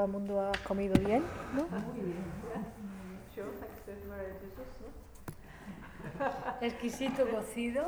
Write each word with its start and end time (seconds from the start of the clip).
todo 0.00 0.06
el 0.06 0.12
mundo 0.12 0.40
ha 0.40 0.52
comido 0.66 0.94
bien, 0.98 1.22
¿no? 1.54 1.66
Sure, 3.34 3.50
thanks 3.60 3.80
to 3.84 3.92
no? 6.18 6.26
Exquisito 6.62 7.28
cocido, 7.28 7.84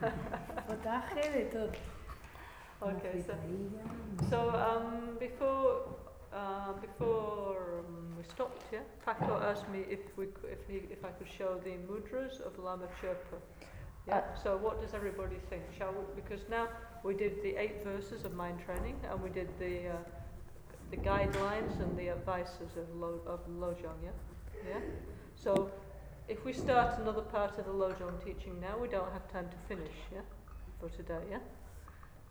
potaje, 0.68 1.30
de 1.30 1.44
todo. 1.46 1.70
Okay, 2.82 3.24
so, 3.26 3.32
so 4.28 4.50
um, 4.50 5.16
before 5.18 5.96
uh, 6.34 6.74
before 6.82 7.78
um, 7.78 8.14
we 8.18 8.24
stopped, 8.24 8.62
yeah, 8.70 8.80
Paco 9.02 9.40
asked 9.40 9.68
me 9.70 9.86
if 9.88 10.00
we 10.18 10.26
if 10.44 10.68
he, 10.68 10.82
if 10.92 11.02
I 11.02 11.12
could 11.12 11.28
show 11.28 11.58
the 11.64 11.78
mudras 11.88 12.42
of 12.42 12.58
Lama 12.58 12.88
Chirpa. 13.00 13.40
Yeah. 14.06 14.18
Uh, 14.18 14.34
so 14.34 14.58
what 14.58 14.82
does 14.82 14.92
everybody 14.92 15.36
think? 15.48 15.62
Shall 15.78 15.92
we? 15.92 16.04
Because 16.14 16.42
now 16.50 16.68
we 17.02 17.14
did 17.14 17.42
the 17.42 17.56
eight 17.56 17.82
verses 17.82 18.24
of 18.26 18.34
mind 18.34 18.58
training, 18.66 19.00
and 19.10 19.22
we 19.22 19.30
did 19.30 19.48
the 19.58 19.88
uh, 19.88 19.96
the 20.12 20.13
guidelines 21.04 21.78
and 21.80 21.96
the 21.98 22.08
advices 22.10 22.70
of 22.76 22.86
Lo, 22.96 23.20
of 23.26 23.40
Lojong. 23.48 23.98
Yeah, 24.02 24.10
yeah. 24.68 24.80
So 25.36 25.70
if 26.28 26.44
we 26.44 26.52
start 26.52 26.98
another 26.98 27.20
part 27.22 27.58
of 27.58 27.66
the 27.66 27.72
Lojong 27.72 28.24
teaching 28.24 28.58
now, 28.60 28.78
we 28.80 28.88
don't 28.88 29.12
have 29.12 29.26
time 29.30 29.48
to 29.50 29.56
finish. 29.68 29.92
Yeah, 30.12 30.20
for 30.80 30.88
today. 30.88 31.20
Yeah. 31.30 31.38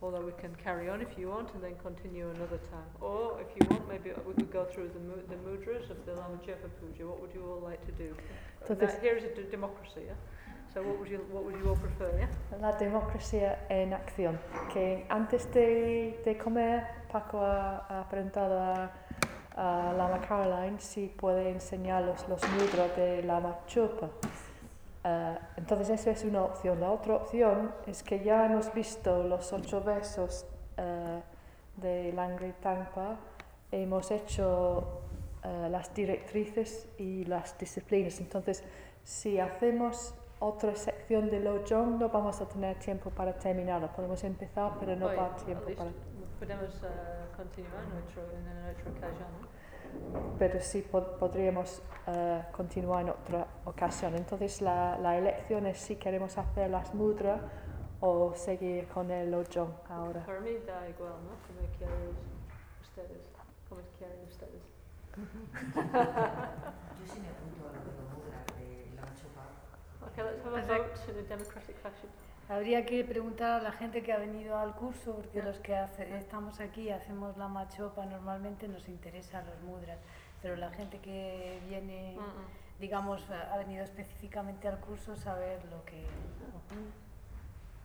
Although 0.02 0.20
we 0.26 0.32
can 0.32 0.54
carry 0.56 0.90
on 0.90 1.00
if 1.00 1.16
you 1.16 1.28
want 1.28 1.54
and 1.54 1.62
then 1.62 1.76
continue 1.82 2.28
another 2.28 2.58
time. 2.74 2.90
Or 3.00 3.40
if 3.40 3.46
you 3.56 3.66
want, 3.70 3.88
maybe 3.88 4.10
we 4.26 4.34
could 4.34 4.52
go 4.52 4.64
through 4.64 4.88
the, 4.88 5.00
the 5.32 5.38
mudras 5.46 5.88
of 5.88 6.04
the 6.04 6.12
Lama 6.12 6.36
Chirpa 6.44 6.68
Puja. 6.80 7.06
What 7.06 7.20
would 7.22 7.32
you 7.32 7.42
all 7.48 7.60
like 7.60 7.82
to 7.86 7.92
do? 7.92 8.14
Entonces- 8.62 8.94
Now, 8.94 9.00
here 9.00 9.16
is 9.16 9.24
a 9.24 9.28
d- 9.34 9.46
democracy, 9.50 10.02
yeah? 10.06 10.12
So 10.74 10.82
what 10.82 10.98
would, 10.98 11.08
you, 11.08 11.18
what 11.30 11.44
would 11.44 11.54
you 11.56 11.68
all 11.70 11.76
prefer, 11.76 12.10
yeah? 12.18 12.28
La 12.60 12.72
democracia 12.76 13.60
en 13.70 13.92
acción. 13.94 14.38
Que 14.72 15.06
antes 15.08 15.46
de, 15.52 16.18
de 16.24 16.34
comer, 16.36 16.84
Paco 17.14 17.38
ha, 17.38 18.00
ha 18.00 18.08
preguntado 18.08 18.58
a, 18.58 18.90
a 19.54 19.92
Lama 19.92 20.20
Caroline 20.20 20.80
si 20.80 21.06
puede 21.06 21.48
enseñarlos 21.48 22.28
los 22.28 22.42
mudras 22.50 22.96
de 22.96 23.22
Lama 23.22 23.60
Chupa. 23.66 24.08
Eh, 25.04 25.38
entonces, 25.56 25.90
eso 25.90 26.10
es 26.10 26.24
una 26.24 26.42
opción. 26.42 26.80
La 26.80 26.90
otra 26.90 27.14
opción 27.14 27.72
es 27.86 28.02
que 28.02 28.24
ya 28.24 28.46
hemos 28.46 28.74
visto 28.74 29.22
los 29.22 29.52
ocho 29.52 29.80
versos 29.80 30.44
eh, 30.76 31.20
de 31.76 32.12
Langri 32.12 32.52
Tangpa, 32.60 33.16
hemos 33.70 34.10
hecho 34.10 35.02
eh, 35.44 35.68
las 35.70 35.94
directrices 35.94 36.88
y 36.98 37.24
las 37.26 37.56
disciplinas. 37.56 38.18
Entonces, 38.18 38.64
si 39.04 39.38
hacemos 39.38 40.16
otra 40.40 40.74
sección 40.74 41.30
de 41.30 41.38
Lojong, 41.38 41.96
no 41.96 42.08
vamos 42.08 42.40
a 42.40 42.48
tener 42.48 42.76
tiempo 42.80 43.10
para 43.10 43.34
terminarlo. 43.34 43.86
Podemos 43.92 44.24
empezar, 44.24 44.72
pero 44.80 44.96
no 44.96 45.06
va 45.06 45.26
a 45.26 45.36
tiempo 45.36 45.66
para. 45.76 45.92
Podemos 46.44 46.74
uh, 46.82 47.36
continuar 47.36 47.82
en 47.84 47.92
otro, 48.02 48.22
en 48.36 48.46
otra 48.68 48.90
ocasión, 49.08 49.28
¿no? 49.40 50.36
Pero 50.38 50.60
sí 50.60 50.82
po- 50.82 51.16
podríamos 51.16 51.80
eh, 52.06 52.42
continuar 52.52 53.00
en 53.02 53.10
otra 53.10 53.46
ocasión. 53.64 54.14
Entonces, 54.14 54.60
la, 54.60 54.98
la 54.98 55.16
elección 55.16 55.64
es 55.66 55.78
si 55.78 55.96
queremos 55.96 56.36
hacer 56.36 56.68
las 56.68 56.92
mudras 56.94 57.40
o 58.00 58.34
seguir 58.34 58.88
con 58.88 59.10
el 59.10 59.30
Lojong 59.30 59.72
ahora. 59.88 60.20
Para 60.26 60.40
mí 60.40 60.50
da 60.66 60.86
igual, 60.86 61.12
¿no? 61.24 61.32
Como 61.46 61.66
quieran 61.78 62.12
ustedes. 62.82 63.22
Como 63.70 63.80
quieran 63.96 64.18
ustedes. 64.28 64.62
Yo 65.16 67.14
sí 67.14 67.20
me 67.20 67.28
apunto 67.32 67.62
a 67.64 67.72
lo 67.72 67.80
de 67.80 67.92
los 67.96 68.08
mudras 68.12 68.44
de 68.58 68.92
la 68.96 69.02
machopa. 69.02 69.44
Okay, 70.12 70.24
let's 70.24 70.44
have 70.44 70.54
a 70.54 70.60
vote 70.66 71.10
in 71.10 71.18
a 71.24 71.28
democratic 71.28 71.76
fashion. 71.78 72.10
Habría 72.48 72.84
que 72.84 73.02
preguntar 73.04 73.60
a 73.60 73.62
la 73.62 73.72
gente 73.72 74.02
que 74.02 74.12
ha 74.12 74.18
venido 74.18 74.56
al 74.58 74.74
curso, 74.74 75.14
porque 75.16 75.42
los 75.42 75.58
que 75.60 75.74
hace- 75.76 76.14
estamos 76.18 76.60
aquí 76.60 76.90
hacemos 76.90 77.36
la 77.38 77.48
machopa, 77.48 78.04
normalmente 78.04 78.68
nos 78.68 78.86
interesan 78.88 79.46
los 79.46 79.60
mudras, 79.62 79.98
pero 80.42 80.54
la 80.56 80.70
gente 80.70 80.98
que 81.00 81.58
viene, 81.68 82.16
digamos, 82.78 83.22
ha 83.30 83.56
venido 83.56 83.82
específicamente 83.82 84.68
al 84.68 84.78
curso, 84.80 85.16
saber 85.16 85.64
lo 85.70 85.82
que... 85.86 86.04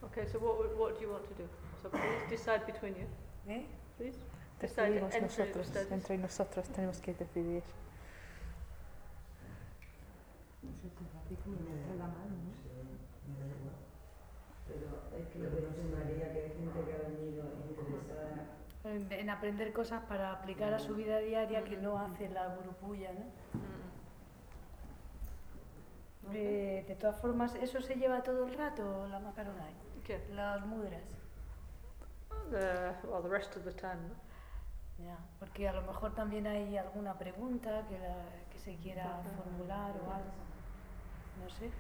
Okay, 0.02 0.28
so 0.28 0.40
what, 0.40 0.78
what 0.78 0.94
do 0.96 1.02
you 1.02 1.12
want 1.12 1.26
to 1.28 1.34
do? 1.36 1.48
So 1.82 1.90
please 1.90 2.26
decide 2.30 2.66
between 2.66 2.96
you, 2.96 3.08
¿Eh? 3.48 3.66
please. 3.98 4.18
Decide 4.60 4.98
entre 5.00 5.22
nosotros, 5.22 5.76
entre 5.92 6.18
nosotros 6.18 6.68
tenemos 6.70 7.00
que 7.00 7.14
decidir. 7.14 7.64
Pero 14.68 14.88
es 15.18 15.28
que 15.30 15.40
lo 15.40 15.50
que 15.50 15.62
no 15.62 15.74
sé, 15.74 15.84
María, 15.84 16.32
que 16.34 16.40
hay 16.42 16.50
gente 16.50 16.80
que 16.86 16.94
ha 16.94 17.10
venido 17.10 17.44
interesada. 17.70 18.46
En, 19.00 19.12
en 19.12 19.30
aprender 19.30 19.72
cosas 19.72 20.02
para 20.04 20.32
aplicar 20.34 20.74
a 20.74 20.80
su 20.80 20.96
vida 20.96 21.20
diaria 21.20 21.64
que 21.64 21.78
no 21.78 21.98
hace 22.00 22.28
la 22.30 22.48
gurupuya, 22.48 23.12
¿no? 23.14 23.26
Mm-mm. 23.54 23.90
Eh, 26.36 26.84
de 26.88 26.96
todas 26.96 27.18
formas, 27.20 27.56
¿eso 27.56 27.80
se 27.82 27.96
lleva 27.96 28.22
todo 28.24 28.46
el 28.46 28.54
rato, 28.58 29.08
la 29.08 29.20
macaronay? 29.20 29.74
Okay. 30.02 30.22
Las 30.34 30.66
mudras. 30.66 31.04
The, 32.52 32.94
well, 33.08 33.22
the 33.22 33.30
rest 33.30 33.56
of 33.56 33.64
the 33.64 33.72
time, 33.72 34.10
no? 34.10 34.16
Ya, 35.06 35.18
porque 35.40 35.70
a 35.70 35.74
lo 35.74 35.82
mejor 35.84 36.14
también 36.14 36.46
hay 36.46 36.78
alguna 36.78 37.18
pregunta 37.18 37.86
que, 37.88 37.98
la- 38.00 38.26
que 38.52 38.60
se 38.60 38.76
quiera 38.78 39.22
formular 39.36 39.96
o 40.06 40.12
algo. 40.12 40.34
No 41.38 41.50
sé. 41.50 41.72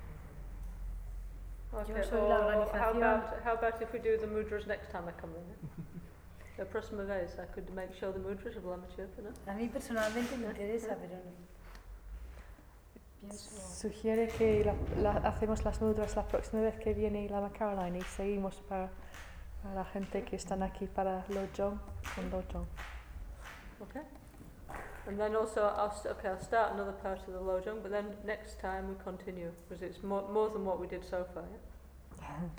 Okay, 1.72 2.02
soy 2.04 2.28
la 2.30 2.48
or 2.48 2.54
how 2.56 2.62
organización. 2.62 3.04
about, 3.04 3.46
how 3.46 3.54
about 3.58 3.82
if 3.82 3.94
we 3.94 4.00
do 4.00 4.18
the 4.18 4.26
mudras 4.26 4.66
next 4.68 4.90
time 4.92 5.08
I 5.10 5.12
come 5.20 5.34
in? 5.38 5.46
The 6.60 6.66
próxima 6.66 7.04
vez 7.06 7.40
I 7.40 7.46
could 7.54 7.70
make 7.74 7.94
show 7.94 8.12
the 8.12 8.20
mudras 8.20 8.58
of 8.58 8.66
Lama 8.66 8.86
Chirpa, 8.94 9.22
no? 9.24 9.30
A 9.50 9.56
mí 9.56 9.70
personalmente 9.70 10.36
me 10.36 10.48
interesa, 10.48 10.98
pero 11.00 11.16
no. 11.16 11.32
Pienso. 13.22 13.50
Sugiere 13.80 14.28
que 14.28 14.66
la- 14.66 14.76
la- 15.02 15.28
hacemos 15.30 15.64
las 15.64 15.80
mudras 15.82 16.18
la 16.18 16.28
próxima 16.28 16.62
vez 16.62 16.78
que 16.80 16.94
viene 16.94 17.30
Lama 17.30 17.52
Caroline 17.54 18.00
y 18.00 18.02
seguimos 18.02 18.56
para, 18.68 18.90
para 19.64 19.74
la 19.76 19.86
gente 19.86 20.24
que 20.26 20.36
están 20.36 20.62
aquí 20.62 20.86
para 20.88 21.24
Lojong 21.30 21.80
con 22.16 22.30
Lojong. 22.30 22.66
Okay. 23.82 24.02
And 25.08 25.18
then 25.18 25.36
also, 25.38 25.62
I'll, 25.64 25.92
st- 25.92 26.12
okay, 26.18 26.30
I'll 26.30 26.42
start 26.44 26.74
another 26.74 26.92
part 27.02 27.20
of 27.20 27.34
the 27.34 27.40
Lojong, 27.40 27.82
but 27.82 27.92
then 27.92 28.18
next 28.26 28.60
time 28.60 28.90
we 28.90 28.96
continue, 29.04 29.52
because 29.70 29.82
it's 29.82 30.04
more, 30.04 30.28
more 30.30 30.50
than 30.50 30.66
what 30.66 30.78
we 30.78 30.88
did 30.88 31.06
so 31.06 31.26
far, 31.34 31.44
yeah? 31.50 32.28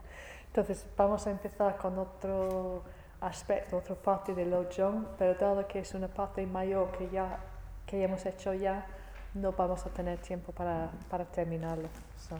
Entonces 0.55 0.85
vamos 0.97 1.26
a 1.26 1.31
empezar 1.31 1.76
con 1.76 1.97
otro 1.99 2.82
aspecto, 3.20 3.76
otra 3.78 3.94
parte 3.94 4.34
de 4.34 4.46
Lojong, 4.46 5.06
pero 5.19 5.34
dado 5.34 5.67
que 5.67 5.81
es 5.81 5.94
una 5.94 6.08
parte 6.08 6.46
mayor 6.46 6.90
que 6.93 7.08
ya 7.11 7.38
que 7.87 8.02
hemos 8.05 8.25
hecho 8.26 8.55
ya, 8.55 8.87
no 9.34 9.52
vamos 9.52 9.84
a 9.87 9.90
tener 9.90 10.19
tiempo 10.19 10.52
para, 10.52 10.90
para 11.11 11.25
terminarlo. 11.25 11.88
So, 12.19 12.37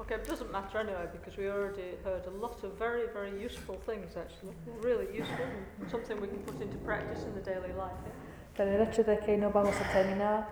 Okay, 0.00 0.16
it 0.16 0.28
doesn't 0.28 0.52
matter 0.52 0.78
anyway, 0.78 1.08
because 1.12 1.36
we 1.36 1.48
already 1.50 1.96
heard 2.04 2.24
a 2.26 2.30
lot 2.30 2.62
of 2.62 2.78
very, 2.78 3.08
very 3.12 3.32
useful 3.44 3.76
things, 3.84 4.16
actually. 4.16 4.54
Really 4.80 5.06
useful, 5.12 5.44
and 5.80 5.90
something 5.90 6.20
we 6.20 6.28
can 6.28 6.38
put 6.44 6.60
into 6.62 6.78
practice 6.78 7.24
in 7.24 7.34
the 7.34 7.40
daily 7.40 7.72
life, 7.72 7.96
yeah? 8.06 8.12
Pero 8.56 8.70
el 8.70 8.82
hecho 8.86 9.02
de 9.02 9.18
que 9.18 9.36
no 9.36 9.50
vamos 9.50 9.74
a 9.80 9.92
terminar 9.92 10.48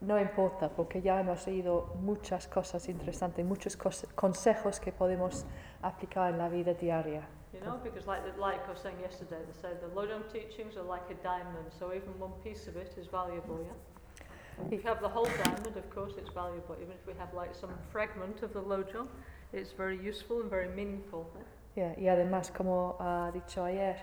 no 0.00 0.20
importa, 0.20 0.68
porque 0.68 1.00
ya 1.02 1.18
hemos 1.18 1.46
oído 1.48 1.94
muchas 2.00 2.46
cosas 2.46 2.88
interesantes, 2.88 3.44
muchos 3.44 3.76
cos- 3.76 4.06
consejos 4.14 4.78
que 4.78 4.92
podemos 4.92 5.44
aplicar 5.82 6.30
en 6.32 6.38
la 6.38 6.48
vida 6.48 6.74
diaria. 6.74 7.22
You 7.60 7.66
know, 7.66 7.78
because 7.82 8.06
like, 8.06 8.22
like 8.38 8.66
I 8.68 8.70
was 8.72 8.80
saying 8.80 8.96
yesterday, 9.00 9.38
they 9.46 9.56
say 9.60 9.74
the 9.80 9.88
Lojong 9.98 10.30
teachings 10.32 10.76
are 10.76 10.82
like 10.82 11.08
a 11.10 11.14
diamond, 11.22 11.66
so 11.78 11.92
even 11.92 12.18
one 12.18 12.32
piece 12.44 12.66
of 12.68 12.76
it 12.76 12.92
is 12.98 13.06
valuable, 13.06 13.58
yeah? 13.64 14.66
If 14.70 14.82
you 14.82 14.88
have 14.88 15.00
the 15.00 15.08
whole 15.08 15.28
diamond, 15.44 15.76
of 15.76 15.90
course, 15.90 16.14
it's 16.18 16.30
valuable. 16.30 16.76
Even 16.80 16.92
if 16.92 17.06
we 17.06 17.12
have 17.18 17.32
like 17.34 17.54
some 17.54 17.70
fragment 17.92 18.42
of 18.42 18.52
the 18.52 18.60
Lojong, 18.62 19.06
it's 19.52 19.72
very 19.72 19.98
useful 19.98 20.40
and 20.40 20.48
very 20.50 20.68
meaningful. 20.68 21.26
Yeah? 21.34 21.42
Yeah, 21.76 21.94
y 21.98 22.08
además, 22.08 22.50
como 22.50 22.96
ha 22.98 23.30
dicho 23.32 23.64
ayer, 23.64 23.96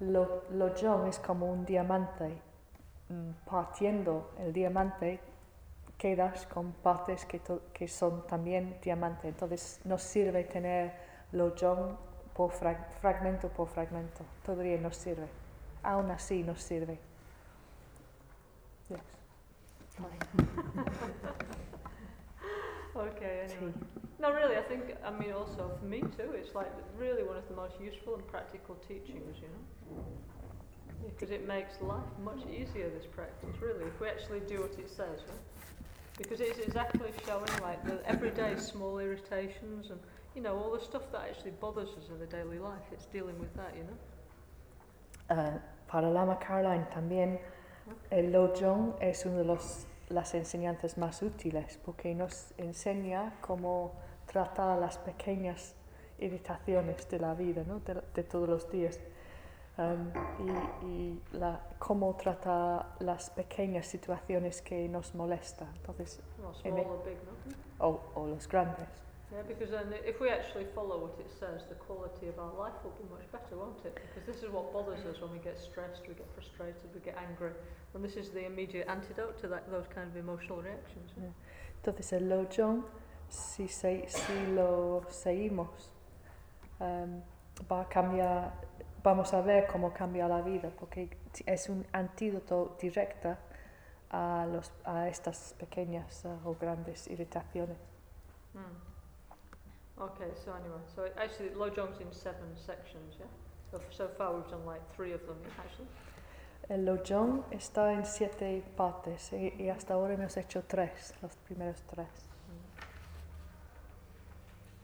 lo, 0.00 0.42
Lojong 0.52 1.08
es 1.08 1.18
como 1.20 1.46
un 1.46 1.64
diamante. 1.64 2.40
Mm, 3.08 3.30
Partiendo 3.46 4.30
el 4.40 4.52
diamante, 4.52 5.20
quedas 5.96 6.46
con 6.46 6.72
partes 6.82 7.24
que, 7.24 7.38
to- 7.38 7.62
que 7.72 7.86
son 7.88 8.26
también 8.26 8.78
diamante. 8.82 9.28
Entonces, 9.28 9.80
nos 9.84 10.02
sirve 10.02 10.44
tener 10.44 10.92
Lojong 11.32 11.96
por 12.38 12.52
frag- 12.52 12.86
fragmento 13.00 13.48
por 13.48 13.66
fragmento. 13.66 14.24
Todavía 14.46 14.78
nos 14.78 14.96
sirve. 14.96 15.26
Aún 15.82 16.08
así 16.12 16.44
nos 16.44 16.62
sirve. 16.62 16.96
Yes. 18.88 19.00
Okay, 22.96 23.44
anyway. 23.44 23.72
No, 24.18 24.32
really, 24.32 24.56
I 24.56 24.62
think, 24.62 24.82
I 25.04 25.10
mean, 25.10 25.30
also 25.32 25.70
for 25.78 25.84
me 25.84 26.00
too, 26.00 26.32
it's 26.34 26.52
like 26.56 26.72
really 26.98 27.22
one 27.22 27.36
of 27.36 27.46
the 27.48 27.54
most 27.54 27.74
useful 27.80 28.14
and 28.16 28.26
practical 28.26 28.74
teachings, 28.88 29.36
you 29.40 29.46
know? 29.46 30.02
Because 31.06 31.30
it 31.30 31.46
makes 31.46 31.80
life 31.80 32.10
much 32.24 32.40
easier, 32.50 32.90
this 32.90 33.06
practice, 33.06 33.54
really, 33.62 33.84
if 33.84 34.00
we 34.00 34.08
actually 34.08 34.40
do 34.40 34.62
what 34.62 34.72
it 34.80 34.90
says, 34.90 35.20
right? 35.28 35.44
Because 36.16 36.40
it's 36.40 36.58
exactly 36.58 37.12
showing 37.24 37.54
like 37.62 37.84
the 37.84 38.00
everyday 38.04 38.56
small 38.56 38.98
irritations 38.98 39.90
and, 39.90 40.00
you 40.38 40.44
know, 40.44 40.56
all 40.56 40.70
the 40.70 40.84
stuff 40.84 41.10
that 41.10 41.22
actually 41.28 41.50
bothers 41.50 41.88
us 41.98 42.08
in 42.10 42.18
the 42.20 42.26
daily 42.26 42.60
life. 42.60 42.86
It's 42.92 43.06
dealing 43.06 43.38
with 43.40 43.52
that, 43.56 43.74
you 43.76 43.82
know? 43.82 43.98
Ah, 45.30 45.58
para 45.88 46.08
Lama 46.08 46.38
Caroline 46.38 46.86
también 46.94 47.40
el 48.10 48.30
Lojong 48.30 48.94
es 49.00 49.26
una 49.26 49.38
de 49.38 49.44
los, 49.44 49.86
las 50.10 50.34
enseñanzas 50.34 50.96
más 50.96 51.22
útiles 51.22 51.78
porque 51.84 52.14
nos 52.14 52.52
enseña 52.56 53.34
cómo 53.40 53.92
tratar 54.26 54.78
las 54.78 54.98
pequeñas 54.98 55.74
irritaciones 56.20 57.08
de 57.08 57.18
la 57.18 57.34
vida, 57.34 57.64
¿no? 57.66 57.80
de, 57.80 58.00
de 58.14 58.22
todos 58.22 58.48
los 58.48 58.70
días. 58.70 59.00
Um, 59.76 60.10
y 60.82 60.86
y 60.86 61.22
la, 61.32 61.60
cómo 61.78 62.14
tratar 62.16 62.94
las 63.00 63.30
pequeñas 63.30 63.86
situaciones 63.86 64.60
que 64.60 64.88
nos 64.88 65.14
molestan, 65.14 65.68
entonces, 65.76 66.20
big, 66.64 66.74
no? 66.74 67.86
o, 67.86 68.00
o 68.16 68.26
los 68.26 68.48
grandes. 68.48 69.07
Yeah, 69.30 69.42
because 69.46 69.70
then 69.70 69.92
if 70.06 70.20
we 70.20 70.30
actually 70.30 70.64
follow 70.74 70.96
what 70.98 71.16
it 71.20 71.28
says, 71.28 71.60
the 71.68 71.74
quality 71.74 72.28
of 72.28 72.38
our 72.38 72.54
life 72.58 72.72
will 72.82 72.96
be 72.96 73.04
much 73.12 73.30
better, 73.30 73.56
won't 73.60 73.84
it? 73.84 73.94
Because 73.94 74.24
this 74.24 74.42
is 74.42 74.50
what 74.50 74.72
bothers 74.72 75.04
us 75.04 75.20
when 75.20 75.30
we 75.32 75.38
get 75.38 75.60
stressed, 75.60 76.08
we 76.08 76.14
get 76.14 76.28
frustrated, 76.32 76.88
we 76.94 77.00
get 77.00 77.16
angry. 77.18 77.52
And 77.94 78.02
this 78.02 78.16
is 78.16 78.30
the 78.30 78.46
immediate 78.46 78.88
antidote 78.88 79.38
to 79.42 79.48
that, 79.48 79.70
those 79.70 79.86
kind 79.94 80.08
of 80.08 80.16
emotional 80.16 80.62
reactions. 80.62 81.12
Yeah. 81.16 81.28
Entonces 81.82 82.12
el 82.12 82.28
Lojong, 82.28 82.84
si, 83.28 83.68
se, 83.68 84.06
si 84.08 84.46
lo 84.54 85.04
seguimos, 85.10 85.92
um, 86.80 87.22
va 87.70 87.82
a 87.82 87.88
cambiar, 87.88 88.52
vamos 89.02 89.34
a 89.34 89.42
ver 89.42 89.66
cómo 89.66 89.92
cambia 89.92 90.26
la 90.26 90.40
vida, 90.40 90.70
porque 90.78 91.10
es 91.44 91.68
un 91.68 91.86
antídoto 91.92 92.76
directo 92.80 93.36
a, 94.10 94.46
los, 94.50 94.72
a 94.84 95.06
estas 95.06 95.54
pequeñas 95.58 96.24
uh, 96.24 96.48
o 96.48 96.56
grandes 96.58 97.06
irritaciones. 97.08 97.76
Mm. 98.54 98.87
Okay, 100.00 100.30
so 100.44 100.52
anyway, 100.52 100.80
so 100.94 101.08
actually 101.20 101.48
Lojong's 101.48 102.00
in 102.00 102.12
seven 102.12 102.54
sections, 102.54 103.16
yeah? 103.18 103.26
So, 103.72 103.80
so 103.90 104.08
far 104.16 104.32
we've 104.32 104.48
done 104.48 104.64
like 104.64 104.82
three 104.94 105.12
of 105.12 105.26
them, 105.26 105.36
actually. 105.58 105.88
Eh, 106.70 106.74
El 106.74 106.84
Lojong 106.84 107.44
está 107.50 107.92
en 107.92 108.04
siete 108.04 108.62
partes 108.76 109.32
y, 109.32 109.54
y 109.58 109.68
hasta 109.70 109.94
ahora 109.94 110.14
hemos 110.14 110.36
hecho 110.36 110.62
tres, 110.68 111.14
los 111.20 111.34
primeros 111.48 111.82
tres. 111.92 112.06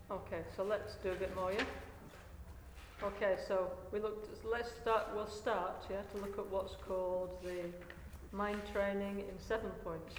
Mm. 0.08 0.14
Okay, 0.14 0.42
so 0.56 0.64
let's 0.64 0.96
do 0.96 1.12
a 1.12 1.14
bit 1.14 1.34
more, 1.36 1.52
yeah? 1.52 1.64
Okay, 3.02 3.36
so 3.46 3.70
we 3.92 4.00
looked, 4.00 4.28
let's 4.44 4.72
start, 4.72 5.14
we'll 5.14 5.28
start, 5.28 5.86
yeah, 5.90 6.02
to 6.12 6.18
look 6.18 6.38
at 6.38 6.46
what's 6.50 6.74
called 6.88 7.30
the 7.44 7.70
mind 8.32 8.62
training 8.72 9.20
in 9.20 9.38
seven 9.38 9.70
points, 9.84 10.14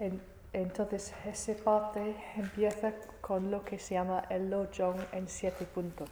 yeah? 0.00 0.08
Entonces, 0.52 1.14
esa 1.26 1.54
parte 1.62 2.16
empieza 2.36 2.92
con 3.20 3.50
lo 3.50 3.64
que 3.64 3.78
se 3.78 3.94
llama 3.94 4.24
el 4.30 4.50
Lojong 4.50 4.98
en 5.12 5.28
siete 5.28 5.66
puntos. 5.66 6.08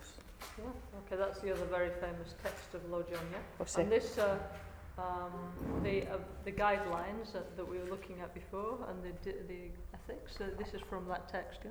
Yeah, 0.59 0.65
okay, 1.05 1.17
that's 1.17 1.41
the 1.41 1.53
other 1.53 1.67
very 1.71 1.91
famous 2.01 2.35
text 2.43 2.75
of 2.75 2.83
Lojong, 2.91 3.31
yeah? 3.31 3.41
O 3.59 3.65
sea, 3.67 3.83
And 3.83 3.91
this, 3.91 4.19
uh, 4.19 4.37
um, 4.99 5.83
the, 5.83 6.03
uh, 6.03 6.19
the 6.45 6.53
guidelines 6.53 7.35
uh, 7.35 7.41
that 7.57 7.67
we 7.67 7.79
were 7.79 7.89
looking 7.89 8.21
at 8.21 8.33
before 8.35 8.79
and 8.89 9.03
the, 9.03 9.33
the 9.49 9.71
ethics, 9.95 10.39
uh, 10.41 10.51
this 10.59 10.75
is 10.75 10.83
from 10.83 11.07
that 11.09 11.29
text, 11.29 11.61
yeah? 11.65 11.71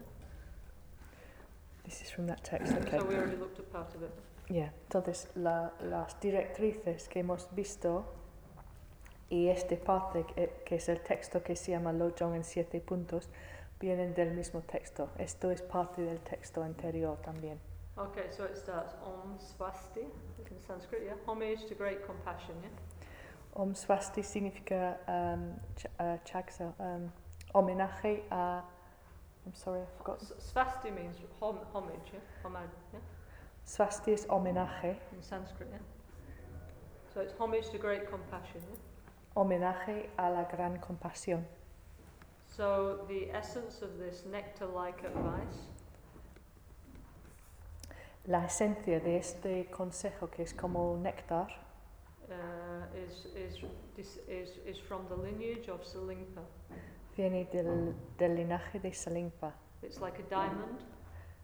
this 1.86 2.02
is 2.02 2.10
from 2.10 2.26
that 2.26 2.44
text, 2.44 2.74
okay. 2.74 2.98
So 2.98 3.06
we 3.06 3.16
already 3.16 3.38
looked 3.38 3.60
at 3.60 3.72
part 3.72 3.94
of 3.96 4.02
it. 4.04 4.12
Yeah, 4.50 4.70
Entonces, 4.90 5.28
la- 5.36 5.72
las 5.82 6.20
directrices 6.20 7.08
que 7.10 7.22
hemos 7.22 7.48
visto 7.56 8.06
y 9.30 9.48
este 9.50 9.78
parte 9.78 10.26
que, 10.26 10.76
es 10.76 10.90
el 10.90 11.02
texto 11.02 11.42
que 11.42 11.56
se 11.56 11.72
llama 11.72 11.92
Lojong 11.94 12.36
en 12.36 12.44
siete 12.44 12.80
puntos 12.80 13.30
vienen 13.80 14.14
del 14.14 14.32
mismo 14.34 14.62
texto. 14.62 15.10
Esto 15.18 15.52
es 15.52 15.62
parte 15.62 16.02
del 16.02 16.20
texto 16.20 16.64
anterior 16.64 17.18
también. 17.22 17.60
Okay, 17.98 18.30
so 18.30 18.44
it 18.44 18.58
starts 18.58 18.94
Om 19.02 19.40
Swasti 19.40 20.02
in 20.02 20.60
Sanskrit, 20.68 21.04
yeah? 21.04 21.16
Homage 21.26 21.66
to 21.68 21.76
great 21.76 22.06
compassion, 22.06 22.56
yeah? 22.62 22.70
Om 23.54 23.74
Swasti 23.74 24.22
significa 24.22 24.98
um, 25.08 25.56
ch 25.78 25.86
uh, 26.00 26.18
chaksa, 26.26 26.74
um, 26.78 27.12
homenaje 27.54 28.24
a... 28.30 28.64
I'm 29.46 29.54
sorry, 29.54 29.82
I 29.82 29.86
forgot. 29.98 30.20
Swasti 30.40 30.92
means 30.92 31.18
hom- 31.40 31.66
homage, 31.74 32.12
yeah? 32.12 32.20
Homage, 32.44 32.76
yeah? 32.92 33.02
Swasti 33.64 34.12
es 34.12 34.26
homenaje, 34.28 34.98
In 35.14 35.24
Sanskrit, 35.24 35.70
yeah? 35.72 35.80
So 37.14 37.22
it's 37.22 37.34
homage 37.40 37.70
to 37.70 37.78
great 37.78 38.10
compassion, 38.10 38.62
yeah? 38.70 38.85
Homenaje 39.36 40.10
a 40.18 40.30
la 40.32 40.46
gran 40.46 40.80
compasión. 40.80 41.46
So 42.48 43.06
the 43.08 43.30
essence 43.32 43.84
of 43.84 43.98
this 44.00 44.26
nectar-like 44.26 45.06
advice 45.06 45.68
La 48.28 48.46
esencia 48.46 49.00
de 49.00 49.18
este 49.18 49.70
consejo, 49.70 50.30
que 50.32 50.42
es 50.44 50.54
como 50.54 50.98
néctar, 50.98 51.48
uh, 52.28 52.98
is, 52.98 53.28
is, 53.36 54.18
is, 54.28 54.58
is 54.66 54.80
from 54.80 55.06
the 55.10 55.16
lineage 55.16 55.70
of 55.70 55.84
Salimpa. 55.86 56.42
viene 57.16 57.46
del, 57.52 57.94
del 58.18 58.36
linaje 58.36 58.80
de 58.80 58.92
Salimpa. 58.94 59.54
It's 59.84 60.00
like 60.02 60.18
a 60.20 60.24
diamond, 60.30 60.80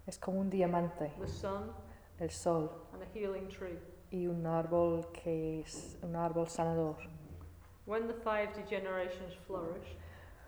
Es 0.07 0.17
como 0.17 0.39
un 0.39 0.50
diamante, 0.50 1.12
the 1.19 1.27
sun, 1.27 1.71
el 2.19 2.31
sol 2.31 2.71
and 2.93 3.03
a 3.03 3.05
healing 3.13 3.48
tree. 3.48 3.77
y 4.12 4.25
un 4.25 4.45
árbol 4.48 5.05
que 5.13 5.60
es 5.62 5.98
un 6.01 6.15
árbol 6.15 6.48
sanador. 6.50 6.98
When 7.91 8.07
the 8.07 8.13
five 8.13 8.53
degenerations 8.53 9.36
flourish, 9.45 9.98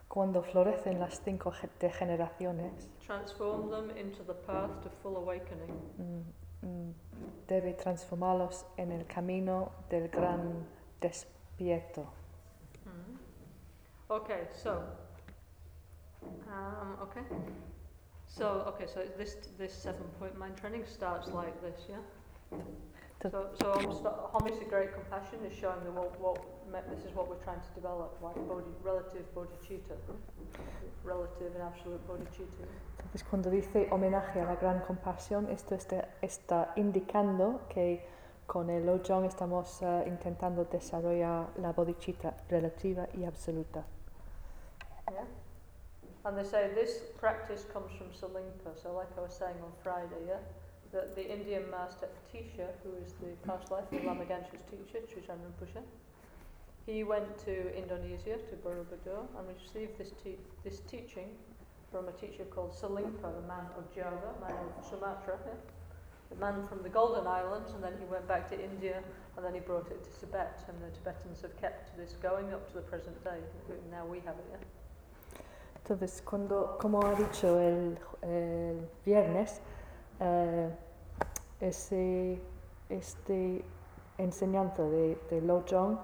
Cuando 0.07 0.41
florecen 0.43 0.97
las 1.00 1.19
cinco 1.25 1.51
degeneraciones, 1.77 2.88
transform 3.05 3.69
them 3.69 3.89
into 3.97 4.23
the 4.23 4.33
path 4.33 4.71
to 4.83 4.89
full 5.01 5.17
awakening. 5.17 5.73
mm, 5.97 6.65
mm, 6.65 6.93
debe 7.50 7.73
transformarlos 7.73 8.65
en 8.77 8.93
el 8.93 9.05
camino 9.07 9.73
del 9.89 10.07
gran 10.07 10.65
despierto. 11.01 12.05
Mhm. 12.85 13.19
Okay, 14.09 14.47
so, 14.53 14.81
um, 16.47 16.97
okay. 17.01 17.23
So, 18.25 18.63
okay, 18.67 18.88
so 18.88 19.01
this 19.17 19.35
this 19.57 19.73
seven 19.73 20.07
point 20.17 20.38
mind 20.38 20.55
training 20.55 20.85
starts 20.85 21.27
like 21.33 21.59
this, 21.59 21.89
yeah. 21.89 22.62
So, 23.29 23.50
so 23.57 23.73
homage 24.31 24.59
to 24.59 24.65
great 24.65 24.93
compassion 24.93 25.39
is 25.45 25.53
showing 25.53 25.83
the 25.83 25.91
what, 25.91 26.17
what 26.21 26.52
this 26.89 27.05
is 27.05 27.15
what 27.15 27.27
we're 27.29 27.43
trying 27.43 27.62
to 27.62 27.74
develop, 27.75 28.17
like 28.22 28.36
bodhi, 28.48 28.72
relative 28.84 29.25
bodhicitta, 29.36 29.96
relative 31.03 31.53
and 31.55 31.63
absolute 31.63 32.01
bodhicitta. 32.08 32.65
Entonces, 32.98 33.24
cuando 33.29 33.50
dice 33.50 33.88
homenaje 33.91 34.41
a 34.41 34.46
la 34.46 34.55
gran 34.55 34.82
compasión, 34.82 35.50
esto 35.50 35.75
está, 35.75 36.10
está 36.22 36.74
indicando 36.75 37.62
que 37.70 38.05
con 38.48 38.70
el 38.70 38.86
Lojong 38.86 39.25
estamos 39.25 39.82
eh, 39.82 40.03
intentando 40.08 40.65
desarrollar 40.65 41.50
la 41.58 41.72
bodhicitta 41.72 42.36
relativa 42.50 43.08
y 43.13 43.25
absoluta. 43.25 43.84
Yeah. 45.12 45.25
And 46.25 46.38
they 46.38 46.46
say 46.46 46.70
this 46.74 47.01
practice 47.20 47.65
comes 47.74 47.91
from 47.98 48.08
Salimpa. 48.12 48.75
So, 48.82 48.93
like 48.93 49.10
I 49.17 49.22
was 49.22 49.34
saying 49.34 49.58
on 49.62 49.74
Friday, 49.84 50.24
yeah, 50.27 50.39
that 50.93 51.15
the 51.15 51.25
Indian 51.29 51.70
master 51.70 52.08
Atisha, 52.08 52.67
who 52.84 52.96
is 53.03 53.13
the 53.20 53.36
past 53.46 53.70
life 53.72 53.91
of 53.91 54.03
Lama 54.05 54.24
Gancha's 54.24 54.63
teacher, 54.70 55.00
Trijang 55.05 55.39
Rinpoche, 55.43 55.84
he 56.85 57.03
went 57.03 57.37
to 57.45 57.75
Indonesia 57.75 58.37
to 58.49 58.55
Borobudur 58.57 59.25
and 59.37 59.47
received 59.47 59.97
this 59.97 60.11
te- 60.23 60.39
this 60.63 60.81
teaching 60.81 61.29
from 61.91 62.07
a 62.07 62.11
teacher 62.11 62.43
called 62.45 62.73
Salimpa, 62.73 63.29
the 63.35 63.47
man 63.47 63.65
of 63.77 63.85
Java, 63.93 64.33
man 64.41 64.57
of 64.77 64.83
Sumatra, 64.83 65.37
yeah? 65.45 65.53
the 66.29 66.35
man 66.37 66.67
from 66.67 66.81
the 66.81 66.89
Golden 66.89 67.27
Islands, 67.27 67.71
and 67.73 67.83
then 67.83 67.93
he 67.99 68.05
went 68.05 68.27
back 68.27 68.49
to 68.49 68.55
India, 68.55 69.03
and 69.37 69.45
then 69.45 69.53
he 69.53 69.59
brought 69.59 69.87
it 69.91 70.03
to 70.03 70.19
Tibet, 70.19 70.59
and 70.67 70.77
the 70.81 70.89
Tibetans 70.97 71.41
have 71.41 71.55
kept 71.61 71.95
this 71.95 72.15
going 72.21 72.51
up 72.51 72.67
to 72.69 72.73
the 72.75 72.81
present 72.81 73.23
day. 73.23 73.39
Now 73.91 74.05
we 74.05 74.19
have 74.25 74.35
it, 74.35 74.45
yeah. 74.51 74.57
Entonces, 75.85 76.21
cuando, 76.23 76.77
como 76.79 77.01
ha 77.01 77.13
dicho 77.13 77.59
el, 77.59 77.97
el 78.23 78.89
viernes, 79.05 79.59
eh, 80.19 80.69
ese, 81.61 82.39
este 82.89 83.63
enseñanza 84.17 84.83
de, 84.83 85.17
de 85.29 85.41
Lojong 85.41 85.99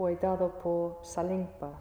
fue 0.00 0.16
dado 0.16 0.48
por 0.48 0.96
Salimpa. 1.02 1.72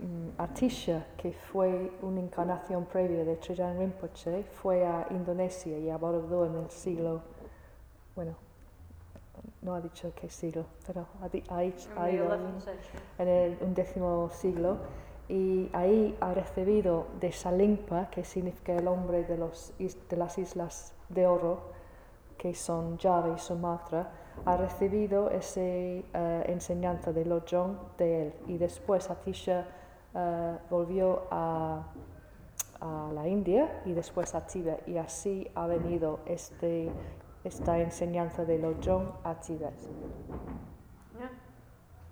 Mm, 0.00 0.40
Atisha, 0.40 1.06
que 1.16 1.32
fue 1.32 1.90
una 2.02 2.20
encarnación 2.20 2.84
previa 2.84 3.24
de 3.24 3.34
Trijang 3.34 3.80
Rinpoche, 3.80 4.44
fue 4.44 4.86
a 4.86 5.08
Indonesia 5.10 5.76
y 5.76 5.90
a 5.90 5.96
Borobudur 5.96 6.46
en 6.46 6.62
el 6.62 6.70
siglo, 6.70 7.22
bueno, 8.14 8.36
no 9.60 9.74
ha 9.74 9.80
dicho 9.80 10.12
qué 10.14 10.30
siglo, 10.30 10.66
pero 10.86 11.04
ha, 11.20 11.52
ha, 11.52 11.58
ha 11.58 11.64
ido 12.12 12.28
11th 12.28 12.60
century. 12.60 12.98
en 13.18 13.28
el 13.28 13.58
undécimo 13.60 14.30
siglo 14.30 14.76
y 15.28 15.68
ahí 15.72 16.16
ha 16.20 16.32
recibido 16.32 17.08
de 17.18 17.32
Salimpa, 17.32 18.08
que 18.08 18.22
significa 18.22 18.72
el 18.72 18.86
hombre 18.86 19.24
de, 19.24 19.36
los, 19.36 19.72
de 19.78 20.16
las 20.16 20.38
islas 20.38 20.94
de 21.08 21.26
oro, 21.26 21.58
que 22.36 22.54
son 22.54 22.96
Java 22.98 23.34
y 23.34 23.38
Sumatra, 23.40 24.27
ha 24.44 24.56
recibido 24.56 25.30
esa 25.30 25.60
enseñanza 26.46 27.12
de 27.12 27.24
Lojong 27.24 27.96
de 27.96 28.26
él 28.26 28.34
y 28.46 28.58
después 28.58 29.10
Atisha 29.10 29.66
eh, 30.14 30.58
volvió 30.70 31.26
a, 31.30 31.84
a 32.80 33.10
la 33.12 33.28
India 33.28 33.82
y 33.84 33.92
después 33.92 34.34
a 34.34 34.46
Tíbet 34.46 34.86
y 34.88 34.96
así 34.98 35.50
ha 35.54 35.66
venido 35.66 36.20
este, 36.26 36.90
esta 37.44 37.78
enseñanza 37.78 38.44
de 38.44 38.58
Lojong 38.58 39.12
a 39.24 39.34
Tíbet. 39.34 39.78
Yeah. 41.18 41.30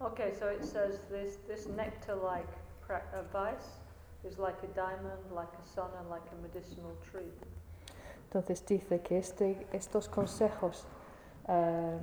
Okay, 0.01 0.35
so 0.35 0.51
it 0.51 0.63
says 0.65 1.01
this 1.09 1.39
this 1.47 1.67
nectar-like 1.69 2.53
pra- 2.87 3.05
uh, 3.15 3.23
vice 3.33 3.81
is 4.25 4.39
like 4.39 4.63
a 4.63 4.69
diamond, 4.75 5.33
like 5.35 5.53
a 5.63 5.67
sun, 5.67 5.91
and 5.99 6.11
like 6.11 6.27
a 6.33 6.43
medicinal 6.43 6.93
tree. 7.01 7.33
Entonces 8.25 8.67
dice 8.67 9.01
que 9.01 9.19
este, 9.19 9.67
estos 9.73 10.09
consejos 10.09 10.87
eh, 11.49 11.99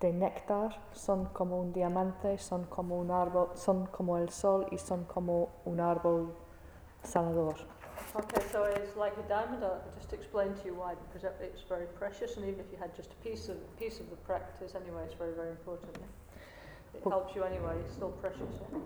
de 0.00 0.12
néctar 0.12 0.76
son 0.92 1.26
como 1.26 1.58
un 1.60 1.72
diamante, 1.72 2.38
son 2.38 2.64
como 2.64 2.98
un 2.98 3.10
árbol, 3.10 3.50
son 3.54 3.86
como 3.86 4.16
el 4.18 4.28
sol 4.28 4.66
y 4.70 4.78
son 4.78 5.04
como 5.04 5.48
un 5.64 5.80
árbol 5.80 6.34
sanador. 7.02 7.54
Okay, 8.14 8.42
so 8.50 8.64
it's 8.64 8.96
like 8.96 9.14
a 9.18 9.28
diamond. 9.28 9.62
I'll 9.62 9.80
just 9.98 10.12
explain 10.12 10.54
to 10.54 10.64
you 10.66 10.74
why, 10.74 10.94
because 11.06 11.24
it- 11.26 11.36
it's 11.42 11.62
very 11.68 11.86
precious, 11.98 12.36
and 12.36 12.46
even 12.46 12.60
if 12.60 12.72
you 12.72 12.78
had 12.78 12.94
just 12.96 13.12
a 13.12 13.16
piece 13.22 13.50
of 13.50 13.56
piece 13.78 14.00
of 14.00 14.08
the 14.10 14.16
practice, 14.26 14.74
anyway, 14.74 15.04
it's 15.04 15.14
very 15.18 15.32
very 15.34 15.50
important. 15.50 15.96
Yeah? 15.98 16.98
It 16.98 17.04
helps 17.04 17.34
you 17.34 17.44
anyway. 17.44 17.78
It's 17.80 17.92
still 17.94 18.12
precious. 18.20 18.48
Yeah? 18.70 18.80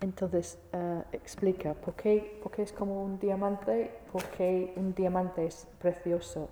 Entonces 0.00 0.58
eh, 0.72 1.02
explica 1.12 1.72
por 1.74 1.94
qué, 1.94 2.38
por 2.42 2.52
qué 2.52 2.62
es 2.62 2.72
como 2.72 3.02
un 3.02 3.18
diamante, 3.18 3.90
por 4.12 4.22
qué 4.36 4.74
un 4.76 4.92
diamante 4.94 5.46
es 5.46 5.66
precioso. 5.78 6.48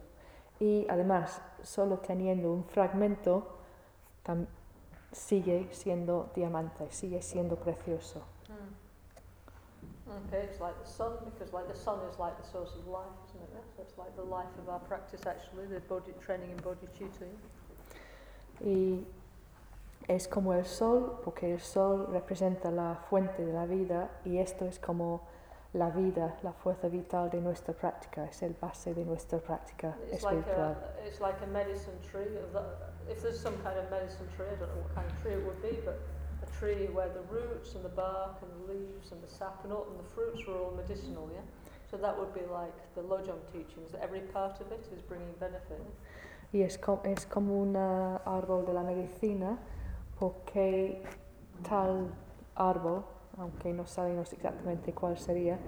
Y 0.60 0.86
además, 0.88 1.40
solo 1.62 1.98
teniendo 1.98 2.52
un 2.52 2.64
fragmento, 2.64 3.48
sigue 5.12 5.68
siendo 5.72 6.30
diamante, 6.34 6.90
sigue 6.90 7.22
siendo 7.22 7.56
precioso. 7.56 8.22
Okay, 10.28 10.44
it's 10.44 10.60
like 10.60 10.78
the 10.84 10.88
sun 10.88 11.12
because 11.24 11.52
like 11.52 11.66
the 11.66 11.74
sun 11.74 11.98
is 12.10 12.18
like 12.18 12.36
the 12.40 12.46
source 12.46 12.72
of 12.76 12.86
life, 12.86 13.08
isn't 13.34 13.42
it? 13.56 13.64
So 13.74 13.82
it's 13.82 13.98
like 13.98 14.14
the 14.16 14.22
life 14.22 14.52
of 14.58 14.68
our 14.68 14.78
practice 14.80 15.26
actually, 15.26 15.66
the 15.66 15.80
body 15.80 16.12
training 16.24 16.50
in 16.50 16.56
bodhicitta. 16.58 17.26
Y 18.60 19.04
es 20.06 20.28
como 20.28 20.52
el 20.52 20.66
sol, 20.66 21.20
porque 21.24 21.52
el 21.52 21.60
sol 21.60 22.06
representa 22.12 22.70
la 22.70 22.96
fuente 23.08 23.44
de 23.44 23.52
la 23.52 23.66
vida 23.66 24.10
y 24.24 24.38
esto 24.38 24.66
es 24.66 24.78
como 24.78 25.22
la 25.74 25.90
vida, 25.90 26.36
la 26.42 26.52
fuerza 26.52 26.88
vital 26.88 27.28
de 27.30 27.40
nuestra 27.40 27.74
práctica, 27.74 28.24
es 28.24 28.42
el 28.42 28.54
base 28.54 28.94
de 28.94 29.04
nuestra 29.04 29.38
práctica 29.38 29.96
It's 30.12 30.22
like 30.22 30.46
a 30.48 30.76
it's 31.06 31.20
like 31.20 31.36
a 31.42 31.46
medicine 31.46 31.98
tree. 32.00 32.38
If 33.10 33.20
there's 33.22 33.38
some 33.38 33.56
kind 33.62 33.76
of 33.78 33.90
medicine 33.90 34.26
tree, 34.36 34.46
I 34.46 34.54
don't 34.56 34.70
know 34.74 34.82
what 34.82 34.94
kind 34.94 35.06
of 35.10 35.20
tree 35.22 35.32
it 35.34 35.44
would 35.44 35.60
be, 35.60 35.78
but 35.84 35.98
a 36.42 36.46
tree 36.58 36.86
where 36.92 37.08
the 37.08 37.22
roots 37.28 37.74
and 37.74 37.84
the 37.84 37.90
bark 37.94 38.40
and 38.42 38.50
the 38.56 38.72
leaves 38.72 39.12
and 39.12 39.20
the 39.22 39.28
sap 39.28 39.62
and 39.64 39.72
all 39.72 39.86
and 39.90 39.98
the 39.98 40.08
fruits 40.14 40.46
were 40.46 40.56
all 40.56 40.72
medicinal, 40.76 41.28
yeah. 41.32 41.42
So 41.90 41.96
that 41.98 42.16
would 42.18 42.32
be 42.32 42.46
like 42.50 42.74
the 42.94 43.02
Lojong 43.02 43.42
teachings. 43.52 43.92
That 43.92 44.02
every 44.02 44.20
part 44.32 44.60
of 44.60 44.72
it 44.72 44.86
is 44.94 45.02
bringing 45.02 45.34
benefit. 45.38 45.82
Y 46.52 46.62
es, 46.62 46.78
co- 46.78 47.00
es 47.04 47.26
como 47.26 47.60
un 47.60 47.74
árbol 47.76 48.64
de 48.64 48.72
la 48.72 48.82
medicina, 48.84 49.58
porque 50.18 51.02
tal 51.68 52.08
árbol, 52.56 53.04
aunque 53.38 53.72
no 53.72 53.86
sabemos 53.86 54.32
exactamente 54.32 54.92
cuál 54.92 55.18
sería, 55.18 55.58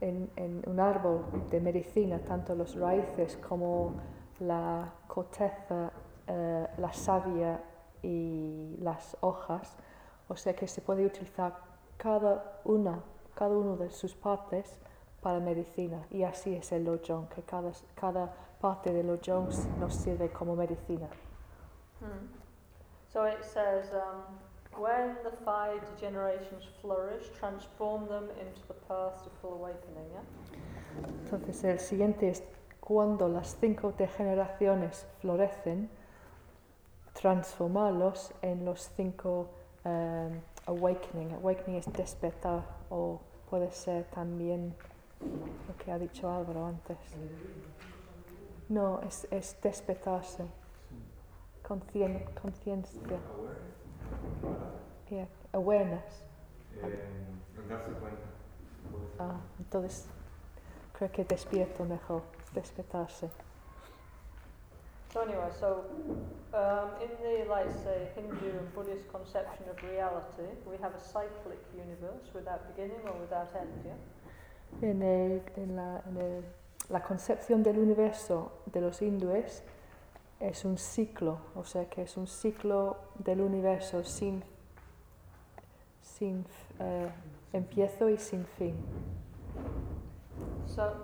en, 0.00 0.30
en 0.36 0.62
un 0.66 0.80
árbol 0.80 1.24
de 1.50 1.60
medicina, 1.60 2.18
tanto 2.20 2.54
los 2.54 2.74
raíces 2.76 3.36
como 3.36 3.94
la 4.40 4.92
corteza, 5.06 5.92
eh, 6.26 6.66
la 6.78 6.92
savia 6.92 7.60
y 8.02 8.76
las 8.80 9.16
hojas, 9.20 9.76
o 10.28 10.36
sea 10.36 10.54
que 10.54 10.66
se 10.66 10.80
puede 10.80 11.06
utilizar 11.06 11.56
cada 11.96 12.60
una, 12.64 13.02
cada 13.34 13.56
uno 13.56 13.76
de 13.76 13.90
sus 13.90 14.14
partes 14.14 14.78
para 15.20 15.38
medicina. 15.40 16.06
Y 16.10 16.24
así 16.24 16.54
es 16.54 16.72
el 16.72 16.84
lojong, 16.84 17.28
que 17.28 17.42
cada, 17.42 17.70
cada 17.94 18.32
parte 18.60 18.92
del 18.92 19.06
lojong 19.06 19.48
nos 19.78 19.94
sirve 19.94 20.30
como 20.30 20.56
medicina. 20.56 21.08
Hmm. 22.00 22.26
So 23.12 23.26
it 23.26 23.44
says, 23.44 23.92
um, 23.92 24.38
when 24.78 25.16
the 25.24 25.30
five 25.44 25.80
generations 26.00 26.64
flourish, 26.80 27.24
transform 27.38 28.08
them 28.08 28.28
into 28.40 28.60
the 28.68 28.74
path 28.88 29.22
to 29.24 29.30
full 29.40 29.52
awakening. 29.54 30.08
Yeah. 30.12 30.22
Entonces 31.24 31.64
el 31.64 31.78
siguiente 31.80 32.28
es 32.28 32.42
cuando 32.80 33.28
las 33.28 33.56
cinco 33.60 33.92
degeneraciones 33.96 35.06
florecen, 35.20 35.88
transformarlos 37.14 38.32
en 38.42 38.64
los 38.64 38.90
cinco 38.96 39.48
um, 39.84 40.40
awakening. 40.66 41.32
Awakening 41.34 41.78
es 41.78 41.92
despertar 41.92 42.62
o 42.90 43.20
puede 43.48 43.70
ser 43.70 44.04
también 44.06 44.74
lo 45.20 45.76
que 45.84 45.92
ha 45.92 45.98
dicho 45.98 46.30
Álvaro 46.30 46.66
antes. 46.66 46.96
No, 48.68 49.00
es, 49.02 49.26
es 49.30 49.56
despertarse. 49.62 50.44
Concien- 51.62 52.24
Conciencia. 52.40 53.18
Yeah, 55.10 55.26
awareness. 55.52 56.24
Eh, 56.82 56.88
darse 57.68 57.90
cuenta. 57.92 58.22
Ah, 59.18 59.40
entonces 59.58 60.06
creo 60.92 61.10
que 61.12 61.24
despierto 61.24 61.84
mejor, 61.84 62.22
despertarse. 62.54 63.30
So 65.12 65.20
anyway, 65.20 65.50
so 65.60 65.84
um, 66.54 66.88
in 67.02 67.10
the, 67.22 67.44
like 67.46 67.70
say, 67.84 68.08
Hindu 68.14 68.58
and 68.58 68.74
Buddhist 68.74 69.06
conception 69.12 69.68
of 69.68 69.76
reality, 69.82 70.48
we 70.66 70.78
have 70.78 70.94
a 70.94 70.98
cyclic 71.00 71.58
universe 71.76 72.32
without 72.32 72.66
beginning 72.74 73.06
or 73.06 73.20
without 73.20 73.54
end. 73.54 73.68
Yeah. 73.84 74.88
En, 74.88 75.02
el- 75.02 75.42
en 75.56 75.76
la, 75.76 76.00
en 76.08 76.16
el- 76.16 76.44
la 76.88 77.00
concepción 77.02 77.62
del 77.62 77.78
universo 77.78 78.52
de 78.72 78.80
los 78.80 79.02
hindúes 79.02 79.62
es 80.42 80.64
un 80.64 80.76
ciclo, 80.76 81.38
o 81.54 81.64
sea 81.64 81.88
que 81.88 82.02
es 82.02 82.16
un 82.16 82.26
ciclo 82.26 82.96
del 83.18 83.40
universo 83.40 84.02
sin, 84.02 84.42
sin 86.00 86.44
eh, 86.80 87.08
empiezo 87.52 88.08
y 88.08 88.18
sin 88.18 88.44
fin. 88.58 88.74
So, 90.66 90.96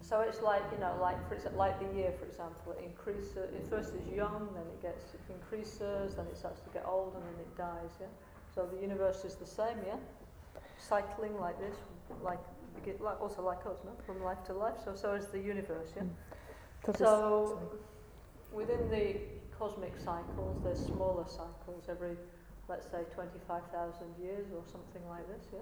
so 0.00 0.20
it's 0.22 0.40
like 0.40 0.62
you 0.72 0.78
know, 0.78 0.96
like 0.98 1.18
for 1.28 1.34
example, 1.34 1.58
like 1.58 1.78
the 1.78 1.94
year, 1.94 2.12
for 2.18 2.24
example, 2.24 2.72
it 2.72 2.84
increases. 2.84 3.52
It 3.52 3.66
first 3.68 3.94
is 3.94 4.08
young, 4.08 4.48
then 4.54 4.64
it 4.72 4.80
gets 4.80 5.12
it 5.12 5.20
increases, 5.28 6.14
then 6.14 6.26
it 6.26 6.38
starts 6.38 6.60
to 6.62 6.70
get 6.70 6.86
old, 6.86 7.14
and 7.14 7.22
then 7.22 7.38
it 7.38 7.54
dies. 7.56 7.98
Yeah. 8.00 8.06
So 8.54 8.66
the 8.66 8.80
universe 8.80 9.26
is 9.26 9.34
the 9.34 9.46
same. 9.46 9.76
Yeah. 9.86 9.98
Cycling 10.78 11.38
like 11.38 11.58
this, 11.58 11.76
like 12.22 12.40
like 13.00 13.20
also 13.20 13.42
like 13.42 13.66
us, 13.66 13.78
no, 13.84 13.92
from 14.06 14.22
life 14.22 14.42
to 14.46 14.54
life. 14.54 14.78
So 14.82 14.94
so 14.94 15.12
is 15.12 15.26
the 15.26 15.38
universe. 15.38 15.92
Yeah. 15.94 16.04
Entonces, 16.04 16.31
So, 16.96 17.60
within 18.52 18.90
the 18.90 19.16
cosmic 19.56 19.96
cycles, 19.98 20.58
there's 20.64 20.84
smaller 20.84 21.24
cycles 21.28 21.84
every, 21.88 22.16
let's 22.68 22.90
say, 22.90 23.04
25,000 23.14 24.16
years 24.20 24.46
or 24.52 24.64
something 24.70 25.08
like 25.08 25.26
this, 25.28 25.46
yeah? 25.52 25.60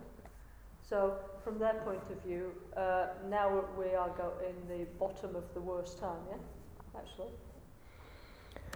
So, 0.82 1.16
from 1.44 1.58
their 1.58 1.74
point 1.84 2.02
of 2.10 2.22
view, 2.22 2.52
uh, 2.74 3.08
now 3.28 3.64
we 3.78 3.94
are 3.94 4.08
go 4.10 4.32
in 4.48 4.66
the 4.66 4.86
bottom 4.98 5.36
of 5.36 5.44
the 5.52 5.60
worst 5.60 5.98
time, 5.98 6.20
yeah? 6.30 6.38
Actually. 6.98 7.32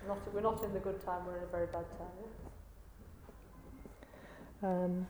Not, 0.07 0.19
we're 0.35 0.43
not 0.43 0.63
in 0.63 0.75
the 0.75 0.81
good 0.81 1.01
time, 1.05 1.25
we're 1.27 1.39
in 1.39 1.45
a 1.45 1.47
very 1.47 1.67
bad 1.67 1.87
time, 1.99 2.13
yeah? 2.21 2.29
Am, 4.69 5.07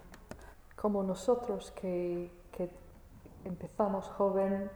como 0.77 1.03
nosotros 1.03 1.73
que, 1.75 2.31
que 2.53 2.71
empezamos 3.45 4.07
joven, 4.17 4.71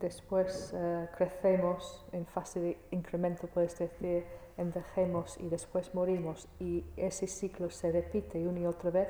después 0.00 0.72
eh, 0.74 1.08
crecemos 1.16 2.04
en 2.12 2.26
fase 2.26 2.60
de 2.60 2.78
incremento, 2.90 3.46
puedes 3.46 3.78
decir, 3.78 4.24
envejemos 4.56 5.38
y 5.38 5.48
después 5.48 5.94
morimos 5.94 6.48
y 6.58 6.84
ese 6.96 7.26
ciclo 7.26 7.70
se 7.70 7.92
repite 7.92 8.46
una 8.46 8.60
y 8.60 8.66
otra 8.66 8.90
vez, 8.90 9.08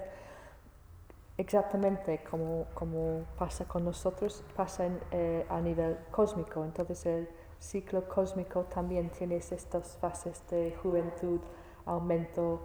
exactamente 1.38 2.22
como, 2.30 2.66
como 2.74 3.24
pasa 3.38 3.64
con 3.66 3.84
nosotros, 3.84 4.44
pasa 4.56 4.86
en, 4.86 5.00
eh, 5.12 5.46
a 5.48 5.60
nivel 5.60 5.96
cósmico. 6.10 6.64
Entonces 6.64 7.06
el 7.06 7.28
ciclo 7.58 8.06
cósmico 8.08 8.64
también 8.64 9.10
tiene 9.10 9.36
estas 9.36 9.96
fases 9.98 10.42
de 10.50 10.76
juventud, 10.82 11.40
aumento, 11.86 12.60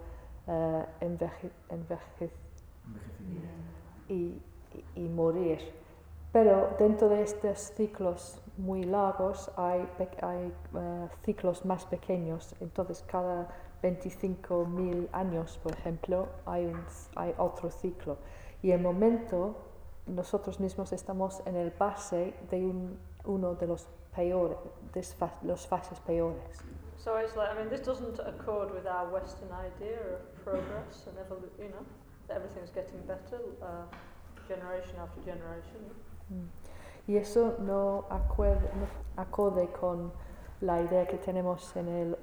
eh, 0.46 0.84
enveje- 1.00 1.50
enveje- 1.70 2.30
y, 4.08 4.14
y- 4.14 4.84
y 4.94 5.08
morir. 5.08 5.58
Pero 6.36 6.68
dentro 6.78 7.08
de 7.08 7.22
estos 7.22 7.58
ciclos 7.72 8.38
muy 8.58 8.84
largos 8.84 9.50
hay, 9.56 9.88
hay 10.20 10.52
eh, 10.74 11.08
ciclos 11.24 11.64
más 11.64 11.86
pequeños, 11.86 12.54
entonces 12.60 13.02
cada 13.06 13.48
25.000 13.82 15.08
años, 15.12 15.58
por 15.62 15.72
ejemplo, 15.72 16.28
hay, 16.44 16.66
un, 16.66 16.84
hay 17.14 17.34
otro 17.38 17.70
ciclo. 17.70 18.18
Y 18.62 18.72
el 18.72 18.82
momento 18.82 19.56
nosotros 20.06 20.60
mismos 20.60 20.92
estamos 20.92 21.40
en 21.46 21.56
el 21.56 21.70
base 21.70 22.34
de 22.50 22.66
un- 22.66 22.98
uno 23.24 23.54
de 23.54 23.66
los 23.66 23.86
peores, 24.14 24.58
los 25.42 25.66
fases 25.66 25.98
peores. 26.00 26.58
So 26.98 27.18
it's 27.18 27.34
like, 27.34 27.50
I 27.50 27.54
mean, 27.58 27.70
this 27.70 27.80
doesn't 27.80 28.18
accord 28.20 28.72
with 28.74 28.86
our 28.86 29.08
Western 29.10 29.48
idea 29.52 29.96
of 30.12 30.44
progress 30.44 31.06
and 31.06 31.16
evolu- 31.16 31.48
you 31.58 31.70
know, 31.70 31.86
that 32.28 32.36
everything's 32.36 32.72
getting 32.74 33.00
better 33.06 33.40
uh, 33.62 33.86
generation 34.46 34.98
after 35.00 35.22
generation. 35.24 35.80
Mm. 36.30 36.48
Y 37.08 37.16
eso 37.16 37.54
no, 37.60 38.04
acuer- 38.10 38.72
no 38.74 38.86
acorde 39.22 39.68
con 39.72 40.12
la 40.60 40.80
idea 40.82 41.06
que 41.06 41.18
tenemos 41.18 41.76
en 41.76 41.88
el 41.88 42.16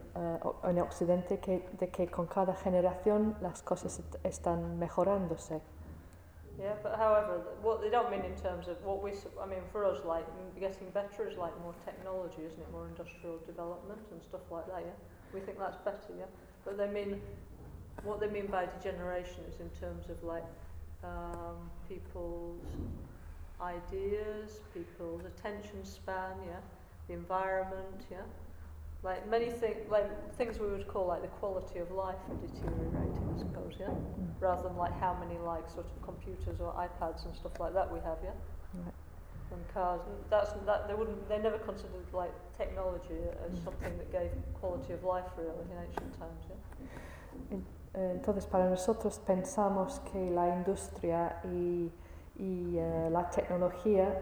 o- 0.43 0.55
en 0.63 0.79
Occidente 0.79 1.39
que, 1.39 1.69
de 1.79 1.89
que 1.89 2.07
con 2.07 2.25
cada 2.27 2.53
generación 2.55 3.35
las 3.41 3.61
cosas 3.61 3.99
est- 3.99 4.15
están 4.25 4.77
mejorándose. 4.79 5.61
Yeah, 6.59 6.75
but 6.83 6.93
however, 6.99 7.41
what 7.63 7.81
they 7.81 7.89
don't 7.89 8.09
mean 8.11 8.23
in 8.25 8.35
terms 8.35 8.67
of 8.67 8.77
what 8.85 9.01
we, 9.01 9.11
I 9.41 9.47
mean, 9.47 9.63
for 9.71 9.85
us, 9.85 10.03
like 10.05 10.25
getting 10.59 10.89
better 10.91 11.27
is 11.27 11.35
like 11.37 11.53
more 11.63 11.73
technology, 11.83 12.43
isn't 12.45 12.59
it? 12.61 12.69
More 12.71 12.87
industrial 12.87 13.39
development 13.47 14.01
and 14.11 14.21
stuff 14.21 14.41
like 14.51 14.67
that. 14.67 14.81
Yeah, 14.81 14.93
we 15.33 15.39
think 15.39 15.57
that's 15.57 15.77
better. 15.83 16.13
Yeah, 16.17 16.27
but 16.63 16.77
they 16.77 16.87
mean 16.87 17.21
what 18.03 18.19
they 18.19 18.27
mean 18.29 18.47
by 18.51 18.65
degeneration 18.67 19.43
is 19.49 19.59
in 19.59 19.69
terms 19.79 20.09
of 20.09 20.21
like 20.23 20.45
um, 21.03 21.69
people's 21.89 22.61
ideas, 23.63 24.59
people's 24.73 25.23
attention 25.25 25.83
span. 25.85 26.35
Yeah, 26.45 26.59
the 27.07 27.13
environment. 27.13 28.05
Yeah. 28.11 28.17
Like 29.03 29.29
many 29.29 29.49
things, 29.49 29.75
like 29.89 30.07
things 30.37 30.59
we 30.59 30.67
would 30.67 30.87
call 30.87 31.07
like 31.07 31.21
the 31.21 31.27
quality 31.27 31.79
of 31.79 31.91
life 31.91 32.15
are 32.29 32.39
deteriorating, 32.47 33.35
I 33.35 33.37
suppose, 33.37 33.73
yeah. 33.79 33.89
Rather 34.39 34.63
than 34.63 34.77
like 34.77 34.97
how 34.99 35.13
many 35.19 35.37
like 35.39 35.69
sort 35.69 35.87
of 35.87 36.01
computers 36.01 36.61
or 36.61 36.71
iPads 36.73 37.25
and 37.25 37.35
stuff 37.35 37.59
like 37.59 37.73
that 37.73 37.91
we 37.91 37.99
have, 37.99 38.17
yeah. 38.23 38.31
Right. 38.73 38.93
And 39.51 39.73
cars, 39.73 39.99
and 40.07 40.15
that's 40.29 40.53
that 40.65 40.87
they 40.87 40.93
wouldn't, 40.93 41.27
they 41.27 41.37
never 41.37 41.57
considered 41.57 42.07
like 42.13 42.31
technology 42.57 43.19
as 43.45 43.61
something 43.61 43.91
that 43.97 44.09
gave 44.09 44.31
quality 44.53 44.93
of 44.93 45.03
life 45.03 45.25
really 45.37 45.51
in 45.69 45.77
ancient 45.85 46.17
times, 46.17 46.43
yeah. 46.49 47.57
Eh, 47.95 48.11
Entonces, 48.15 48.45
para 48.45 48.69
nosotros 48.69 49.19
pensamos 49.19 49.99
que 50.11 50.31
la 50.31 50.47
industria 50.47 51.39
y, 51.43 51.91
y, 52.35 52.77
eh, 52.77 53.09
la 53.11 53.29
tecnología 53.29 54.21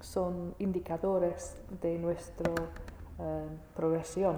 son 0.00 0.54
indicadores 0.58 1.56
de 1.82 1.98
nuestra 1.98 2.52
eh, 3.18 3.46
progresión. 3.74 4.36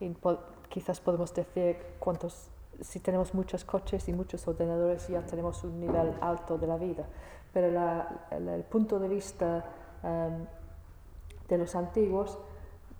Y 0.00 0.08
po- 0.10 0.38
quizás 0.68 1.00
podemos 1.00 1.34
decir 1.34 1.76
cuántos, 1.98 2.48
si 2.80 3.00
tenemos 3.00 3.34
muchos 3.34 3.64
coches 3.64 4.08
y 4.08 4.12
muchos 4.12 4.46
ordenadores 4.46 5.08
ya 5.08 5.22
tenemos 5.26 5.62
un 5.64 5.80
nivel 5.80 6.12
alto 6.20 6.58
de 6.58 6.66
la 6.66 6.76
vida. 6.76 7.04
Pero 7.52 7.70
la- 7.70 8.26
el, 8.30 8.48
el 8.48 8.62
punto 8.64 8.98
de 8.98 9.08
vista 9.08 9.64
em, 10.02 10.46
de 11.48 11.58
los 11.58 11.74
antiguos 11.74 12.38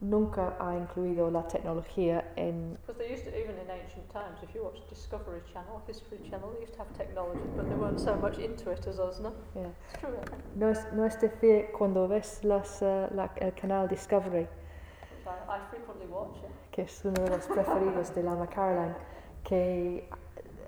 nunca 0.01 0.57
ha 0.61 0.75
incluido 0.77 1.31
la 1.31 1.47
tecnología 1.49 2.33
en 2.37 2.75
Because 2.87 2.99
they 2.99 3.13
used 3.13 3.25
to, 3.25 3.31
even 3.31 3.57
in 3.59 3.71
ancient 3.71 4.09
times, 4.13 4.43
if 4.43 4.55
you 4.55 4.63
watch 4.63 4.79
Discovery 4.91 5.41
Channel, 5.53 5.81
History 5.87 6.19
Channel, 6.29 6.51
they 6.53 6.63
used 6.63 6.75
to 6.75 6.81
have 6.83 6.93
technology, 6.97 7.41
but 7.57 7.67
they 7.67 7.75
weren't 7.77 7.99
so 8.01 8.15
much 8.17 8.39
into 8.39 8.71
it 8.71 8.87
as 8.87 8.99
us, 8.99 9.21
no? 9.21 9.33
Yeah. 9.55 9.69
It's 9.93 10.01
true. 10.01 10.17
No 10.55 10.69
es, 10.69 10.87
no 10.93 11.05
es 11.07 11.19
decir, 11.21 11.71
cuando 11.73 12.07
ves 12.09 12.45
las, 12.45 12.83
eh, 12.83 13.09
la- 13.13 13.33
el 13.37 13.53
canal 13.55 13.89
Discovery, 13.89 14.47
Which 14.47 15.27
I, 15.27 15.57
I 15.57 15.61
frequently 15.71 16.07
watch, 16.07 16.37
yeah. 16.43 16.51
que 16.71 16.83
es 16.83 17.05
uno 17.05 17.23
de 17.25 17.31
los 17.31 17.47
preferidos 17.47 18.15
de 18.15 18.23
Lama 18.23 18.47
Caroline, 18.49 18.95
que 19.43 20.09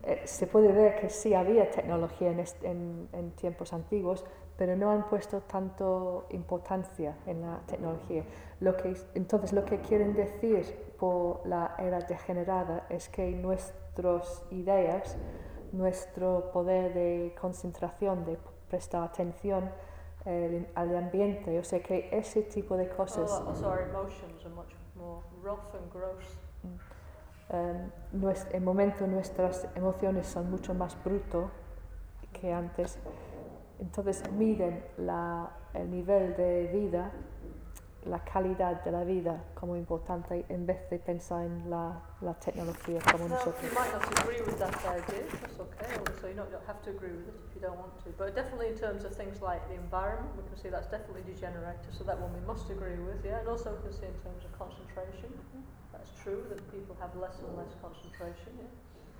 eh, 0.04 0.22
se 0.24 0.46
puede 0.46 0.72
ver 0.72 0.98
que 1.00 1.10
sí 1.10 1.34
había 1.34 1.70
tecnología 1.70 2.30
en, 2.30 2.42
en, 2.62 3.08
en 3.12 3.30
tiempos 3.32 3.72
antiguos, 3.74 4.24
pero 4.58 4.76
no 4.76 4.90
han 4.90 5.04
puesto 5.08 5.40
tanto 5.42 6.26
importancia 6.30 7.16
en 7.26 7.40
la 7.42 7.60
tecnología. 7.66 8.24
Lo 8.58 8.76
que, 8.76 8.94
entonces, 9.14 9.52
lo 9.52 9.64
que 9.64 9.78
quieren 9.80 10.14
decir 10.14 10.94
por 10.98 11.46
la 11.46 11.76
era 11.78 12.00
degenerada 12.00 12.84
es 12.90 13.08
que 13.08 13.30
nuestras 13.30 14.44
ideas, 14.50 15.16
nuestro 15.70 16.50
poder 16.52 16.92
de 16.92 17.34
concentración, 17.40 18.24
de 18.24 18.36
prestar 18.68 19.04
atención 19.04 19.70
eh, 20.26 20.66
al 20.74 20.96
ambiente, 20.96 21.56
o 21.58 21.64
sea 21.64 21.80
que 21.80 22.08
ese 22.10 22.42
tipo 22.42 22.76
de 22.76 22.88
cosas... 22.88 23.30
Oh, 23.30 23.48
also 23.50 23.68
our 23.70 23.82
emotions 23.82 24.44
are 24.44 24.54
much 24.54 24.74
more 24.96 25.22
rough 25.40 25.72
and 25.74 25.90
gross. 25.92 26.36
Um, 27.50 27.90
nues- 28.12 28.46
en 28.52 28.62
momento 28.64 29.06
nuestras 29.06 29.68
emociones 29.76 30.26
son 30.26 30.50
mucho 30.50 30.74
más 30.74 30.96
bruto 31.02 31.48
que 32.32 32.52
antes. 32.52 32.98
Entonces 33.80 34.28
miden 34.32 34.84
la, 34.96 35.50
el 35.74 35.90
nivel 35.90 36.36
de 36.36 36.66
vida, 36.72 37.12
la 38.04 38.24
calidad 38.24 38.82
de 38.84 38.90
la 38.90 39.04
vida 39.04 39.44
como 39.54 39.76
importante 39.76 40.46
en 40.48 40.66
vez 40.66 40.88
de 40.90 40.98
pensar 40.98 41.44
en 41.44 41.68
la, 41.68 42.00
la 42.20 42.34
tecnología 42.34 43.00
como 43.12 43.28
Now, 43.28 43.36
nosotros. 43.36 43.62
you 43.62 43.74
might 43.78 43.92
not 43.92 44.02
agree 44.18 44.40
with 44.40 44.58
that 44.58 44.74
idea, 44.86 45.26
that's 45.42 45.60
okay, 45.60 45.92
so 46.20 46.26
you 46.26 46.34
don't, 46.34 46.50
don't 46.50 46.66
have 46.66 46.80
to 46.82 46.90
agree 46.90 47.10
with 47.10 47.28
it 47.28 47.34
if 47.50 47.54
you 47.54 47.60
don't 47.60 47.76
want 47.76 47.92
to. 48.04 48.10
But 48.16 48.34
definitely 48.34 48.68
in 48.68 48.78
terms 48.78 49.04
of 49.04 49.14
things 49.14 49.42
like 49.42 49.66
the 49.68 49.74
environment, 49.74 50.34
we 50.36 50.42
can 50.48 50.56
see 50.56 50.70
that's 50.70 50.88
definitely 50.88 51.22
degenerated, 51.26 51.92
so 51.92 52.02
that 52.04 52.18
one 52.18 52.32
we 52.32 52.40
must 52.46 52.70
agree 52.70 52.98
with, 52.98 53.22
yeah. 53.24 53.40
And 53.40 53.48
also 53.48 53.74
we 53.76 53.90
can 53.90 53.92
see 53.92 54.06
in 54.06 54.18
terms 54.24 54.42
of 54.46 54.50
concentration, 54.58 55.30
that's 55.92 56.10
true, 56.22 56.46
that 56.48 56.58
people 56.72 56.96
have 56.98 57.14
less 57.14 57.38
and 57.44 57.54
less 57.58 57.74
concentration, 57.82 58.56
yeah. 58.58 58.72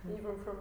Hmm. 0.03 0.17
Even 0.19 0.35
from 0.43 0.57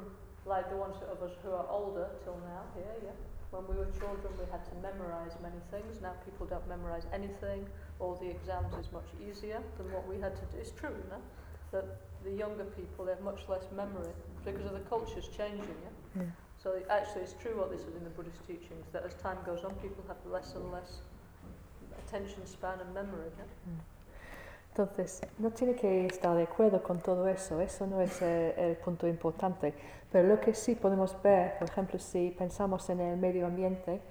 like 0.45 0.69
the 0.69 0.77
ones 0.77 0.97
of 1.09 1.21
us 1.23 1.33
who 1.43 1.51
are 1.51 1.67
older 1.69 2.09
till 2.25 2.37
now, 2.43 2.65
yeah, 2.75 3.09
yeah. 3.09 3.17
When 3.51 3.63
we 3.67 3.75
were 3.75 3.87
children, 3.97 4.33
we 4.37 4.45
had 4.51 4.63
to 4.65 4.75
memorize 4.81 5.31
many 5.41 5.61
things. 5.71 6.01
Now 6.01 6.13
people 6.25 6.45
don't 6.45 6.67
memorize 6.67 7.05
anything. 7.13 7.65
All 7.99 8.15
the 8.15 8.29
exams 8.29 8.73
is 8.77 8.91
much 8.91 9.07
easier 9.25 9.61
than 9.77 9.91
what 9.91 10.07
we 10.07 10.19
had 10.19 10.35
to 10.35 10.41
do. 10.51 10.57
It's 10.59 10.71
true, 10.71 10.89
you 10.91 11.09
know, 11.09 11.21
that 11.71 11.85
the 12.23 12.31
younger 12.31 12.65
people 12.65 13.05
they 13.05 13.11
have 13.11 13.21
much 13.21 13.47
less 13.47 13.63
memory 13.75 14.11
because 14.43 14.65
of 14.65 14.73
the 14.73 14.81
culture's 14.89 15.29
changing. 15.29 15.77
Yeah. 15.85 16.23
Yeah. 16.23 16.29
So 16.61 16.71
it- 16.71 16.87
actually, 16.89 17.21
it's 17.21 17.35
true 17.41 17.55
what 17.57 17.71
this 17.71 17.81
is 17.81 17.95
in 17.95 18.03
the 18.03 18.09
Buddhist 18.09 18.45
teachings 18.47 18.85
that 18.91 19.03
as 19.05 19.13
time 19.15 19.37
goes 19.45 19.63
on, 19.63 19.73
people 19.75 20.03
have 20.07 20.17
less 20.29 20.53
and 20.55 20.71
less 20.71 20.99
attention 22.05 22.45
span 22.45 22.79
and 22.81 22.93
memory. 22.93 23.31
Yeah. 23.37 23.45
Entonces, 24.75 25.21
no 25.39 25.49
tiene 25.49 25.75
que 25.75 26.05
estar 26.05 26.35
de 26.35 26.43
acuerdo 26.43 26.83
con 26.83 26.99
todo 26.99 27.27
eso, 27.27 27.59
eso 27.61 27.87
no 27.87 27.99
es 28.01 28.21
eh, 28.21 28.53
el 28.57 28.75
punto 28.77 29.07
importante. 29.07 29.73
Pero 30.11 30.27
lo 30.27 30.39
que 30.39 30.53
sí 30.53 30.75
podemos 30.75 31.15
ver, 31.21 31.57
por 31.59 31.69
ejemplo, 31.69 31.99
si 31.99 32.31
pensamos 32.31 32.89
en 32.89 32.99
el 33.01 33.17
medio 33.17 33.45
ambiente, 33.45 34.01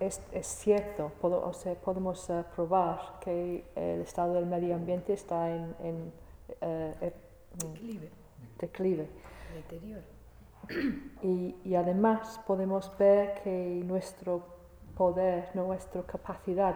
es, 0.00 0.20
es 0.32 0.46
cierto, 0.46 1.12
o 1.22 1.52
sea, 1.52 1.74
podemos 1.74 2.28
eh, 2.28 2.44
probar 2.54 3.18
que 3.20 3.64
el 3.74 4.02
estado 4.02 4.34
del 4.34 4.46
medio 4.46 4.74
ambiente 4.74 5.12
está 5.14 5.50
en, 5.50 5.74
en, 5.82 6.12
eh, 6.60 7.12
mm, 7.54 7.72
Declive, 7.72 8.10
declive. 8.58 9.08
deterioro. 9.54 10.02
Y, 11.22 11.54
y 11.64 11.74
además 11.76 12.40
podemos 12.46 12.92
ver 12.98 13.40
que 13.42 13.80
nuestro 13.84 14.42
poder, 14.96 15.48
nuestra 15.54 16.02
capacidad 16.02 16.74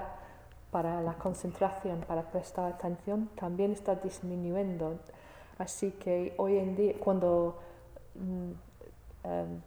para 0.70 1.00
la 1.00 1.14
concentración, 1.14 2.00
para 2.07 2.22
prestar 2.31 2.72
atención, 2.72 3.29
también 3.35 3.72
está 3.72 3.96
disminuyendo. 3.96 4.98
Así 5.59 5.92
que 5.92 6.35
hoy 6.37 6.59
en 6.59 6.76
día, 6.76 6.94
cuando, 7.00 7.59
mm, 8.14 8.50
em, 9.24 9.60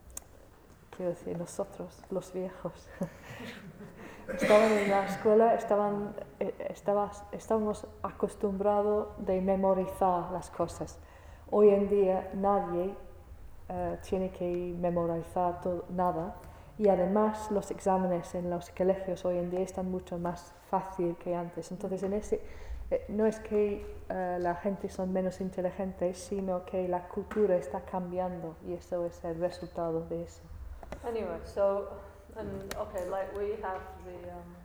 quiero 0.96 1.12
decir, 1.12 1.38
nosotros, 1.38 2.02
los 2.10 2.32
viejos, 2.34 2.88
estaban 4.40 4.72
en 4.72 4.90
la 4.92 5.06
escuela, 5.06 5.54
estaban, 5.56 6.14
eh, 6.40 6.54
estabas- 6.70 7.24
estábamos 7.32 7.88
acostumbrados 8.04 9.08
de 9.18 9.42
memorizar 9.42 10.32
las 10.32 10.50
cosas. 10.50 10.98
Hoy 11.52 11.70
en 11.70 11.90
día 11.90 12.30
nadie 12.34 12.96
eh, 13.70 13.98
tiene 14.08 14.32
que 14.32 14.76
memorizar 14.80 15.62
todo, 15.62 15.86
nada 15.90 16.36
y 16.78 16.88
además 16.90 17.52
los 17.52 17.70
exámenes 17.72 18.34
en 18.36 18.50
los 18.50 18.70
colegios 18.72 19.24
hoy 19.26 19.38
en 19.38 19.52
día 19.52 19.60
están 19.62 19.92
mucho 19.92 20.18
más 20.18 20.54
fácil 20.70 21.16
que 21.18 21.36
antes. 21.36 21.72
Entonces 21.72 22.02
en 22.04 22.14
ese, 22.14 22.42
eh, 22.94 23.06
no 23.08 23.26
es 23.26 23.40
que 23.40 23.84
eh, 24.10 24.38
la 24.40 24.56
gente 24.56 24.88
son 24.90 25.12
menos 25.12 25.42
inteligentes, 25.42 26.18
sino 26.18 26.64
que 26.66 26.88
la 26.88 27.08
cultura 27.08 27.56
está 27.56 27.82
cambiando 27.82 28.56
y 28.68 28.74
eso 28.74 29.06
es 29.06 29.24
el 29.24 29.40
resultado 29.40 30.02
de 30.02 30.24
eso. 30.24 30.42
Anyway, 31.04 31.40
so 31.44 31.90
and 32.38 32.74
okay, 32.76 33.10
like 33.10 33.36
we 33.36 33.58
have 33.64 33.82
the 34.06 34.30
um, 34.30 34.56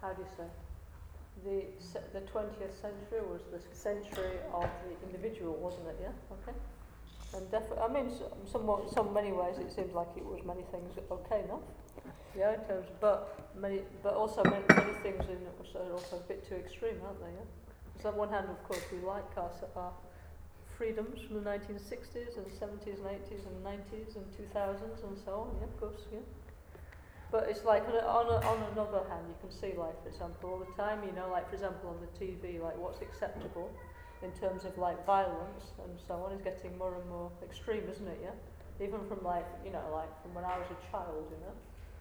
how 0.00 0.12
do 0.12 0.22
you 0.22 0.28
say 0.36 0.46
the 1.42 2.18
the 2.18 2.20
twentieth 2.26 2.74
century 2.80 3.20
was 3.20 3.42
the 3.50 3.60
century 3.74 4.38
of 4.52 4.68
the 4.84 5.06
individual, 5.06 5.54
wasn't 5.54 5.88
it? 5.88 5.96
Yeah. 6.00 6.12
Okay. 6.30 6.56
And 7.34 7.50
definitely, 7.50 7.82
I 7.82 7.88
mean, 7.88 8.10
so, 8.10 8.30
somewhat, 8.46 8.88
some 8.90 9.12
many 9.12 9.32
ways 9.32 9.58
it 9.58 9.72
seems 9.72 9.92
like 9.92 10.06
it 10.16 10.24
was 10.24 10.44
many 10.44 10.62
things 10.70 10.94
okay, 11.10 11.42
no? 11.48 11.60
Yeah, 12.36 12.54
in 12.54 12.60
terms, 12.66 12.86
but 13.00 13.50
many, 13.54 13.82
but 14.02 14.14
also 14.14 14.42
many, 14.44 14.64
many 14.74 14.92
things 15.02 15.22
in 15.30 15.38
it 15.38 15.54
are 15.76 15.92
also 15.92 16.16
a 16.16 16.26
bit 16.26 16.46
too 16.48 16.56
extreme, 16.56 16.98
aren't 17.06 17.20
they? 17.20 17.30
Yeah. 17.30 17.46
So 18.02 18.08
on 18.10 18.16
one 18.16 18.28
hand, 18.28 18.48
of 18.50 18.62
course, 18.66 18.82
we 18.90 18.98
like 19.06 19.24
our, 19.36 19.50
our 19.76 19.92
freedoms 20.76 21.22
from 21.22 21.42
the 21.42 21.50
1960s 21.50 22.36
and 22.36 22.46
70s 22.50 22.98
and 22.98 23.06
80s 23.06 23.46
and 23.46 23.56
90s 23.62 24.16
and 24.16 24.26
2000s 24.34 25.04
and 25.06 25.16
so 25.24 25.46
on. 25.46 25.56
Yeah, 25.58 25.70
of 25.70 25.78
course, 25.78 26.02
yeah. 26.12 26.26
But 27.30 27.48
it's 27.48 27.64
like 27.64 27.86
on, 27.88 27.94
a, 27.94 28.06
on, 28.06 28.26
a, 28.26 28.46
on 28.46 28.58
another 28.72 29.02
hand, 29.08 29.26
you 29.28 29.34
can 29.40 29.50
see, 29.50 29.76
like 29.78 29.94
for 30.02 30.08
example, 30.08 30.50
all 30.50 30.58
the 30.58 30.70
time, 30.74 31.02
you 31.06 31.12
know, 31.14 31.30
like 31.30 31.48
for 31.48 31.54
example 31.54 31.90
on 31.90 31.98
the 32.02 32.10
TV, 32.18 32.60
like 32.62 32.78
what's 32.78 33.00
acceptable 33.00 33.70
in 34.22 34.30
terms 34.32 34.64
of 34.64 34.76
like 34.78 35.04
violence 35.06 35.74
and 35.82 35.98
so 36.06 36.14
on 36.14 36.32
is 36.32 36.40
getting 36.42 36.76
more 36.78 36.94
and 36.94 37.08
more 37.10 37.30
extreme, 37.42 37.82
isn't 37.90 38.06
it? 38.06 38.18
Yeah. 38.22 38.84
Even 38.84 39.06
from 39.06 39.22
like 39.22 39.46
you 39.64 39.70
know, 39.70 39.82
like 39.94 40.10
from 40.22 40.34
when 40.34 40.44
I 40.44 40.58
was 40.58 40.66
a 40.70 40.78
child, 40.90 41.26
you 41.30 41.38
know, 41.42 41.54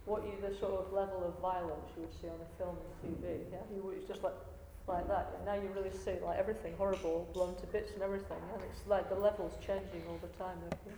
what 0.05 0.23
you 0.25 0.33
the 0.41 0.53
sort 0.59 0.73
of 0.73 0.91
level 0.91 1.23
of 1.23 1.39
violence 1.41 1.87
you 1.95 2.03
would 2.03 2.13
see 2.19 2.27
on 2.27 2.39
a 2.41 2.49
film 2.57 2.75
and 2.75 2.93
TV. 3.01 3.25
Yeah. 3.51 3.59
You 3.73 3.83
would 3.83 4.07
just 4.07 4.23
like 4.23 4.35
like 4.87 5.07
that. 5.07 5.31
Yeah? 5.31 5.45
Now 5.45 5.55
you 5.61 5.69
really 5.75 5.95
see 5.95 6.15
like 6.25 6.37
everything 6.37 6.73
horrible, 6.77 7.27
blown 7.33 7.55
to 7.55 7.65
bits 7.67 7.91
and 7.93 8.03
everything. 8.03 8.41
And 8.53 8.61
it's 8.69 8.81
like 8.87 9.09
the 9.09 9.15
levels 9.15 9.53
changing 9.65 10.03
all 10.09 10.19
the 10.21 10.33
time. 10.37 10.57
Yeah? 10.61 10.93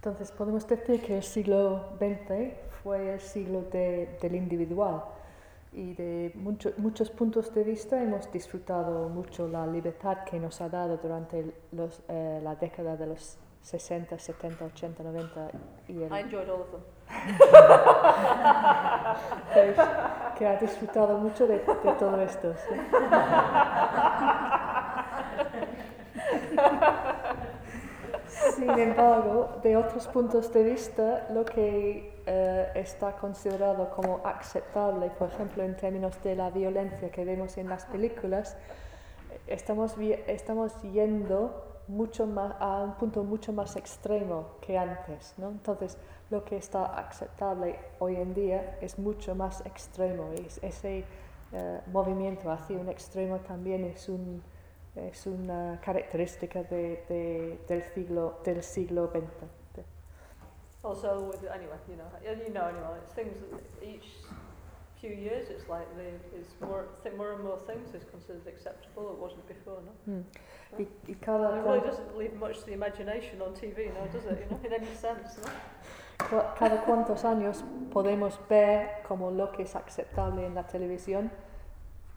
Entonces 0.00 0.30
podemos 0.30 0.66
decir 0.66 1.02
que 1.02 1.16
el 1.16 1.22
siglo 1.22 1.84
XX 1.98 2.54
fue 2.82 3.14
el 3.14 3.20
siglo 3.20 3.62
de, 3.62 4.16
del 4.22 4.36
individual 4.36 5.02
y 5.72 5.94
de 5.94 6.32
mucho, 6.34 6.72
muchos 6.76 7.10
puntos 7.10 7.52
de 7.52 7.64
vista 7.64 8.00
hemos 8.02 8.30
disfrutado 8.32 9.08
mucho 9.08 9.48
la 9.48 9.66
libertad 9.66 10.24
que 10.24 10.38
nos 10.38 10.60
ha 10.60 10.68
dado 10.68 10.96
durante 10.96 11.52
los, 11.72 12.00
eh, 12.08 12.40
la 12.42 12.54
década 12.54 12.96
de 12.96 13.06
los 13.06 13.38
60, 13.62 14.18
70, 14.18 14.64
80, 14.64 15.02
90 15.02 15.50
y 15.88 16.02
el, 16.02 16.12
I 16.12 16.20
enjoyed 16.20 16.48
all 16.48 16.60
of 16.60 16.70
them. 16.70 16.80
Que, 20.36 20.46
ha 20.46 20.56
disfrutado 20.56 21.18
mucho 21.18 21.46
de, 21.46 21.58
de 21.58 21.92
todo 21.98 22.20
esto. 22.20 22.54
¿sí? 22.68 22.74
Sin 28.56 28.70
embargo, 28.70 29.60
de 29.62 29.76
otros 29.76 30.06
puntos 30.08 30.52
de 30.52 30.62
vista, 30.62 31.26
lo 31.30 31.44
que 31.44 32.22
eh, 32.26 32.70
está 32.74 33.12
considerado 33.12 33.88
como 33.90 34.20
aceptable, 34.24 35.10
por 35.10 35.28
ejemplo, 35.28 35.62
en 35.62 35.76
términos 35.76 36.22
de 36.22 36.36
la 36.36 36.50
violencia 36.50 37.10
que 37.10 37.24
vemos 37.24 37.56
en 37.56 37.68
las 37.68 37.86
películas, 37.86 38.56
estamos, 39.46 39.94
estamos 40.26 40.80
yendo 40.82 41.67
mucho 41.88 42.26
más, 42.26 42.54
a 42.60 42.82
un 42.84 42.94
punto 42.94 43.24
mucho 43.24 43.52
más 43.52 43.76
extremo 43.76 44.46
que 44.60 44.76
antes. 44.78 45.34
¿no? 45.38 45.48
Entonces, 45.48 45.96
lo 46.30 46.44
que 46.44 46.56
está 46.56 46.84
aceptable 46.98 47.78
hoy 47.98 48.16
en 48.16 48.34
día 48.34 48.78
es 48.80 48.98
mucho 48.98 49.34
más 49.34 49.64
extremo. 49.66 50.30
y 50.36 50.46
es- 50.46 50.62
ese 50.62 51.04
eh, 51.52 51.80
movimiento 51.86 52.50
hacia 52.50 52.76
un 52.78 52.88
extremo 52.90 53.38
también 53.38 53.82
es, 53.84 54.08
un, 54.10 54.42
es 54.94 55.26
una 55.26 55.80
característica 55.82 56.62
de, 56.62 57.02
de- 57.08 57.58
del, 57.66 57.82
siglo, 57.94 58.38
del 58.44 58.62
siglo 58.62 59.06
XX. 59.08 59.84
Also, 60.84 61.22
with 61.28 61.42
anyway, 61.50 61.76
you 61.88 61.96
know, 61.96 62.06
you 62.22 62.52
know 62.52 62.62
anyway, 62.68 63.00
things 63.14 63.34
each 63.82 64.04
few 65.00 65.10
years 65.10 65.48
it's 65.50 65.68
like 65.68 65.86
the 65.96 66.08
it's 66.36 66.54
more 66.60 66.86
th- 67.02 67.14
more 67.16 67.32
and 67.34 67.44
more 67.44 67.58
things 67.66 67.94
is 67.94 68.04
considered 68.10 68.46
acceptable. 68.46 69.12
It 69.12 69.18
wasn't 69.18 69.46
before, 69.46 69.80
no. 69.86 70.12
Mm. 70.12 70.24
Y, 70.78 70.86
y 71.06 71.12
And 71.12 71.20
cada, 71.20 71.58
it 71.58 71.64
really 71.64 71.80
doesn't 71.80 72.16
leave 72.16 72.34
much 72.34 72.58
to 72.60 72.66
the 72.66 72.72
imagination 72.72 73.40
on 73.40 73.54
TV, 73.54 73.92
no, 73.94 74.06
does 74.12 74.24
it? 74.26 74.38
You 74.40 74.56
know, 74.56 74.60
in 74.64 74.72
any 74.72 74.94
sense, 74.94 75.38
no. 75.42 76.42
cada 76.58 76.84
cuantos 76.84 77.24
años 77.24 77.64
podemos 77.92 78.38
ver 78.48 79.02
como 79.06 79.30
lo 79.30 79.52
que 79.52 79.62
es 79.62 79.74
aceptable 79.76 80.44
en 80.44 80.54
la 80.54 80.64
televisión 80.64 81.30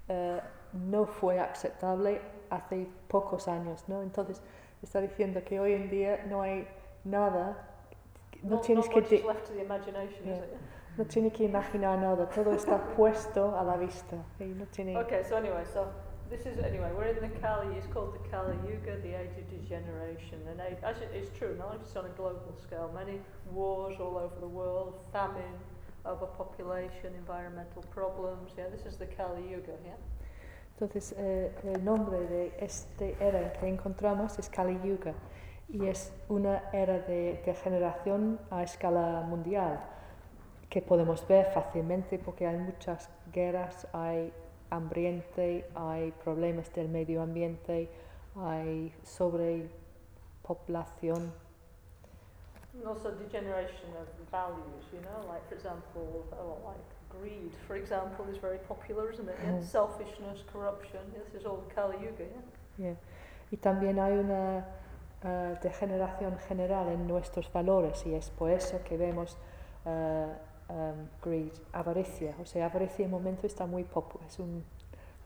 eh, 0.10 0.41
no 0.74 1.06
fue 1.06 1.39
aceptable 1.39 2.20
hace 2.50 2.88
pocos 3.08 3.48
años, 3.48 3.84
¿no? 3.88 4.02
Entonces 4.02 4.41
está 4.82 5.00
diciendo 5.02 5.41
que 5.46 5.60
hoy 5.60 5.74
en 5.74 5.89
día 5.89 6.26
no 6.28 6.41
hay 6.41 6.67
nada, 7.04 7.67
no, 8.44 8.56
not, 8.56 8.65
tienes 8.65 8.89
que 8.89 9.02
left 9.02 9.46
to 9.46 9.54
the 9.54 9.62
imagination, 9.62 10.26
Yeah. 10.26 10.36
is 10.36 10.44
it? 10.44 10.58
No 11.02 11.08
tiene 11.08 11.32
que 11.32 11.46
imaginar 11.46 11.98
nada, 11.98 12.30
todo 12.30 12.54
está 12.54 12.78
puesto 12.96 13.58
a 13.58 13.64
la 13.64 13.76
vista. 13.76 14.18
y 14.40 14.44
no 14.54 14.68
tiene, 14.68 14.96
Okay, 14.96 15.24
so 15.24 15.36
anyway, 15.36 15.64
so 15.66 15.88
this 16.30 16.46
is 16.46 16.60
anyway 16.60 16.92
we're 16.96 17.08
in 17.08 17.20
the 17.20 17.40
Kali. 17.40 17.76
It's 17.76 17.88
called 17.88 18.14
the 18.14 18.30
Kali 18.30 18.56
Yuga, 18.70 19.02
the 19.02 19.16
age 19.16 19.36
of 19.36 19.50
degeneration, 19.50 20.38
and 20.48 20.62
age, 20.62 20.78
actually 20.84 21.08
it's 21.18 21.36
true. 21.36 21.56
Not 21.58 21.80
just 21.82 21.98
on 21.98 22.06
a 22.06 22.10
global 22.10 22.54
scale, 22.56 22.92
many 22.94 23.20
wars 23.52 23.98
all 24.00 24.16
over 24.16 24.40
the 24.40 24.48
world, 24.48 24.94
famine, 25.12 25.58
overpopulation, 26.06 27.16
environmental 27.18 27.82
problems. 27.90 28.52
Yeah, 28.56 28.70
this 28.70 28.86
is 28.86 28.98
the 28.98 29.08
Kali 29.08 29.42
Yuga. 29.50 29.74
Yeah. 29.84 29.98
Entonces, 30.78 31.16
eh, 31.18 31.52
el 31.64 31.84
nombre 31.84 32.20
de 32.28 32.54
este 32.60 33.16
era 33.20 33.54
que 33.54 33.68
encontramos 33.68 34.38
es 34.38 34.50
Kali 34.50 34.80
Yuga 34.84 35.16
y 35.68 35.88
es 35.88 36.14
una 36.30 36.62
era 36.72 37.00
de 37.00 37.42
degeneración 37.44 38.40
a 38.52 38.62
escala 38.62 39.22
mundial 39.22 39.80
que 40.72 40.82
podemos 40.82 41.28
ver 41.28 41.46
fácilmente 41.54 42.18
porque 42.18 42.48
hay 42.48 42.58
muchas 42.58 43.08
guerras, 43.34 43.86
hay 43.92 44.32
hambriente, 44.70 45.68
hay 45.76 46.14
problemas 46.24 46.74
del 46.74 46.88
medio 46.88 47.22
ambiente, 47.22 47.90
hay 48.38 48.94
sobrepoblación. 49.04 51.34
And 52.74 52.88
also 52.88 53.12
degeneration 53.12 53.90
of 54.00 54.08
values, 54.32 54.86
you 54.94 55.02
know, 55.02 55.20
like 55.28 55.46
for 55.50 55.56
example, 55.56 56.24
oh, 56.40 56.58
like 56.66 56.80
greed, 57.10 57.52
for 57.68 57.76
example, 57.76 58.26
is 58.32 58.38
very 58.38 58.60
popular, 58.60 59.12
isn't 59.12 59.28
it? 59.28 59.36
Yeah? 59.44 59.52
Mm. 59.52 59.62
Selfishness, 59.62 60.46
corruption. 60.54 61.02
This 61.14 61.34
is 61.38 61.46
all 61.46 61.58
the 61.68 61.76
Kali 61.76 61.98
Yuga, 61.98 62.24
yeah. 62.24 62.42
Yeah. 62.78 62.96
Y 63.52 63.58
también 63.58 64.00
hay 64.00 64.18
una 64.18 64.66
eh, 65.22 65.58
degeneración 65.62 66.38
general 66.48 66.88
en 66.88 67.08
nuestros 67.08 67.52
valores 67.52 68.06
y 68.06 68.16
es 68.16 68.30
por 68.30 68.50
eso 68.50 68.82
que 68.86 68.96
vemos 68.96 69.38
eh, 69.86 70.34
um, 70.72 71.08
greed, 71.22 71.52
avaricia. 71.74 72.36
O 72.42 72.46
sea, 72.46 72.66
avaricia 72.66 73.06
en 73.06 73.12
momento 73.12 73.46
está 73.46 73.66
muy, 73.66 73.86
es 74.26 74.40
un, 74.40 74.64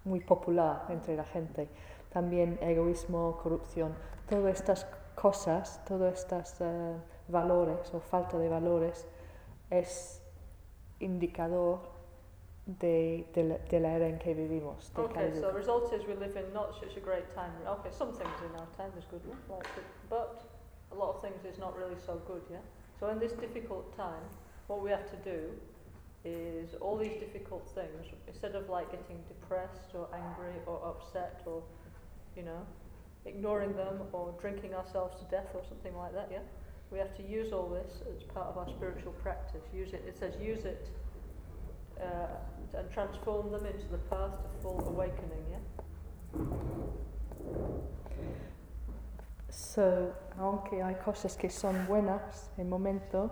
muy 0.04 0.20
popular 0.20 0.86
entre 0.90 1.16
la 1.16 1.26
gente. 1.26 1.70
También 2.12 2.58
egoísmo, 2.62 3.38
corrupción. 3.42 3.94
Todas 4.30 4.56
estas 4.56 4.88
cosas, 5.16 5.84
todos 5.86 6.14
estos 6.14 6.56
eh, 6.62 6.96
valores 7.28 7.94
o 7.94 8.00
falta 8.00 8.38
de 8.38 8.50
valores 8.50 9.08
es 9.70 10.22
indicador 11.00 11.80
de, 12.66 13.28
de, 13.34 13.44
la, 13.44 13.58
de 13.58 13.80
la 13.80 13.92
era 13.94 14.08
en 14.08 14.18
que 14.18 14.34
vivimos. 14.34 14.92
de 14.94 15.02
Okay, 15.02 15.34
so 15.34 15.42
Yuga. 15.42 15.54
result 15.54 15.94
is 15.94 16.08
we 16.08 16.16
live 16.16 16.36
in 16.36 16.52
not 16.54 16.74
such 16.80 16.98
a 16.98 17.00
great 17.00 17.30
time. 17.36 17.52
Okay, 17.68 17.92
some 17.92 18.12
things 18.14 18.38
in 18.42 18.60
our 18.60 18.68
time 18.78 18.92
is 18.98 19.06
good, 19.12 19.22
but 20.10 20.44
a 20.92 20.96
lot 20.96 21.16
of 21.16 21.22
things 21.22 21.46
is 21.46 21.60
not 21.60 21.78
really 21.78 22.00
so 22.00 22.20
good, 22.28 22.42
yeah. 22.50 22.64
So 23.00 23.10
in 23.10 23.20
this 23.20 23.34
difficult 23.34 23.96
time, 23.96 24.24
what 24.68 24.82
we 24.82 24.90
have 24.90 25.10
to 25.10 25.18
do 25.18 25.50
is 26.24 26.74
all 26.82 26.98
these 26.98 27.18
difficult 27.20 27.70
things. 27.76 28.12
Instead 28.28 28.56
of 28.56 28.70
like 28.70 28.90
getting 28.92 29.22
depressed 29.28 29.94
or 29.94 30.08
angry 30.14 30.54
or 30.66 30.82
upset 30.84 31.42
or, 31.46 31.62
you 32.36 32.44
know, 32.44 32.66
ignoring 33.26 33.74
them 33.76 34.02
or 34.12 34.34
drinking 34.40 34.74
ourselves 34.74 35.16
to 35.20 35.26
death 35.30 35.50
or 35.54 35.62
something 35.68 35.96
like 35.96 36.14
that, 36.14 36.30
yeah. 36.32 36.40
We 36.92 37.00
have 37.00 37.16
to 37.18 37.24
use 37.24 37.52
all 37.52 37.68
this 37.68 38.04
as 38.16 38.24
part 38.24 38.48
of 38.48 38.58
our 38.58 38.70
spiritual 38.70 39.12
practice. 39.14 39.62
Use 39.74 39.94
it. 39.94 40.04
It 40.08 40.18
says 40.18 40.34
use 40.40 40.66
it 40.66 40.88
uh, 42.00 42.78
and 42.78 42.92
transform 42.92 43.52
them 43.52 43.66
into 43.66 43.88
the 43.92 43.98
path 43.98 44.32
to 44.32 44.62
full 44.62 44.84
awakening, 44.88 45.46
yeah? 45.50 45.58
So, 49.50 50.14
aunque 50.40 50.84
hay 50.84 50.96
cosas 51.04 51.38
que 51.38 51.50
son 51.50 51.86
buenas 51.88 52.50
en 52.58 52.70
momento, 52.70 53.32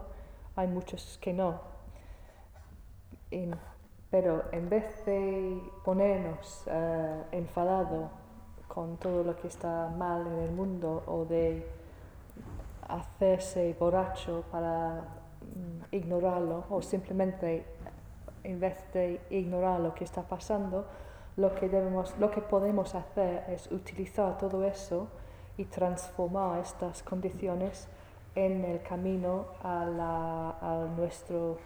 hay 0.55 0.67
muchas 0.67 1.17
que 1.21 1.33
no. 1.33 1.73
Pero 4.11 4.43
en 4.51 4.69
vez 4.69 5.05
de 5.05 5.59
ponernos 5.83 6.63
eh, 6.67 7.23
enfadado 7.31 8.09
con 8.67 8.97
todo 8.97 9.23
lo 9.23 9.35
que 9.35 9.47
está 9.47 9.89
mal 9.89 10.27
en 10.27 10.39
el 10.39 10.51
mundo 10.51 11.03
o 11.07 11.25
de 11.25 11.67
hacerse 12.87 13.75
borracho 13.79 14.43
para 14.51 15.01
mm, 15.41 15.95
ignorarlo 15.95 16.65
o 16.69 16.81
simplemente 16.81 17.65
en 18.43 18.59
vez 18.59 18.77
de 18.93 19.19
ignorar 19.31 19.79
lo 19.79 19.95
que 19.95 20.03
está 20.03 20.21
pasando, 20.21 20.85
lo 21.35 21.55
que 21.55 21.67
debemos, 21.67 22.13
lo 22.19 22.29
que 22.29 22.41
podemos 22.41 22.93
hacer 22.93 23.45
es 23.47 23.71
utilizar 23.71 24.37
todo 24.37 24.63
eso 24.63 25.07
y 25.57 25.65
transformar 25.65 26.59
estas 26.59 27.01
condiciones 27.01 27.87
en 28.35 28.65
el 28.65 28.81
camino 28.81 29.45
a, 29.61 29.85
la, 29.85 30.57
a 30.61 30.87
nuestro 30.95 31.57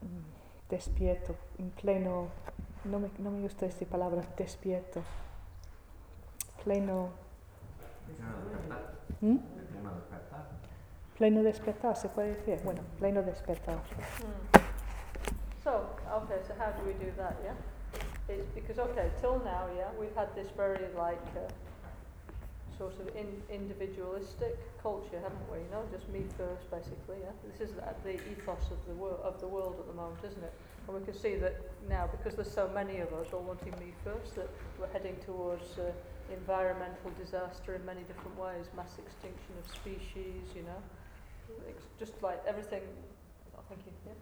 mm, 0.00 0.70
despierto, 0.70 1.34
en 1.58 1.70
pleno, 1.70 2.28
no 2.84 2.98
me, 3.00 3.10
no 3.18 3.30
me 3.30 3.40
gusta 3.42 3.66
esta 3.66 3.84
palabra, 3.86 4.22
despierto, 4.36 5.02
pleno, 6.64 7.10
Pleno 8.06 8.36
despertar. 8.50 8.94
¿Mm? 9.20 9.38
Pleno 11.16 11.42
despertar. 11.42 11.96
se 11.96 12.08
puede 12.08 12.34
decir, 12.34 12.60
bueno, 12.64 12.82
pleno 12.98 13.22
despertar. 13.22 13.76
Hmm. 13.76 14.62
So, 15.62 15.86
okay, 16.10 16.42
so 16.46 16.54
how 16.58 16.72
do 16.72 16.84
we 16.84 16.92
do 16.94 17.12
that, 17.16 17.36
yeah? 17.44 17.54
It's 18.28 18.46
because, 18.54 18.78
okay, 18.78 19.10
till 19.20 19.38
now, 19.44 19.68
yeah, 19.76 19.88
we've 19.98 20.14
had 20.16 20.34
this 20.34 20.48
very, 20.56 20.88
like, 20.96 21.20
uh, 21.36 21.48
sort 22.90 23.08
of 23.08 23.16
in, 23.16 23.42
individualistic 23.50 24.58
culture, 24.82 25.20
haven't 25.22 25.46
we? 25.50 25.58
You 25.58 25.70
know, 25.70 25.84
just 25.92 26.08
me 26.08 26.24
first, 26.36 26.70
basically. 26.70 27.22
Yeah, 27.22 27.30
this 27.46 27.60
is 27.68 27.74
the, 27.76 27.84
the 28.02 28.14
ethos 28.32 28.70
of 28.70 28.80
the 28.86 28.94
world 28.94 29.20
of 29.22 29.40
the 29.40 29.46
world 29.46 29.76
at 29.78 29.86
the 29.86 29.94
moment, 29.94 30.18
isn't 30.24 30.42
it? 30.42 30.52
And 30.88 30.98
we 30.98 31.04
can 31.04 31.14
see 31.14 31.36
that 31.36 31.54
now 31.88 32.08
because 32.10 32.34
there's 32.34 32.50
so 32.50 32.68
many 32.74 32.98
of 32.98 33.12
us 33.14 33.28
all 33.32 33.42
wanting 33.42 33.72
me 33.78 33.92
first, 34.02 34.34
that 34.36 34.50
we're 34.78 34.90
heading 34.92 35.16
towards 35.24 35.78
uh, 35.78 35.92
environmental 36.32 37.10
disaster 37.18 37.74
in 37.76 37.84
many 37.84 38.02
different 38.02 38.34
ways, 38.38 38.66
mass 38.76 38.98
extinction 38.98 39.54
of 39.58 39.66
species. 39.70 40.42
You 40.56 40.62
know, 40.66 40.80
it's 41.68 41.86
just 41.98 42.20
like 42.22 42.42
everything. 42.46 42.82
Oh, 43.56 43.62
thank 43.68 43.80
you. 43.86 43.92
Yeah, 44.06 44.18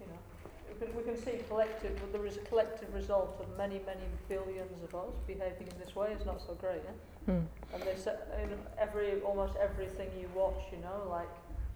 you 0.00 0.06
know. 0.12 0.35
We 0.78 0.86
can, 0.86 0.96
we 0.96 1.02
can 1.04 1.16
see 1.16 1.38
collective, 1.48 1.98
well, 2.02 2.10
there 2.12 2.26
is 2.26 2.36
a 2.36 2.40
collective 2.40 2.92
result 2.94 3.36
of 3.40 3.46
many, 3.56 3.80
many 3.86 4.04
billions 4.28 4.82
of 4.84 4.94
us 4.94 5.14
behaving 5.26 5.68
in 5.68 5.78
this 5.82 5.96
way. 5.96 6.08
It's 6.12 6.26
not 6.26 6.40
so 6.40 6.52
great, 6.54 6.82
yeah? 6.84 7.32
Mm. 7.34 7.46
And 7.72 7.82
they 7.82 7.96
say 7.96 8.12
in 8.42 8.50
every 8.78 9.20
almost 9.22 9.54
everything 9.56 10.08
you 10.20 10.28
watch, 10.34 10.60
you 10.70 10.78
know, 10.78 11.08
like 11.08 11.28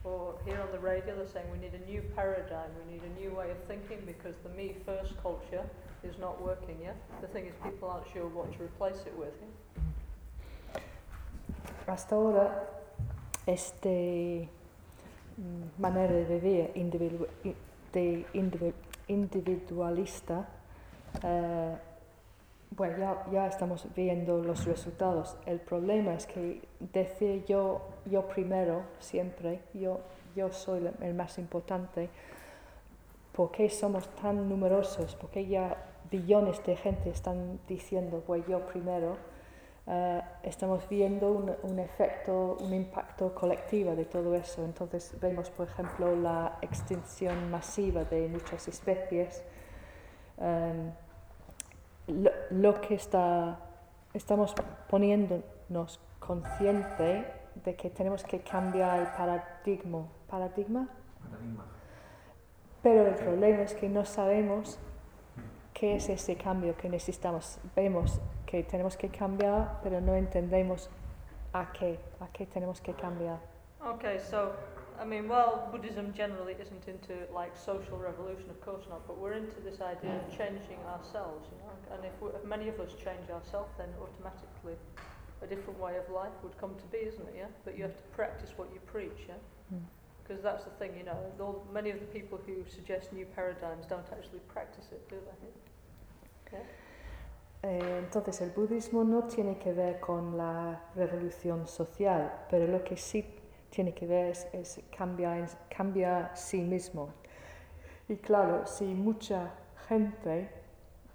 or 0.05 0.35
here 0.47 0.59
on 0.61 0.71
the 0.73 0.79
radio 0.79 1.15
they're 1.15 1.27
saying 1.27 1.45
we 1.53 1.59
need 1.59 1.75
a 1.75 1.85
new 1.91 2.01
paradigm, 2.17 2.71
we 2.87 2.93
need 2.93 3.03
a 3.05 3.21
new 3.21 3.31
way 3.35 3.51
of 3.51 3.59
thinking 3.69 3.99
because 4.07 4.35
the 4.43 4.49
me 4.51 4.75
first 4.87 5.13
culture 5.23 5.63
is 6.03 6.19
not 6.19 6.41
working, 6.43 6.77
yeah? 6.83 6.93
The 7.21 7.27
thing 7.29 7.47
is 7.47 7.55
people 7.63 7.89
aren't 7.89 8.07
sure 8.13 8.27
what 8.29 8.53
to 8.57 8.65
replace 8.65 9.01
it 9.07 9.15
with, 9.19 9.33
yeah? 9.41 10.81
Hasta 11.87 12.15
ahora, 12.15 12.67
este 13.47 14.49
mm, 15.37 15.69
manera 15.79 16.13
de 16.13 16.25
vivir 16.25 16.71
individu- 16.75 17.29
i- 17.45 17.57
de 17.93 18.25
individu- 18.35 18.75
individualista, 19.11 20.49
eh, 21.23 21.77
bueno, 22.77 22.99
ya, 22.99 23.27
ya 23.33 23.47
estamos 23.49 23.87
viendo 23.95 24.43
los 24.43 24.65
resultados. 24.65 25.37
El 25.45 25.61
problema 25.61 26.15
es 26.15 26.27
que 26.27 26.63
decir 26.79 27.45
yo, 27.47 27.81
yo 28.07 28.29
primero, 28.29 28.83
siempre, 29.01 29.61
yo, 29.75 30.01
yo 30.37 30.53
soy 30.53 30.89
el 31.01 31.15
más 31.15 31.39
importante, 31.39 32.09
¿por 33.35 33.51
qué 33.51 33.69
somos 33.69 34.09
tan 34.17 34.49
numerosos? 34.49 35.17
¿Por 35.17 35.31
qué 35.31 35.47
ya 35.47 35.77
billones 36.11 36.65
de 36.65 36.77
gente 36.77 37.11
están 37.11 37.59
diciendo, 37.69 38.23
pues 38.27 38.47
yo 38.47 38.65
primero? 38.67 39.17
Eh, 39.93 40.23
estamos 40.45 40.89
viendo 40.89 41.33
un, 41.33 41.53
un 41.65 41.79
efecto, 41.81 42.57
un 42.61 42.73
impacto 42.73 43.35
colectivo 43.35 43.97
de 43.97 44.05
todo 44.05 44.37
eso. 44.37 44.65
Entonces 44.65 45.19
vemos, 45.21 45.51
por 45.51 45.67
ejemplo, 45.67 46.15
la 46.15 46.59
extinción 46.63 47.51
masiva 47.51 48.05
de 48.05 48.29
muchas 48.29 48.69
especies. 48.69 49.43
Em, 50.39 50.93
lo, 52.07 52.31
lo 52.51 52.81
que 52.81 52.95
está, 52.95 53.59
estamos 54.15 54.55
poniéndonos 54.89 55.99
consciente 56.21 57.25
de 57.65 57.75
que 57.75 57.91
tenemos 57.91 58.23
que 58.23 58.43
cambiar 58.43 59.01
el 59.01 59.07
paradigma, 59.09 60.07
paradigma, 60.29 60.89
Paradigma. 61.21 61.65
pero 62.81 63.09
el 63.09 63.15
problema 63.17 63.63
es 63.63 63.75
que 63.75 63.89
no 63.89 64.05
sabemos 64.05 64.79
qué 65.81 65.97
es 65.97 66.11
ese 66.11 66.37
cambio 66.37 66.77
que 66.77 66.91
necesitamos. 66.91 67.59
Vemos 67.75 68.21
que 68.45 68.63
tenemos 68.65 68.99
que 68.99 69.09
cambiar, 69.09 69.81
pero 69.83 69.99
no 70.03 70.15
entendemos 70.15 70.91
a 71.55 71.73
qué, 71.73 71.99
a 72.21 72.29
qué 72.29 72.45
tenemos 72.45 72.83
que 72.83 72.93
cambiar. 72.93 73.39
Okay, 73.83 74.19
so 74.21 74.53
I 75.01 75.07
mean, 75.07 75.27
well, 75.27 75.71
Buddhism 75.73 76.13
generally 76.13 76.55
isn't 76.61 76.87
into 76.87 77.15
like 77.33 77.57
social 77.57 77.97
revolution, 77.97 78.51
of 78.51 78.61
course 78.61 78.85
not, 78.91 79.07
but 79.07 79.17
we're 79.17 79.33
into 79.33 79.59
this 79.65 79.81
idea 79.81 80.21
of 80.21 80.29
changing 80.29 80.77
ourselves, 80.85 81.49
you 81.51 81.57
know. 81.65 81.73
And 81.97 82.05
if, 82.05 82.13
if 82.37 82.45
many 82.45 82.69
of 82.69 82.79
us 82.79 82.93
change 83.03 83.31
ourselves, 83.33 83.73
then 83.79 83.89
automatically 83.97 84.77
a 85.41 85.47
different 85.47 85.81
way 85.81 85.97
of 85.97 86.13
life 86.13 86.37
would 86.43 86.59
come 86.61 86.75
to 86.77 86.85
be, 86.93 87.09
isn't 87.09 87.27
it? 87.29 87.35
Yeah. 87.39 87.49
But 87.65 87.79
you 87.79 87.85
have 87.85 87.97
to 87.97 88.03
practice 88.13 88.53
what 88.57 88.69
you 88.75 88.81
preach, 88.85 89.25
yeah. 89.27 89.41
Mm. 89.73 89.81
Because 90.23 90.43
that's 90.43 90.65
the 90.65 90.71
thing, 90.77 90.93
you 90.99 91.05
know. 91.05 91.17
All, 91.41 91.65
many 91.73 91.89
of 91.89 91.99
the 92.01 92.11
people 92.13 92.39
who 92.45 92.69
suggest 92.69 93.15
new 93.15 93.25
paradigms 93.25 93.87
don't 93.89 94.07
actually 94.13 94.41
practice 94.53 94.85
it, 94.93 95.09
do 95.09 95.17
they? 95.17 95.49
Eh, 97.63 97.99
entonces 97.99 98.41
el 98.41 98.51
budismo 98.51 99.05
no 99.05 99.25
tiene 99.25 99.59
que 99.59 99.73
ver 99.73 100.01
con 100.01 100.37
la 100.37 100.83
revolución 100.95 101.67
social, 101.67 102.33
pero 102.49 102.67
lo 102.67 102.83
que 102.83 102.97
sí 102.97 103.25
tiene 103.69 103.93
que 103.93 104.07
ver 104.07 104.27
es, 104.27 104.49
es 104.53 104.81
cambiar, 104.97 106.31
sí 106.35 106.63
mismo. 106.63 107.11
Y 108.09 108.17
claro, 108.17 108.67
si 108.67 108.85
mucha 108.85 109.51
gente 109.89 110.49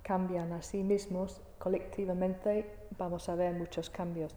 cambian 0.03 0.53
a 0.53 0.61
sí 0.61 0.83
mismos, 0.83 1.41
colectivamente 1.57 2.77
vamos 2.97 3.27
a 3.27 3.35
ver 3.35 3.53
muchos 3.53 3.89
cambios. 3.89 4.35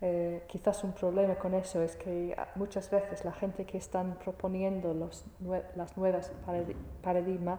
Eh, 0.00 0.44
quizás 0.46 0.84
un 0.84 0.92
problema 0.92 1.34
con 1.34 1.54
eso 1.54 1.82
es 1.82 1.96
que 1.96 2.36
muchas 2.54 2.88
veces 2.88 3.24
la 3.24 3.32
gente 3.32 3.66
que 3.66 3.78
están 3.78 4.14
proponiendo 4.22 4.94
los 4.94 5.24
las 5.74 5.96
nuevas 5.96 6.30
paradi- 6.46 6.76
paradigmas 7.02 7.58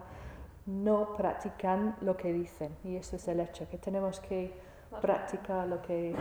no 0.66 1.16
practican 1.16 1.96
lo 2.02 2.16
que 2.16 2.32
dicen 2.32 2.76
y 2.84 2.96
eso 2.96 3.16
es 3.16 3.28
el 3.28 3.40
hecho, 3.40 3.68
que 3.68 3.78
tenemos 3.78 4.20
que 4.20 4.52
practicar 5.00 5.68
lo 5.68 5.80
que, 5.82 6.14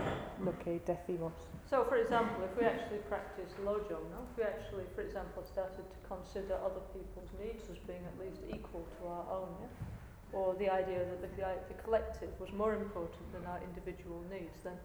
lo 0.43 0.57
que 0.59 0.79
decimos. 0.85 1.33
So, 1.69 1.83
for 1.85 1.97
example, 1.97 2.43
if 2.43 2.55
we 2.57 2.65
actually 2.65 2.99
practice 3.09 3.53
lojong, 3.63 4.09
no? 4.09 4.25
if 4.29 4.37
we 4.37 4.43
actually, 4.43 4.85
for 4.95 5.01
example, 5.01 5.43
started 5.43 5.85
to 5.89 5.99
consider 6.07 6.55
other 6.65 6.81
people's 6.93 7.29
needs 7.41 7.69
as 7.69 7.77
being 7.85 8.05
at 8.05 8.15
least 8.19 8.41
equal 8.49 8.85
to 8.99 9.07
our 9.07 9.25
own, 9.29 9.49
yeah? 9.61 10.37
or 10.37 10.53
the 10.55 10.69
idea 10.69 10.99
that 10.99 11.21
the, 11.21 11.29
the 11.67 11.81
collective 11.83 12.29
was 12.39 12.51
more 12.53 12.75
important 12.75 13.25
than 13.33 13.45
our 13.45 13.59
individual 13.61 14.21
needs, 14.31 14.61
then 14.63 14.77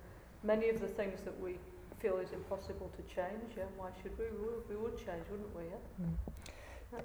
many 0.43 0.69
of 0.69 0.81
the 0.81 0.89
things 0.89 1.21
that 1.23 1.39
we 1.41 1.59
feel 2.01 2.17
is 2.19 2.33
impossible 2.33 2.91
to 2.97 3.03
change, 3.15 3.57
yeah? 3.57 3.65
why 3.77 3.91
should 4.03 4.17
we? 4.19 4.25
We 4.33 4.49
would, 4.49 4.69
we 4.69 4.77
would 4.77 4.97
change, 4.97 5.25
wouldn't 5.31 5.55
we? 5.57 5.65
Yeah? 5.65 6.05
Mm. 6.05 6.17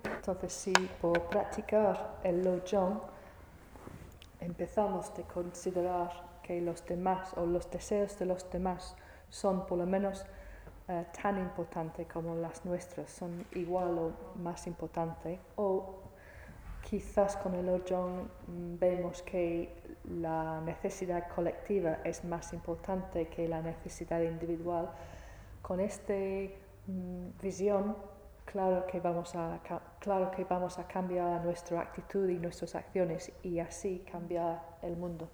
Entonces, 0.04 0.54
si 0.54 0.74
por 1.02 1.22
practicar 1.30 2.20
el 2.24 2.44
lojong 2.44 3.02
empezamos 4.40 5.14
de 5.16 5.24
considerar 5.24 6.40
que 6.44 6.62
los 6.62 6.86
demás 6.86 7.34
o 7.38 7.46
los 7.46 7.70
deseos 7.70 8.18
de 8.18 8.26
los 8.26 8.50
demás 8.50 8.96
son 9.30 9.66
por 9.66 9.78
lo 9.78 9.86
menos 9.86 10.26
eh, 10.88 11.06
tan 11.22 11.38
importantes 11.38 12.08
como 12.08 12.36
las 12.36 12.66
nuestras, 12.66 13.12
son 13.12 13.46
igual 13.54 13.98
o 13.98 14.12
más 14.40 14.66
importantes, 14.68 15.40
o 15.56 16.00
quizás 16.82 17.38
con 17.38 17.54
el 17.54 17.66
lojong 17.66 18.28
mm, 18.48 18.80
vemos 18.80 19.22
que 19.22 19.84
la 20.06 20.62
necesidad 20.62 21.28
colectiva 21.30 22.00
es 22.04 22.24
más 22.24 22.54
importante 22.54 23.28
que 23.28 23.48
la 23.48 23.62
necesidad 23.62 24.22
individual, 24.22 24.90
con 25.62 25.80
esta 25.80 26.14
visión 27.42 27.96
claro 28.52 28.86
que 28.88 29.00
vamos 29.00 29.36
a 29.36 29.60
claro 30.00 30.32
que 30.32 30.44
vamos 30.44 30.80
a 30.80 30.88
cambiar 30.88 31.44
nuestra 31.44 31.82
actitud 31.82 32.28
y 32.30 32.40
nuestras 32.40 32.76
acciones 32.76 33.32
y 33.44 33.60
así 33.60 34.00
cambiar 34.12 34.78
el 34.82 34.96
mundo. 34.96 35.30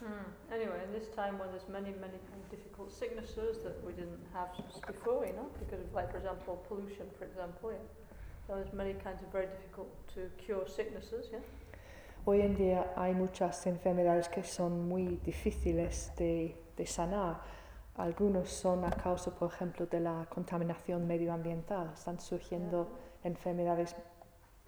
Hmm. 0.00 0.52
Anyway, 0.52 0.78
in 0.84 0.92
this 0.92 1.08
time 1.14 1.38
when 1.38 1.50
there's 1.50 1.68
many, 1.68 1.92
many 1.98 2.18
difficult 2.50 2.92
sicknesses 2.92 3.62
that 3.64 3.82
we 3.84 3.92
didn't 3.92 4.20
have 4.34 4.50
before, 4.86 5.24
you 5.26 5.32
know, 5.32 5.48
because 5.58 5.80
of, 5.80 5.92
like, 5.94 6.10
for 6.10 6.18
example, 6.18 6.62
pollution, 6.68 7.06
for 7.18 7.24
example, 7.24 7.72
yeah. 7.72 7.78
There's 8.46 8.72
many 8.74 8.92
kinds 8.92 9.22
of 9.22 9.32
very 9.32 9.46
difficult 9.46 9.88
to 10.14 10.28
cure 10.36 10.68
sicknesses, 10.68 11.30
yeah. 11.32 11.40
Hoy 12.26 12.40
en 12.42 12.54
día 12.54 12.92
hay 12.96 13.14
muchas 13.14 13.66
enfermedades 13.66 14.28
que 14.28 14.44
son 14.44 14.88
muy 14.88 15.20
difíciles 15.24 16.12
de, 16.16 16.56
de 16.76 16.86
sanar. 16.86 17.40
Algunos 17.96 18.48
son 18.50 18.84
a 18.84 18.90
causa, 18.90 19.30
por 19.30 19.52
ejemplo, 19.52 19.86
de 19.86 20.00
la 20.00 20.26
contaminación 20.28 21.06
medioambiental. 21.06 21.92
Están 21.94 22.18
surgiendo 22.20 22.88
enfermedades 23.22 23.94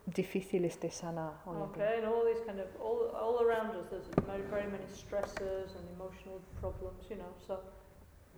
difíciles 0.07 0.79
de 0.79 0.91
sanar. 0.91 1.33
hoy 1.45 1.57
en 1.57 1.73
día. 1.73 1.85
Okay, 1.85 1.99
and 1.99 2.07
all 2.07 2.25
these 2.25 2.41
kind 2.47 2.61
of 2.61 2.69
all 2.81 3.11
all 3.17 3.43
around 3.43 3.75
us, 3.75 3.89
there's 3.91 4.07
very, 4.27 4.43
very 4.49 4.71
many 4.71 4.87
stresses 4.95 5.75
and 5.75 5.85
emotional 5.97 6.41
problems, 6.61 7.11
you 7.11 7.17
know. 7.17 7.33
So 7.45 7.59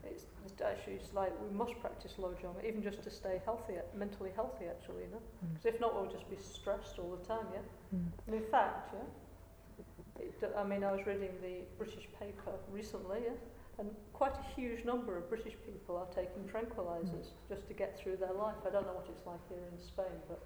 it's, 0.04 0.24
it's 0.46 0.62
actually 0.62 0.94
it's 0.94 1.12
like 1.12 1.32
we 1.38 1.50
must 1.54 1.78
practice 1.80 2.14
lojong, 2.16 2.56
even 2.64 2.82
just 2.82 3.02
to 3.02 3.10
stay 3.10 3.42
healthy, 3.44 3.74
mentally 3.94 4.30
healthy, 4.34 4.66
actually, 4.70 5.04
you 5.04 5.10
know. 5.10 5.22
Mm. 5.44 5.52
Because 5.52 5.66
if 5.66 5.80
not, 5.80 5.94
we'll 5.94 6.10
just 6.10 6.30
be 6.30 6.36
stressed 6.36 6.98
all 6.98 7.14
the 7.14 7.24
time, 7.26 7.46
yeah. 7.52 7.60
Mm. 7.94 8.08
And 8.26 8.36
in 8.36 8.46
fact, 8.50 8.94
yeah, 8.94 10.24
it, 10.24 10.54
I 10.56 10.64
mean, 10.64 10.82
I 10.82 10.92
was 10.92 11.06
reading 11.06 11.36
the 11.42 11.68
British 11.76 12.08
paper 12.18 12.56
recently, 12.72 13.18
yeah, 13.26 13.36
and 13.78 13.88
quite 14.12 14.34
a 14.34 14.60
huge 14.60 14.84
number 14.84 15.16
of 15.16 15.28
British 15.28 15.54
people 15.64 15.96
are 15.96 16.08
taking 16.14 16.42
tranquilizers 16.52 17.28
just 17.48 17.66
to 17.68 17.74
get 17.74 17.98
through 17.98 18.16
their 18.16 18.32
life. 18.32 18.56
I 18.66 18.70
don't 18.70 18.86
know 18.86 18.94
what 18.94 19.06
it's 19.08 19.24
like 19.26 19.40
here 19.48 19.62
in 19.72 19.78
Spain, 19.78 20.18
but 20.28 20.40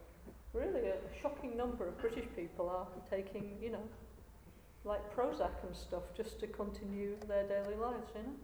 really 0.52 0.88
a 0.88 0.96
shocking 1.22 1.56
number 1.56 1.88
of 1.88 1.98
British 1.98 2.26
people 2.36 2.68
are 2.68 2.86
taking, 3.10 3.56
you 3.62 3.70
know, 3.70 3.82
like 4.84 5.00
Prozac 5.16 5.64
and 5.66 5.74
stuff 5.74 6.02
just 6.16 6.40
to 6.40 6.46
continue 6.46 7.16
their 7.26 7.44
daily 7.44 7.76
lives, 7.76 8.10
you 8.14 8.22
know. 8.22 8.34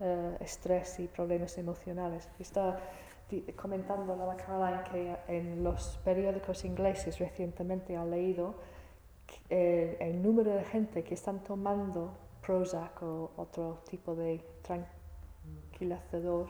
eh, 0.00 0.36
estrés 0.40 1.00
y 1.00 1.08
problemas 1.08 1.56
emocionales. 1.56 2.28
Está 2.38 2.78
comentando 3.56 4.14
la 4.14 4.36
Caroline 4.36 4.82
que 4.90 5.16
en 5.28 5.64
los 5.64 5.98
periódicos 6.04 6.64
ingleses 6.64 7.18
recientemente 7.18 7.96
ha 7.96 8.04
leído 8.04 8.54
que 9.26 9.96
el, 10.00 10.22
número 10.22 10.54
de 10.54 10.64
gente 10.64 11.02
que 11.02 11.14
están 11.14 11.40
tomando 11.40 12.16
Prozac 12.40 13.02
o 13.02 13.32
otro 13.36 13.80
tipo 13.88 14.14
de 14.14 14.40
tranquilizador 14.62 16.46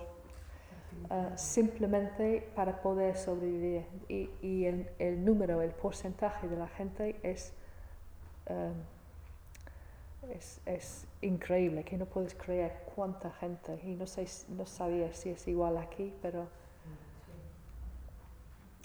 eh, 1.11 1.31
simplemente 1.37 2.49
para 2.55 2.81
poder 2.83 3.17
sobrevivir. 3.17 3.87
Y, 4.09 4.31
y 4.43 4.67
el, 4.67 4.89
el 4.99 5.25
número, 5.25 5.63
el 5.63 5.71
porcentaje 5.71 6.49
de 6.49 6.57
la 6.57 6.69
gente 6.69 7.17
es, 7.23 7.53
eh, 8.47 8.73
es, 10.35 10.61
es 10.67 11.07
increíble, 11.23 11.85
que 11.85 11.97
no 11.97 12.07
puedes 12.07 12.35
creer 12.35 12.83
cuánta 12.95 13.31
gente. 13.33 13.81
Y 13.85 13.95
no, 13.95 14.07
sé, 14.07 14.27
no 14.49 14.67
sabía 14.67 15.13
si 15.15 15.31
es 15.31 15.49
igual 15.49 15.79
aquí, 15.79 16.13
pero 16.21 16.49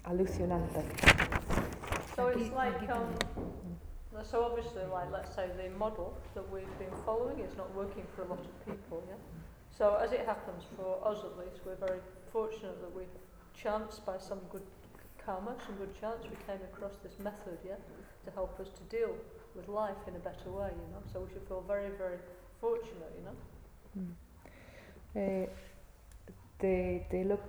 alucinante. 0.03 0.83
So 2.15 2.27
it's 2.27 2.51
like, 2.51 2.89
um, 2.89 3.13
so 4.23 4.43
obviously, 4.43 4.83
like, 4.91 5.11
let's 5.11 5.33
say 5.33 5.49
the 5.57 5.69
model 5.77 6.17
that 6.35 6.49
we've 6.51 6.77
been 6.77 6.93
following 7.05 7.39
is 7.39 7.55
not 7.57 7.73
working 7.75 8.03
for 8.15 8.23
a 8.23 8.27
lot 8.27 8.39
of 8.39 8.65
people, 8.65 9.03
yeah? 9.07 9.15
So 9.77 9.95
as 9.95 10.11
it 10.11 10.25
happens, 10.25 10.63
for 10.75 10.99
us 11.05 11.19
at 11.23 11.37
least, 11.37 11.61
we're 11.65 11.75
very 11.75 11.99
fortunate 12.31 12.79
that 12.81 12.95
we 12.95 13.03
chanced 13.53 14.05
by 14.05 14.17
some 14.17 14.39
good 14.51 14.63
karma, 15.25 15.55
some 15.65 15.75
good 15.75 15.93
chance, 15.99 16.23
we 16.23 16.37
came 16.45 16.61
across 16.73 16.97
this 17.03 17.17
method, 17.19 17.57
yeah, 17.65 17.75
to 18.25 18.31
help 18.31 18.59
us 18.59 18.69
to 18.69 18.83
deal 18.95 19.15
with 19.55 19.67
life 19.67 19.97
in 20.07 20.15
a 20.15 20.19
better 20.19 20.49
way, 20.51 20.69
you 20.69 20.87
know? 20.91 21.01
So 21.11 21.21
we 21.21 21.33
should 21.33 21.47
feel 21.47 21.63
very, 21.67 21.89
very 21.97 22.17
fortunate, 22.59 23.11
you 23.17 23.23
know? 23.25 23.35
Mm. 23.97 24.13
Eh, 25.13 25.47
de, 26.59 27.05
de 27.09 27.23
lo, 27.23 27.39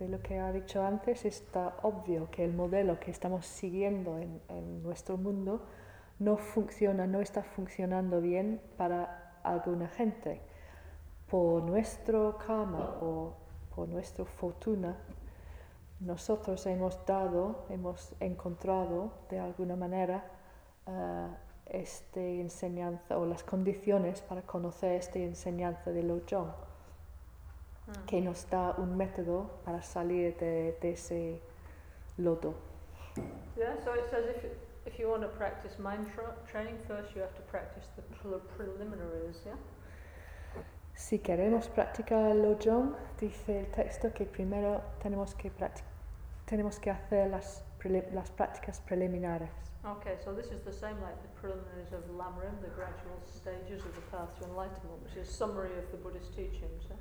de 0.00 0.08
lo 0.08 0.20
que 0.20 0.40
ha 0.40 0.50
dicho 0.50 0.82
antes, 0.82 1.24
está 1.24 1.76
obvio 1.82 2.30
que 2.30 2.44
el 2.44 2.52
modelo 2.52 2.98
que 2.98 3.10
estamos 3.10 3.46
siguiendo 3.46 4.18
en, 4.18 4.40
en 4.48 4.82
nuestro 4.82 5.16
mundo 5.16 5.62
no 6.18 6.36
funciona, 6.36 7.06
no 7.06 7.20
está 7.20 7.42
funcionando 7.42 8.20
bien 8.20 8.60
para 8.76 9.38
alguna 9.42 9.88
gente. 9.88 10.40
Por 11.30 11.62
nuestro 11.62 12.36
karma 12.38 12.96
o 13.00 13.34
por 13.74 13.88
nuestra 13.88 14.24
fortuna, 14.24 14.96
nosotros 16.00 16.64
hemos 16.66 17.04
dado, 17.04 17.66
hemos 17.68 18.14
encontrado 18.20 19.12
de 19.28 19.38
alguna 19.38 19.76
manera 19.76 20.24
eh, 20.86 21.28
esta 21.66 22.20
enseñanza 22.20 23.18
o 23.18 23.26
las 23.26 23.44
condiciones 23.44 24.22
para 24.22 24.42
conocer 24.42 24.92
esta 24.92 25.18
enseñanza 25.18 25.92
de 25.92 26.02
Lojong, 26.02 26.52
Mm. 27.90 28.06
que 28.06 28.20
nos 28.20 28.48
da 28.48 28.74
un 28.78 28.96
método 28.96 29.50
para 29.64 29.82
salir 29.82 30.36
de, 30.38 30.76
de 30.80 30.92
ese 30.92 31.40
lodo. 32.18 32.54
Yeah, 33.56 33.74
so 33.84 33.92
it 33.94 34.08
says 34.08 34.24
if, 34.28 34.44
if 34.86 34.98
you 34.98 35.08
want 35.08 35.22
to 35.22 35.28
practice 35.28 35.78
mind 35.78 36.06
tra- 36.14 36.36
training, 36.50 36.78
first 36.86 37.14
you 37.14 37.20
have 37.20 37.34
to 37.34 37.42
practice 37.50 37.88
the 37.96 38.02
pre- 38.02 38.38
preliminaries, 38.56 39.42
yeah? 39.44 39.56
Si 40.94 41.18
queremos 41.18 41.68
practicar 41.68 42.30
el 42.30 42.42
Lojong, 42.42 42.94
dice 43.18 43.60
el 43.60 43.66
texto 43.70 44.12
que 44.12 44.26
primero 44.26 44.82
tenemos 45.02 45.34
que, 45.34 45.50
tenemos 46.46 46.78
que 46.78 46.90
hacer 46.90 47.30
las, 47.30 47.64
las 48.12 48.30
prácticas 48.30 48.80
preliminares. 48.80 49.48
Okay, 49.82 50.16
so 50.22 50.34
this 50.34 50.52
is 50.52 50.60
the 50.60 50.72
same 50.72 51.00
like 51.00 51.16
the 51.22 51.28
preliminaries 51.40 51.92
of 51.92 52.04
Lamrim, 52.14 52.60
the 52.60 52.68
gradual 52.76 53.16
stages 53.24 53.82
of 53.82 53.94
the 53.94 54.02
path 54.12 54.38
to 54.38 54.44
enlightenment, 54.44 55.02
which 55.02 55.16
is 55.16 55.26
summary 55.26 55.72
of 55.78 55.90
the 55.90 55.96
Buddhist 55.96 56.36
teachings. 56.36 56.84
Yeah? 56.90 56.96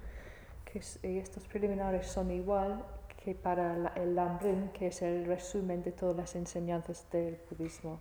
Que 0.72 0.80
es- 0.80 1.00
estos 1.04 1.44
preliminares 1.48 2.08
son 2.08 2.30
igual 2.32 2.84
que 3.24 3.34
para 3.34 3.76
la- 3.78 3.94
el 3.96 4.16
Lamrim, 4.16 4.70
que 4.72 4.88
es 4.88 5.02
el 5.02 5.26
resumen 5.26 5.82
de 5.84 5.92
todas 5.92 6.16
las 6.16 6.36
enseñanzas 6.36 7.10
del 7.12 7.38
budismo. 7.50 8.00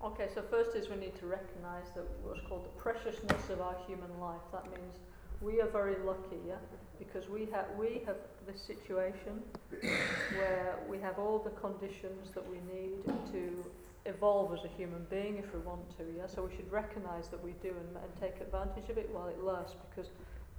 Okay, 0.00 0.28
so 0.28 0.42
first 0.42 0.74
is 0.76 0.88
we 0.90 0.96
need 0.96 1.14
to 1.18 1.26
recognize 1.26 1.90
that 1.94 2.04
what's 2.24 2.40
called 2.46 2.64
the 2.64 2.80
preciousness 2.82 3.48
of 3.50 3.60
our 3.60 3.76
human 3.86 4.10
life. 4.20 4.42
That 4.52 4.64
means 4.70 5.00
we 5.40 5.60
are 5.62 5.70
very 5.70 5.96
lucky, 6.04 6.38
yeah, 6.46 6.58
because 6.98 7.28
we 7.28 7.46
have 7.52 7.66
we 7.78 8.02
have 8.06 8.18
this 8.46 8.60
situation 8.60 9.42
where 10.36 10.76
we 10.88 10.98
have 11.00 11.18
all 11.18 11.38
the 11.38 11.50
conditions 11.60 12.32
that 12.34 12.44
we 12.46 12.60
need 12.70 13.02
to 13.32 13.64
evolve 14.04 14.52
as 14.52 14.64
a 14.64 14.68
human 14.68 15.06
being 15.08 15.38
if 15.38 15.52
we 15.54 15.60
want 15.60 15.88
to, 15.96 16.04
yeah. 16.16 16.26
So 16.26 16.44
we 16.44 16.54
should 16.54 16.70
recognize 16.70 17.28
that 17.30 17.42
we 17.42 17.52
do 17.62 17.70
and, 17.70 17.96
and 17.96 18.12
take 18.20 18.40
advantage 18.42 18.90
of 18.90 18.98
it 18.98 19.08
while 19.10 19.28
it 19.28 19.42
lasts, 19.42 19.74
because 19.88 20.10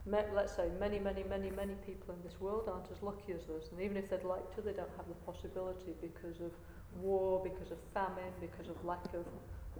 let's 0.05 0.55
say 0.55 0.69
many, 0.79 0.99
many, 0.99 1.23
many, 1.23 1.49
many 1.51 1.73
people 1.85 2.13
in 2.13 2.21
this 2.23 2.39
world 2.39 2.69
aren't 2.71 2.91
as 2.91 3.01
lucky 3.01 3.33
as 3.33 3.49
us, 3.49 3.71
and 3.71 3.81
even 3.81 3.97
if 3.97 4.09
they'd 4.09 4.23
like 4.23 4.53
to, 4.55 4.61
they 4.61 4.73
don't 4.73 4.91
have 4.97 5.07
the 5.07 5.15
possibility 5.25 5.93
because 6.01 6.39
of 6.41 6.51
war, 7.01 7.41
because 7.43 7.71
of 7.71 7.77
famine, 7.93 8.31
because 8.39 8.69
of 8.69 8.75
lack 8.85 9.03
of 9.13 9.25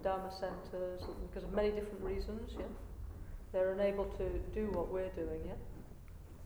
Dharma 0.02 0.30
centres, 0.30 1.02
because 1.28 1.44
of 1.44 1.52
many 1.52 1.70
different 1.70 2.02
reasons, 2.02 2.52
yeah. 2.58 2.64
They're 3.52 3.72
unable 3.72 4.04
to 4.04 4.28
do 4.52 4.66
what 4.72 4.92
we're 4.92 5.10
doing, 5.10 5.40
yeah. 5.46 5.54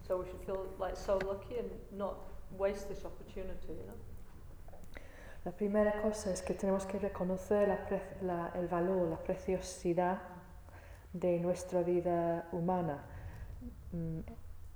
So 0.06 0.18
we 0.18 0.26
should 0.26 0.44
feel 0.44 0.66
like 0.78 0.96
so 0.96 1.18
lucky 1.26 1.56
and 1.58 1.70
not 1.96 2.16
waste 2.58 2.88
this 2.88 3.04
opportunity, 3.04 3.68
you 3.80 3.86
know. 3.86 3.94
La 5.46 5.52
primera 5.52 6.02
cosa 6.02 6.30
es 6.30 6.42
que 6.42 6.54
tenemos 6.54 6.84
que 6.86 6.98
reconocer 6.98 7.66
la 7.68 7.78
la- 8.22 8.50
el 8.54 8.68
valor, 8.68 9.08
la 9.08 9.16
preciosidad 9.16 10.18
de 11.14 11.38
nuestra 11.40 11.82
vida 11.82 12.46
humana. 12.52 12.98
Mm, 13.92 14.20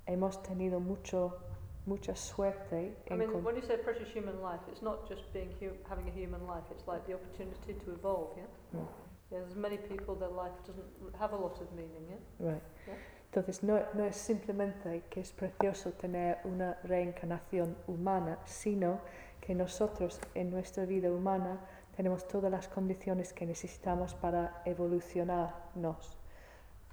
hemos 0.05 0.41
tenido 0.43 0.79
mucho, 0.79 1.37
mucha 1.85 2.15
suerte 2.15 2.97
I 3.09 3.13
en 3.13 3.19
mean, 3.19 3.43
when 3.43 3.55
you 3.55 3.61
say 3.61 3.77
precious 3.77 4.09
human 4.13 4.41
life, 4.41 4.61
it's 4.69 4.81
not 4.81 5.07
just 5.07 5.31
being 5.33 5.51
hu- 5.59 5.77
having 5.87 6.07
a 6.07 6.11
human 6.11 6.45
life. 6.47 6.65
It's 6.71 6.85
like 6.87 7.05
the 7.05 7.13
opportunity 7.15 7.73
to 7.73 7.91
evolve. 7.91 8.35
Yeah. 8.37 8.45
Mm. 8.73 8.79
Yeah. 8.83 8.87
There's 9.31 9.55
many 9.55 9.77
people 9.77 10.15
their 10.15 10.29
life 10.29 10.53
doesn't 10.67 11.15
have 11.19 11.33
a 11.33 11.37
lot 11.37 11.59
of 11.61 11.71
meaning. 11.73 12.07
Yeah. 12.09 12.51
Right. 12.51 12.63
Yeah. 12.87 12.95
Entonces 13.31 13.63
no, 13.63 13.81
no 13.93 14.05
es 14.05 14.15
simplemente 14.15 15.03
que 15.09 15.19
es 15.19 15.31
precioso 15.33 15.91
tener 15.91 16.37
una 16.45 16.77
reencarnación 16.83 17.75
humana, 17.87 18.37
sino 18.45 19.01
que 19.41 19.53
nosotros 19.55 20.21
en 20.35 20.51
nuestra 20.51 20.85
vida 20.85 21.11
humana 21.11 21.59
tenemos 21.97 22.27
todas 22.27 22.49
las 22.51 22.67
condiciones 22.69 23.33
que 23.33 23.45
necesitamos 23.45 24.13
para 24.15 24.61
evolucionarnos. 24.65 26.17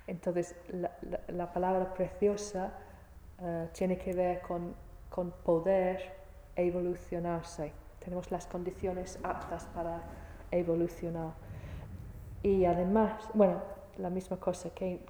Entonces 0.06 0.56
la, 0.68 0.90
la- 1.02 1.20
la 1.28 1.52
palabra 1.52 1.92
preciosa 1.94 2.72
eh, 3.40 3.68
tiene 3.72 3.98
que 3.98 4.12
ver 4.12 4.40
con, 4.42 4.74
con 5.08 5.30
poder 5.30 6.12
evolucionarse. 6.56 7.72
Tenemos 7.98 8.30
las 8.30 8.46
condiciones 8.46 9.18
aptas 9.22 9.66
para 9.74 10.02
evolucionar. 10.50 11.32
Y 12.42 12.64
además, 12.64 13.28
bueno, 13.34 13.62
la 13.98 14.10
misma 14.10 14.38
cosa 14.38 14.70
que, 14.70 15.00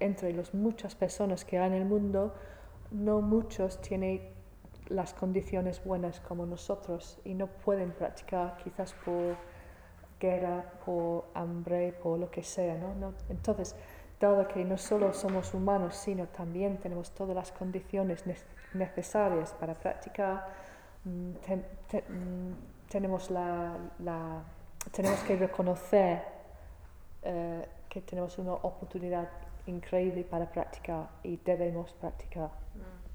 entre 0.00 0.32
las 0.32 0.52
muchas 0.54 0.94
personas 0.94 1.44
que 1.44 1.58
hay 1.58 1.68
en 1.68 1.74
el 1.74 1.84
mundo, 1.84 2.34
no 2.90 3.20
muchos 3.20 3.80
tienen 3.80 4.20
las 4.88 5.14
condiciones 5.14 5.82
buenas 5.84 6.20
como 6.20 6.46
nosotros 6.46 7.18
y 7.24 7.34
no 7.34 7.46
pueden 7.48 7.92
practicar 7.92 8.56
quizás 8.62 8.94
por 8.94 9.36
guerra, 10.20 10.64
por 10.84 11.26
hambre, 11.34 11.92
por 11.92 12.18
lo 12.18 12.30
que 12.30 12.42
sea, 12.42 12.76
¿no? 12.76 12.94
No- 12.94 13.14
Entonces, 13.28 13.76
dado 14.20 14.46
que 14.48 14.64
no 14.64 14.78
solo 14.78 15.12
somos 15.12 15.52
humanos, 15.54 15.96
sino 15.96 16.26
también 16.28 16.78
tenemos 16.78 17.10
todas 17.10 17.34
las 17.34 17.52
condiciones 17.52 18.26
ne- 18.26 18.36
necesarias 18.74 19.52
para 19.54 19.74
practicar, 19.74 20.46
mm, 21.04 21.30
mm, 21.30 22.54
tenemos, 22.88 23.30
la, 23.30 23.76
tenemos 24.92 25.20
que 25.20 25.36
reconocer 25.36 26.22
eh, 27.22 27.68
que 27.88 28.00
tenemos 28.02 28.38
una 28.38 28.54
oportunidad 28.54 29.28
increíble 29.66 30.24
para 30.24 30.46
practicar 30.46 31.08
y 31.22 31.36
debemos 31.38 31.92
practicar. 31.94 32.50
Mm. 32.74 33.06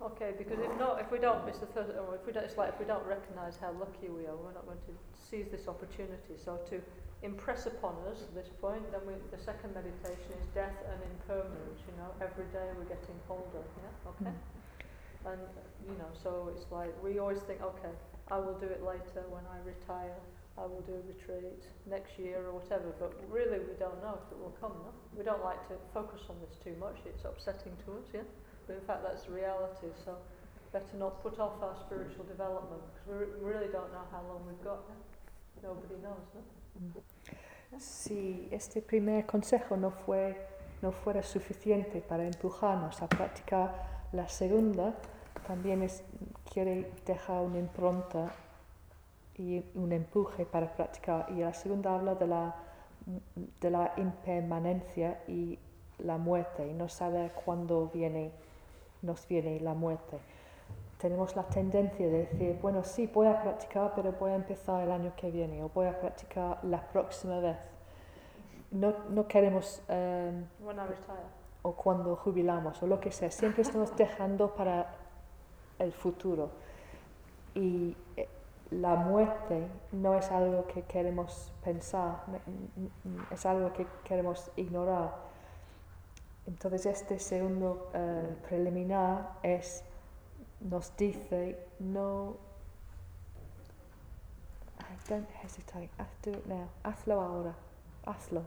Okay, 0.00 0.32
because 0.36 0.58
if 0.58 0.78
not, 0.78 1.00
if 1.00 1.10
we 1.10 1.18
don't, 1.18 1.48
it's 1.48 1.60
the 1.60 1.66
first. 1.66 1.90
Or 1.96 2.14
if 2.14 2.26
we 2.26 2.32
don't, 2.32 2.44
it's 2.44 2.58
like 2.58 2.68
if 2.74 2.78
we 2.78 2.84
don't 2.84 3.06
recognise 3.06 3.56
how 3.58 3.72
lucky 3.72 4.08
we 4.10 4.26
are, 4.26 4.36
we're 4.36 4.52
not 4.52 4.66
going 4.66 4.80
to 4.80 4.92
seize 5.16 5.48
this 5.48 5.66
opportunity. 5.66 6.36
So 6.36 6.58
to 6.68 6.82
impress 7.24 7.64
upon 7.64 7.96
us 8.12 8.20
at 8.20 8.34
this 8.36 8.52
point, 8.60 8.84
then 8.92 9.00
we, 9.08 9.16
the 9.32 9.42
second 9.42 9.72
meditation 9.72 10.28
is 10.36 10.46
death 10.54 10.76
and 10.92 11.00
impermanence. 11.08 11.80
You 11.88 11.96
know, 11.96 12.12
every 12.20 12.44
day 12.52 12.68
we're 12.76 12.92
getting 12.92 13.16
older. 13.32 13.64
Yeah. 13.80 14.12
Okay. 14.12 14.30
Mm-hmm. 14.30 15.32
And, 15.32 15.40
you 15.88 15.96
know, 15.96 16.12
so 16.22 16.52
it's 16.52 16.68
like 16.70 16.92
we 17.02 17.18
always 17.18 17.40
think, 17.48 17.64
okay, 17.64 17.96
I 18.28 18.36
will 18.36 18.60
do 18.60 18.68
it 18.68 18.84
later 18.84 19.24
when 19.32 19.44
I 19.48 19.56
retire, 19.64 20.20
I 20.60 20.68
will 20.68 20.84
do 20.84 21.00
a 21.00 21.04
retreat 21.08 21.64
next 21.88 22.20
year 22.20 22.44
or 22.44 22.60
whatever, 22.60 22.92
but 23.00 23.16
really 23.32 23.58
we 23.58 23.72
don't 23.80 23.96
know 24.04 24.20
if 24.20 24.28
it 24.28 24.38
will 24.38 24.54
come, 24.60 24.76
no? 24.84 24.92
We 25.16 25.24
don't 25.24 25.42
like 25.42 25.60
to 25.72 25.80
focus 25.96 26.20
on 26.28 26.36
this 26.44 26.60
too 26.60 26.76
much, 26.78 27.00
it's 27.08 27.24
upsetting 27.24 27.72
to 27.84 28.00
us, 28.00 28.06
yeah? 28.12 28.28
But 28.68 28.76
in 28.76 28.84
fact 28.84 29.00
that's 29.02 29.28
reality, 29.28 29.92
so 30.04 30.16
better 30.72 30.96
not 30.96 31.24
put 31.24 31.40
off 31.40 31.56
our 31.60 31.76
spiritual 31.84 32.24
development, 32.24 32.84
because 32.92 33.08
we, 33.08 33.44
really 33.44 33.68
don't 33.72 33.92
know 33.92 34.04
how 34.12 34.22
long 34.28 34.44
we've 34.46 34.64
got? 34.64 34.84
Nobody 35.62 35.96
knows, 36.04 36.24
no? 36.36 36.40
Si 37.78 38.48
este 38.50 38.82
primer 38.82 39.26
consejo 39.26 39.76
no, 39.76 39.90
fue, 39.90 40.46
no 40.82 40.92
fuera 40.92 41.22
suficiente 41.22 42.00
para 42.00 42.24
empujarnos 42.24 43.02
a 43.02 43.08
practicar 43.08 44.04
la 44.12 44.28
segunda, 44.28 44.94
también 45.46 45.86
quiere 46.52 46.92
dejar 47.04 47.42
una 47.42 47.58
impronta 47.58 48.32
y 49.36 49.64
un 49.74 49.92
empuje 49.92 50.46
para 50.46 50.72
practicar. 50.72 51.26
Y 51.30 51.40
la 51.40 51.52
segunda 51.52 51.94
habla 51.94 52.14
de 52.14 52.26
la, 52.26 52.54
de 53.60 53.70
la 53.70 53.92
impermanencia 53.96 55.20
y 55.26 55.58
la 55.98 56.16
muerte, 56.18 56.66
y 56.66 56.74
no 56.74 56.88
saber 56.88 57.32
cuándo 57.32 57.90
viene, 57.92 58.32
nos 59.02 59.26
viene 59.26 59.60
la 59.60 59.74
muerte. 59.74 60.18
Tenemos 60.98 61.36
la 61.36 61.42
tendencia 61.44 62.06
de 62.06 62.26
decir, 62.26 62.58
bueno, 62.62 62.84
sí, 62.84 63.06
voy 63.06 63.26
a 63.26 63.42
practicar, 63.42 63.92
pero 63.94 64.12
voy 64.12 64.30
a 64.30 64.36
empezar 64.36 64.82
el 64.82 64.90
año 64.90 65.12
que 65.16 65.30
viene, 65.30 65.62
o 65.62 65.68
voy 65.68 65.86
a 65.86 65.98
practicar 65.98 66.58
la 66.64 66.80
próxima 66.88 67.40
vez. 67.40 67.56
No, 68.70 68.94
no 69.10 69.28
queremos 69.28 69.82
em, 69.88 70.46
o 71.62 71.72
cuando 71.72 72.16
jubilamos 72.16 72.82
o 72.82 72.86
lo 72.86 73.00
que 73.00 73.10
sea, 73.10 73.30
siempre 73.30 73.62
estamos 73.62 73.96
dejando 73.96 74.54
para 74.54 74.94
el 75.78 75.92
futuro. 75.92 76.50
Y 77.54 77.96
eh, 78.16 78.28
la 78.70 78.96
muerte 78.96 79.66
no 79.92 80.14
es 80.14 80.30
algo 80.30 80.66
que 80.66 80.82
queremos 80.82 81.52
pensar, 81.62 82.24
es 83.30 83.46
algo 83.46 83.72
que 83.72 83.86
queremos 84.04 84.50
ignorar. 84.56 85.14
Entonces 86.46 86.86
este 86.86 87.18
segundo 87.18 87.90
eh, 87.94 88.36
preliminar 88.48 89.38
es, 89.42 89.84
nos 90.64 90.90
dice, 90.96 91.56
no, 91.78 92.36
I 94.80 95.08
don't 95.08 95.30
hesitate, 95.30 95.90
haz 95.98 96.08
do 96.22 96.30
it 96.32 96.46
now, 96.46 96.68
hazlo 96.82 97.20
ahora, 97.20 97.54
hazlo, 98.06 98.44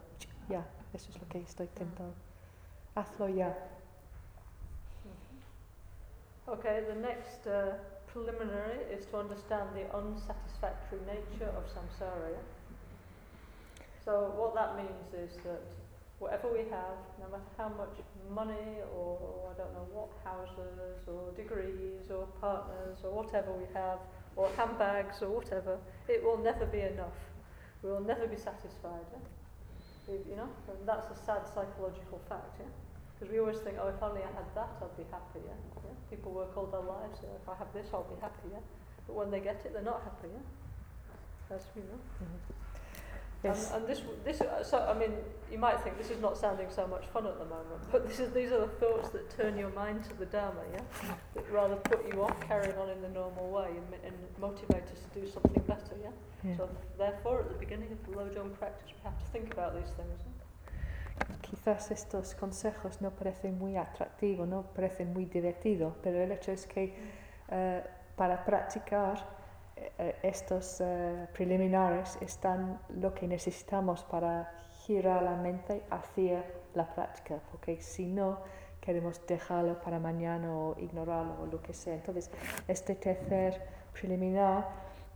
ya, 0.50 0.64
eso 0.94 1.10
es 1.10 1.22
lo 1.22 1.28
que 1.30 1.40
estoy 1.40 1.68
tentando. 1.68 2.14
Hazlo 2.96 3.30
ya. 3.30 3.54
Okay, 6.48 6.82
the 6.88 6.96
next 6.96 7.46
uh, 7.46 7.76
preliminary 8.08 8.80
is 8.92 9.06
to 9.08 9.18
understand 9.18 9.70
the 9.76 9.86
unsatisfactory 9.96 11.00
nature 11.06 11.52
of 11.56 11.66
samsara. 11.70 12.34
So 14.04 14.32
what 14.36 14.56
that 14.56 14.78
means 14.78 15.14
is 15.14 15.38
that 15.44 15.62
whatever 16.20 16.52
we 16.52 16.66
have, 16.70 16.98
no 17.20 17.30
matter 17.30 17.52
how 17.58 17.70
much 17.70 18.02
money 18.30 18.82
or 18.94 19.52
I 19.52 19.58
don't 19.58 19.74
know 19.74 19.88
what 19.94 20.10
houses 20.24 21.06
or 21.08 21.32
degrees 21.36 22.10
or 22.10 22.26
partners 22.42 22.98
or 23.04 23.12
whatever 23.12 23.54
we 23.54 23.66
have, 23.74 24.00
or 24.38 24.50
handbags 24.56 25.22
or 25.22 25.30
whatever, 25.30 25.78
it 26.08 26.24
will 26.24 26.38
never 26.38 26.66
be 26.66 26.82
enough. 26.82 27.18
We 27.84 27.90
will 27.90 28.06
never 28.06 28.28
be 28.28 28.38
satisfied. 28.38 29.06
Yeah? 29.12 30.16
You 30.30 30.38
know, 30.38 30.50
and 30.70 30.88
that's 30.88 31.10
a 31.12 31.18
sad 31.26 31.46
psychological 31.54 32.22
fact. 32.30 32.56
Yeah. 32.60 32.70
Because 33.20 33.34
we 33.34 33.40
always 33.40 33.58
think, 33.58 33.78
oh, 33.82 33.90
if 33.90 34.02
only 34.02 34.22
I 34.22 34.32
had 34.38 34.46
that, 34.54 34.70
I'd 34.80 34.96
be 34.96 35.04
happy, 35.10 35.42
yeah? 35.42 35.58
yeah? 35.84 35.98
People 36.10 36.32
work 36.32 36.56
all 36.56 36.68
their 36.68 36.86
lives, 36.86 37.20
yeah? 37.24 37.34
if 37.34 37.50
I 37.50 37.58
have 37.58 37.74
this, 37.74 37.88
I'll 37.92 38.06
be 38.06 38.22
happy, 38.22 38.54
yeah? 38.54 38.62
But 39.08 39.16
when 39.16 39.32
they 39.32 39.40
get 39.40 39.66
it, 39.66 39.74
they're 39.74 39.82
not 39.82 40.06
happy, 40.06 40.30
yeah? 40.32 40.46
That's, 41.50 41.66
you 41.76 41.82
know. 41.82 41.98
Mm-hmm. 41.98 42.67
Es- 43.44 43.72
And, 43.72 43.82
and 43.84 43.88
this, 43.88 44.02
this, 44.26 44.42
uh, 44.42 44.64
so, 44.64 44.80
I 44.80 44.98
mean, 44.98 45.12
you 45.52 45.58
might 45.60 45.80
think 45.82 45.98
this 45.98 46.10
is 46.10 46.20
not 46.20 46.38
sounding 46.38 46.70
so 46.70 46.88
much 46.88 47.06
fun 47.14 47.26
at 47.28 47.38
the 47.38 47.46
moment, 47.46 47.82
but 47.92 48.08
this 48.08 48.20
is, 48.20 48.32
these 48.34 48.52
are 48.52 48.60
the 48.62 48.74
thoughts 48.80 49.10
that 49.10 49.30
turn 49.30 49.58
your 49.58 49.70
mind 49.72 50.04
to 50.06 50.14
the 50.16 50.26
Dharma, 50.26 50.62
yeah? 50.74 50.82
That 51.36 51.50
rather 51.52 51.76
put 51.76 52.06
you 52.12 52.24
off 52.24 52.36
carrying 52.42 52.76
on 52.78 52.90
in 52.90 53.02
the 53.02 53.10
normal 53.10 53.50
way 53.52 53.70
and, 53.70 53.94
and 54.06 54.16
motivate 54.40 54.84
us 54.92 55.00
to 55.14 55.20
do 55.22 55.28
something 55.28 55.62
better, 55.68 55.96
yeah? 56.02 56.10
Yeah. 56.44 56.58
So, 56.58 56.70
therefore, 56.98 57.42
at 57.42 57.50
the 57.50 57.60
beginning 57.60 57.92
of 57.92 58.00
the 58.06 58.18
Lojong 58.18 58.54
practice, 58.58 58.90
we 58.96 59.02
have 59.04 59.18
to 59.20 59.26
think 59.32 59.54
about 59.54 59.76
these 59.76 59.92
things, 59.96 60.20
yeah? 60.26 60.34
Quizás 61.42 61.92
estos 61.92 62.36
consejos 62.36 63.02
no 63.02 63.10
parecen 63.12 63.58
muy 63.58 63.76
atractivos, 63.78 64.48
no 64.48 64.64
parecen 64.76 65.14
muy 65.14 65.26
divertidos, 65.26 65.94
pero 66.04 66.22
el 66.22 66.32
hecho 66.32 66.52
es 66.52 66.66
que 66.68 66.96
eh, 67.50 67.84
para 68.16 68.44
practicar 68.46 69.24
estos 70.24 70.82
eh, 70.82 71.28
preliminares 71.34 72.18
están 72.22 72.80
lo 72.90 73.14
que 73.14 73.28
necesitamos 73.28 74.04
para 74.04 74.52
girar 74.86 75.24
la 75.24 75.36
mente 75.36 75.84
hacia 75.90 76.44
la 76.74 76.88
práctica, 76.94 77.40
porque 77.52 77.82
si 77.82 78.06
no 78.06 78.40
queremos 78.82 79.26
dejarlo 79.28 79.82
para 79.82 80.00
mañana 80.00 80.56
o 80.56 80.76
ignorarlo 80.80 81.42
o 81.42 81.46
lo 81.46 81.62
que 81.62 81.74
sea. 81.74 81.96
Entonces, 81.96 82.32
este 82.68 82.96
tercer 82.96 83.62
preliminar 83.94 84.68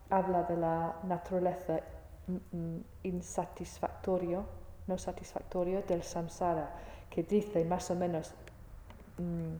habla 0.10 0.44
de 0.44 0.58
la 0.58 0.96
naturaleza 1.04 1.80
mm, 2.28 2.58
mm, 2.58 2.84
insatisfactorio 3.04 4.46
no 4.88 4.98
satisfactorio 4.98 5.82
del 5.84 6.04
samsara, 6.04 6.70
que 7.10 7.24
dice 7.24 7.64
más 7.66 7.90
o 7.92 7.96
menos, 7.96 8.34
mm, 9.18 9.56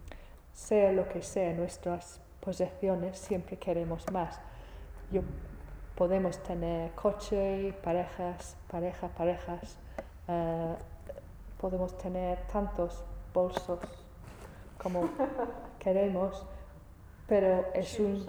sea 0.54 0.92
lo 0.92 1.08
que 1.08 1.22
sea 1.22 1.54
nuestras 1.54 2.20
posesiones, 2.40 3.18
siempre 3.18 3.58
queremos 3.58 4.06
más. 4.12 4.40
Yo, 5.12 5.22
podemos 5.96 6.42
tener 6.42 6.92
coche, 6.92 7.74
parejas, 7.84 8.56
pareja, 8.70 9.10
parejas, 9.10 9.78
eh, 10.30 10.76
podemos 11.60 11.98
tener 11.98 12.40
tantos 12.48 13.04
bolsos 13.34 13.80
como 14.82 15.10
queremos, 15.80 16.46
pero 17.28 17.66
es 17.74 18.00
un 18.00 18.26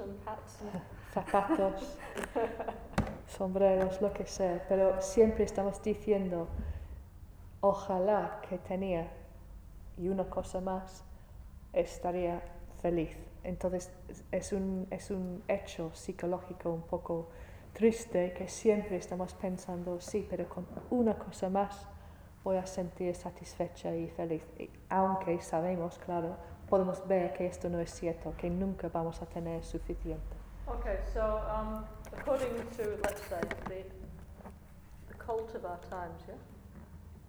zapatos, 1.12 1.98
sombreros, 3.28 4.02
lo 4.02 4.12
que 4.12 4.26
sea, 4.26 4.64
pero 4.68 5.00
siempre 5.00 5.44
estamos 5.44 5.80
diciendo, 5.82 6.48
ojalá 7.60 8.40
que 8.48 8.58
tenía 8.58 9.08
y 9.98 10.08
una 10.08 10.24
cosa 10.24 10.60
más, 10.60 11.04
estaría 11.72 12.42
feliz. 12.80 13.16
Entonces 13.44 13.90
es- 14.30 14.52
un, 14.52 14.86
es 14.90 15.10
un 15.10 15.42
hecho 15.48 15.90
psicológico 15.94 16.70
un 16.70 16.82
poco 16.82 17.28
triste 17.72 18.32
que 18.34 18.48
siempre 18.48 18.96
estamos 18.96 19.34
pensando, 19.34 20.00
sí, 20.00 20.26
pero 20.28 20.48
con 20.48 20.66
una 20.90 21.14
cosa 21.18 21.48
más 21.48 21.86
voy 22.44 22.56
a 22.56 22.66
sentir 22.66 23.14
satisfecha 23.14 23.94
y 23.94 24.08
feliz. 24.10 24.42
Y 24.58 24.68
aunque 24.90 25.40
sabemos, 25.40 25.98
claro, 25.98 26.36
podemos 26.68 27.06
ver 27.08 27.32
que 27.32 27.46
esto 27.46 27.68
no 27.68 27.78
es 27.80 27.90
cierto, 27.90 28.34
que 28.36 28.50
nunca 28.50 28.88
vamos 28.88 29.20
a 29.22 29.26
tener 29.26 29.64
suficiente. 29.64 30.36
Okay, 30.66 30.98
so 31.12 31.20
um, 31.48 31.84
according 32.16 32.54
to, 32.76 32.82
let's 33.02 33.20
say, 33.28 33.40
the, 33.68 33.84
the 35.08 35.14
cult 35.18 35.54
of 35.54 35.64
our 35.64 35.78
times, 35.90 36.22
yeah? 36.28 36.34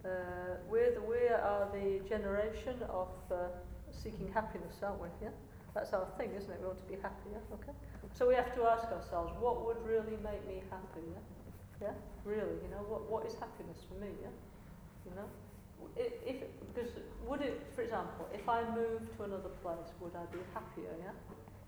Uh, 0.06 0.58
we're 0.70 0.92
the, 0.94 1.02
we 1.02 1.30
are 1.30 1.68
the 1.72 2.00
generation 2.08 2.76
of 2.90 3.08
uh, 3.32 3.48
seeking 3.92 4.32
happiness, 4.34 4.82
aren't 4.84 5.00
we? 5.02 5.08
Yeah? 5.22 5.30
That's 5.74 5.92
our 5.94 6.06
thing, 6.18 6.32
isn't 6.38 6.52
it? 6.52 6.60
We 6.62 6.68
want 6.68 6.80
to 6.80 6.90
be 6.90 7.02
happy, 7.02 7.34
yeah? 7.34 7.56
Okay? 7.58 7.74
So 8.14 8.28
we 8.28 8.36
have 8.36 8.54
to 8.56 8.64
ask 8.70 8.86
ourselves, 8.94 9.34
what 9.40 9.66
would 9.66 9.82
really 9.82 10.18
make 10.22 10.46
me 10.46 10.62
happy, 10.70 11.02
yeah? 11.02 11.90
Yeah? 11.90 11.96
Really, 12.26 12.62
you 12.62 12.70
know, 12.70 12.86
what, 12.86 13.10
what 13.10 13.26
is 13.26 13.34
happiness 13.34 13.82
for 13.90 13.98
me, 13.98 14.14
yeah? 14.22 14.34
You 15.10 15.18
know? 15.18 15.28
If, 15.98 16.14
if, 16.26 16.38
because 16.70 16.94
would 17.26 17.42
it, 17.42 17.60
for 17.76 17.82
example, 17.82 18.30
if 18.34 18.48
I 18.48 18.64
moved 18.70 19.18
to 19.18 19.24
another 19.24 19.50
place, 19.66 19.90
would 20.00 20.14
I 20.16 20.26
be 20.32 20.40
happier, 20.54 20.94
yeah? 21.02 21.12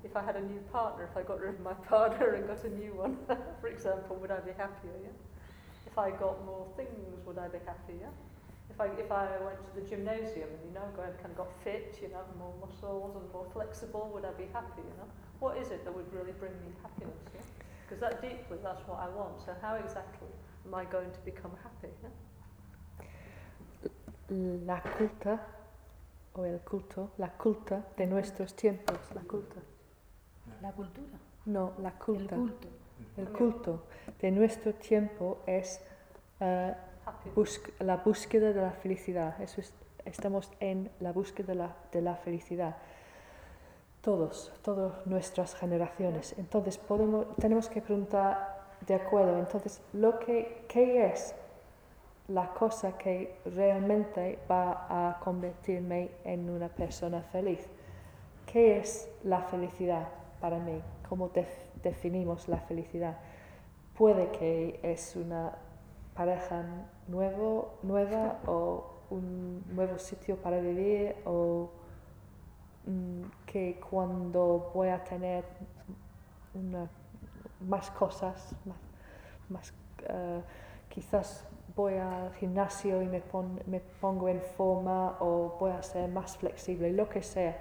If 0.03 0.15
I 0.15 0.21
had 0.21 0.35
a 0.37 0.45
new 0.45 0.61
partner, 0.71 1.09
if 1.09 1.17
I 1.17 1.23
got 1.25 1.41
rid 1.41 1.55
of 1.55 1.61
my 1.61 1.73
partner 1.89 2.37
and 2.37 2.47
got 2.47 2.63
a 2.63 2.69
new 2.69 2.93
one, 2.93 3.17
for 3.61 3.67
example, 3.67 4.15
would 4.21 4.31
I 4.31 4.39
be 4.39 4.53
happier, 4.53 4.93
yeah? 5.01 5.17
If 5.89 5.97
I 5.97 6.11
got 6.11 6.45
more 6.45 6.67
things, 6.77 7.25
would 7.25 7.37
I 7.37 7.47
be 7.47 7.59
happier? 7.65 8.09
If 8.69 8.81
I, 8.81 8.87
if 8.99 9.11
I 9.11 9.27
went 9.43 9.59
to 9.63 9.71
the 9.79 9.87
gymnasium 9.87 10.49
and, 10.49 10.59
you 10.67 10.73
know, 10.73 10.83
go 10.95 11.03
and 11.03 11.15
kind 11.19 11.31
of 11.31 11.37
got 11.37 11.51
fit, 11.63 11.97
you 12.01 12.09
know, 12.09 12.23
more 12.37 12.53
muscles 12.59 13.15
and 13.15 13.31
more 13.31 13.45
flexible, 13.53 14.09
would 14.13 14.25
I 14.25 14.31
be 14.33 14.47
happy, 14.51 14.81
you 14.81 14.95
know? 14.97 15.07
What 15.39 15.57
is 15.57 15.71
it 15.71 15.85
that 15.85 15.95
would 15.95 16.11
really 16.11 16.33
bring 16.33 16.51
me 16.59 16.71
happiness, 16.81 17.15
yeah? 17.33 17.41
Because 17.83 18.01
that 18.01 18.21
deeply, 18.21 18.57
that's 18.63 18.81
what 18.87 18.99
I 18.99 19.07
want. 19.15 19.39
So 19.45 19.53
how 19.61 19.75
exactly 19.75 20.27
am 20.65 20.73
I 20.75 20.83
going 20.85 21.11
to 21.11 21.19
become 21.23 21.51
happy, 21.63 21.93
yeah? 22.03 22.09
La 24.65 24.81
culta, 24.81 25.39
o 26.33 26.43
el 26.43 26.59
culto, 26.59 27.11
la 27.19 27.29
culta 27.29 27.83
de 27.95 28.07
nuestros 28.07 28.53
tiempos, 28.55 28.97
la 29.13 29.21
culta. 29.21 29.61
La 30.61 30.71
cultura, 30.71 31.17
No, 31.45 31.73
la 31.81 31.91
culta. 31.91 32.35
el 32.35 32.41
culto. 32.41 32.67
El 33.17 33.27
culto 33.29 33.83
de 34.19 34.31
nuestro 34.31 34.73
tiempo 34.73 35.37
es 35.45 35.79
Happy. 36.39 36.79
La 37.79 37.97
búsqueda 37.97 38.53
de 38.53 38.61
la 38.61 38.71
felicidad. 38.71 39.39
Eso 39.41 39.61
es- 39.61 39.73
estamos 40.05 40.51
en 40.59 40.89
la 40.99 41.11
búsqueda 41.11 41.47
de 41.47 41.55
la, 41.55 41.75
de 41.91 42.01
la 42.01 42.15
felicidad. 42.15 42.75
todos, 44.01 44.53
todas 44.61 45.05
nuestras 45.07 45.55
generaciones. 45.55 46.35
Entonces 46.37 46.79
tenemos 47.39 47.67
que 47.69 47.81
preguntar, 47.81 48.61
de 48.85 48.93
acuerdo, 48.93 49.39
entonces, 49.39 49.81
lo 49.93 50.19
que, 50.19 50.63
¿qué 50.69 51.07
es 51.07 51.33
la 52.27 52.49
cosa 52.53 52.99
que 52.99 53.35
realmente 53.45 54.37
va 54.47 54.85
a 55.09 55.19
convertirme 55.21 56.11
en 56.23 56.47
una 56.51 56.69
persona 56.69 57.23
feliz? 57.31 57.67
¿Qué 58.45 58.77
es 58.77 59.09
la 59.23 59.41
felicidad 59.41 60.07
para 60.39 60.59
mí? 60.59 60.79
¿Cómo 61.09 61.29
def- 61.29 61.65
definimos 61.81 62.47
la 62.47 62.57
felicidad? 62.57 63.17
Puede 63.97 64.29
que 64.29 64.79
es 64.83 65.15
una 65.15 65.51
pareja 66.13 66.63
nuevo, 67.07 67.79
nueva 67.83 68.39
o 68.47 68.91
un 69.09 69.63
nuevo 69.75 69.97
sitio 69.99 70.37
para 70.37 70.59
vivir 70.59 71.15
o 71.25 71.69
mm, 72.85 73.21
que 73.45 73.79
cuando 73.79 74.71
voy 74.73 74.89
a 74.89 75.03
tener 75.03 75.43
una- 76.53 76.89
más 77.61 77.89
cosas, 77.91 78.55
más, 79.49 79.73
eh, 80.07 80.41
quizás 80.89 81.47
voy 81.75 81.95
al 81.95 82.33
gimnasio 82.35 83.01
y 83.01 83.07
me, 83.07 83.21
pon- 83.21 83.61
me 83.67 83.79
pongo 83.79 84.29
en 84.29 84.41
forma 84.41 85.17
o 85.19 85.57
voy 85.59 85.71
a 85.71 85.81
ser 85.83 86.09
más 86.09 86.37
flexible, 86.37 86.91
lo 86.91 87.07
que 87.09 87.21
sea. 87.21 87.57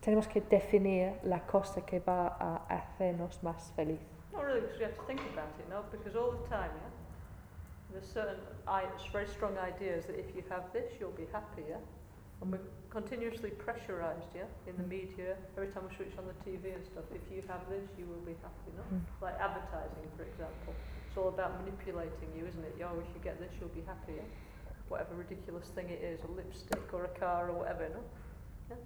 Tenemos 0.00 0.28
que 0.28 0.40
definir 0.40 1.18
la 1.24 1.40
cosa 1.46 1.84
que 1.84 2.00
va 2.00 2.28
a 2.38 2.56
hacernos 2.68 3.42
más 3.42 3.72
feliz. 3.74 4.00
Not 4.32 4.44
really, 4.44 4.60
because 4.60 4.78
you 4.78 4.84
have 4.86 4.96
to 4.96 5.02
think 5.06 5.20
about 5.32 5.48
it, 5.58 5.68
no? 5.68 5.82
Because 5.90 6.16
all 6.16 6.32
the 6.32 6.48
time, 6.48 6.70
yeah, 6.76 6.90
there's 7.96 8.12
certain 8.12 8.36
very 9.12 9.26
strong 9.26 9.56
ideas 9.56 10.04
that 10.04 10.20
if 10.20 10.28
you 10.36 10.44
have 10.52 10.68
this, 10.76 10.84
you'll 11.00 11.16
be 11.16 11.24
happier. 11.32 11.80
And 12.42 12.52
we're 12.52 12.68
continuously 12.92 13.48
pressurized, 13.56 14.28
yeah, 14.36 14.44
in 14.68 14.76
the 14.76 14.84
media, 14.84 15.40
every 15.56 15.72
time 15.72 15.88
we 15.88 15.96
switch 15.96 16.12
on 16.20 16.28
the 16.28 16.36
TV 16.44 16.76
and 16.76 16.84
stuff. 16.84 17.08
If 17.08 17.24
you 17.32 17.40
have 17.48 17.64
this, 17.72 17.88
you 17.96 18.04
will 18.04 18.20
be 18.28 18.36
happy, 18.44 18.76
no? 18.76 18.84
Mm. 18.92 19.00
Like 19.24 19.40
advertising, 19.40 20.04
for 20.20 20.28
example. 20.28 20.76
It's 21.08 21.16
all 21.16 21.32
about 21.32 21.56
manipulating 21.64 22.28
you, 22.36 22.44
isn't 22.44 22.60
it? 22.60 22.76
Oh, 22.84 23.00
if 23.00 23.08
you 23.16 23.20
get 23.24 23.40
this, 23.40 23.48
you'll 23.56 23.72
be 23.72 23.84
happy, 23.88 24.20
yeah? 24.20 24.28
Whatever 24.92 25.16
ridiculous 25.16 25.72
thing 25.72 25.88
it 25.88 26.04
is, 26.04 26.20
a 26.28 26.30
lipstick 26.36 26.92
or 26.92 27.08
a 27.08 27.14
car 27.16 27.48
or 27.48 27.64
whatever, 27.64 27.88
no? 27.88 28.76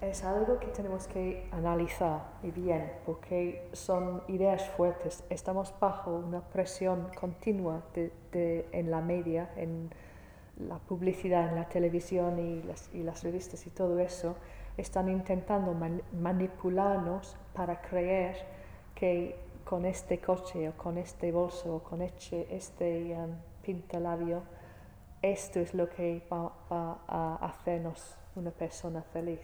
Es 0.00 0.22
algo 0.22 0.60
que 0.60 0.68
tenemos 0.68 1.08
que 1.08 1.48
analizar 1.50 2.22
y 2.44 2.52
bien, 2.52 2.92
porque 3.04 3.68
son 3.72 4.22
ideas 4.28 4.68
fuertes. 4.70 5.24
Estamos 5.28 5.74
bajo 5.80 6.12
una 6.12 6.40
presión 6.40 7.10
continua 7.18 7.82
de, 7.94 8.68
en 8.70 8.90
la 8.92 9.00
media, 9.00 9.50
en 9.56 9.90
la 10.56 10.78
publicidad, 10.78 11.48
en 11.48 11.56
la 11.56 11.68
televisión 11.68 12.38
y 12.38 12.62
las, 12.62 12.94
y 12.94 13.02
las 13.02 13.24
revistas 13.24 13.66
y 13.66 13.70
todo 13.70 13.98
eso. 13.98 14.36
Están 14.76 15.08
intentando 15.08 15.74
man- 15.74 16.02
manipularnos 16.12 17.36
para 17.52 17.80
creer 17.80 18.36
que 18.94 19.36
con 19.64 19.84
este 19.84 20.20
coche 20.20 20.68
o 20.68 20.72
con 20.76 20.96
este 20.96 21.32
bolso 21.32 21.76
o 21.76 21.82
con 21.82 22.02
este, 22.02 22.54
este 22.54 23.16
um, 23.16 23.34
pintalabio, 23.62 24.42
esto 25.22 25.58
es 25.58 25.74
lo 25.74 25.88
que 25.88 26.22
va, 26.32 26.52
va 26.70 27.00
a 27.08 27.34
hacernos 27.46 28.16
una 28.36 28.52
persona 28.52 29.02
feliz. 29.02 29.40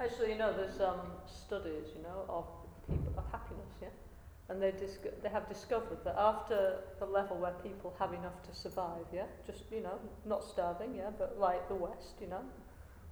Actually, 0.00 0.32
you 0.32 0.38
know, 0.38 0.52
there's 0.52 0.80
um, 0.80 1.00
studies, 1.26 1.86
you 1.96 2.02
know, 2.02 2.24
of 2.28 2.44
people 2.88 3.12
of 3.16 3.24
happiness, 3.32 3.72
yeah, 3.80 3.88
and 4.48 4.60
they 4.62 4.70
dis- 4.72 4.98
they 5.22 5.28
have 5.30 5.48
discovered 5.48 5.98
that 6.04 6.14
after 6.18 6.80
the 6.98 7.06
level 7.06 7.36
where 7.38 7.54
people 7.62 7.94
have 7.98 8.12
enough 8.12 8.42
to 8.42 8.54
survive, 8.54 9.06
yeah, 9.12 9.24
just 9.46 9.64
you 9.72 9.80
know, 9.80 9.98
not 10.26 10.44
starving, 10.44 10.94
yeah, 10.94 11.10
but 11.18 11.38
like 11.38 11.66
the 11.68 11.74
West, 11.74 12.14
you 12.20 12.26
know, 12.26 12.42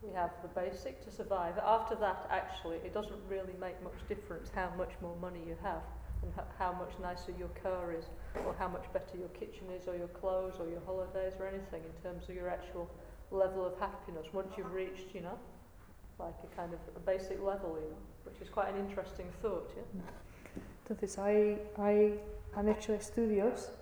we 0.03 0.13
have 0.13 0.31
the 0.43 0.49
basic 0.49 1.03
to 1.05 1.11
survive. 1.11 1.55
After 1.65 1.95
that, 1.97 2.27
actually, 2.31 2.77
it 2.85 2.93
doesn't 2.93 3.21
really 3.29 3.55
make 3.59 3.83
much 3.83 4.07
difference 4.07 4.51
how 4.55 4.71
much 4.77 4.93
more 5.01 5.17
money 5.17 5.41
you 5.47 5.57
have 5.63 5.83
and 6.23 6.33
how 6.59 6.73
much 6.73 6.93
nicer 7.01 7.33
your 7.39 7.53
car 7.63 7.93
is, 7.93 8.05
or 8.47 8.55
how 8.59 8.69
much 8.69 8.85
better 8.93 9.17
your 9.19 9.29
kitchen 9.29 9.67
is, 9.79 9.89
or 9.89 9.97
your 9.97 10.09
clothes, 10.09 10.55
or 10.61 10.69
your 10.69 10.81
holidays, 10.87 11.33
or 11.41 11.47
anything 11.47 11.83
in 11.85 12.03
terms 12.03 12.29
of 12.29 12.35
your 12.35 12.49
actual 12.51 12.89
level 13.31 13.65
of 13.65 13.79
happiness. 13.79 14.27
Once 14.33 14.53
you've 14.57 14.73
reached, 14.73 15.15
you 15.15 15.21
know, 15.23 15.39
Entonces 20.83 21.19
hay, 21.19 21.71
hay, 21.77 22.21
han 22.55 22.69
hecho 22.69 22.93
estudios 22.95 23.73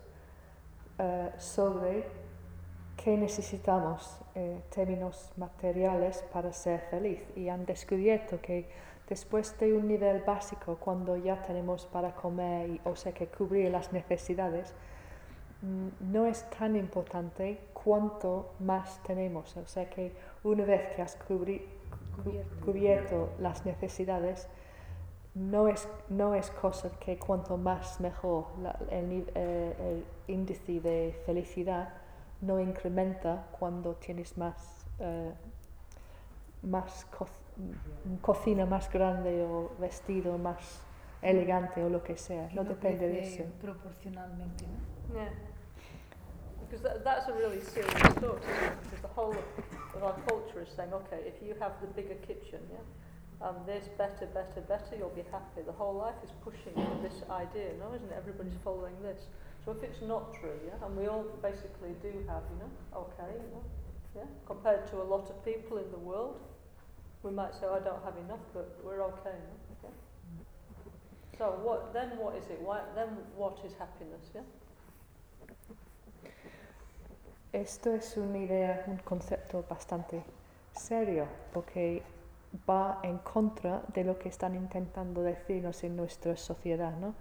eh, 0.98 1.30
sobre 1.38 2.04
qué 2.96 3.16
necesitamos 3.16 4.18
en 4.34 4.62
términos 4.70 5.32
materiales 5.36 6.22
para 6.32 6.52
ser 6.52 6.80
feliz 6.90 7.20
y 7.36 7.48
han 7.48 7.66
descubierto 7.66 8.40
que 8.40 8.68
después 9.08 9.58
de 9.58 9.72
un 9.74 9.88
nivel 9.88 10.22
básico, 10.22 10.76
cuando 10.76 11.16
ya 11.16 11.42
tenemos 11.42 11.86
para 11.86 12.14
comer, 12.14 12.70
y, 12.70 12.80
o 12.84 12.94
sea 12.96 13.12
que 13.12 13.26
cubrir 13.26 13.70
las 13.70 13.92
necesidades, 13.92 14.72
mm, 15.62 15.88
no 16.12 16.26
es 16.26 16.48
tan 16.50 16.76
importante 16.76 17.58
cuánto 17.74 18.52
más 18.60 19.02
tenemos. 19.02 19.56
O 19.56 19.66
sea 19.66 19.90
que 19.90 20.12
una 20.44 20.64
vez 20.64 20.94
que 20.94 21.02
has 21.02 21.18
cubri- 21.28 21.60
cu- 21.60 21.81
Cubierto. 22.24 22.64
cubierto 22.64 23.28
las 23.38 23.64
necesidades, 23.66 24.48
no 25.34 25.68
es, 25.68 25.88
no 26.10 26.34
es 26.34 26.50
cosa 26.50 26.90
que 27.00 27.18
cuanto 27.18 27.56
más 27.56 28.00
mejor 28.00 28.46
la- 28.62 28.78
el, 28.90 29.08
ni- 29.08 29.24
eh, 29.34 30.04
el 30.28 30.34
índice 30.34 30.80
de 30.80 31.18
felicidad 31.26 31.94
no 32.42 32.60
incrementa 32.60 33.46
cuando 33.58 33.94
tienes 33.94 34.36
más, 34.36 34.86
eh, 34.98 35.32
más 36.62 37.06
co- 37.16 37.26
cocina 38.20 38.66
más 38.66 38.90
grande 38.92 39.44
o 39.44 39.70
vestido 39.78 40.38
más 40.38 40.82
elegante 41.22 41.82
o 41.84 41.88
lo 41.88 42.02
que 42.02 42.16
sea. 42.16 42.48
No 42.54 42.64
depende 42.64 43.08
de 43.08 43.20
eso. 43.20 43.44
Proporcionalmente, 43.60 44.64
¿no? 44.66 45.14
Yeah. 45.14 45.30
Because 46.72 46.88
that, 46.88 47.04
that's 47.04 47.28
a 47.28 47.34
really 47.36 47.60
serious 47.60 47.92
thought? 48.16 48.40
Because 48.40 49.02
the 49.04 49.12
whole 49.12 49.36
of, 49.36 49.44
of 49.92 50.02
our 50.02 50.16
culture 50.24 50.64
is 50.64 50.72
saying, 50.74 50.88
okay, 51.04 51.20
if 51.28 51.36
you 51.44 51.52
have 51.60 51.72
the 51.82 51.86
bigger 51.88 52.16
kitchen, 52.24 52.64
yeah, 52.72 52.80
um, 53.44 53.56
this 53.66 53.92
better, 54.00 54.24
better, 54.32 54.64
better, 54.64 54.96
you'll 54.96 55.12
be 55.12 55.28
happy. 55.28 55.60
The 55.66 55.76
whole 55.76 55.92
life 55.92 56.16
is 56.24 56.32
pushing 56.40 56.72
this 57.04 57.28
idea, 57.28 57.76
no, 57.76 57.92
isn't 57.92 58.08
it? 58.08 58.16
Everybody's 58.16 58.56
following 58.64 58.96
this. 59.02 59.20
So 59.66 59.72
if 59.72 59.84
it's 59.84 60.00
not 60.00 60.32
true, 60.40 60.56
yeah, 60.64 60.80
and 60.80 60.96
we 60.96 61.08
all 61.08 61.28
basically 61.44 61.92
do 62.00 62.08
have, 62.32 62.40
you 62.48 62.64
know, 62.64 62.72
okay, 63.04 63.36
you 63.36 63.52
know, 63.52 63.64
yeah, 64.16 64.28
compared 64.46 64.88
to 64.92 65.02
a 65.02 65.04
lot 65.04 65.28
of 65.28 65.44
people 65.44 65.76
in 65.76 65.90
the 65.92 66.00
world, 66.00 66.40
we 67.22 67.32
might 67.32 67.52
say, 67.52 67.68
oh, 67.68 67.76
I 67.76 67.84
don't 67.84 68.02
have 68.02 68.16
enough, 68.16 68.40
but 68.54 68.80
we're 68.82 69.04
okay, 69.12 69.36
no? 69.36 69.76
Yeah. 69.84 71.36
So 71.36 71.60
what 71.60 71.92
then? 71.92 72.16
What 72.16 72.34
is 72.36 72.48
it? 72.48 72.60
Why 72.62 72.80
then? 72.94 73.08
What 73.36 73.60
is 73.64 73.72
happiness? 73.78 74.24
Yeah. 74.34 74.40
Esto 77.52 77.92
es 77.92 78.16
una 78.16 78.38
idea, 78.38 78.82
un 78.86 78.96
concepto 78.96 79.62
bastante 79.68 80.22
serio, 80.72 81.26
porque 81.52 82.02
va 82.68 83.00
en 83.02 83.18
contra 83.18 83.82
de 83.92 84.04
lo 84.04 84.18
que 84.18 84.30
están 84.30 84.54
intentando 84.54 85.22
decirnos 85.22 85.84
en 85.84 85.94
nuestra 85.94 86.34
sociedad, 86.38 86.96
¿no? 86.96 87.14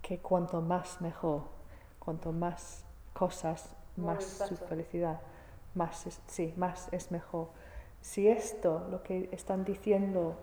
Que 0.00 0.18
cuanto 0.20 0.62
más 0.62 1.02
mejor, 1.02 1.42
cuanto 1.98 2.32
más 2.32 2.86
cosas, 3.12 3.74
más 3.96 4.24
su 4.24 4.56
felicidad, 4.56 5.20
más 5.74 6.06
es, 6.06 6.22
sí, 6.26 6.54
más 6.56 6.88
es 6.90 7.10
mejor. 7.10 7.48
Si 8.00 8.28
esto, 8.28 8.86
lo 8.90 9.02
que 9.02 9.28
están 9.32 9.66
diciendo 9.66 10.34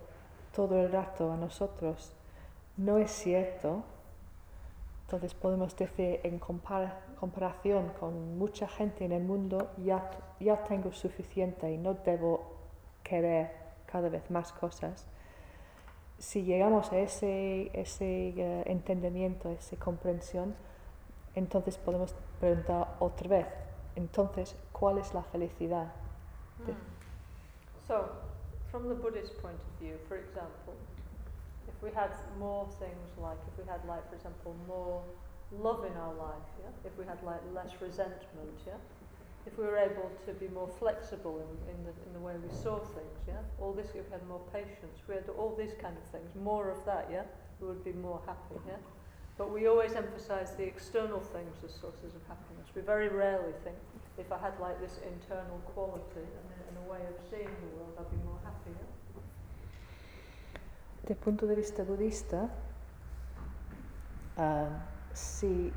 todo 0.55 0.79
el 0.79 0.91
rato 0.91 1.31
a 1.31 1.35
nosotros, 1.35 2.13
no 2.77 2.99
es 2.99 3.09
cierto, 3.09 3.83
entonces 5.11 5.33
podemos 5.33 5.75
decir 5.75 6.21
en 6.23 6.39
compara- 6.39 7.01
comparación 7.19 7.89
con 7.99 8.37
mucha 8.37 8.65
gente 8.65 9.03
en 9.03 9.11
el 9.11 9.21
mundo, 9.21 9.69
ya, 9.83 10.09
ya 10.39 10.63
tengo 10.63 10.93
suficiente 10.93 11.69
y 11.69 11.77
no 11.77 11.95
debo 11.95 12.53
querer 13.03 13.51
cada 13.87 14.07
vez 14.07 14.31
más 14.31 14.53
cosas. 14.53 15.05
Si 16.17 16.43
llegamos 16.43 16.93
a 16.93 16.99
ese, 16.99 17.77
ese 17.77 18.29
eh, 18.29 18.63
entendimiento, 18.67 19.49
esa 19.49 19.75
comprensión, 19.75 20.55
entonces 21.35 21.77
podemos 21.77 22.15
preguntar 22.39 22.95
otra 22.99 23.27
vez, 23.27 23.47
entonces, 23.97 24.55
¿cuál 24.71 24.97
es 24.99 25.13
la 25.13 25.23
felicidad? 25.23 25.91
The- 26.65 26.73
So, 27.85 28.05
from 28.71 28.87
the 28.87 28.93
Buddhist 28.95 29.33
point 29.41 29.59
of 29.59 29.79
view, 29.81 29.97
for 30.07 30.15
example, 30.17 30.73
if 31.81 31.89
we 31.89 31.95
had 31.99 32.11
more 32.37 32.67
things 32.77 33.09
like, 33.17 33.37
if 33.49 33.57
we 33.57 33.69
had 33.69 33.81
like, 33.87 34.07
for 34.09 34.15
example, 34.15 34.55
more 34.67 35.01
love 35.51 35.83
in 35.83 35.97
our 35.97 36.13
life, 36.13 36.45
yeah, 36.61 36.69
if 36.85 36.95
we 36.97 37.05
had 37.05 37.17
like 37.23 37.41
less 37.55 37.73
resentment, 37.81 38.53
yeah, 38.67 38.77
if 39.47 39.57
we 39.57 39.65
were 39.65 39.77
able 39.77 40.11
to 40.27 40.33
be 40.33 40.47
more 40.49 40.69
flexible 40.77 41.41
in, 41.41 41.73
in 41.73 41.83
the 41.83 41.93
in 42.05 42.13
the 42.13 42.19
way 42.19 42.33
we 42.37 42.53
saw 42.53 42.77
things, 42.77 43.17
yeah, 43.27 43.41
all 43.59 43.73
this, 43.73 43.87
if 43.95 44.05
we 44.05 44.11
had 44.11 44.25
more 44.27 44.41
patience, 44.53 45.01
we 45.09 45.15
had 45.15 45.27
all 45.37 45.55
these 45.57 45.73
kind 45.81 45.97
of 45.97 46.05
things, 46.11 46.29
more 46.35 46.69
of 46.69 46.85
that, 46.85 47.09
yeah, 47.11 47.23
we 47.59 47.67
would 47.67 47.83
be 47.83 47.93
more 47.93 48.21
happy, 48.27 48.61
yeah. 48.67 48.77
But 49.37 49.49
we 49.49 49.65
always 49.65 49.93
emphasize 49.93 50.53
the 50.53 50.63
external 50.63 51.19
things 51.19 51.57
as 51.65 51.73
sources 51.73 52.13
of 52.13 52.21
happiness. 52.27 52.69
We 52.75 52.81
very 52.83 53.09
rarely 53.09 53.53
think, 53.63 53.77
if 54.19 54.31
I 54.31 54.37
had 54.37 54.53
like 54.59 54.79
this 54.79 54.99
internal 55.01 55.57
quality 55.73 56.29
and 56.37 56.47
and 56.69 56.77
a 56.77 56.85
way 56.85 57.01
of 57.09 57.17
seeing 57.29 57.49
the 57.49 57.69
world, 57.75 57.97
I'd 57.97 58.11
be 58.11 58.21
more 58.23 58.39
happy. 58.45 58.69
yeah? 58.77 58.90
Desde 61.01 61.13
el 61.15 61.19
punto 61.19 61.47
de 61.47 61.55
vista 61.55 61.83
budista, 61.83 62.49
ah, 64.37 64.85
si 65.13 65.73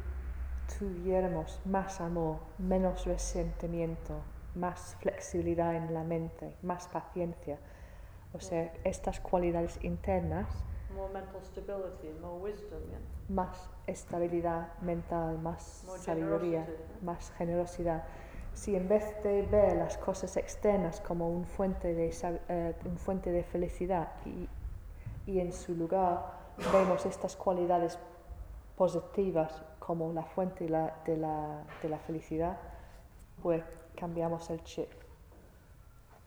tuviéramos 0.78 1.60
más 1.64 2.00
amor, 2.00 2.38
menos 2.58 3.06
resentimiento, 3.06 4.20
más 4.54 4.96
flexibilidad 5.00 5.74
en 5.74 5.92
la 5.94 6.04
mente, 6.04 6.56
más 6.62 6.88
paciencia, 6.88 7.58
o 8.32 8.40
sea, 8.40 8.72
estas 8.84 9.20
cualidades 9.20 9.78
internas, 9.82 10.48
More 10.94 11.12
mental 11.12 11.42
stability 11.42 12.08
more 12.20 12.40
wisdom, 12.40 12.80
yeah? 12.88 12.98
más 13.28 13.68
estabilidad 13.88 14.68
mental, 14.80 15.38
más 15.38 15.82
More 15.86 15.98
sabiduría, 16.00 16.64
generosity. 16.64 17.04
más 17.04 17.30
generosidad. 17.32 18.04
Si 18.52 18.76
en 18.76 18.86
vez 18.88 19.20
de 19.24 19.42
ver 19.42 19.76
las 19.76 19.98
cosas 19.98 20.36
externas 20.36 21.00
como 21.00 21.28
un 21.30 21.44
fuente 21.46 21.94
de, 21.94 22.14
eh, 22.48 22.74
un 22.84 22.96
fuente 22.96 23.32
de 23.32 23.42
felicidad 23.42 24.12
y, 24.24 24.48
y 25.26 25.40
en 25.40 25.52
su 25.52 25.74
lugar 25.74 26.24
vemos 26.72 27.04
estas 27.06 27.36
cualidades 27.36 27.98
positivas 28.76 29.62
como 29.78 30.12
la 30.12 30.22
fuente 30.24 30.68
la- 30.68 30.94
de, 31.04 31.16
la, 31.16 31.64
de 31.82 31.88
la 31.88 31.98
felicidad, 31.98 32.58
pues 33.42 33.62
cambiamos 33.96 34.50
el 34.50 34.62
chip. 34.64 34.90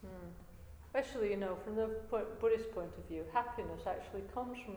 Mm. 0.04 0.96
Actually, 0.98 1.30
you 1.32 1.38
know, 1.38 1.56
from 1.64 1.76
the 1.76 1.88
Buddhist 2.42 2.72
point 2.74 2.92
of 2.98 3.06
view, 3.08 3.24
happiness 3.34 3.86
actually 3.86 4.24
comes 4.34 4.58
from 4.64 4.76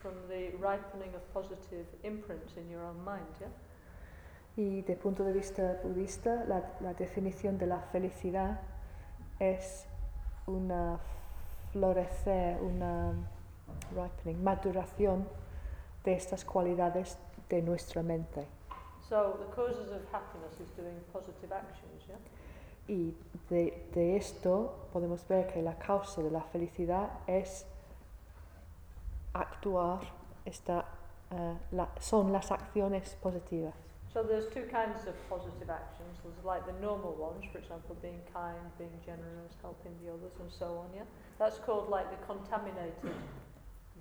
from 0.00 0.14
the 0.28 0.50
ripening 0.58 1.14
of 1.14 1.20
positive 1.34 1.84
imprints 2.04 2.56
in 2.56 2.70
your 2.70 2.82
own 2.82 3.04
mind, 3.04 3.26
yeah? 3.38 3.50
Y 4.56 4.80
de 4.80 4.96
punto 4.96 5.24
de 5.24 5.32
vista 5.34 5.78
budista, 5.84 6.44
la, 6.46 6.62
la 6.80 6.94
definición 6.94 7.58
de 7.58 7.66
la 7.66 7.80
felicidad 7.92 8.60
es 9.38 9.86
una 10.46 10.98
florecer, 11.72 12.62
una 12.62 13.12
ripening, 13.92 14.42
maduración 14.42 15.26
de 16.04 16.14
estas 16.14 16.44
cualidades 16.44 17.18
de 17.48 17.62
nuestra 17.62 18.02
mente. 18.02 18.46
So 19.08 19.38
the 19.38 19.52
causes 19.54 19.90
of 19.90 20.02
happiness 20.12 20.60
is 20.60 20.70
doing 20.76 20.94
positive 21.12 21.52
actions, 21.52 22.06
yeah? 22.08 22.16
Y 22.88 23.14
de, 23.48 23.88
de 23.94 24.16
esto 24.16 24.72
podemos 24.92 25.26
ver 25.28 25.46
que 25.48 25.62
la 25.62 25.74
causa 25.78 26.22
de 26.22 26.30
la 26.30 26.42
felicidad 26.42 27.10
es 27.26 27.66
actuar, 29.34 30.00
esta, 30.44 30.84
eh, 31.30 31.56
la- 31.72 31.88
son 32.00 32.32
las 32.32 32.50
acciones 32.50 33.16
positivas. 33.22 33.74
So 34.12 34.24
there's 34.24 34.48
two 34.48 34.66
kinds 34.66 35.06
of 35.06 35.14
positive 35.28 35.70
actions. 35.70 36.18
There's 36.24 36.44
like 36.44 36.66
the 36.66 36.72
normal 36.80 37.14
ones, 37.14 37.44
for 37.52 37.58
example, 37.58 37.94
being 38.02 38.20
kind, 38.32 38.58
being 38.76 38.90
generous, 39.06 39.54
helping 39.62 39.92
the 40.02 40.10
others, 40.12 40.32
and 40.40 40.50
so 40.50 40.78
on. 40.78 40.90
Yeah, 40.94 41.04
that's 41.38 41.58
called 41.60 41.88
like 41.88 42.10
the 42.10 42.18
contaminated 42.26 43.14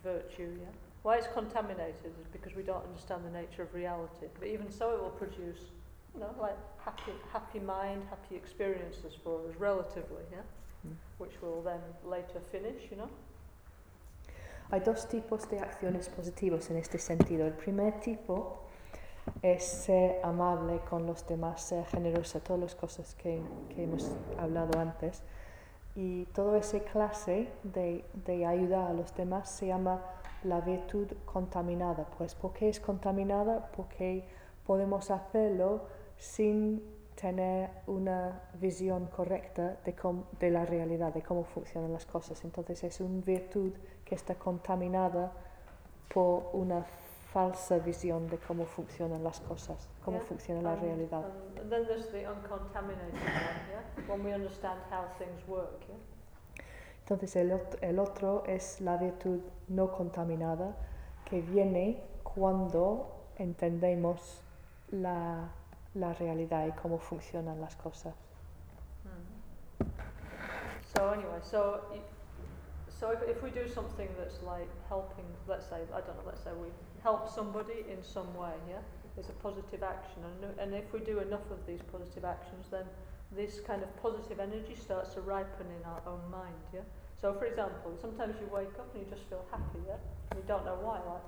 virtue. 0.04 0.52
Yeah. 0.60 0.68
Why 1.04 1.18
it's 1.18 1.28
contaminated 1.34 2.12
is 2.22 2.28
because 2.32 2.56
we 2.56 2.64
don't 2.64 2.84
understand 2.86 3.24
the 3.26 3.32
nature 3.32 3.64
of 3.64 3.74
reality. 3.74 4.28
But 4.38 4.48
even 4.48 4.70
so, 4.72 4.92
it 4.94 5.02
will 5.02 5.10
produce, 5.12 5.60
you 6.14 6.20
know, 6.20 6.34
like 6.40 6.58
happy, 6.84 7.14
happy 7.32 7.60
mind, 7.60 8.04
happy 8.10 8.36
experiences 8.36 9.14
for 9.24 9.40
us, 9.48 9.56
relatively. 9.58 10.24
Yeah, 10.32 10.42
Mm. 10.88 10.96
which 11.18 11.42
will 11.42 11.62
then 11.62 11.82
later 12.06 12.40
finish. 12.52 12.90
You 12.92 12.98
know. 12.98 13.10
Hay 14.72 14.80
dos 14.82 15.08
tipos 15.08 15.50
de 15.50 15.60
acciones 15.60 16.08
positivas 16.10 16.70
en 16.70 16.78
este 16.78 17.00
sentido. 17.00 17.46
El 17.48 17.54
primer 17.54 18.00
tipo 18.00 18.60
es 19.42 19.64
ser 19.64 20.20
amable 20.24 20.80
con 20.90 21.06
los 21.06 21.26
demás, 21.28 21.62
ser 21.64 21.86
generosa, 21.86 22.40
todas 22.40 22.62
las 22.62 22.76
cosas 22.76 23.16
que, 23.16 23.42
que 23.76 23.84
hemos 23.84 24.12
hablado 24.38 24.80
antes. 24.80 25.24
Y 26.02 26.24
toda 26.28 26.58
esa 26.60 26.80
clase 26.80 27.50
de, 27.64 28.06
de 28.26 28.46
ayuda 28.46 28.88
a 28.88 28.94
los 28.94 29.14
demás 29.16 29.50
se 29.50 29.68
llama 29.68 30.02
la 30.44 30.62
virtud 30.62 31.08
contaminada. 31.26 32.06
Pues 32.18 32.36
¿por 32.36 32.54
qué 32.54 32.70
es 32.70 32.80
contaminada? 32.80 33.70
Porque 33.76 34.24
podemos 34.66 35.12
hacerlo 35.12 35.82
sin 36.18 36.82
tener 37.20 37.70
una 37.88 38.44
visión 38.62 39.08
correcta 39.08 39.76
de, 39.84 39.94
cómo- 39.94 40.24
de 40.40 40.52
la 40.52 40.66
realidad, 40.66 41.14
de 41.14 41.22
cómo 41.22 41.44
funcionan 41.44 41.92
las 41.92 42.06
cosas. 42.06 42.46
Entonces 42.46 42.82
es 42.86 43.02
una 43.02 43.22
virtud 43.26 43.74
que 44.06 44.16
está 44.16 44.36
contaminada 44.36 45.34
por 46.14 46.50
una 46.54 46.86
falsa 47.34 47.78
visión 47.80 48.28
de 48.28 48.38
cómo 48.40 48.66
funcionan 48.66 49.24
las 49.24 49.40
cosas, 49.42 49.88
cómo 50.04 50.18
Yeah, 50.20 50.28
funciona 50.28 50.62
la 50.62 50.74
and- 50.74 50.82
realidad. 50.82 51.24
And, 51.26 51.60
and 51.60 51.70
then 51.72 51.86
there's 51.86 52.08
the 52.12 52.26
uncontaminated 52.28 53.14
one. 53.14 53.24
Yeah, 53.70 54.08
when 54.08 54.24
we 54.24 54.34
understand 54.34 54.80
how 54.90 55.06
things 55.18 55.48
work. 55.48 55.82
Yeah. 55.88 55.96
Entonces 57.06 57.36
el, 57.36 57.52
ot- 57.52 57.78
el 57.82 58.00
otro 58.00 58.44
es 58.46 58.82
la 58.82 58.98
virtud 58.98 59.42
no 59.68 59.92
contaminada 59.92 60.76
que 61.26 61.42
viene 61.42 62.02
cuando 62.24 63.08
entendemos 63.38 64.42
la, 64.92 65.50
la 65.96 66.14
realidad 66.14 66.68
y 66.68 66.72
cómo 66.74 66.98
funcionan 67.00 67.60
las 67.62 67.76
cosas. 67.76 68.14
Mm. 69.06 69.86
So 70.96 71.14
anyway, 71.14 71.40
so 71.42 71.82
so 73.00 73.12
if, 73.12 73.22
if 73.30 73.44
we 73.44 73.50
do 73.52 73.68
something 73.68 74.10
that's 74.18 74.42
like 74.44 74.68
helping, 74.90 75.26
let's 75.48 75.66
say 75.68 75.82
I 75.94 76.02
don't 76.02 76.16
know, 76.18 76.26
let's 76.26 76.42
say 76.44 76.52
we 76.54 76.70
help 77.04 77.30
somebody 77.30 77.86
in 77.92 78.04
some 78.04 78.34
way, 78.36 78.54
yeah, 78.70 78.82
it's 79.18 79.30
a 79.30 79.34
positive 79.34 79.84
action, 79.84 80.24
and 80.26 80.60
and 80.60 80.74
if 80.74 80.92
we 80.94 81.00
do 81.00 81.20
enough 81.20 81.50
of 81.52 81.66
these 81.66 81.82
positive 81.92 82.26
actions, 82.26 82.68
then 82.72 82.86
this 83.36 83.60
kind 83.60 83.84
of 83.84 83.90
positive 84.02 84.40
energy 84.40 84.76
starts 84.76 85.14
to 85.14 85.22
ripen 85.22 85.68
in 85.78 85.84
our 85.86 86.02
own 86.08 86.24
mind, 86.32 86.64
yeah. 86.74 86.82
So 87.22 87.34
for 87.34 87.46
example, 87.46 87.98
sometimes 88.02 88.36
you 88.40 88.48
wake 88.54 88.76
up 88.80 88.94
and 88.96 89.04
you 89.04 89.10
just 89.10 89.28
feel 89.30 89.46
happy, 89.52 89.80
yeah, 89.88 89.98
and 90.32 90.40
you 90.40 90.46
don't 90.48 90.66
know 90.66 90.78
why, 90.82 91.00
like. 91.08 91.24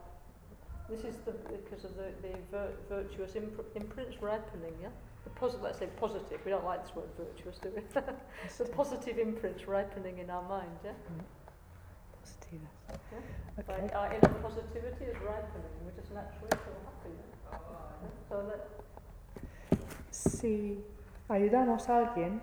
This 0.90 1.06
is 1.06 1.16
the 1.24 1.32
because 1.32 1.86
of 1.86 1.96
the, 1.96 2.12
the 2.22 2.36
vir- 2.52 2.74
virtuous 2.90 3.32
impr- 3.34 3.64
imprints 3.76 4.22
ripening, 4.22 4.74
yeah. 4.82 4.90
The 5.24 5.30
posi- 5.40 5.62
let's 5.62 5.80
say 5.80 5.88
positive. 5.98 6.40
We 6.44 6.52
don't 6.52 6.66
like 6.66 6.84
this 6.86 6.94
word 6.94 7.08
virtuous, 7.18 7.60
do 7.60 7.70
we? 7.74 7.82
the 8.58 8.66
positive 8.72 9.18
imprints 9.18 9.68
ripening 9.68 10.18
in 10.18 10.30
our 10.30 10.42
mind, 10.50 10.72
yeah? 10.84 10.92
Mm-hmm. 10.92 11.41
Positivas. 12.52 12.72
Yeah. 13.12 13.60
Okay. 13.60 13.82
Like 13.84 13.96
our 13.96 14.08
inner 14.14 14.34
positivity 14.42 15.06
is 15.06 15.16
ripening. 15.22 15.72
We 15.86 15.92
just 15.96 16.12
naturally 16.14 16.50
feel 16.52 16.80
happy. 16.86 17.12
Yeah? 17.16 18.30
So 18.30 18.44
that, 18.48 18.62
Si 20.12 20.84
ayudamos 21.30 21.88
a 21.90 21.98
alguien 22.00 22.42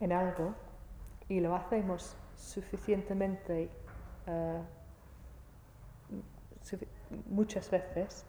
en 0.00 0.12
algo 0.12 0.54
y 1.28 1.40
lo 1.40 1.54
hacemos 1.54 2.16
suficientemente 2.36 3.70
sufi- 6.62 6.88
muchas 7.30 7.70
veces, 7.70 8.24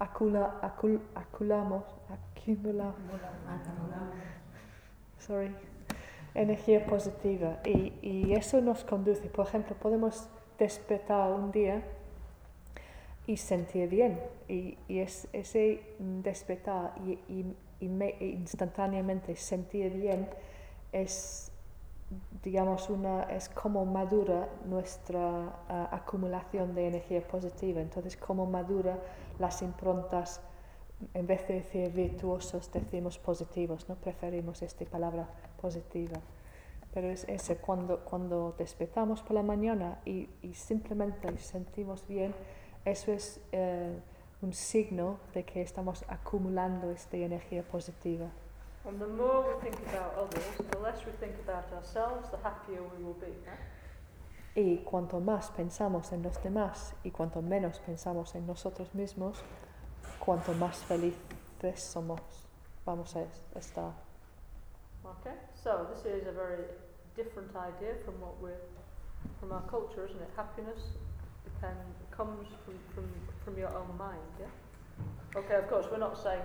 acula, 0.00 0.58
acul- 0.62 1.00
aculamos, 1.14 1.84
acumulamos, 2.10 2.94
sorry, 5.18 5.54
energía 6.34 6.84
positiva 6.86 7.60
y, 7.64 7.92
y 8.02 8.34
eso 8.34 8.60
nos 8.60 8.84
conduce, 8.84 9.28
por 9.28 9.46
ejemplo, 9.46 9.76
podemos 9.76 10.28
despertar 10.58 11.30
un 11.32 11.50
día 11.52 11.82
y 13.26 13.36
sentir 13.36 13.88
bien 13.88 14.20
y, 14.48 14.76
es, 14.88 15.28
ese 15.32 15.82
despertar 15.98 16.94
y, 17.04 17.44
inme- 17.80 18.16
instantáneamente 18.20 19.34
sentir 19.36 19.92
bien 19.92 20.28
es 20.92 21.50
digamos 22.44 22.88
una 22.88 23.24
es 23.24 23.48
como 23.48 23.84
madura 23.84 24.48
nuestra 24.64 25.52
ah, 25.68 25.88
acumulación 25.90 26.72
de 26.72 26.86
energía 26.86 27.20
positiva. 27.20 27.80
Entonces 27.80 28.16
como 28.16 28.46
madura 28.46 28.96
las 29.40 29.60
improntas 29.62 30.40
en 31.12 31.26
vez 31.26 31.46
de 31.48 31.54
decir 31.54 31.90
virtuosos 31.90 32.70
decimos 32.72 33.18
positivos 33.18 33.88
no 33.88 33.96
preferimos 33.96 34.62
esta 34.62 34.84
palabra 34.86 35.28
positiva 35.60 36.18
pero 36.96 37.10
es 37.10 37.24
ese 37.28 37.58
cuando 37.58 37.98
cuando 38.06 38.54
despertamos 38.56 39.20
por 39.20 39.34
la 39.34 39.42
mañana 39.42 40.00
y, 40.06 40.30
y 40.40 40.54
simplemente 40.54 41.28
sentimos 41.36 42.06
bien 42.08 42.34
eso 42.86 43.12
es 43.12 43.38
eh, 43.52 44.00
un 44.40 44.54
signo 44.54 45.18
de 45.34 45.44
que 45.44 45.60
estamos 45.60 46.04
acumulando 46.08 46.90
esta 46.90 47.18
energía 47.18 47.62
positiva. 47.62 48.28
and 48.88 48.98
the 48.98 49.06
more 49.06 49.42
we 49.46 49.60
think 49.60 49.76
about 49.92 50.14
others, 50.16 50.56
the 50.70 50.78
less 50.78 51.04
we 51.04 51.12
think 51.20 51.34
about 51.46 51.70
ourselves, 51.74 52.30
the 52.30 52.38
happier 52.42 52.80
we 52.82 53.04
will 53.04 53.16
be. 53.20 53.34
Y 54.58 54.78
cuanto 54.84 55.20
más 55.20 55.50
pensamos 55.50 56.12
en 56.12 56.22
los 56.22 56.42
demás 56.42 56.94
y 57.04 57.10
cuanto 57.10 57.42
menos 57.42 57.78
pensamos 57.80 58.34
en 58.36 58.46
nosotros 58.46 58.94
mismos, 58.94 59.42
cuanto 60.24 60.52
más 60.54 60.78
felices 60.78 61.82
somos, 61.82 62.20
vamos 62.86 63.14
a 63.16 63.20
es- 63.22 63.42
estar. 63.54 63.92
Okay. 65.04 65.34
So 65.54 65.86
this 65.92 66.04
is 66.06 66.26
a 66.26 66.32
very 66.32 66.64
different 67.16 67.50
idea 67.56 67.94
from 68.04 68.20
what 68.20 68.40
we're 68.40 68.60
from 69.40 69.52
our 69.52 69.62
culture, 69.62 70.04
isn't 70.06 70.20
it? 70.20 70.30
Happiness 70.36 70.78
depend 71.44 71.78
comes 72.10 72.46
from, 72.64 72.74
from 72.94 73.04
from 73.44 73.58
your 73.58 73.70
own 73.74 73.90
mind, 73.98 74.32
yeah? 74.38 74.46
Okay, 75.34 75.56
of 75.56 75.68
course, 75.68 75.86
we're 75.90 75.98
not 75.98 76.16
saying 76.22 76.42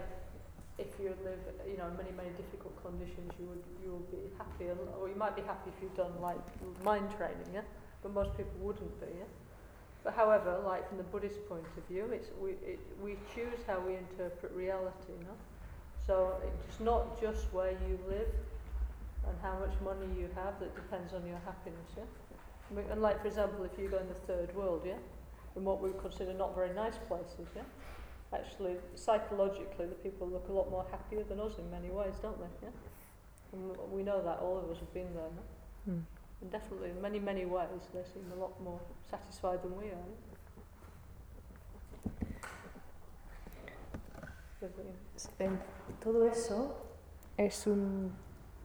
if 0.78 0.88
you 0.99 1.13
live, 1.24 1.39
you 1.69 1.78
know, 1.78 1.88
in 1.88 1.95
many, 1.97 2.11
many 2.17 2.30
difficult 2.41 2.74
conditions, 2.84 3.32
you 3.39 3.45
would, 3.45 3.63
you 3.84 3.91
will 3.91 4.07
be 4.09 4.32
happy, 4.38 4.67
and- 4.67 4.80
or 4.99 5.07
you 5.07 5.15
might 5.15 5.36
be 5.36 5.41
happy 5.43 5.69
if 5.69 5.82
you've 5.82 5.95
done 5.95 6.11
like 6.22 6.41
mind 6.84 7.07
training, 7.17 7.49
yeah? 7.53 7.61
But 8.01 8.13
most 8.13 8.36
people 8.36 8.53
wouldn't 8.59 8.99
be, 8.99 9.07
yeah? 9.19 9.30
But 10.03 10.13
however, 10.15 10.59
like 10.65 10.88
from 10.89 10.97
the 10.97 11.03
Buddhist 11.03 11.47
point 11.47 11.67
of 11.78 11.84
view, 11.86 12.09
it's 12.11 12.30
we 12.41 12.51
it, 12.65 12.80
we 13.03 13.17
choose 13.36 13.59
how 13.67 13.80
we 13.80 13.95
interpret 13.95 14.51
reality, 14.53 15.13
you 15.19 15.24
know. 15.30 15.38
So 16.07 16.34
it's 16.65 16.80
not 16.80 17.22
just 17.22 17.53
where 17.53 17.72
you 17.88 17.99
live 18.09 18.34
and 19.28 19.38
how 19.41 19.57
much 19.59 19.74
money 19.84 20.07
you 20.17 20.30
have 20.36 20.59
that 20.59 20.76
depends 20.76 21.13
on 21.13 21.26
your 21.26 21.39
happiness, 21.45 21.91
yeah. 21.97 22.03
I 22.69 22.74
mean, 22.74 22.86
and 22.91 23.01
like 23.01 23.22
for 23.22 23.28
example, 23.28 23.63
if 23.65 23.78
you 23.78 23.88
go 23.89 23.97
in 23.99 24.07
the 24.07 24.13
third 24.28 24.55
world, 24.55 24.84
yeah, 24.86 24.97
in 25.55 25.63
what 25.63 25.82
we 25.82 25.91
would 25.91 26.01
consider 26.01 26.34
not 26.34 26.55
very 26.55 26.74
nice 26.74 26.97
places, 27.07 27.47
yeah. 27.55 27.63
Actually, 28.34 28.78
psychologically, 28.95 29.88
the 29.88 29.95
people 29.95 30.26
look 30.28 30.47
a 30.47 30.53
lot 30.53 30.69
more 30.72 30.86
happier 30.89 31.24
than 31.26 31.39
us 31.41 31.57
in 31.57 31.69
many 31.69 31.89
ways, 31.89 32.13
don't 32.22 32.39
they? 32.39 32.47
Yeah. 32.63 32.69
And 33.53 33.76
we 33.91 34.03
know 34.03 34.22
that 34.24 34.39
all 34.39 34.57
of 34.57 34.69
us 34.72 34.80
have 34.80 34.93
been 34.93 35.13
there, 35.13 35.28
no? 35.36 35.93
Mm. 35.93 36.03
And 36.41 36.49
definitely, 36.51 36.91
in 36.91 37.01
many, 37.01 37.19
many 37.19 37.43
ways, 37.43 37.67
they 37.93 38.03
seem 38.13 38.32
a 38.32 38.39
lot 38.39 38.53
more 38.63 38.80
satisfied 39.09 39.61
than 39.61 39.76
we 39.78 39.88
are. 39.88 39.89
yeah? 39.89 40.39
With 44.61 44.76
the- 44.78 45.43
En 45.43 45.59
todo 45.99 46.24
eso 46.28 46.74
es 47.38 47.67
un- 47.67 48.15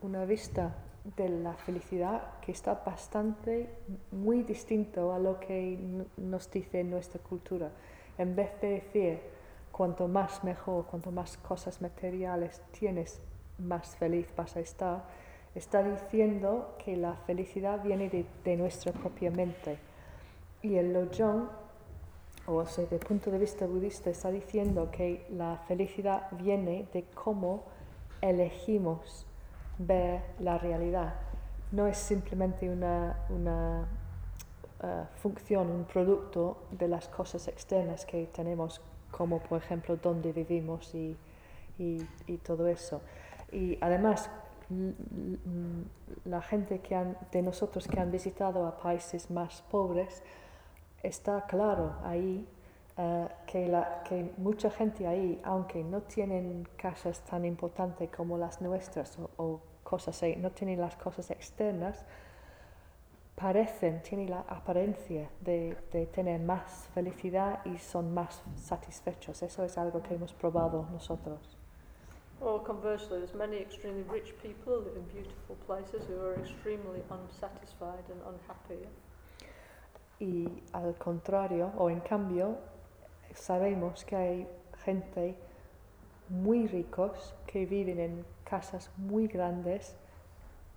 una 0.01 0.25
vista 0.25 0.75
de 1.15 1.29
la 1.29 1.53
felicidad 1.53 2.39
que 2.41 2.51
está 2.51 2.81
bastante 2.85 3.69
muy 4.11 4.43
distinto 4.43 5.13
a 5.13 5.19
lo 5.19 5.39
que 5.39 5.79
nos 6.17 6.51
dice 6.51 6.83
nuestra 6.83 7.21
cultura. 7.21 7.71
En 8.17 8.35
vez 8.35 8.59
de 8.61 8.69
decir 8.69 9.19
cuanto 9.71 10.07
más 10.07 10.43
mejor, 10.43 10.85
cuanto 10.85 11.11
más 11.11 11.37
cosas 11.37 11.81
materiales 11.81 12.61
tienes, 12.71 13.21
más 13.59 13.95
feliz 13.95 14.27
vas 14.35 14.55
a 14.55 14.59
estar, 14.59 15.05
está 15.55 15.83
diciendo 15.83 16.75
que 16.83 16.97
la 16.97 17.13
felicidad 17.13 17.81
viene 17.83 18.09
de, 18.09 18.25
de 18.43 18.57
nuestra 18.57 18.91
propia 18.91 19.31
mente. 19.31 19.77
Y 20.61 20.75
el 20.75 20.93
Lojong 20.93 21.47
o 22.47 22.65
sea, 22.65 22.85
desde 22.85 22.95
el 22.95 23.05
punto 23.05 23.29
de 23.29 23.39
vista 23.39 23.65
budista, 23.65 24.09
está 24.09 24.31
diciendo 24.31 24.89
que 24.89 25.25
la 25.29 25.57
felicidad 25.67 26.29
viene 26.31 26.87
de 26.93 27.03
cómo 27.13 27.63
elegimos 28.21 29.26
ver 29.77 30.21
la 30.39 30.57
realidad. 30.57 31.15
No 31.71 31.87
es 31.87 31.97
simplemente 31.97 32.69
una, 32.69 33.17
una 33.29 33.87
eh, 34.83 35.03
función, 35.15 35.71
un 35.71 35.85
producto 35.85 36.67
de 36.71 36.87
las 36.87 37.07
cosas 37.07 37.47
externas 37.47 38.05
que 38.05 38.27
tenemos, 38.27 38.81
como 39.11 39.39
por 39.39 39.61
ejemplo 39.61 39.97
dónde 39.97 40.31
vivimos 40.31 40.93
y, 40.93 41.17
y, 41.77 42.37
todo 42.37 42.67
eso. 42.67 43.01
Y 43.51 43.77
además, 43.81 44.29
la 46.25 46.41
gente 46.41 46.79
que 46.79 46.95
han, 46.95 47.17
de 47.31 47.41
nosotros 47.41 47.87
que 47.87 47.99
han 47.99 48.11
visitado 48.11 48.65
a 48.67 48.77
países 48.77 49.31
más 49.31 49.61
pobres, 49.63 50.23
está 51.01 51.45
claro 51.47 51.93
ahí 52.03 52.47
eh, 52.97 53.27
que, 53.45 53.67
la, 53.67 54.03
que 54.03 54.31
mucha 54.37 54.69
gente 54.69 55.07
ahí, 55.07 55.39
aunque 55.43 55.83
no 55.83 56.01
tienen 56.01 56.67
casas 56.75 57.21
tan 57.21 57.45
importantes 57.45 58.09
como 58.09 58.37
las 58.37 58.61
nuestras 58.61 59.17
o, 59.17 59.29
o 59.37 59.61
cosas 59.87 60.21
ahí, 60.21 60.35
no 60.35 60.51
tienen 60.51 60.81
las 60.81 60.97
cosas 60.97 61.31
externas, 61.31 62.03
parecen, 63.35 64.01
tienen 64.01 64.29
la 64.29 64.41
apariencia 64.41 65.29
de, 65.39 65.77
de 65.93 66.07
tener 66.07 66.41
más 66.41 66.89
felicidad 66.93 67.63
y 67.65 67.77
son 67.77 68.13
más 68.13 68.41
satisfechos. 68.55 69.41
Eso 69.41 69.63
es 69.63 69.77
algo 69.77 70.03
que 70.03 70.15
hemos 70.15 70.33
probado 70.33 70.85
nosotros. 70.91 71.39
Or 72.41 72.61
conversely, 72.63 73.19
there's 73.19 73.33
many 73.33 73.57
extremely 73.57 74.03
rich 74.03 74.35
people 74.43 74.73
who 74.73 74.85
live 74.85 74.97
in 74.97 75.05
beautiful 75.05 75.55
places 75.65 76.05
who 76.07 76.19
are 76.21 76.35
extremely 76.37 77.01
unsatisfied 77.09 78.05
and 78.11 78.21
unhappy. 78.27 78.85
Y 80.19 80.61
al 80.73 80.95
contrario, 80.95 81.71
o 81.77 81.89
en 81.89 82.01
cambio, 82.01 82.57
sabemos 83.33 84.03
que 84.03 84.15
hay 84.15 84.47
gente 84.83 85.35
muy 86.29 86.67
ricos 86.67 87.33
que 87.45 87.65
viven 87.65 87.99
en 87.99 88.25
casas 88.43 88.89
muy 88.97 89.27
grandes 89.27 89.95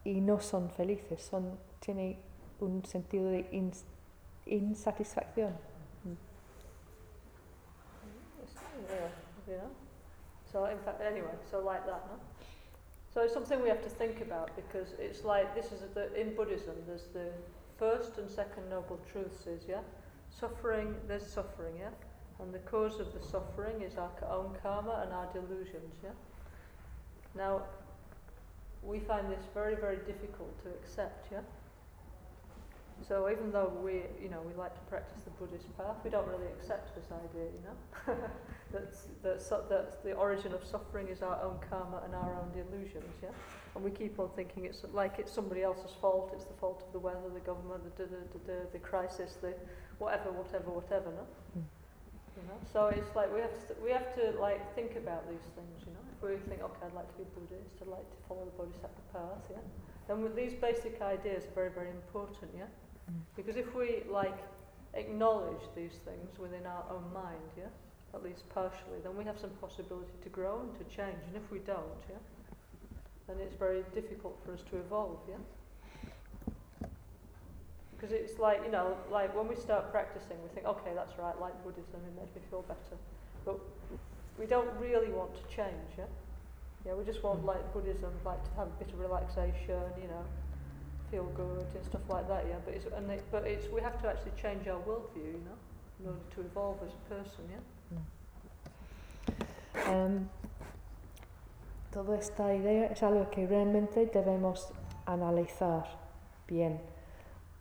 y 0.04 0.20
no 0.20 0.40
son 0.40 0.70
felices, 0.70 1.22
son, 1.22 1.58
tienen 1.80 2.18
un 2.60 2.84
sentido 2.84 3.30
de 3.30 3.50
ins- 3.50 3.84
insatisfacción. 4.46 5.54
So 10.52 10.64
in 10.66 10.78
fact, 10.78 11.00
anyway, 11.00 11.30
so 11.50 11.60
like 11.60 11.86
that, 11.86 12.02
no? 12.08 12.18
So 13.14 13.22
it's 13.22 13.32
something 13.32 13.62
we 13.62 13.68
have 13.68 13.82
to 13.82 13.88
think 13.88 14.20
about 14.20 14.50
because 14.56 14.94
it's 14.98 15.24
like 15.24 15.54
this 15.54 15.72
is 15.72 15.82
the 15.94 16.12
in 16.20 16.34
Buddhism. 16.34 16.74
There's 16.86 17.06
the 17.12 17.30
first 17.78 18.18
and 18.18 18.28
second 18.28 18.68
noble 18.68 18.98
truths 19.10 19.46
is 19.46 19.62
yeah, 19.68 19.82
suffering. 20.28 20.94
There's 21.06 21.26
suffering, 21.26 21.74
yeah, 21.78 21.90
and 22.42 22.52
the 22.52 22.58
cause 22.60 23.00
of 23.00 23.12
the 23.12 23.20
suffering 23.20 23.82
is 23.82 23.96
our 23.96 24.10
own 24.30 24.56
karma 24.62 25.02
and 25.04 25.12
our 25.12 25.28
delusions, 25.32 25.94
yeah. 26.02 26.10
Now, 27.36 27.62
we 28.82 28.98
find 29.00 29.30
this 29.30 29.44
very 29.54 29.74
very 29.74 29.98
difficult 29.98 30.62
to 30.64 30.70
accept, 30.70 31.28
yeah. 31.32 31.40
So 33.06 33.30
even 33.30 33.50
though 33.50 33.72
we, 33.82 34.02
you 34.22 34.28
know, 34.28 34.40
we 34.46 34.54
like 34.54 34.74
to 34.74 34.80
practice 34.82 35.22
the 35.24 35.30
Buddhist 35.30 35.74
path, 35.76 35.96
we 36.04 36.10
don't 36.10 36.28
really 36.28 36.46
accept 36.58 36.94
this 36.94 37.06
idea, 37.06 37.48
you 37.48 37.62
know, 37.64 38.14
that 38.72 38.94
that 39.22 39.40
su- 39.40 39.64
that 39.68 40.04
the 40.04 40.12
origin 40.12 40.52
of 40.52 40.64
suffering 40.64 41.08
is 41.08 41.22
our 41.22 41.40
own 41.42 41.58
karma 41.68 42.02
and 42.04 42.14
our 42.14 42.40
own 42.40 42.50
delusions, 42.52 43.14
yeah. 43.22 43.30
And 43.74 43.84
we 43.84 43.90
keep 43.90 44.18
on 44.18 44.28
thinking 44.36 44.64
it's 44.64 44.84
like 44.92 45.18
it's 45.18 45.32
somebody 45.32 45.62
else's 45.62 45.92
fault. 46.00 46.32
It's 46.34 46.44
the 46.44 46.54
fault 46.54 46.82
of 46.86 46.92
the 46.92 46.98
weather, 46.98 47.30
the 47.32 47.40
government, 47.40 47.84
the 47.96 48.04
the 48.04 48.10
the, 48.32 48.52
the, 48.52 48.58
the 48.72 48.78
crisis, 48.78 49.38
the 49.40 49.54
whatever, 49.98 50.30
whatever, 50.32 50.70
whatever, 50.70 51.10
no. 51.10 51.60
Mm. 51.60 51.64
You 52.36 52.46
know, 52.46 52.58
so 52.72 52.86
it's 52.86 53.14
like 53.16 53.32
we 53.34 53.40
have 53.40 53.52
to 53.68 53.74
we 53.82 53.90
have 53.90 54.14
to 54.14 54.38
like 54.38 54.62
think 54.74 54.96
about 54.96 55.28
these 55.28 55.46
things, 55.56 55.76
you 55.86 55.92
know. 55.92 56.04
If 56.14 56.18
we 56.22 56.36
think, 56.48 56.62
okay, 56.62 56.86
I'd 56.86 56.94
like 56.94 57.10
to 57.10 57.18
be 57.18 57.26
Buddhist, 57.34 57.74
I'd 57.82 57.88
like 57.88 58.06
to 58.06 58.18
follow 58.28 58.44
the 58.44 58.54
Bodhisattva 58.54 59.04
path, 59.12 59.44
yeah. 59.50 59.58
Then 60.06 60.22
these 60.36 60.54
basic 60.54 61.02
ideas 61.02 61.44
are 61.44 61.54
very 61.54 61.70
very 61.70 61.90
important, 61.90 62.50
yeah. 62.56 62.70
Mm. 63.10 63.20
Because 63.36 63.56
if 63.56 63.74
we 63.74 64.02
like 64.08 64.38
acknowledge 64.94 65.62
these 65.74 65.98
things 66.04 66.38
within 66.38 66.66
our 66.66 66.84
own 66.90 67.04
mind, 67.12 67.50
yeah, 67.58 67.70
at 68.14 68.22
least 68.22 68.48
partially, 68.54 69.02
then 69.02 69.16
we 69.16 69.24
have 69.24 69.38
some 69.38 69.50
possibility 69.60 70.14
to 70.22 70.28
grow 70.28 70.60
and 70.60 70.72
to 70.78 70.84
change. 70.94 71.20
And 71.26 71.36
if 71.36 71.50
we 71.50 71.58
don't, 71.58 72.00
yeah, 72.08 72.22
then 73.26 73.38
it's 73.42 73.56
very 73.56 73.82
difficult 73.94 74.38
for 74.44 74.54
us 74.54 74.62
to 74.70 74.78
evolve, 74.78 75.18
yeah. 75.28 75.42
Because 78.00 78.14
it's 78.16 78.38
like 78.38 78.62
you 78.64 78.70
know, 78.70 78.96
like 79.10 79.36
when 79.36 79.46
we 79.46 79.54
start 79.56 79.90
practicing, 79.92 80.40
we 80.42 80.48
think, 80.54 80.66
okay, 80.66 80.92
that's 80.94 81.18
right, 81.18 81.38
like 81.38 81.52
Buddhism, 81.62 82.00
it 82.06 82.18
makes 82.18 82.34
me 82.34 82.40
feel 82.48 82.62
better, 82.62 82.96
but 83.44 83.60
we 84.38 84.46
don't 84.46 84.70
really 84.80 85.12
want 85.12 85.34
to 85.34 85.42
change, 85.54 85.98
yeah. 85.98 86.04
Yeah, 86.86 86.94
we 86.94 87.04
just 87.04 87.22
want 87.22 87.42
Mm. 87.42 87.46
like 87.52 87.72
Buddhism, 87.74 88.10
like 88.24 88.42
to 88.42 88.50
have 88.56 88.68
a 88.68 88.76
bit 88.82 88.88
of 88.90 88.98
relaxation, 88.98 89.82
you 90.00 90.08
know, 90.08 90.24
feel 91.10 91.24
good 91.36 91.66
and 91.74 91.84
stuff 91.84 92.00
like 92.08 92.26
that. 92.28 92.46
Yeah, 92.48 92.56
but 92.64 92.72
it's 92.72 92.86
and 92.86 93.10
it, 93.10 93.22
but 93.30 93.46
it's 93.46 93.68
we 93.68 93.82
have 93.82 94.00
to 94.00 94.08
actually 94.08 94.32
change 94.40 94.66
our 94.66 94.80
worldview, 94.80 95.32
you 95.36 95.44
know, 95.44 95.58
in 96.00 96.06
order 96.06 96.24
to 96.36 96.40
evolve 96.40 96.78
as 96.82 96.92
a 96.94 97.14
person. 97.14 97.44
Yeah. 97.52 97.60
Em, 99.92 100.28
toda 101.92 102.16
esta 102.16 102.44
idea 102.54 102.86
es 102.86 103.02
algo 103.02 103.28
que 103.30 103.46
realmente 103.46 104.06
debemos 104.06 104.72
analizar 105.06 105.84
bien. 106.48 106.80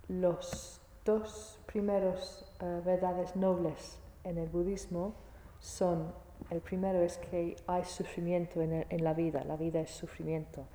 Los 0.09 0.81
dos 1.05 1.59
primeros 1.65 2.51
eh, 2.59 2.81
verdades 2.85 3.35
nobles 3.35 3.99
en 4.23 4.37
el 4.37 4.49
budismo 4.49 5.13
son, 5.59 6.11
el 6.49 6.61
primero 6.61 6.99
es 7.01 7.17
que 7.17 7.55
hay 7.67 7.85
sufrimiento 7.85 8.61
en, 8.61 8.73
el- 8.73 8.87
en 8.89 9.03
la 9.03 9.13
vida, 9.13 9.43
la 9.45 9.55
vida 9.55 9.79
es 9.81 9.91
sufrimiento. 9.91 10.65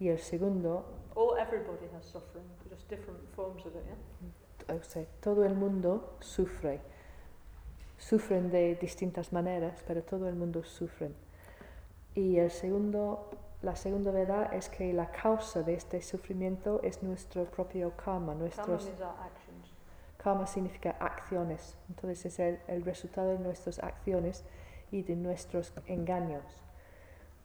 Y 0.00 0.08
el 0.08 0.18
segundo, 0.18 0.84
All 1.14 1.38
everybody 1.38 1.86
has 1.96 2.04
suffering, 2.04 2.46
just 2.70 2.88
different 2.90 3.20
forms 3.36 3.64
of 3.66 3.74
it. 3.76 3.82
Yeah. 4.68 4.76
o 4.76 4.82
sea, 4.82 5.04
todo 5.20 5.44
el 5.44 5.54
mundo 5.54 6.16
sufre. 6.20 6.80
Sufren 7.98 8.50
de 8.50 8.74
distintas 8.76 9.32
maneras, 9.32 9.82
pero 9.86 10.02
todo 10.02 10.28
el 10.28 10.34
mundo 10.34 10.62
sufre. 10.64 11.10
Y 12.14 12.38
el 12.38 12.50
segundo, 12.50 13.30
la 13.64 13.74
segunda 13.76 14.10
verdad 14.10 14.52
es 14.54 14.68
que 14.68 14.92
la 14.92 15.10
causa 15.10 15.62
de 15.62 15.74
este 15.74 16.00
sufrimiento 16.02 16.80
es 16.82 17.02
nuestro 17.02 17.44
propio 17.46 17.90
karma. 17.96 18.32
Karma 18.32 18.34
Nuestros, 18.34 18.86
actions. 18.88 19.74
karma 20.16 20.46
significa 20.46 20.96
acciones. 21.00 21.76
Entonces 21.88 22.26
es 22.26 22.38
el, 22.38 22.60
el 22.68 22.84
resultado 22.84 23.28
de 23.30 23.38
nuestras 23.38 23.78
acciones 23.78 24.44
y 24.90 25.02
de 25.02 25.16
nuestros 25.16 25.72
engaños. 25.86 26.44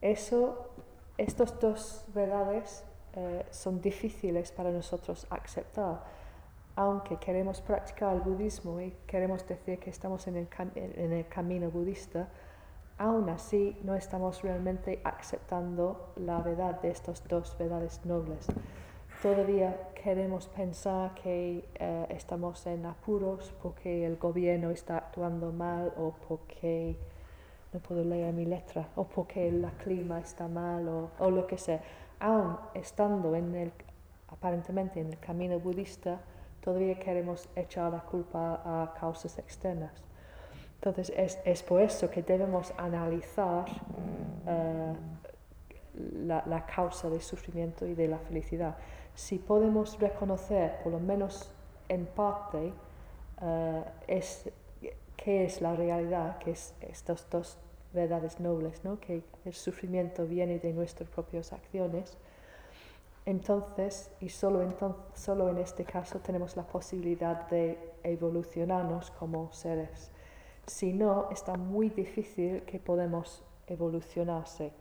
Eso, 0.01 0.69
estas 1.17 1.59
dos 1.59 2.05
verdades 2.13 2.83
eh, 3.13 3.45
son 3.49 3.81
difíciles 3.81 4.51
para 4.51 4.71
nosotros 4.71 5.25
aceptar. 5.29 6.03
aunque 6.75 7.17
queremos 7.17 7.59
practicar 7.61 8.15
el 8.15 8.21
budismo 8.21 8.79
y 8.79 8.91
queremos 9.05 9.45
decir 9.45 9.79
que 9.79 9.89
estamos 9.89 10.27
en 10.27 10.37
el, 10.37 10.49
cam- 10.49 10.71
en 10.75 11.11
el 11.11 11.27
camino 11.27 11.69
budista, 11.69 12.29
aún 12.99 13.29
así 13.29 13.77
no 13.83 13.95
estamos 13.95 14.43
realmente 14.43 15.01
aceptando 15.05 16.11
la 16.17 16.39
verdad 16.41 16.79
de 16.81 16.91
estas 16.91 17.25
dos 17.27 17.57
verdades 17.57 18.05
nobles. 18.05 18.45
Todavía 19.23 19.89
queremos 19.95 20.47
pensar 20.47 21.15
que 21.15 21.67
eh, 21.75 22.05
estamos 22.09 22.65
en 22.67 22.85
apuros 22.85 23.53
porque 23.63 24.05
el 24.05 24.17
gobierno 24.17 24.69
está 24.69 24.97
actuando 24.97 25.51
mal 25.51 25.93
o 25.97 26.13
porque 26.27 26.97
no 27.71 27.79
puedo 27.79 28.03
leer 28.03 28.33
mi 28.33 28.45
letra 28.45 28.89
o 28.95 29.05
porque 29.05 29.47
el 29.47 29.65
clima 29.83 30.19
está 30.19 30.47
mal 30.49 30.87
o, 31.19 31.31
lo 31.31 31.47
que 31.47 31.57
sea. 31.57 31.81
Aún 32.19 32.57
estando 32.73 33.33
en 33.33 33.55
el, 33.55 33.71
aparentemente 34.27 34.99
en 34.99 35.07
el 35.07 35.19
camino 35.19 35.57
budista, 35.57 36.19
todavía 36.61 36.99
queremos 36.99 37.47
echar 37.55 37.93
la 37.93 38.01
culpa 38.01 38.61
a 38.65 38.93
causas 38.99 39.37
externas. 39.39 40.08
Entonces 40.81 41.11
es, 41.15 41.39
es 41.43 41.61
por 41.61 41.81
eso 41.81 42.09
que 42.09 42.21
debemos 42.21 42.73
analizar 42.77 43.65
eh, 44.47 44.93
la, 46.25 46.41
la 46.45 46.65
causa 46.65 47.09
del 47.09 47.21
sufrimiento 47.21 47.85
y 47.85 47.95
de 47.95 48.07
la 48.07 48.17
felicidad. 48.19 48.77
Si 49.13 49.39
podemos 49.39 49.99
reconocer, 49.99 50.79
por 50.81 50.93
lo 50.93 50.99
menos 50.99 51.51
en 51.89 52.05
parte, 52.05 52.71
eh, 53.41 53.83
es, 54.07 54.49
qué 55.17 55.43
es 55.43 55.61
la 55.61 55.75
realidad, 55.75 56.37
que 56.37 56.51
es 56.51 56.73
estas 56.79 57.29
dos 57.29 57.57
verdades 57.91 58.39
nobles, 58.39 58.85
¿no? 58.85 58.99
que 59.01 59.23
el 59.43 59.53
sufrimiento 59.53 60.25
viene 60.25 60.59
de 60.59 60.71
nuestras 60.71 61.09
propias 61.09 61.51
acciones, 61.51 62.17
entonces, 63.25 64.11
y 64.21 64.29
solo, 64.29 64.63
enton- 64.63 64.95
solo 65.13 65.49
en 65.49 65.57
este 65.57 65.83
caso, 65.83 66.19
tenemos 66.19 66.55
la 66.55 66.63
posibilidad 66.63 67.49
de 67.49 67.77
evolucionarnos 68.03 69.11
como 69.11 69.51
seres. 69.51 70.11
Si 70.69 70.93
no, 70.93 71.29
está 71.31 71.57
muy 71.57 71.89
difícil 71.89 72.61
que 72.61 72.79
podamos 72.79 73.43
evolucionarse. 73.65 74.71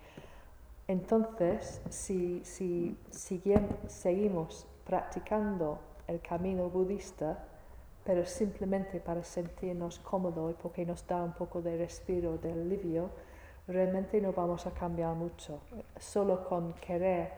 Entonces, 0.86 1.80
si, 1.88 2.42
si 2.44 2.94
seguimos 3.86 4.66
practicando 4.84 5.78
el 6.06 6.20
camino 6.20 6.68
budista, 6.68 7.42
pero 8.04 8.26
simplemente 8.26 9.00
para 9.00 9.22
sentirnos 9.24 9.98
cómodos 10.00 10.50
y 10.50 10.54
porque 10.62 10.84
nos 10.84 11.06
da 11.06 11.22
un 11.22 11.32
poco 11.32 11.62
de 11.62 11.78
respiro, 11.78 12.36
de 12.36 12.52
alivio, 12.52 13.08
realmente 13.66 14.20
no 14.20 14.34
vamos 14.34 14.66
a 14.66 14.72
cambiar 14.72 15.14
mucho. 15.14 15.60
Solo 15.98 16.46
con 16.46 16.74
querer 16.74 17.32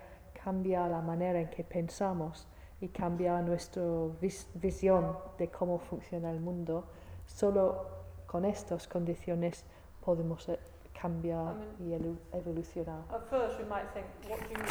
cambiar 0.44 0.90
la 0.90 1.00
manera 1.00 1.40
en 1.40 1.50
que 1.50 1.62
pensamos 1.62 2.48
y 2.80 2.88
cambiar 2.88 3.44
nuestra 3.44 3.82
vis- 4.20 4.48
visión 4.54 5.16
de 5.38 5.48
cómo 5.48 5.78
funciona 5.78 6.32
el 6.32 6.40
mundo, 6.40 6.84
solo 7.26 7.99
con 8.30 8.44
estas 8.44 8.86
condiciones 8.86 9.64
podemos 10.04 10.48
eh, 10.48 10.58
cambiar 10.94 11.56
I 11.80 11.82
y 11.82 11.98
elu- 11.98 12.18
evolucionar. 12.32 13.02
At 13.10 13.28
first, 13.28 13.58
we 13.58 13.64
might 13.66 13.90
think, 13.92 14.06
what 14.28 14.38
do 14.46 14.54
you 14.54 14.58
mean? 14.62 14.70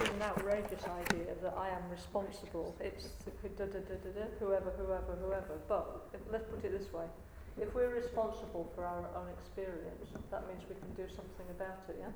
Is 0.00 0.08
an 0.08 0.22
outrageous 0.22 0.80
idea 0.88 1.34
that 1.42 1.52
I 1.52 1.68
am 1.68 1.84
responsible. 1.90 2.74
It's 2.80 3.12
da, 3.58 3.66
da, 3.66 3.76
da, 3.76 3.96
da, 4.00 4.10
da, 4.16 4.24
whoever, 4.40 4.70
whoever, 4.80 5.12
whoever. 5.20 5.60
But 5.68 5.84
if, 6.14 6.20
let's 6.32 6.48
put 6.48 6.64
it 6.64 6.72
this 6.72 6.90
way: 6.94 7.04
if 7.60 7.74
we're 7.74 7.92
responsible 7.92 8.64
for 8.74 8.86
our 8.86 9.04
own 9.18 9.28
experience, 9.36 10.08
that 10.30 10.48
means 10.48 10.64
we 10.66 10.76
can 10.80 10.92
do 10.96 11.04
something 11.12 11.48
about 11.50 11.84
it. 11.90 11.96
Yeah. 12.00 12.08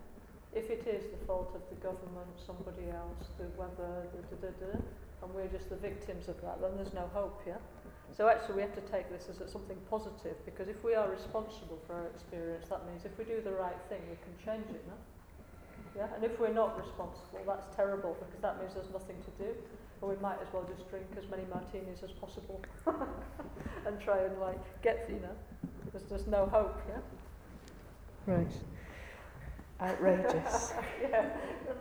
If 0.55 0.71
it 0.71 0.87
is 0.89 1.05
the 1.13 1.21
fault 1.27 1.53
of 1.55 1.61
the 1.69 1.77
government, 1.85 2.33
somebody 2.41 2.89
else, 2.89 3.29
the 3.37 3.45
weather, 3.61 4.09
the 4.17 4.23
da, 4.41 4.49
da, 4.49 4.73
da, 4.73 4.79
and 5.23 5.35
we're 5.35 5.49
just 5.53 5.69
the 5.69 5.77
victims 5.77 6.29
of 6.29 6.41
that, 6.41 6.63
then 6.63 6.73
there's 6.81 6.95
no 6.95 7.11
hope. 7.13 7.43
Yeah. 7.47 7.61
So 8.17 8.29
actually, 8.29 8.57
we 8.57 8.63
have 8.63 8.75
to 8.75 8.81
take 8.93 9.11
this 9.11 9.29
as 9.29 9.51
something 9.51 9.77
positive 9.91 10.37
because 10.45 10.69
if 10.69 10.83
we 10.85 10.95
are 10.95 11.11
responsible 11.11 11.79
for 11.87 11.95
our 11.95 12.07
experience, 12.07 12.69
that 12.69 12.87
means 12.87 13.05
if 13.05 13.17
we 13.19 13.25
do 13.25 13.41
the 13.43 13.53
right 13.53 13.77
thing, 13.89 14.01
we 14.09 14.17
can 14.25 14.33
change 14.45 14.69
it. 14.75 14.83
No? 14.87 14.95
Yeah, 15.97 16.09
and 16.15 16.25
if 16.25 16.39
we're 16.39 16.53
not 16.53 16.79
responsible, 16.79 17.41
that's 17.47 17.75
terrible 17.75 18.17
because 18.21 18.41
that 18.43 18.61
means 18.61 18.75
there's 18.75 18.91
nothing 18.93 19.17
to 19.25 19.45
do. 19.45 19.51
And 20.03 20.11
we 20.11 20.17
might 20.23 20.41
as 20.43 20.53
well 20.53 20.65
just 20.69 20.89
drink 20.91 21.07
as 21.17 21.29
many 21.31 21.45
martinis 21.49 22.03
as 22.03 22.13
possible 22.13 22.61
and 23.87 24.01
try 24.01 24.19
and 24.25 24.39
like 24.39 24.61
get, 24.83 25.07
you 25.09 25.21
know, 25.21 25.37
there's 25.93 26.05
just 26.09 26.29
no 26.29 26.47
hope, 26.47 26.79
yeah? 26.89 28.35
Right. 28.35 28.53
Outrageous. 29.81 30.73
yeah, 31.03 31.31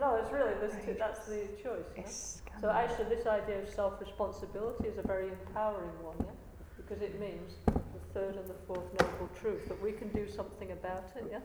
no, 0.00 0.16
it's 0.16 0.32
really, 0.32 0.52
there's 0.60 0.84
two, 0.84 0.96
that's 0.98 1.26
the 1.26 1.48
choice. 1.62 2.40
Yeah? 2.44 2.45
So 2.60 2.70
actually 2.70 3.14
this 3.14 3.26
idea 3.26 3.62
of 3.62 3.68
self-responsibility 3.68 4.88
is 4.88 4.98
a 4.98 5.06
very 5.06 5.28
empowering 5.28 5.92
one, 6.02 6.16
yeah? 6.20 6.32
Because 6.76 7.02
it 7.02 7.20
means 7.20 7.54
the 7.66 8.00
third 8.14 8.36
and 8.36 8.48
the 8.48 8.56
fourth 8.66 8.88
noble 9.00 9.28
truth, 9.38 9.68
that 9.68 9.82
we 9.82 9.92
can 9.92 10.08
do 10.08 10.26
something 10.28 10.72
about 10.72 11.04
it, 11.16 11.24
yeah? 11.30 11.40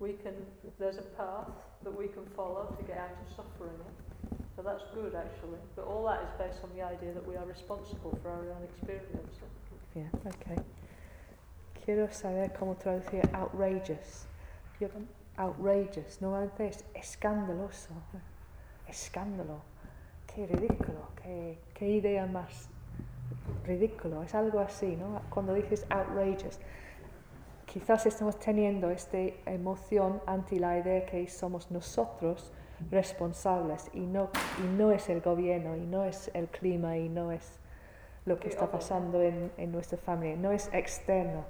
We 0.00 0.14
can, 0.14 0.34
there's 0.78 0.98
a 0.98 1.08
path 1.16 1.50
that 1.84 1.96
we 1.96 2.08
can 2.08 2.24
follow 2.34 2.74
to 2.76 2.82
get 2.84 2.98
out 2.98 3.10
of 3.10 3.36
suffering, 3.36 3.76
yeah? 3.78 4.38
So 4.56 4.62
that's 4.62 4.84
good 4.94 5.14
actually. 5.14 5.58
But 5.74 5.84
all 5.84 6.04
that 6.06 6.22
is 6.22 6.30
based 6.38 6.64
on 6.64 6.70
the 6.74 6.82
idea 6.82 7.12
that 7.12 7.26
we 7.28 7.36
are 7.36 7.44
responsible 7.44 8.18
for 8.22 8.30
our 8.30 8.50
own 8.50 8.64
experience. 8.64 9.36
yeah? 9.40 9.48
Bien, 9.94 10.10
ok. 10.26 10.62
Quiero 11.84 12.08
saber 12.10 12.52
cómo 12.58 12.76
traducir 12.76 13.22
outrageous. 13.34 14.26
Outrageous, 15.38 16.20
normalmente 16.22 16.68
es 16.68 16.84
escandaloso. 16.94 17.94
Escándalo. 18.88 19.60
Qué 20.36 20.46
ridículo, 20.46 20.98
qué, 21.22 21.58
qué 21.72 21.88
idea 21.88 22.26
más 22.26 22.68
ridículo. 23.64 24.22
Es 24.22 24.34
algo 24.34 24.60
así, 24.60 24.94
¿no? 24.94 25.22
Cuando 25.30 25.54
dices 25.54 25.86
outrageous, 25.88 26.60
quizás 27.64 28.04
estamos 28.04 28.38
teniendo 28.38 28.90
esta 28.90 29.16
emoción 29.46 30.20
ante 30.26 30.60
la 30.60 30.78
idea 30.78 31.06
que 31.06 31.26
somos 31.26 31.70
nosotros 31.70 32.52
responsables 32.90 33.90
y 33.94 34.00
no, 34.00 34.28
y 34.62 34.76
no 34.76 34.92
es 34.92 35.08
el 35.08 35.22
gobierno, 35.22 35.74
y 35.74 35.86
no 35.86 36.04
es 36.04 36.30
el 36.34 36.48
clima, 36.48 36.98
y 36.98 37.08
no 37.08 37.32
es 37.32 37.58
lo 38.26 38.38
que 38.38 38.48
está 38.48 38.70
pasando 38.70 39.22
en, 39.22 39.50
en 39.56 39.72
nuestra 39.72 39.96
familia, 39.96 40.36
no 40.36 40.52
es 40.52 40.68
externo. 40.74 41.46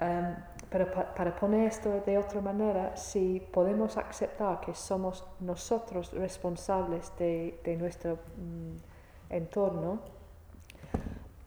Um, 0.00 0.34
pero 0.70 0.90
pa- 0.90 1.14
para 1.14 1.34
poner 1.36 1.68
esto 1.68 2.00
de 2.04 2.18
otra 2.18 2.40
manera, 2.40 2.96
si 2.96 3.40
podemos 3.52 3.96
aceptar 3.96 4.60
que 4.60 4.74
somos 4.74 5.24
nosotros 5.40 6.12
responsables 6.12 7.12
de, 7.18 7.60
de 7.64 7.76
nuestro 7.76 8.14
mm, 8.36 8.76
entorno, 9.30 10.00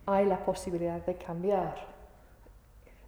hay 0.06 0.26
la 0.26 0.44
posibilidad 0.44 1.06
de 1.06 1.16
cambiar. 1.16 1.76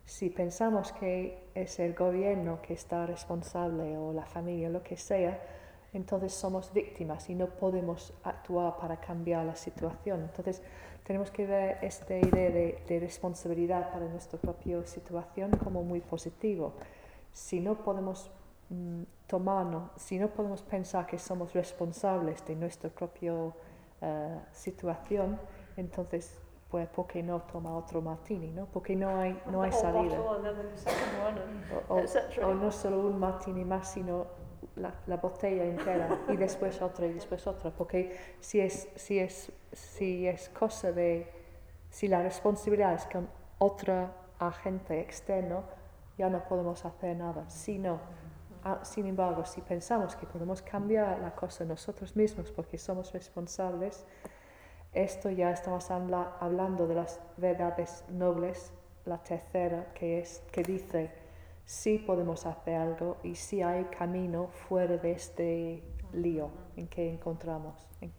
Si 0.05 0.29
pensamos 0.29 0.91
que 0.91 1.49
es 1.55 1.79
el 1.79 1.93
gobierno 1.93 2.61
que 2.61 2.73
está 2.73 3.05
responsable 3.05 3.97
o 3.97 4.11
la 4.13 4.25
familia, 4.25 4.69
lo 4.69 4.83
que 4.83 4.97
sea, 4.97 5.39
entonces 5.93 6.33
somos 6.33 6.71
víctimas 6.73 7.29
y 7.29 7.35
no 7.35 7.47
podemos 7.47 8.13
actuar 8.23 8.77
para 8.77 8.97
cambiar 8.97 9.45
la 9.45 9.55
situación. 9.55 10.21
Entonces 10.21 10.61
tenemos 11.11 11.29
que 11.29 11.45
ver 11.45 11.77
esta 11.81 12.15
idea 12.15 12.49
de, 12.51 12.81
de 12.87 12.99
responsabilidad 13.01 13.91
para 13.91 14.05
nuestra 14.07 14.39
propia 14.39 14.81
situación 14.85 15.51
como 15.61 15.83
muy 15.83 15.99
positivo. 15.99 16.71
Si 17.33 17.59
no 17.59 17.75
podemos 17.75 18.31
mm, 18.69 19.01
tomarnos, 19.27 19.91
si 19.97 20.17
no 20.17 20.29
podemos 20.29 20.61
pensar 20.61 21.05
que 21.07 21.19
somos 21.19 21.51
responsables 21.53 22.45
de 22.45 22.55
nuestra 22.55 22.89
propia 22.89 23.33
eh, 24.01 24.39
situación, 24.53 25.37
entonces 25.75 26.39
pues 26.69 26.87
¿por 26.87 27.07
qué 27.07 27.21
no 27.21 27.41
toma 27.41 27.75
otro 27.75 28.01
martini? 28.01 28.47
¿no? 28.53 28.65
Porque 28.67 28.95
no 28.95 29.09
hay, 29.19 29.37
no 29.51 29.63
hay 29.63 29.71
salida. 29.81 30.15
O, 31.89 31.95
o- 31.95 31.99
o 32.47 32.53
no 32.53 32.71
solo 32.71 32.99
un 33.01 33.19
martini 33.19 33.65
más, 33.65 33.91
sino 33.91 34.27
la, 34.75 34.93
la 35.07 35.17
botella 35.17 35.63
entera 35.65 36.19
y 36.29 36.37
después 36.37 36.81
otra 36.81 37.05
y 37.07 37.13
después 37.13 37.45
otra. 37.47 37.71
Porque 37.71 38.17
si 38.39 38.59
es, 38.59 38.87
si 38.95 39.19
es, 39.19 39.51
si 39.71 40.27
es 40.27 40.49
cosa 40.49 40.91
de, 40.91 41.29
si 41.89 42.07
la 42.07 42.21
responsabilidad 42.21 42.93
es 42.93 43.05
con 43.05 43.27
otro 43.59 44.09
agente 44.39 44.99
externo, 44.99 45.63
ya 46.17 46.29
no 46.29 46.43
podemos 46.43 46.83
hacer 46.85 47.15
nada. 47.17 47.49
Si 47.49 47.77
no, 47.77 47.99
ah, 48.63 48.79
sin 48.83 49.05
embargo, 49.07 49.45
si 49.45 49.61
pensamos 49.61 50.15
que 50.15 50.25
podemos 50.25 50.61
cambiar 50.61 51.19
la 51.19 51.33
cosa 51.35 51.63
nosotros 51.65 52.15
mismos 52.15 52.51
porque 52.51 52.77
somos 52.77 53.11
responsables, 53.13 54.05
esto 54.93 55.29
ya 55.29 55.51
estamos 55.51 55.89
habla- 55.89 56.35
hablando 56.39 56.85
de 56.87 56.95
las 56.95 57.19
verdades 57.37 58.03
nobles, 58.09 58.73
la 59.05 59.17
tercera 59.17 59.93
que 59.93 60.19
es 60.19 60.43
que 60.51 60.63
dice 60.63 61.09
sí 61.71 61.97
podemos 61.99 62.45
hacer 62.45 62.75
algo 62.75 63.17
y 63.23 63.35
sí 63.35 63.61
hay 63.61 63.85
camino 63.85 64.47
fuera 64.67 64.97
de 64.97 65.13
este 65.13 65.81
lío 66.11 66.49
en 66.75 66.87
que 66.89 67.09
encontramos. 67.09 67.87
En- 68.01 68.11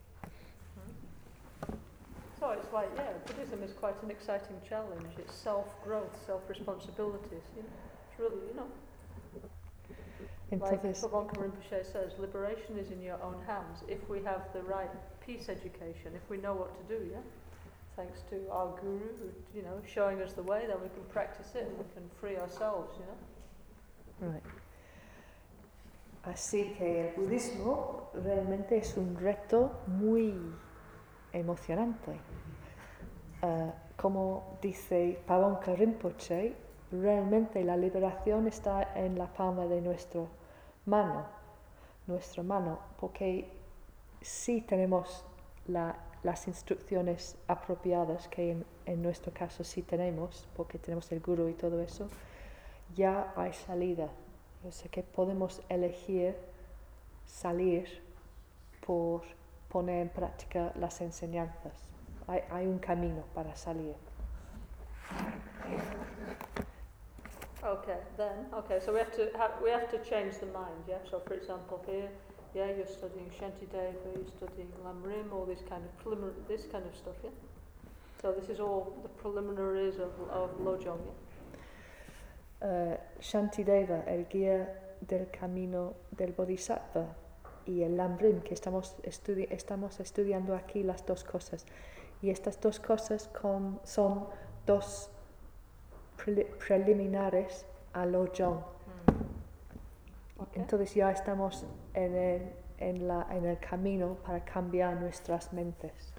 So 2.41 2.51
it's 2.53 2.73
like, 2.73 2.89
yeah, 2.97 3.13
Buddhism 3.27 3.63
is 3.63 3.73
quite 3.75 3.95
an 4.03 4.11
exciting 4.11 4.57
challenge. 4.67 5.07
It's 5.19 5.35
self-growth, 5.35 6.17
self-responsibilities. 6.27 7.45
You 7.55 7.63
know, 7.63 7.69
it's 8.11 8.19
really, 8.19 8.41
you 8.49 8.55
know, 8.55 8.67
Entonces, 10.51 11.03
like 11.03 11.13
Pavanka 11.13 11.37
Rinpoche 11.41 11.85
says, 11.85 12.13
liberation 12.19 12.79
is 12.79 12.91
in 12.91 13.01
your 13.03 13.23
own 13.23 13.37
hands 13.47 13.85
if 13.87 14.01
we 14.09 14.23
have 14.25 14.43
the 14.55 14.63
right 14.63 14.91
peace 15.25 15.49
education, 15.51 16.13
if 16.17 16.29
we 16.31 16.39
know 16.39 16.55
what 16.55 16.73
to 16.77 16.99
do, 16.99 17.05
yeah? 17.11 17.21
thanks 17.97 18.23
to 18.31 18.37
our 18.51 18.75
guru, 18.81 19.31
you 19.55 19.63
know, 19.63 19.79
showing 19.87 20.21
us 20.23 20.33
the 20.33 20.43
way, 20.43 20.65
then 20.67 20.81
we 20.83 20.89
can 20.89 21.05
practice 21.13 21.55
it 21.55 21.65
and 21.69 21.77
we 21.79 21.85
can 21.95 22.03
free 22.19 22.37
ourselves, 22.39 22.97
you 22.99 23.05
know. 23.05 23.19
Así 26.25 26.75
que 26.79 27.09
el 27.09 27.15
budismo 27.17 28.09
realmente 28.15 28.77
es 28.79 28.97
un 28.97 29.17
reto 29.17 29.73
muy 29.89 30.35
emocionante. 31.33 32.13
Ah, 33.43 33.73
como 33.97 34.57
dice 34.63 35.21
Pavanka 35.27 35.75
Rinpoche, 35.75 36.55
realmente 36.93 37.65
la 37.65 37.77
liberación 37.77 38.47
está 38.47 38.93
en 38.95 39.19
la 39.19 39.27
palma 39.33 39.67
de 39.67 39.81
nuestra 39.81 40.23
mano, 40.87 41.25
nuestra 42.07 42.43
mano, 42.43 42.79
porque 43.01 43.49
si 44.21 44.61
tenemos 44.61 45.25
la- 45.67 45.97
las 46.23 46.47
instrucciones 46.47 47.37
apropiadas, 47.49 48.29
que 48.29 48.53
en, 48.53 48.65
en 48.87 49.03
nuestro 49.03 49.33
caso 49.33 49.65
sí 49.65 49.83
tenemos, 49.83 50.47
porque 50.57 50.79
tenemos 50.79 51.11
el 51.11 51.21
guru 51.21 51.49
y 51.49 51.55
todo 51.55 51.81
eso, 51.81 52.07
ya 52.97 53.33
hay 53.37 53.53
salida. 53.53 54.09
O 54.67 54.71
sea 54.71 54.91
que 54.91 55.03
podemos 55.03 55.61
elegir 55.69 56.37
salir 57.27 57.89
por 58.87 59.23
poner 59.69 60.03
en 60.03 60.09
práctica 60.09 60.73
las 60.77 61.01
enseñanzas. 61.01 61.73
Hay, 62.29 62.43
hay 62.51 62.67
un 62.67 62.79
camino 62.79 63.25
para 63.35 63.57
salir. 63.57 63.97
Okay, 67.65 67.99
then, 68.17 68.47
okay, 68.53 68.81
so 68.85 68.93
we 68.93 68.99
have 68.99 69.13
to 69.13 69.31
have, 69.39 69.53
we 69.63 69.71
have 69.71 69.89
to 69.89 69.99
change 69.99 70.39
the 70.39 70.47
mind, 70.47 70.83
yeah? 70.89 70.99
So 71.09 71.21
for 71.21 71.35
example 71.35 71.81
here, 71.87 72.09
yeah, 72.55 72.67
you're 72.77 72.87
studying 72.87 73.31
Shanti 73.31 73.67
Shantideva, 73.71 73.95
you're 74.17 74.27
studying 74.27 74.69
Lamrim, 74.85 75.33
all 75.33 75.47
this 75.47 75.61
kind 75.69 75.85
of 75.85 75.97
preliminary, 75.99 76.35
this 76.49 76.67
kind 76.73 76.85
of 76.85 76.95
stuff, 76.97 77.15
yeah? 77.23 77.31
So 78.21 78.33
this 78.33 78.49
is 78.49 78.59
all 78.59 78.93
the 79.03 79.09
preliminaries 79.09 79.95
of, 80.01 80.11
of 80.31 80.51
Lojong, 80.59 80.99
yeah? 81.07 81.32
Eh, 82.65 82.99
Shantideva, 83.21 84.05
el 84.07 84.29
guía 84.29 84.81
del 85.01 85.29
camino 85.31 85.95
del 86.13 86.33
Bodhisattva, 86.33 87.07
y 87.67 87.83
el 87.83 87.97
Lamrim, 87.97 88.41
que 88.43 88.55
estamos, 88.55 88.97
estudi- 89.03 89.49
estamos 89.51 89.99
estudiando 90.01 90.55
aquí 90.55 90.83
las 90.83 91.05
dos 91.07 91.25
cosas. 91.25 91.67
Y 92.21 92.31
estas 92.31 92.61
dos 92.61 92.79
cosas 92.81 93.29
con- 93.29 93.81
son 93.85 94.27
dos 94.67 95.11
preli- 96.17 96.47
preliminares 96.67 97.67
a 97.93 98.07
Lojong. 98.07 98.63
Okay. 100.39 100.63
Entonces 100.63 100.95
ya 100.95 101.11
estamos 101.13 101.67
en 101.95 102.15
el, 102.17 102.53
en, 102.79 103.07
la, 103.09 103.27
en 103.31 103.45
el 103.47 103.59
camino 103.59 104.15
para 104.25 104.45
cambiar 104.45 104.97
nuestras 105.01 105.53
mentes. 105.53 106.13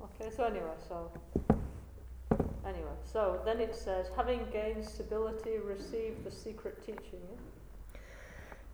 Okay, 0.00 0.30
so 0.30 0.44
anyway, 0.44 0.76
so 0.86 1.10
anyway, 2.66 2.96
so 3.04 3.40
then 3.44 3.60
it 3.60 3.74
says, 3.74 4.06
having 4.16 4.40
gained 4.52 4.84
stability, 4.84 5.58
receive 5.58 6.22
the 6.24 6.30
secret 6.30 6.80
teaching. 6.84 7.20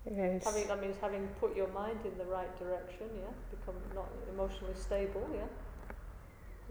Yeah? 0.07 0.36
Es- 0.36 0.45
Having 0.45 0.68
that 0.68 0.80
means 0.80 0.97
having 1.01 1.28
put 1.41 1.57
your 1.57 1.68
mind 1.68 2.01
in 2.05 2.16
the 2.18 2.24
right 2.24 2.53
direction. 2.59 3.07
Yeah, 3.14 3.32
become 3.51 3.76
not 3.95 4.09
emotionally 4.32 4.74
stable. 4.74 5.26
Yeah, 5.34 5.47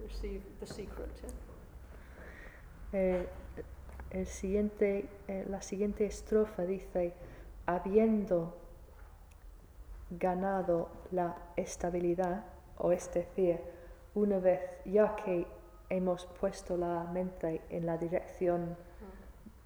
receive 0.03 0.41
the 0.59 0.65
secret. 0.67 1.11
Yeah. 1.23 2.99
eh, 2.99 3.25
el 4.11 4.25
siguiente, 4.25 5.05
eh, 5.27 5.45
la 5.47 5.61
siguiente 5.61 6.05
estrofa 6.05 6.63
dice, 6.65 7.13
habiendo 7.67 8.55
ganado 10.09 10.89
la 11.11 11.35
estabilidad, 11.55 12.43
o 12.77 12.91
es 12.91 13.13
decir, 13.13 13.59
una 14.15 14.39
vez 14.39 14.61
ya 14.85 15.15
que 15.15 15.45
hemos 15.89 16.25
puesto 16.25 16.77
la 16.77 17.03
mente 17.05 17.61
en 17.69 17.85
la 17.85 17.97
dirección 17.97 18.77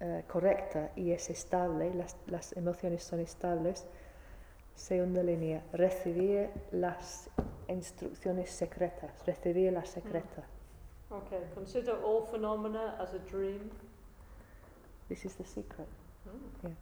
eh, 0.00 0.24
correcta 0.26 0.90
y 0.96 1.12
es 1.12 1.30
estable, 1.30 1.94
las, 1.94 2.16
las 2.26 2.56
emociones 2.56 3.04
son 3.04 3.20
estables, 3.20 3.86
segunda 4.74 5.22
línea, 5.22 5.62
recibir 5.72 6.50
las 6.72 7.30
instrucciones 7.68 8.50
secretas, 8.50 9.24
recibir 9.26 9.72
la 9.72 9.84
secreta. 9.84 10.44
Okay, 11.10 11.38
consider 11.54 11.94
all 12.02 12.26
phenomena 12.26 12.96
as 12.98 13.14
a 13.14 13.18
dream. 13.30 13.70
This 15.08 15.24
is 15.24 15.34
the 15.36 15.44
secret. 15.44 15.86
Mm. 16.26 16.74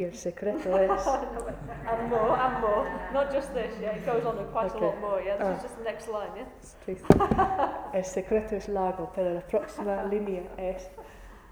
Y 0.00 0.04
el 0.04 0.14
secreto 0.14 0.78
es, 0.78 1.06
and 1.06 2.08
more, 2.08 2.34
and 2.34 2.60
more. 2.62 2.86
Not 3.12 3.30
just 3.30 3.52
this, 3.52 3.78
yeah, 3.82 3.90
it 3.96 4.06
goes 4.06 4.24
on 4.24 4.36
quite 4.50 4.70
Okay. 4.74 4.78
a 4.82 4.88
lot 4.88 4.98
more, 4.98 5.20
yeah. 5.22 5.36
This 5.36 5.46
Ah. 5.46 5.56
is 5.56 5.62
just 5.62 5.76
the 5.76 5.84
next 5.84 6.08
line, 6.08 6.30
yeah. 6.36 7.90
el 7.92 8.04
secreto 8.04 8.56
es 8.56 8.66
largo, 8.70 9.10
pero 9.14 9.34
la 9.34 9.42
próxima 9.42 10.02
línea 10.10 10.44
es 10.56 10.90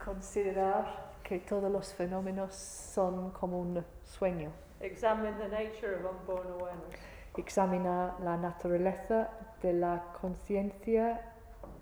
considerar 0.02 0.86
que 1.22 1.40
todos 1.40 1.70
los 1.70 1.92
fenómenos 1.92 2.54
son 2.54 3.32
como 3.32 3.60
un 3.60 3.84
sueño. 4.02 4.50
Examine 4.80 5.32
the 5.36 5.48
nature 5.48 5.96
of 5.96 6.06
unborn 6.06 6.48
awareness. 6.58 6.94
Examina 7.36 8.14
la 8.24 8.38
naturaleza 8.38 9.28
de 9.60 9.74
la 9.74 10.04
conciencia 10.18 11.20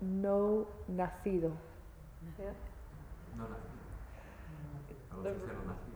no 0.01 0.65
nacido. 0.89 1.51
Yeah. 2.37 2.51
No 3.37 3.47
nacido. 3.47 5.23
La 5.23 5.23
The- 5.23 5.29
conciencia 5.29 5.86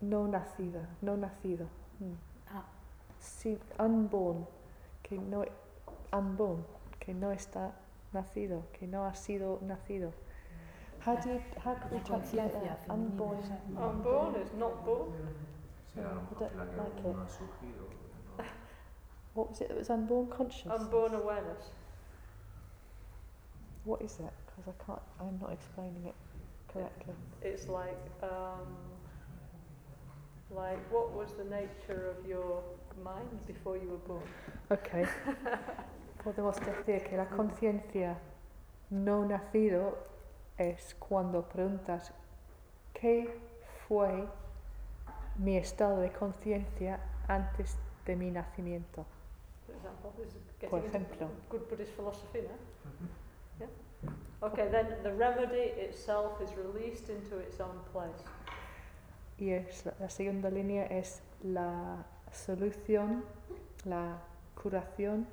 no 0.00 0.26
nacida. 0.28 0.88
No 1.02 1.16
nacido. 1.16 1.66
Mm. 2.00 2.14
Ah. 2.52 2.64
Sí, 3.20 3.58
unborn, 3.78 4.46
que 5.02 5.18
no, 5.18 5.44
unborn, 6.12 6.64
que 7.00 7.12
no 7.14 7.32
está 7.32 7.72
nacido, 8.12 8.62
que 8.72 8.86
no 8.86 9.04
ha 9.06 9.14
sido 9.14 9.58
nacido. 9.62 10.12
How 11.04 11.16
do 11.16 11.28
you, 11.30 11.40
how 11.64 11.74
can 11.74 11.90
we 11.92 12.00
translate 12.00 12.52
conciencia 12.52 12.60
that? 12.70 12.86
femenina, 12.86 12.94
Unborn. 12.94 13.38
Unborn 13.76 14.34
is 14.36 14.52
not 14.54 14.84
born. 14.84 15.10
Sí, 15.94 16.00
a 16.00 16.02
I 16.02 16.04
don't 16.38 16.76
like 16.76 16.98
it. 16.98 17.04
no 17.04 17.22
ha 17.22 17.26
surgido. 17.28 17.88
no- 18.38 18.44
What 19.34 19.50
was 19.50 19.60
it? 19.60 19.70
It 19.70 19.76
was 19.78 19.90
unborn 19.90 20.26
consciousness. 20.28 20.80
Unborn 20.80 21.14
awareness. 21.14 21.70
What 23.84 24.02
is 24.02 24.16
that? 24.18 24.32
Because 24.46 24.68
I 24.68 24.84
can't. 24.84 25.02
I'm 25.20 25.38
not 25.40 25.52
explaining 25.52 26.04
it 26.06 26.14
correctly. 26.72 27.14
It's 27.42 27.68
like, 27.68 27.98
um, 28.22 28.66
like 30.50 30.78
what 30.90 31.12
was 31.12 31.32
the 31.34 31.44
nature 31.44 32.10
of 32.10 32.26
your 32.26 32.62
mind 33.04 33.46
before 33.46 33.76
you 33.76 33.88
were 33.88 34.04
born? 34.06 34.22
Okay. 34.70 35.06
Podemos 36.24 36.56
decir 36.60 37.04
que 37.04 37.16
la 37.16 37.26
conciencia 37.26 38.18
no 38.90 39.24
nacido 39.24 39.96
es 40.58 40.94
cuando 40.98 41.42
preguntas 41.48 42.12
qué 42.92 43.28
fue 43.86 44.26
mi 45.36 45.56
estado 45.56 46.00
de 46.00 46.10
conciencia 46.12 46.98
antes 47.28 47.76
de 48.04 48.16
mi 48.16 48.30
nacimiento. 48.30 49.06
For 49.66 49.74
example, 49.76 50.12
this 50.16 50.34
is 50.34 50.42
getting 50.58 50.70
Por 50.70 50.84
ejemplo. 50.84 51.28
good 51.50 51.68
Buddhist 51.68 51.92
philosophy. 51.92 52.40
Yeah. 53.60 53.66
Okay, 54.42 54.68
then 54.70 54.86
the 55.02 55.12
remedy 55.12 55.72
itself 55.76 56.40
is 56.40 56.50
released 56.56 57.10
into 57.10 57.38
its 57.38 57.60
own 57.60 57.78
place. 57.92 58.24
Y 59.38 59.50
es, 59.50 59.84
la 60.00 60.10
segunda 60.10 60.50
línea 60.50 60.86
es 60.86 61.22
la 61.42 62.04
solución, 62.32 63.24
la 63.84 64.18
curación 64.60 65.26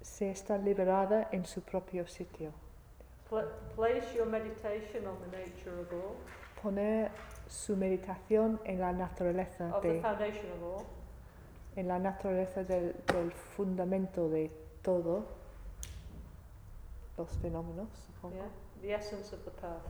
se 0.00 0.30
está 0.30 0.58
liberada 0.58 1.28
en 1.32 1.44
su 1.46 1.62
propio 1.62 2.06
sitio. 2.06 2.50
Pla- 3.28 3.46
place 3.74 4.14
your 4.14 4.26
meditation 4.26 5.06
on 5.06 5.16
the 5.30 5.36
nature 5.38 5.80
of 5.80 5.92
all, 5.92 6.16
Poner 6.62 7.10
su 7.48 7.76
meditación 7.76 8.60
en 8.64 8.80
la 8.80 8.92
naturaleza 8.92 9.74
of 9.76 9.82
the 9.82 9.92
de, 9.94 10.00
foundation 10.00 10.46
of 10.52 10.62
all, 10.80 10.86
en 11.76 11.88
la 11.88 11.98
naturaleza 11.98 12.64
del, 12.64 12.94
del 13.12 13.32
fundamento 13.32 14.28
de 14.28 14.50
todo, 14.82 15.24
los 17.16 17.28
fenómenos, 17.38 17.88
supongo. 18.06 18.34
yeah, 18.36 18.48
the 18.82 18.94
essence 18.94 19.34
of 19.34 19.42
the 19.44 19.50
path. 19.52 19.82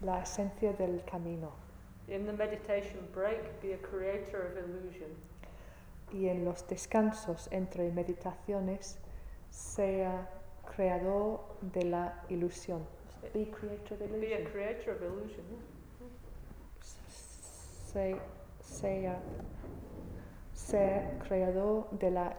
La 0.00 0.22
esencia 0.22 0.72
del 0.72 1.02
camino. 1.04 1.52
In 2.08 2.24
the 2.26 2.32
meditation 2.32 3.08
break, 3.12 3.60
be 3.60 3.72
a 3.72 3.78
creator 3.78 4.46
of 4.46 4.56
illusion. 4.56 5.10
Y 6.12 6.28
en 6.28 6.44
los 6.44 6.66
descansos 6.68 7.48
entre 7.50 7.90
meditaciones, 7.90 8.98
sea 9.50 10.28
creador 10.64 11.40
de 11.60 11.84
la 11.84 12.22
ilusión. 12.28 12.86
Be 13.34 13.50
creator 13.50 13.94
of 13.94 14.10
Be 14.20 14.34
a 14.34 14.38
illusion. 14.38 14.52
creator 14.52 14.94
of 14.94 15.02
illusion. 15.02 15.44
sea, 18.60 19.18
ser 20.52 21.18
creador 21.26 21.88
de 21.90 22.10
la 22.10 22.36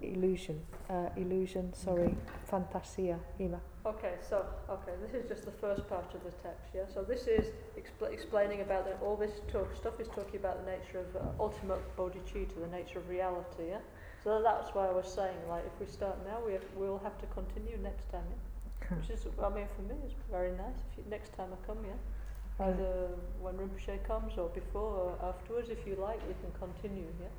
illusion. 0.00 0.56
Uh, 0.88 1.10
illusion, 1.16 1.74
sorry, 1.74 2.16
fantasía, 2.46 3.18
Ima. 3.38 3.60
Okay, 3.86 4.14
so 4.28 4.44
okay, 4.68 4.94
this 5.00 5.14
is 5.14 5.28
just 5.28 5.44
the 5.44 5.52
first 5.52 5.88
part 5.88 6.12
of 6.12 6.24
the 6.24 6.32
text, 6.42 6.74
yeah. 6.74 6.86
So 6.92 7.04
this 7.04 7.28
is 7.28 7.52
expl- 7.78 8.12
explaining 8.12 8.60
about 8.60 8.84
the, 8.84 8.98
all 8.98 9.14
this 9.14 9.30
talk, 9.46 9.76
stuff 9.76 10.00
is 10.00 10.08
talking 10.08 10.40
about 10.40 10.64
the 10.64 10.72
nature 10.72 10.98
of 11.06 11.14
uh, 11.14 11.20
ultimate 11.38 11.78
bodhicitta, 11.96 12.58
the 12.58 12.66
nature 12.66 12.98
of 12.98 13.08
reality, 13.08 13.68
yeah. 13.70 13.78
So 14.24 14.42
that's 14.42 14.74
why 14.74 14.88
I 14.88 14.90
was 14.92 15.06
saying, 15.06 15.38
like, 15.48 15.64
if 15.64 15.78
we 15.78 15.86
start 15.86 16.18
now, 16.26 16.42
we 16.44 16.54
have, 16.54 16.64
we'll 16.74 16.98
have 16.98 17.16
to 17.18 17.26
continue 17.26 17.78
next 17.80 18.10
time, 18.10 18.26
yeah? 18.28 18.96
Which 18.98 19.10
is, 19.10 19.24
I 19.40 19.48
mean, 19.50 19.68
for 19.76 19.82
me, 19.82 19.94
it's 20.04 20.18
very 20.32 20.50
nice. 20.50 20.82
If 20.90 20.98
you, 20.98 21.04
next 21.08 21.36
time 21.36 21.50
I 21.54 21.58
come, 21.64 21.78
yeah? 21.86 22.66
Either 22.66 23.06
when 23.38 23.54
Rinpoche 23.54 24.02
comes 24.02 24.36
or 24.36 24.48
before 24.48 25.14
or 25.14 25.18
afterwards, 25.22 25.68
if 25.70 25.86
you 25.86 25.94
like, 25.94 26.18
we 26.26 26.34
can 26.42 26.50
continue, 26.58 27.06
yeah? 27.20 27.30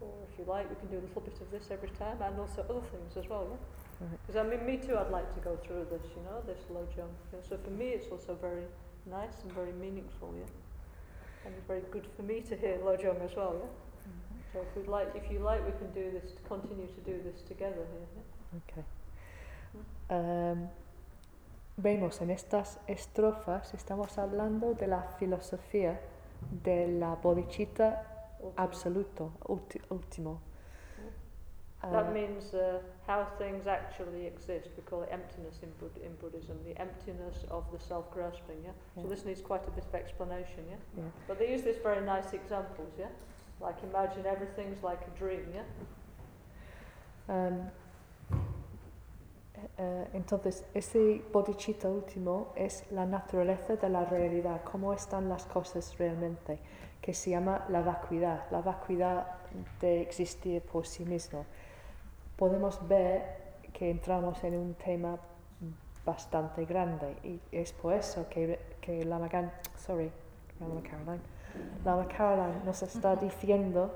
Or 0.00 0.10
if 0.26 0.36
you 0.40 0.44
like, 0.44 0.68
we 0.68 0.74
can 0.74 0.88
do 0.90 0.98
a 0.98 1.04
little 1.06 1.22
bit 1.22 1.38
of 1.40 1.52
this 1.52 1.70
every 1.70 1.90
time 1.90 2.18
and 2.20 2.34
also 2.40 2.66
other 2.68 2.82
things 2.90 3.16
as 3.16 3.30
well, 3.30 3.46
yeah? 3.48 3.85
Because 3.98 4.36
I 4.36 4.42
mean, 4.42 4.64
me 4.66 4.76
too, 4.76 4.96
I'd 4.98 5.10
like 5.10 5.32
to 5.34 5.40
go 5.40 5.56
through 5.56 5.86
this, 5.90 6.02
you 6.14 6.22
know, 6.22 6.42
this 6.46 6.58
low 6.70 6.86
jump. 6.94 7.12
So 7.48 7.56
for 7.56 7.70
me, 7.70 7.86
it's 7.96 8.10
also 8.12 8.34
very 8.34 8.64
nice 9.06 9.42
and 9.42 9.52
very 9.52 9.72
meaningful, 9.72 10.34
yeah? 10.36 10.44
And 11.46 11.54
it's 11.56 11.66
very 11.66 11.82
good 11.90 12.06
for 12.16 12.22
me 12.22 12.40
to 12.42 12.56
hear 12.56 12.78
low 12.84 12.96
jump 12.96 13.20
as 13.22 13.34
well, 13.36 13.54
yeah? 13.58 13.66
Mm-hmm. 13.66 14.38
So 14.52 14.60
if 14.60 14.76
we'd 14.76 14.88
like, 14.88 15.14
if 15.14 15.30
you 15.30 15.38
like, 15.38 15.64
we 15.64 15.72
can 15.78 15.90
do 15.92 16.10
this, 16.10 16.34
continue 16.48 16.86
to 16.88 17.00
do 17.00 17.22
this 17.22 17.40
together 17.42 17.86
here, 17.92 18.08
yeah? 18.16 18.58
Ok. 18.58 18.84
Em, 20.10 20.68
vemos 21.78 22.20
en 22.20 22.30
estas 22.30 22.78
estrofas, 22.86 23.72
estamos 23.74 24.18
hablando 24.18 24.74
de 24.74 24.86
la 24.86 25.02
filosofía 25.18 26.00
de 26.64 26.86
la 26.88 27.14
bodhicitta 27.16 28.02
absoluto, 28.56 29.32
ulti- 29.48 29.80
último. 29.90 30.40
That 31.92 32.06
Ah, 32.06 32.10
means 32.12 32.52
uh, 32.54 32.80
how 33.06 33.26
things 33.38 33.66
actually 33.66 34.26
exist. 34.26 34.68
We 34.76 34.82
call 34.82 35.02
it 35.02 35.08
emptiness 35.12 35.60
in, 35.62 35.70
Bud- 35.80 36.00
in 36.04 36.14
Buddhism, 36.16 36.56
the 36.64 36.76
emptiness 36.80 37.44
of 37.50 37.64
the 37.70 37.78
self-grasping. 37.78 38.58
Yeah? 38.64 38.72
Yeah. 38.96 39.02
So 39.02 39.08
this 39.08 39.24
needs 39.24 39.40
quite 39.40 39.62
a 39.68 39.70
bit 39.70 39.84
of 39.84 39.94
explanation. 39.94 40.64
Yeah. 40.68 40.76
Yeah. 40.96 41.10
But 41.28 41.38
they 41.38 41.48
use 41.52 41.62
this 41.62 41.76
very 41.82 42.04
nice 42.04 42.32
examples. 42.32 42.92
Yeah. 42.98 43.08
Like 43.60 43.76
imagine 43.84 44.26
everything's 44.26 44.82
like 44.82 45.00
a 45.06 45.18
dream. 45.18 45.46
Yeah. 45.54 45.64
em, 47.28 47.70
eh, 49.78 50.08
entonces, 50.14 50.64
ese 50.74 51.22
bodhicitta 51.32 51.88
último 51.88 52.52
es 52.56 52.84
la 52.90 53.06
naturaleza 53.06 53.76
de 53.76 53.88
la 53.88 54.04
realidad, 54.04 54.62
cómo 54.64 54.92
están 54.92 55.28
las 55.28 55.46
cosas 55.46 55.96
realmente, 55.98 56.58
que 57.00 57.14
se 57.14 57.30
llama 57.30 57.64
la 57.68 57.80
vacuidad, 57.80 58.44
la 58.50 58.60
vacuidad 58.60 59.26
de 59.80 60.02
existir 60.02 60.62
por 60.62 60.86
sí 60.86 61.04
mismo. 61.04 61.46
Podemos 62.36 62.86
ver 62.88 63.24
que 63.72 63.90
entramos 63.90 64.42
en 64.44 64.54
un 64.56 64.74
tema 64.74 65.18
bastante 66.04 66.64
grande 66.64 67.16
y 67.24 67.40
es 67.50 67.72
por 67.72 67.92
eso 67.94 68.28
que, 68.28 68.58
que 68.80 69.04
Lama, 69.04 69.28
Gan- 69.28 69.52
sorry, 69.76 70.12
Lama 70.60 70.80
Caroline, 70.82 71.20
Lama 71.84 72.06
Caroline 72.08 72.64
nos 72.64 72.82
está 72.82 73.16
diciendo 73.26 73.94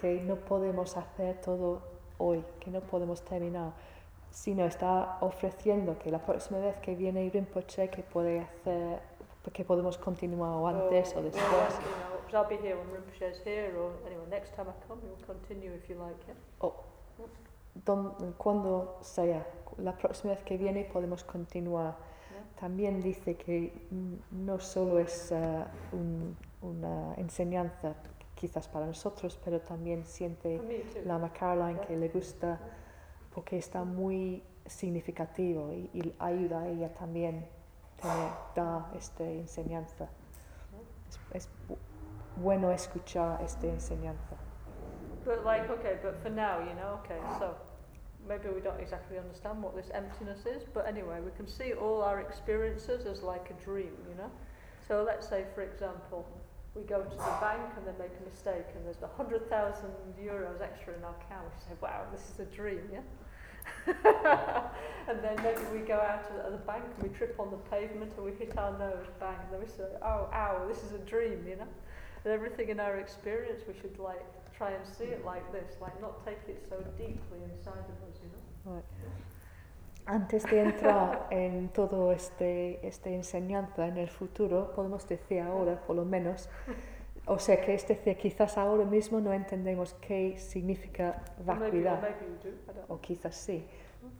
que 0.00 0.20
no 0.20 0.36
podemos 0.36 0.96
hacer 0.96 1.40
todo 1.40 1.80
hoy, 2.18 2.44
que 2.60 2.70
no 2.70 2.80
podemos 2.80 3.22
terminar, 3.24 3.72
sino 4.30 4.64
está 4.66 5.16
ofreciendo 5.20 5.98
que 5.98 6.10
la 6.10 6.18
próxima 6.18 6.58
vez 6.58 6.76
que 6.80 6.94
viene 6.94 7.30
Rinpoche 7.32 7.88
que 7.88 8.02
puede 8.02 8.40
hacer, 8.40 8.98
que 9.52 9.64
podemos 9.64 9.96
continuar 9.96 10.50
o 10.56 10.66
antes 10.68 11.16
o 11.16 11.22
después. 11.22 11.44
or 11.46 11.58
like, 11.60 11.74
you 11.74 11.90
know, 12.10 12.18
'cause 12.26 12.34
I'll 12.36 12.46
be 12.48 12.56
here 12.56 12.76
when 12.76 12.90
Rinpoche's 12.92 13.40
here, 13.46 13.72
or 13.78 13.92
anyway, 14.06 14.26
next 14.28 14.54
time 14.54 14.68
I 14.68 14.74
come, 14.86 15.00
we'll 15.02 15.24
continue 15.24 15.72
if 15.72 15.88
you 15.88 15.96
like. 15.96 16.18
Yeah. 16.26 16.68
Don- 17.84 18.34
cuando 18.36 18.98
sea, 19.02 19.46
la 19.78 19.92
próxima 19.96 20.34
vez 20.34 20.42
que 20.44 20.56
viene 20.56 20.84
podemos 20.84 21.24
continuar. 21.24 21.96
También 22.58 23.00
dice 23.00 23.36
que 23.36 23.72
mm, 23.90 24.44
no 24.46 24.58
solo 24.58 24.98
es 24.98 25.30
eh, 25.32 25.64
un- 25.92 26.36
una 26.62 27.14
enseñanza 27.14 27.94
quizás 28.34 28.66
para 28.68 28.86
nosotros, 28.86 29.38
pero 29.44 29.60
también 29.60 30.04
siente. 30.04 30.60
Lama 31.06 31.32
Caroline 31.32 31.80
que 31.86 31.96
le 31.96 32.08
gusta 32.08 32.58
porque 33.34 33.58
está 33.58 33.84
muy 33.84 34.42
significativo 34.66 35.72
y, 35.72 35.88
y 35.94 36.14
ayuda 36.18 36.60
a 36.62 36.68
ella 36.68 36.92
también 36.92 37.46
tener, 38.00 38.30
dar 38.56 38.86
esta 38.96 39.24
enseñanza. 39.24 40.08
Es, 41.08 41.18
es 41.44 41.48
bu- 41.68 41.78
bueno 42.36 42.70
escuchar 42.72 43.40
esta 43.42 43.66
enseñanza. 43.66 44.36
But 45.24 45.44
like, 45.44 45.70
okay, 45.70 45.98
but 46.02 46.14
for 46.22 46.30
now, 46.30 46.60
you 46.60 46.74
know, 46.74 46.98
okay, 47.04 47.18
so 47.38 47.54
maybe 48.28 48.48
we 48.54 48.60
don't 48.60 48.80
exactly 48.80 49.18
understand 49.18 49.62
what 49.62 49.74
this 49.74 49.90
emptiness 49.94 50.46
is, 50.46 50.62
but 50.74 50.86
anyway, 50.86 51.20
we 51.24 51.30
can 51.36 51.48
see 51.48 51.72
all 51.72 52.02
our 52.02 52.20
experiences 52.20 53.06
as 53.06 53.22
like 53.22 53.50
a 53.50 53.64
dream, 53.64 53.92
you 54.08 54.14
know. 54.16 54.30
So 54.86 55.02
let's 55.06 55.28
say, 55.28 55.44
for 55.54 55.62
example, 55.62 56.26
we 56.74 56.82
go 56.82 57.02
to 57.02 57.10
the 57.10 57.36
bank 57.40 57.72
and 57.76 57.86
they 57.86 57.98
make 57.98 58.12
a 58.20 58.28
mistake 58.28 58.66
and 58.76 58.84
there's 58.86 59.02
a 59.02 59.16
hundred 59.16 59.48
thousand 59.50 59.90
euros 60.20 60.60
extra 60.60 60.94
in 60.94 61.02
our 61.04 61.14
account. 61.24 61.48
We 61.48 61.72
say, 61.72 61.76
wow, 61.80 62.04
this 62.12 62.22
is 62.32 62.40
a 62.40 62.44
dream, 62.44 62.82
yeah. 62.92 63.00
and 65.08 65.22
then 65.22 65.36
maybe 65.42 65.60
we 65.72 65.80
go 65.80 65.98
out 65.98 66.26
to 66.28 66.32
the, 66.32 66.50
the 66.56 66.62
bank 66.64 66.84
and 66.84 67.10
we 67.10 67.16
trip 67.16 67.36
on 67.38 67.50
the 67.50 67.56
pavement 67.70 68.12
and 68.16 68.24
we 68.24 68.32
hit 68.32 68.56
our 68.56 68.78
nose, 68.78 69.06
bang, 69.18 69.36
and 69.42 69.52
then 69.52 69.60
we 69.60 69.66
say, 69.66 69.84
oh, 70.02 70.28
ow, 70.32 70.64
this 70.68 70.82
is 70.84 70.92
a 70.92 70.98
dream, 70.98 71.44
you 71.48 71.56
know. 71.56 71.68
And 72.24 72.32
everything 72.32 72.68
in 72.68 72.80
our 72.80 72.96
experience, 72.96 73.62
we 73.66 73.74
should 73.80 73.98
like 73.98 74.24
try 74.58 74.72
and 74.74 74.84
see 74.84 75.04
it 75.04 75.24
like 75.24 75.46
this, 75.52 75.80
like 75.80 75.98
not 76.00 76.24
take 76.24 76.42
it 76.48 76.66
so 76.68 76.76
deeply 76.98 77.38
inside 77.50 77.86
of 77.92 77.98
us, 78.06 78.18
you 78.22 78.28
know. 78.32 78.74
Right. 78.74 78.84
Antes 80.06 80.44
de 80.44 80.60
entrar 80.60 81.26
en 81.30 81.68
todo 81.68 82.12
este 82.12 82.86
esta 82.86 83.10
enseñanza 83.10 83.86
en 83.86 83.98
el 83.98 84.08
futuro, 84.08 84.72
podemos 84.74 85.06
decir 85.06 85.40
ahora, 85.42 85.80
por 85.86 85.96
lo 85.96 86.04
menos, 86.04 86.48
o 87.26 87.38
sea 87.38 87.60
que 87.60 87.74
es 87.74 87.86
decir, 87.86 88.16
quizás 88.16 88.58
ahora 88.58 88.84
mismo 88.84 89.20
no 89.20 89.32
entendemos 89.32 89.94
qué 90.00 90.38
significa 90.38 91.22
maybe, 91.44 91.60
vacuidad, 91.60 92.00
maybe 92.00 92.26
do. 92.42 92.94
O 92.94 93.00
quizás 93.00 93.36
sí, 93.36 93.66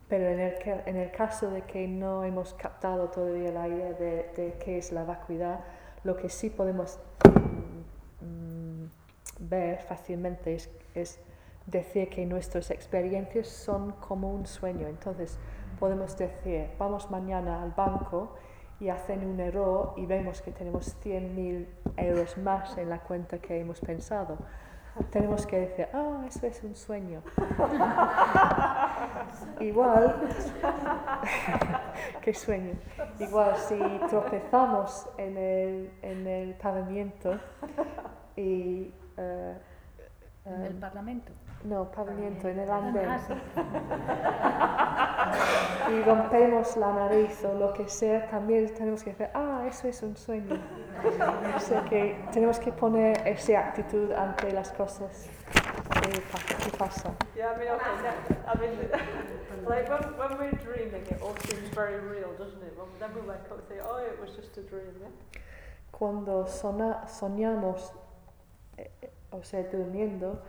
pero 0.08 0.28
en 0.28 0.40
el, 0.40 0.54
en 0.86 0.96
el 0.96 1.10
caso 1.10 1.50
de 1.50 1.62
que 1.62 1.88
no 1.88 2.22
hemos 2.22 2.52
captado 2.54 3.08
todavía 3.08 3.50
la 3.50 3.66
idea 3.66 3.92
de, 3.94 4.30
de 4.36 4.56
qué 4.62 4.78
es 4.78 4.92
la 4.92 5.04
vacuidad, 5.04 5.60
lo 6.04 6.16
que 6.16 6.28
sí 6.28 6.50
podemos 6.50 7.00
mm, 7.24 8.26
mm, 8.26 8.90
ver 9.38 9.82
fácilmente 9.82 10.54
es, 10.54 10.70
es 10.94 11.20
decir 11.66 12.08
que 12.08 12.24
nuestras 12.26 12.70
experiencias 12.70 13.48
son 13.48 13.92
como 13.92 14.32
un 14.32 14.46
sueño. 14.46 14.88
Entonces 14.88 15.38
podemos 15.78 16.16
decir, 16.16 16.70
vamos 16.78 17.10
mañana 17.10 17.62
al 17.62 17.72
banco 17.72 18.34
y 18.80 18.88
hacen 18.88 19.26
un 19.26 19.40
error 19.40 19.92
y 19.96 20.06
vemos 20.06 20.40
que 20.40 20.52
tenemos 20.52 20.96
100.000 21.04 21.66
euros 21.96 22.38
más 22.38 22.78
en 22.78 22.90
la 22.90 23.00
cuenta 23.00 23.38
que 23.38 23.60
hemos 23.60 23.80
pensado. 23.80 24.38
Tenemos 25.10 25.46
que 25.46 25.60
decir, 25.60 25.88
ah, 25.92 26.24
eso 26.26 26.46
es 26.46 26.62
un 26.64 26.74
sueño. 26.74 27.22
Igual, 29.60 30.28
qué 32.20 32.34
sueño. 32.34 32.74
Igual 33.20 33.56
si 33.56 33.78
tropezamos 34.08 35.08
en 35.16 35.36
el, 35.36 35.92
en 36.02 36.26
el 36.26 36.54
pavimento 36.54 37.38
y... 38.36 38.92
eh, 39.18 39.54
En 40.46 40.62
el 40.62 40.72
em, 40.72 40.80
Parlamento. 40.80 41.32
no, 41.64 41.90
pavimento, 41.90 42.48
en 42.48 42.58
el 42.60 42.70
Ah, 42.70 42.76
andén. 42.78 43.18
sí. 43.26 43.34
Y 45.90 46.02
rompemos 46.02 46.76
la 46.76 46.92
nariz 46.92 47.42
o 47.44 47.54
lo 47.54 47.72
que 47.72 47.88
sea, 47.88 48.28
también 48.28 48.72
tenemos 48.74 49.02
que 49.02 49.10
decir, 49.10 49.28
ah, 49.34 49.64
eso 49.66 49.88
es 49.88 50.02
un 50.02 50.14
sueño. 50.16 50.56
O 51.56 51.60
sea 51.60 51.82
que 51.84 52.16
tenemos 52.32 52.58
que 52.58 52.72
poner 52.72 53.26
esa 53.26 53.58
actitud 53.60 54.12
ante 54.12 54.52
las 54.52 54.70
cosas 54.72 55.28
que, 55.52 56.20
pa- 56.20 56.64
que 56.64 56.70
pasan. 56.76 57.14
Yeah, 57.34 57.52
I 57.54 57.58
mean, 57.58 57.70
okay, 57.72 57.92
now, 58.02 58.12
I 58.52 58.58
mean, 58.58 58.72
like 59.66 59.88
when, 59.90 60.02
when 60.18 60.38
we're 60.38 60.52
dreaming, 60.62 61.02
it 61.10 61.20
all 61.22 61.34
seems 61.46 61.68
very 61.74 61.98
real, 62.00 62.32
doesn't 62.38 62.62
it? 62.62 62.74
When, 62.76 62.88
then 62.98 63.14
we 63.14 63.20
wake 63.22 63.48
up 63.50 63.58
and 63.58 63.66
think, 63.68 63.80
oh, 63.84 63.96
it 63.98 64.18
was 64.20 64.36
just 64.36 64.56
a 64.58 64.62
dream, 64.62 64.94
yeah? 65.00 65.08
Cuando 65.90 66.46
sona- 66.46 67.06
soñamos, 67.08 67.92
o 69.30 69.42
sea, 69.42 69.62
durmiendo, 69.64 70.40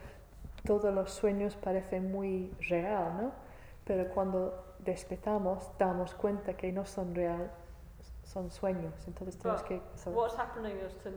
todos 0.65 0.93
los 0.93 1.11
sueños 1.11 1.55
parecen 1.55 2.11
muy 2.11 2.51
real, 2.69 3.17
¿no? 3.21 3.31
Pero 3.85 4.09
cuando 4.13 4.63
despertamos, 4.79 5.69
damos 5.77 6.13
cuenta 6.13 6.53
que 6.55 6.71
no 6.71 6.85
son 6.85 7.15
real, 7.15 7.49
son 8.23 8.51
sueños. 8.51 8.93
Entonces 9.07 9.37
tenemos 9.37 9.61
But 9.61 9.67
que... 9.67 9.81
so- 9.95 10.11
What's 10.11 10.35
happening 10.37 10.77
us 10.85 10.93
to 11.03 11.09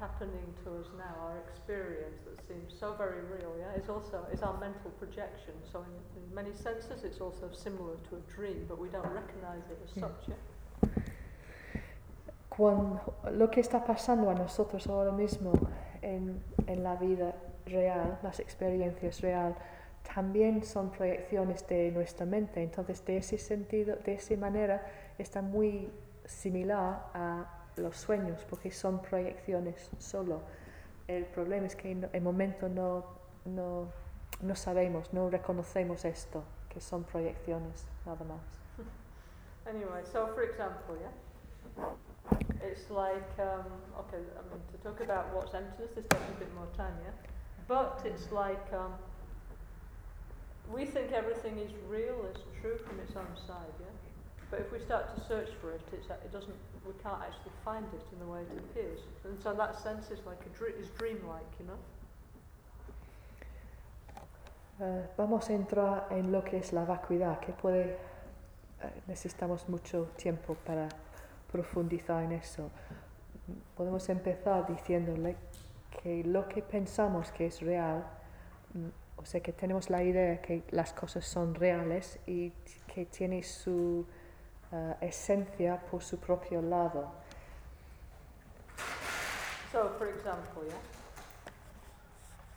happening 0.00 0.52
to 0.64 0.70
us 0.80 0.88
now, 0.98 1.14
our 1.28 1.38
experience 1.48 2.18
that 2.24 2.36
seems 2.48 2.74
so 2.76 2.94
very 2.98 3.20
real, 3.20 3.54
yeah, 3.56 3.72
is 3.80 3.88
also 3.88 4.26
is 4.32 4.42
our 4.42 4.58
mental 4.58 4.90
projection. 4.98 5.54
So 5.70 5.78
in, 5.84 6.22
in 6.22 6.34
many 6.34 6.52
senses, 6.52 7.04
it's 7.04 7.20
also 7.20 7.48
similar 7.52 7.94
to 8.10 8.16
a 8.16 8.20
dream, 8.34 8.66
but 8.68 8.80
we 8.80 8.88
don't 8.88 9.06
recognise 9.14 9.62
it 9.70 9.78
as 9.84 9.96
Yeah. 9.96 10.08
such. 10.08 10.28
Yeah. 10.28 10.34
Cuando, 12.48 13.00
lo 13.30 13.48
que 13.50 13.60
está 13.60 13.84
pasando 13.84 14.28
a 14.28 14.34
nosotros 14.34 14.86
ahora 14.86 15.12
mismo 15.12 15.52
en, 16.02 16.42
en 16.66 16.82
la 16.82 16.96
vida 16.96 17.34
real, 17.66 18.18
las 18.22 18.40
experiencias 18.40 19.20
real, 19.20 19.54
también 20.14 20.64
son 20.64 20.90
proyecciones 20.90 21.66
de 21.68 21.90
nuestra 21.92 22.26
mente. 22.26 22.62
Entonces, 22.62 23.04
de 23.04 23.18
ese 23.18 23.38
sentido, 23.38 23.96
de 24.04 24.14
esa 24.14 24.36
manera, 24.36 24.84
está 25.18 25.42
muy 25.42 25.90
similar 26.24 27.06
a 27.14 27.46
los 27.76 27.96
sueños, 27.96 28.44
porque 28.48 28.70
son 28.70 29.00
proyecciones 29.00 29.90
solo. 29.98 30.42
El 31.08 31.24
problema 31.26 31.66
es 31.66 31.76
que 31.76 31.92
en 31.92 32.08
el 32.12 32.22
momento 32.22 32.68
no, 32.68 33.04
no 33.44 33.88
no 34.42 34.56
sabemos, 34.56 35.12
no 35.12 35.30
reconocemos 35.30 36.04
esto, 36.04 36.42
que 36.68 36.80
son 36.80 37.04
proyecciones 37.04 37.86
nada 38.04 38.24
más. 38.24 38.40
Anyway, 39.64 40.04
so 40.04 40.26
for 40.34 40.42
example, 40.42 40.96
yeah, 40.98 41.86
it's 42.62 42.90
like 42.90 43.30
um, 43.38 43.66
okay. 43.98 44.22
I 44.38 44.42
mean, 44.48 44.62
to 44.72 44.78
talk 44.82 45.00
about 45.00 45.34
what's 45.34 45.54
emptiness, 45.54 45.90
this 45.94 46.04
takes 46.08 46.28
a 46.36 46.38
bit 46.38 46.54
more 46.54 46.68
time, 46.76 46.94
yeah. 47.04 47.10
But 47.68 48.00
it's 48.04 48.30
like 48.32 48.66
um, 48.72 48.92
we 50.72 50.84
think 50.84 51.12
everything 51.12 51.58
is 51.58 51.70
real, 51.88 52.26
is 52.30 52.40
true 52.60 52.78
from 52.86 53.00
its 53.00 53.16
own 53.16 53.32
side, 53.46 53.74
yeah. 53.80 53.86
But 54.50 54.60
if 54.60 54.72
we 54.72 54.78
start 54.80 55.14
to 55.16 55.24
search 55.26 55.48
for 55.60 55.72
it, 55.72 55.80
it's, 55.92 56.06
it 56.06 56.32
doesn't. 56.32 56.54
We 56.86 56.92
can't 57.02 57.20
actually 57.20 57.52
find 57.64 57.86
it 57.94 58.04
in 58.12 58.18
the 58.18 58.26
way 58.26 58.40
it 58.40 58.58
appears. 58.58 59.00
And 59.24 59.40
so 59.42 59.54
that 59.54 59.80
sense 59.80 60.10
is 60.10 60.20
like 60.26 60.40
a 60.44 60.58
dr- 60.58 60.74
is 60.80 60.88
dreamlike, 60.98 61.52
you 61.58 61.66
know. 61.66 61.78
Eh, 64.80 65.06
vamos 65.16 65.48
a 65.48 65.52
entrar 65.52 66.06
en 66.10 66.32
lo 66.32 66.42
que 66.42 66.58
es 66.58 66.72
la 66.72 66.84
vacuidad, 66.84 67.38
que 67.40 67.52
puede, 67.52 67.98
eh, 68.82 69.02
necesitamos 69.06 69.68
mucho 69.68 70.08
tiempo 70.16 70.54
para 70.66 70.88
profundizar 71.52 72.24
en 72.24 72.32
eso. 72.32 72.70
Podemos 73.76 74.08
empezar 74.08 74.66
diciéndole 74.66 75.36
que 76.02 76.24
lo 76.24 76.48
que 76.48 76.62
pensamos 76.62 77.30
que 77.30 77.46
es 77.46 77.60
real, 77.60 78.04
mm, 78.74 78.88
o 79.18 79.24
sea, 79.24 79.40
que 79.40 79.52
tenemos 79.52 79.90
la 79.90 80.02
idea 80.02 80.40
que 80.40 80.64
las 80.70 80.92
cosas 80.92 81.24
son 81.24 81.54
reales 81.54 82.18
y 82.26 82.50
que 82.86 83.06
tiene 83.06 83.42
su 83.42 84.06
eh, 84.72 84.96
esencia 85.02 85.80
por 85.90 86.02
su 86.02 86.18
propio 86.18 86.62
lado. 86.62 87.12
So, 89.70 89.90
for 89.98 90.08
example, 90.08 90.62
yeah. 90.66 90.76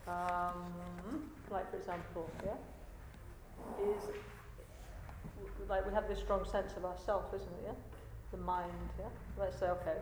Um, 0.08 1.32
like 1.50 1.70
for 1.72 1.78
example, 1.78 2.30
yeah, 2.44 2.58
is 3.82 4.04
like 5.68 5.86
we 5.88 5.94
have 5.94 6.08
this 6.08 6.20
strong 6.20 6.46
sense 6.46 6.76
of 6.78 6.86
ourself, 6.86 7.34
isn't 7.34 7.48
it? 7.48 7.64
Yeah, 7.66 7.74
the 8.36 8.44
mind. 8.44 8.90
Yeah. 9.00 9.06
Let's 9.40 9.60
say, 9.60 9.68
okay, 9.68 9.98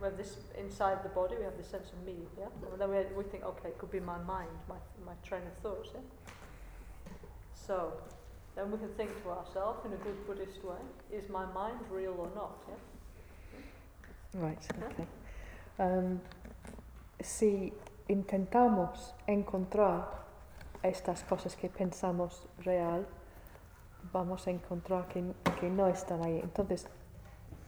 we 0.00 0.04
have 0.06 0.16
this 0.16 0.36
inside 0.58 1.02
the 1.02 1.08
body. 1.08 1.36
We 1.38 1.44
have 1.44 1.56
this 1.56 1.68
sense 1.68 1.90
of 1.92 2.04
me. 2.06 2.16
Yeah. 2.38 2.46
And 2.72 2.80
then 2.80 2.90
we, 2.90 2.96
we 3.16 3.24
think, 3.30 3.44
okay, 3.44 3.68
it 3.68 3.78
could 3.78 3.90
be 3.90 4.00
my 4.00 4.18
mind, 4.18 4.50
my 4.68 4.80
my 5.04 5.14
train 5.26 5.42
of 5.42 5.56
thoughts. 5.62 5.90
Yeah. 5.94 6.00
So, 7.54 7.92
then 8.56 8.70
we 8.70 8.78
can 8.78 8.92
think 8.96 9.10
to 9.22 9.30
ourselves 9.30 9.84
in 9.86 9.92
a 9.92 9.96
good 9.96 10.26
Buddhist 10.26 10.64
way: 10.64 10.82
Is 11.10 11.28
my 11.28 11.46
mind 11.52 11.80
real 11.90 12.14
or 12.18 12.30
not? 12.34 12.56
Yeah. 12.68 12.80
Right, 14.34 14.66
okay. 14.82 15.06
Um, 15.78 16.20
si 17.20 17.72
intentamos 18.08 19.14
encontrar 19.28 20.24
estas 20.82 21.22
cosas 21.24 21.54
que 21.54 21.68
pensamos 21.68 22.46
real, 22.64 23.06
vamos 24.12 24.46
a 24.46 24.50
encontrar 24.50 25.06
que, 25.08 25.22
que 25.60 25.68
no 25.68 25.86
están 25.86 26.24
ahí. 26.24 26.40
Entonces, 26.42 26.88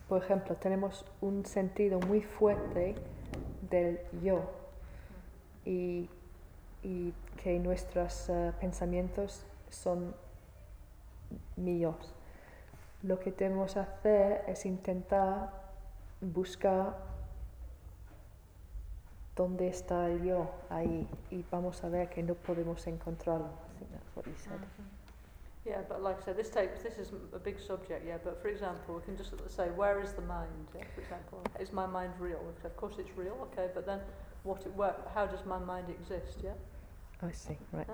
por 0.09 0.23
ejemplo, 0.23 0.55
tenemos 0.57 1.05
un 1.21 1.47
sentido 1.47 1.99
muy 2.01 2.21
fuerte 2.21 2.95
del 3.71 3.99
yo 4.23 4.43
y, 5.65 6.09
y 6.83 7.13
que 7.43 7.59
nuestros 7.59 8.29
eh, 8.29 8.53
pensamientos 8.61 9.45
son 9.71 10.15
míos. 11.57 12.15
Lo 13.03 13.19
que 13.19 13.33
tenemos 13.33 13.75
que 13.75 13.81
hacer 13.81 14.45
es 14.47 14.67
intentar 14.67 15.51
buscar 16.21 16.97
dónde 19.37 19.69
está 19.69 20.09
el 20.09 20.23
yo 20.23 20.51
ahí 20.71 21.09
y 21.31 21.45
vamos 21.51 21.83
a 21.85 21.89
ver 21.89 22.09
que 22.09 22.23
no 22.23 22.35
podemos 22.35 22.87
encontrarlo. 22.87 23.49
Yeah, 25.67 25.81
but 25.89 26.03
like 26.03 26.21
I 26.21 26.25
said, 26.27 26.37
this 26.37 26.51
takes 26.51 26.83
this 26.83 26.99
is 26.99 27.13
a 27.33 27.39
big 27.39 27.59
subject. 27.59 28.05
Yeah, 28.07 28.19
but 28.23 28.41
for 28.43 28.49
example, 28.49 28.97
we 28.97 29.03
can 29.03 29.17
just 29.17 29.33
say, 29.49 29.69
where 29.71 30.01
is 30.03 30.13
the 30.13 30.23
mind? 30.23 30.69
Yeah, 30.77 30.85
for 30.95 31.01
example, 31.01 31.43
is 31.59 31.73
my 31.73 31.87
mind 31.87 32.13
real? 32.19 32.41
Of 32.65 32.77
course, 32.77 32.97
it's 32.99 33.17
real. 33.17 33.49
Okay, 33.53 33.71
but 33.75 33.87
then, 33.87 34.01
what? 34.43 34.61
It, 34.67 34.75
where, 34.75 34.95
how 35.15 35.27
does 35.27 35.45
my 35.47 35.59
mind 35.59 35.89
exist? 35.89 36.39
Yeah. 36.43 36.53
I 37.23 37.33
see, 37.33 37.57
right. 37.73 37.89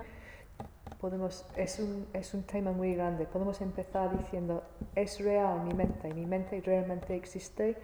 Podemos, 1.01 1.45
es 1.55 1.79
un, 1.79 2.05
es 2.13 2.33
un 2.33 2.43
tema 2.43 2.73
muy 2.73 2.93
grande. 2.93 3.25
Podemos 3.25 3.61
empezar 3.61 4.15
diciendo, 4.17 4.63
es 4.93 5.19
real 5.19 5.63
mi 5.63 5.73
mente, 5.73 6.13
mi 6.13 6.25
mente 6.25 6.61
realmente 6.61 7.15
existe 7.15 7.77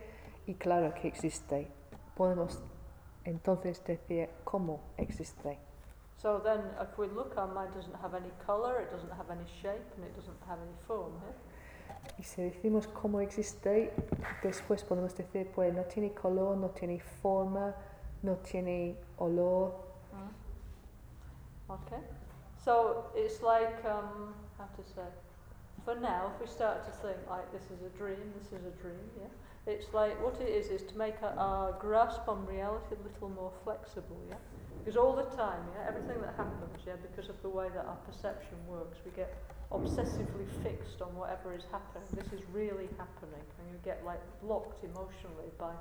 y 0.45 0.55
claro 0.55 0.93
que 0.93 1.07
existe. 1.07 1.68
Podemos 2.15 2.61
entonces 3.23 3.84
decir 3.85 4.30
cómo 4.43 4.81
existe. 4.97 5.57
So 6.18 6.41
then, 6.44 6.61
if 6.81 6.98
we 6.98 7.07
look, 7.07 7.35
our 7.38 7.48
mind 7.48 7.73
doesn't 7.76 7.95
have 8.02 8.15
any 8.15 8.31
color, 8.45 8.80
it 8.81 8.91
doesn't 8.91 9.14
have 9.14 9.30
any 9.30 9.45
shape, 9.61 9.85
and 9.95 10.03
it 10.03 10.15
doesn't 10.15 10.38
have 10.48 10.57
any 10.60 10.76
form. 10.88 11.14
Yeah? 11.23 11.34
Y 12.18 12.23
si 12.23 12.41
decimos 12.41 12.88
cómo 12.88 13.22
existe, 13.22 13.94
después 14.41 14.84
podemos 14.84 15.14
decir, 15.15 15.52
pues 15.53 15.73
no 15.73 15.84
tiene 15.84 16.14
color, 16.14 16.57
no 16.57 16.69
tiene 16.69 16.99
forma, 16.99 17.76
no 18.23 18.38
tiene 18.38 18.98
olor. 19.19 19.73
Mm. 20.14 21.73
Okay. 21.73 22.02
So 22.57 23.06
it's 23.15 23.44
like, 23.44 23.85
um, 23.85 24.34
how 24.57 24.65
to 24.65 24.84
say, 24.84 25.07
for 25.85 25.95
now, 25.95 26.31
if 26.34 26.41
we 26.41 26.48
start 26.48 26.84
to 26.85 26.91
think 26.91 27.18
like 27.30 27.52
this 27.52 27.64
is 27.69 27.81
a 27.85 27.98
dream, 27.98 28.34
this 28.39 28.48
is 28.48 28.65
a 28.65 28.81
dream, 28.81 28.99
yeah, 29.19 29.72
it's 29.72 29.94
like 29.94 30.22
what 30.23 30.41
it 30.41 30.49
is 30.49 30.69
is 30.69 30.81
to 30.84 30.98
make 30.98 31.22
our, 31.22 31.38
our 31.38 31.72
grasp 31.73 32.27
on 32.27 32.45
reality 32.48 32.95
a 32.95 33.03
little 33.07 33.30
more 33.30 33.52
flexible, 33.64 34.18
yeah. 34.27 34.35
Because 34.88 35.03
all 35.03 35.11
the 35.11 35.27
time, 35.35 35.59
yeah, 35.76 35.84
everything 35.85 36.15
that 36.22 36.34
happens, 36.38 36.80
yeah, 36.88 36.93
because 37.03 37.27
of 37.27 37.35
the 37.41 37.49
way 37.49 37.68
that 37.76 37.84
our 37.84 37.99
perception 38.07 38.55
works, 38.69 38.95
we 39.03 39.11
get 39.11 39.35
obsessively 39.69 40.47
fixed 40.64 41.01
on 41.01 41.14
whatever 41.14 41.53
is 41.53 41.65
happening. 41.73 42.07
This 42.15 42.31
is 42.31 42.39
really 42.53 42.88
happening, 42.95 43.43
and 43.59 43.68
you 43.68 43.76
get 43.84 44.05
like 44.05 44.22
blocked 44.41 44.85
emotionally 44.85 45.51
by 45.59 45.73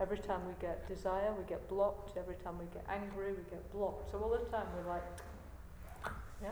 every 0.00 0.18
time 0.18 0.40
we 0.44 0.54
get 0.60 0.88
desire, 0.88 1.32
we 1.38 1.44
get 1.48 1.68
blocked. 1.68 2.18
Every 2.18 2.34
time 2.42 2.58
we 2.58 2.64
get 2.74 2.84
angry, 2.90 3.30
we 3.30 3.44
get 3.48 3.62
blocked. 3.72 4.10
So 4.10 4.18
all 4.18 4.30
the 4.30 4.42
time 4.50 4.66
we're 4.74 4.90
like, 4.90 5.06
yeah, 6.42 6.50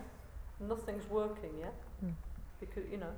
nothing's 0.60 1.10
working, 1.10 1.58
yeah, 1.58 1.74
Mm. 2.04 2.14
because 2.60 2.84
you 2.88 2.98
know. 2.98 3.14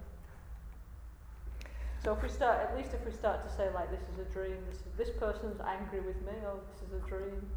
So 2.02 2.14
if 2.14 2.22
we 2.22 2.30
start, 2.30 2.56
at 2.64 2.74
least 2.74 2.94
if 2.94 3.04
we 3.04 3.12
start 3.12 3.42
to 3.42 3.54
say 3.54 3.68
like, 3.74 3.90
this 3.90 4.00
is 4.00 4.18
a 4.18 4.32
dream, 4.32 4.56
this 4.70 4.78
is, 4.80 4.92
this 4.96 5.10
person's 5.10 5.60
angry 5.60 6.00
with 6.00 6.16
me, 6.22 6.32
oh, 6.46 6.60
this 6.72 6.88
is 6.88 7.04
a 7.04 7.06
dream. 7.06 7.50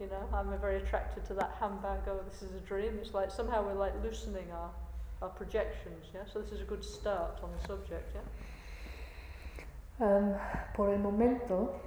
You 0.00 0.06
know, 0.06 0.28
I'm 0.34 0.48
very 0.60 0.76
attracted 0.76 1.24
to 1.26 1.34
that 1.34 1.56
handbag. 1.58 2.00
Oh, 2.06 2.20
this 2.28 2.42
is 2.42 2.54
a 2.54 2.60
dream. 2.60 2.98
It's 3.00 3.14
like 3.14 3.30
somehow 3.30 3.64
we're 3.64 3.72
like 3.74 3.94
loosening 4.02 4.50
our, 4.52 4.70
our 5.22 5.30
projections. 5.30 6.04
Yeah. 6.12 6.20
So 6.30 6.40
this 6.42 6.52
is 6.52 6.60
a 6.60 6.64
good 6.64 6.84
start 6.84 7.40
on 7.42 7.50
the 7.58 7.66
subject. 7.66 8.14
Yeah. 8.14 8.22
Um, 9.98 10.34
por 10.74 10.90
el 10.90 10.98
momento, 10.98 11.80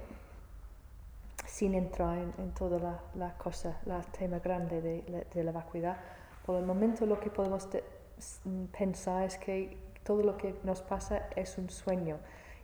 sin 1.46 1.74
entrar 1.74 2.18
en, 2.18 2.34
en 2.38 2.50
toda 2.52 2.80
la, 2.80 2.98
la 3.14 3.30
cosa, 3.38 3.76
la 3.86 4.00
tema 4.18 4.40
grande 4.40 4.80
de, 4.82 5.24
de 5.32 5.44
la 5.44 5.52
vacuidad, 5.52 5.96
por 6.44 6.56
el 6.56 6.66
momento 6.66 7.06
lo 7.06 7.20
que 7.20 7.30
podemos 7.30 7.70
de- 7.70 7.84
pensar 8.76 9.22
es 9.24 9.36
que 9.38 9.76
todo 10.02 10.22
lo 10.24 10.36
que 10.36 10.56
nos 10.64 10.82
pasa 10.82 11.28
es 11.36 11.56
un 11.58 11.70
sueño 11.70 12.18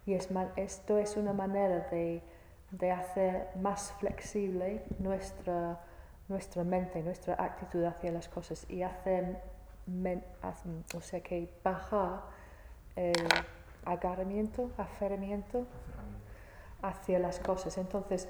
y 0.05 0.15
es 0.15 0.33
ma- 0.33 0.51
esto 0.57 0.99
es 0.99 1.17
una 1.17 1.33
manera 1.33 1.87
de, 1.93 2.21
de 2.71 2.91
hacer 2.91 3.49
más 3.57 3.93
flexible 3.99 4.85
nuestra, 4.99 5.81
nuestra 6.29 6.65
mente, 6.65 7.03
nuestra 7.03 7.35
actitud 7.35 7.85
hacia 7.85 8.13
las 8.13 8.29
cosas 8.29 8.69
y 8.69 8.83
hacer, 8.83 9.41
o 10.95 11.01
sea 11.01 11.21
que 11.21 11.49
bajar 11.63 12.23
el 12.97 13.15
agarramiento, 13.85 14.71
aferramiento 14.77 15.67
hacia 16.83 17.19
las 17.19 17.39
cosas. 17.39 17.79
Entonces, 17.79 18.29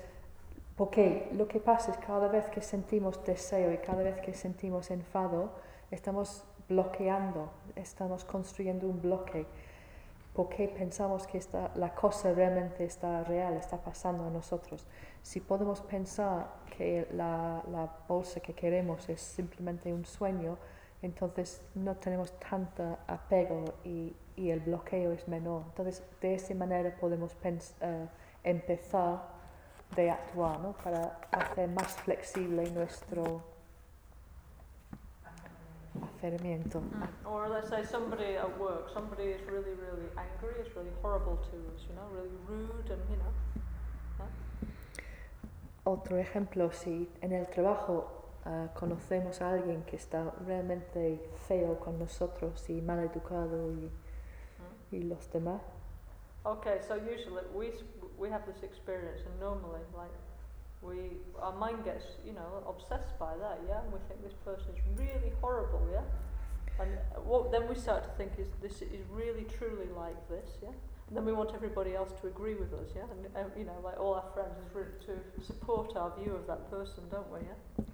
porque 0.77 1.31
lo 1.33 1.49
que 1.49 1.59
pasa 1.59 1.93
es 1.93 1.99
cada 1.99 2.29
vez 2.29 2.47
que 2.49 2.61
sentimos 2.61 3.25
deseo 3.25 3.73
y 3.73 3.79
cada 3.79 4.03
vez 4.03 4.21
que 4.21 4.35
sentimos 4.35 4.91
enfado, 4.91 5.51
estamos 5.91 6.45
bloqueando, 6.69 7.51
estamos 7.77 8.25
construyendo 8.25 8.87
un 8.87 9.01
bloque, 9.01 9.47
porque 10.37 10.69
pensamos 10.69 11.27
que 11.27 11.39
esta, 11.39 11.73
la 11.77 11.95
cosa 11.95 12.31
realmente 12.35 12.85
está 12.85 13.25
real, 13.25 13.55
está 13.57 13.79
pasando 13.79 14.27
a 14.27 14.31
nosotros. 14.31 14.87
Si 15.23 15.41
podemos 15.41 15.81
pensar 15.81 16.49
que 16.77 17.09
la, 17.13 17.65
la 17.73 17.91
bolsa 18.07 18.41
que 18.41 18.53
queremos 18.53 19.09
es 19.09 19.19
simplemente 19.19 19.91
un 19.95 20.05
sueño, 20.05 20.59
entonces 21.01 21.63
no 21.75 21.97
tenemos 21.97 22.39
tanto 22.39 22.99
apego 23.07 23.65
y, 23.83 24.15
y 24.37 24.51
el 24.51 24.61
bloqueo 24.61 25.13
es 25.13 25.27
menor. 25.27 25.63
Entonces, 25.69 26.03
de 26.21 26.35
esa 26.35 26.55
manera 26.55 26.95
podemos 27.01 27.35
eh, 27.43 28.07
empezar 28.45 29.23
de 29.97 30.11
actuar, 30.11 30.61
¿no? 30.61 30.75
Para 30.75 31.19
hacer 31.31 31.67
más 31.71 31.97
flexible 31.97 32.71
nuestro 32.73 33.56
aferramiento. 36.03 36.81
Or 37.25 37.49
let's 37.49 37.69
say 37.69 37.85
somebody 37.85 38.37
at 38.37 38.59
work, 38.59 38.89
somebody 38.93 39.25
is 39.33 39.41
really, 39.47 39.75
really 39.75 40.09
angry, 40.17 40.61
is 40.61 40.75
really 40.75 40.93
horrible 41.03 41.37
to 41.37 41.57
us, 41.75 41.83
you 41.89 41.95
know, 41.95 42.07
really 42.13 42.37
rude, 42.49 42.91
and 42.91 43.03
you 43.11 43.17
know. 43.17 43.33
Otro 45.85 46.17
ejemplo, 46.19 46.73
si 46.73 47.09
en 47.21 47.33
el 47.33 47.47
trabajo 47.47 48.13
ah, 48.45 48.69
conocemos 48.75 49.41
a 49.41 49.51
alguien 49.53 49.85
que 49.85 49.97
está 49.97 50.33
realmente 50.47 51.21
feo 51.49 51.79
con 51.79 51.99
nosotros 51.99 52.69
y 52.71 52.81
mal 52.81 53.01
educado 53.01 53.71
y, 53.73 53.91
Mm. 54.59 54.95
y 54.95 55.03
los 55.03 55.31
demás, 55.33 55.61
Okay, 56.45 56.81
so 56.81 56.95
usually 56.95 57.43
we 57.53 57.69
s- 57.71 57.83
we 58.17 58.31
have 58.31 58.45
this 58.47 58.63
experience, 58.63 59.21
and 59.27 59.39
normally, 59.41 59.81
like, 59.97 60.13
we 60.87 61.19
our 61.41 61.53
mind 61.53 61.85
gets 61.85 62.05
you 62.25 62.33
know 62.33 62.63
obsessed 62.69 63.19
by 63.19 63.37
that, 63.37 63.61
yeah, 63.69 63.83
and 63.83 63.93
we 63.93 63.99
think 64.09 64.23
this 64.23 64.35
person 64.45 64.67
is 64.75 64.81
really 64.97 65.33
horrible, 65.41 65.87
yeah, 65.93 66.07
and 66.81 66.91
what 67.25 67.51
then 67.53 67.69
we 67.69 67.75
start 67.75 68.05
to 68.05 68.11
think 68.17 68.33
is 68.39 68.49
this 68.63 68.83
is 68.83 69.03
really 69.11 69.45
truly 69.59 69.89
like 69.97 70.29
this, 70.29 70.49
yeah. 70.63 70.71
And 71.09 71.17
then 71.17 71.25
we 71.25 71.33
want 71.33 71.53
everybody 71.55 71.95
else 71.95 72.11
to 72.21 72.27
agree 72.27 72.55
with 72.55 72.73
us, 72.73 72.89
yeah, 72.97 73.03
and 73.13 73.27
uh, 73.37 73.49
you 73.57 73.65
know, 73.65 73.79
like 73.85 73.99
all 74.01 74.15
our 74.15 74.25
friends 74.35 74.57
is 74.59 74.75
re- 74.75 75.07
to 75.07 75.45
support 75.45 75.97
our 75.97 76.13
view 76.19 76.35
of 76.35 76.47
that 76.49 76.69
person, 76.71 77.05
don't 77.11 77.31
we, 77.33 77.41
yeah? 77.41 77.85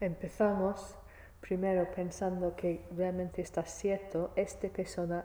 empezamos 0.00 0.96
primero 1.40 1.90
pensando 1.90 2.54
que 2.56 2.84
realmente 2.96 3.40
está 3.42 3.64
cierto, 3.64 4.30
esta 4.36 4.68
persona 4.68 5.24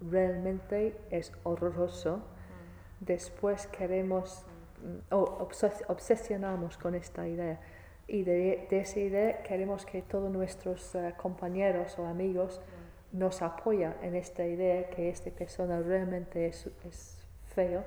realmente 0.00 0.96
es 1.10 1.32
horroroso, 1.42 2.20
después 3.00 3.66
queremos 3.66 4.44
mm, 4.44 4.55
obses- 5.10 5.84
obsesionamos 5.88 6.76
con 6.78 6.94
esta 6.94 7.26
idea 7.26 7.60
y 8.08 8.22
de, 8.22 8.66
de 8.70 8.80
esa 8.80 9.00
idea 9.00 9.42
queremos 9.42 9.84
que 9.84 10.02
todos 10.02 10.30
nuestros 10.30 10.94
eh, 10.94 11.14
compañeros 11.16 11.98
o 11.98 12.06
amigos 12.06 12.60
nos 13.12 13.42
apoyen 13.42 13.94
en 14.02 14.14
esta 14.14 14.44
idea 14.46 14.88
que 14.90 15.08
esta 15.08 15.30
persona 15.30 15.80
realmente 15.80 16.46
es, 16.46 16.68
es 16.84 17.18
feo 17.54 17.84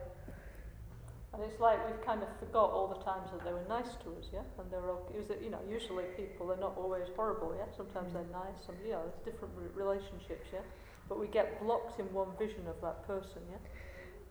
And 1.31 1.43
it's 1.43 1.59
like 1.61 1.77
we've 1.85 2.01
kind 2.03 2.21
of 2.23 2.27
forgot 2.39 2.71
all 2.71 2.87
the 2.87 2.99
times 3.05 3.29
that 3.31 3.45
they 3.45 3.53
were 3.53 3.63
nice 3.69 3.95
to 4.03 4.09
us, 4.17 4.27
yeah? 4.33 4.41
And 4.57 4.69
they're 4.71 4.89
okay. 4.89 5.21
You 5.41 5.51
know, 5.51 5.61
usually 5.69 6.03
people, 6.17 6.47
they're 6.47 6.57
not 6.57 6.75
always 6.75 7.07
horrible, 7.15 7.53
yeah? 7.55 7.69
Sometimes 7.77 8.11
they're 8.13 8.27
nice, 8.33 8.65
some, 8.65 8.75
you 8.83 8.91
know, 8.91 9.03
there's 9.05 9.23
different 9.23 9.53
re- 9.55 9.71
relationships, 9.73 10.49
yeah? 10.51 10.65
But 11.07 11.19
we 11.19 11.27
get 11.27 11.61
blocked 11.61 11.99
in 11.99 12.11
one 12.11 12.29
vision 12.37 12.67
of 12.67 12.81
that 12.81 13.05
person, 13.07 13.41
yeah? 13.47 13.61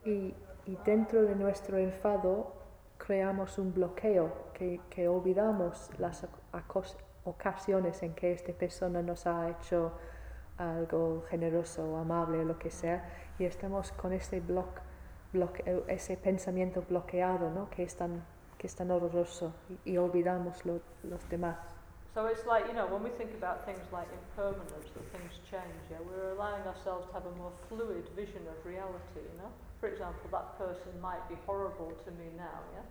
y, 0.04 0.34
y 0.66 0.76
dentro 0.84 1.22
de 1.22 1.34
nuestro 1.34 1.78
enfado 1.78 2.52
creamos 2.98 3.58
un 3.58 3.72
bloqueo 3.72 4.32
que, 4.52 4.80
que 4.90 5.08
olvidamos 5.08 5.90
las 5.98 6.26
ocasiones 7.24 8.02
en 8.02 8.14
que 8.14 8.32
esta 8.32 8.52
persona 8.52 9.02
nos 9.02 9.26
ha 9.26 9.48
hecho 9.50 9.92
algo 10.58 11.24
generoso 11.28 11.96
amable 11.96 12.44
lo 12.44 12.58
que 12.58 12.70
sea 12.70 13.08
y 13.38 13.44
estamos 13.44 13.92
con 13.92 14.12
ese 14.12 14.40
bloque 14.40 14.80
bloque- 15.32 15.84
ese 15.88 16.16
pensamiento 16.16 16.82
bloqueado 16.88 17.50
¿no? 17.50 17.68
que, 17.70 17.82
es 17.84 17.94
tan, 17.96 18.24
que 18.56 18.66
es 18.66 18.74
tan 18.74 18.90
horroroso 18.90 19.52
y, 19.84 19.92
y 19.92 19.98
olvidamos 19.98 20.64
lo- 20.64 20.80
los 21.04 21.28
demás. 21.28 21.58
So 22.14 22.26
it's 22.28 22.44
like, 22.46 22.66
you 22.66 22.72
know, 22.72 22.86
when 22.86 23.02
we 23.04 23.10
think 23.10 23.30
about 23.34 23.64
things 23.66 23.84
like 23.92 24.08
impermanence, 24.10 24.88
that 24.94 25.04
things 25.12 25.38
change, 25.48 25.78
yeah? 25.90 25.98
We're 26.00 26.32
allowing 26.32 26.66
ourselves 26.66 27.06
to 27.08 27.12
have 27.12 27.26
a 27.26 27.36
more 27.36 27.52
fluid 27.68 28.08
vision 28.16 28.42
of 28.48 28.56
reality, 28.64 29.20
you 29.20 29.36
know? 29.38 29.52
For 29.80 29.88
example, 29.88 30.28
that 30.32 30.58
person 30.58 31.00
might 31.00 31.28
be 31.28 31.36
horrible 31.46 31.92
to 32.04 32.10
me 32.12 32.26
now, 32.36 32.60
yeah? 32.74 32.82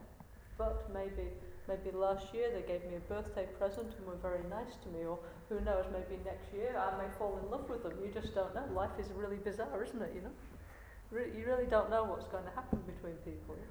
But 0.57 0.89
maybe 0.93 1.29
maybe 1.67 1.91
last 1.91 2.33
year 2.33 2.49
they 2.53 2.61
gave 2.61 2.83
me 2.89 2.95
a 2.95 2.99
birthday 3.11 3.45
present 3.59 3.91
and 3.97 4.07
were 4.07 4.15
very 4.15 4.43
nice 4.49 4.75
to 4.83 4.89
me, 4.89 5.05
or 5.05 5.19
who 5.49 5.59
knows, 5.61 5.85
maybe 5.91 6.21
next 6.23 6.53
year 6.53 6.77
I 6.77 6.97
may 6.97 7.09
fall 7.17 7.37
in 7.43 7.51
love 7.51 7.69
with 7.69 7.83
them. 7.83 7.93
You 8.01 8.09
just 8.09 8.33
don't 8.33 8.55
know. 8.55 8.63
Life 8.73 8.97
is 8.99 9.07
really 9.11 9.35
bizarre, 9.35 9.83
isn't 9.83 10.01
it, 10.01 10.13
you 10.15 10.21
know? 10.21 10.31
Re- 11.11 11.31
you 11.37 11.45
really 11.45 11.65
don't 11.65 11.89
know 11.89 12.05
what's 12.05 12.27
going 12.27 12.45
to 12.45 12.51
happen 12.51 12.79
between 12.87 13.15
people, 13.25 13.55
yeah? 13.59 13.67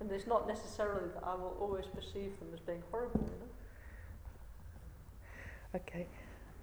And 0.00 0.12
it's 0.12 0.26
not 0.26 0.46
necessarily 0.46 1.08
that 1.14 1.24
I 1.24 1.34
will 1.34 1.56
always 1.60 1.86
perceive 1.86 2.38
them 2.38 2.48
as 2.54 2.60
being 2.60 2.82
horrible, 2.92 3.24
you 3.24 3.38
know? 3.40 3.50
Ok. 5.74 6.06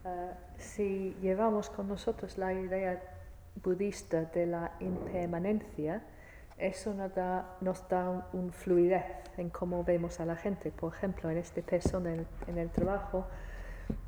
Ah, 0.05 0.37
si 0.57 1.15
llevamos 1.21 1.69
con 1.69 1.87
nosotros 1.87 2.37
la 2.37 2.53
idea 2.53 3.01
budista 3.55 4.25
de 4.25 4.45
la 4.45 4.71
impermanencia, 4.79 6.03
eso 6.57 6.93
nos 6.93 7.13
da, 7.13 7.57
nos 7.61 7.87
da 7.89 8.09
un, 8.09 8.23
un 8.33 8.51
fluidez 8.51 9.05
en 9.37 9.49
cómo 9.49 9.83
vemos 9.83 10.19
a 10.19 10.25
la 10.25 10.35
gente. 10.35 10.71
Por 10.71 10.93
ejemplo, 10.93 11.29
en 11.29 11.37
esta 11.37 11.61
persona 11.61 12.13
en, 12.13 12.27
en 12.47 12.57
el 12.57 12.69
trabajo 12.69 13.25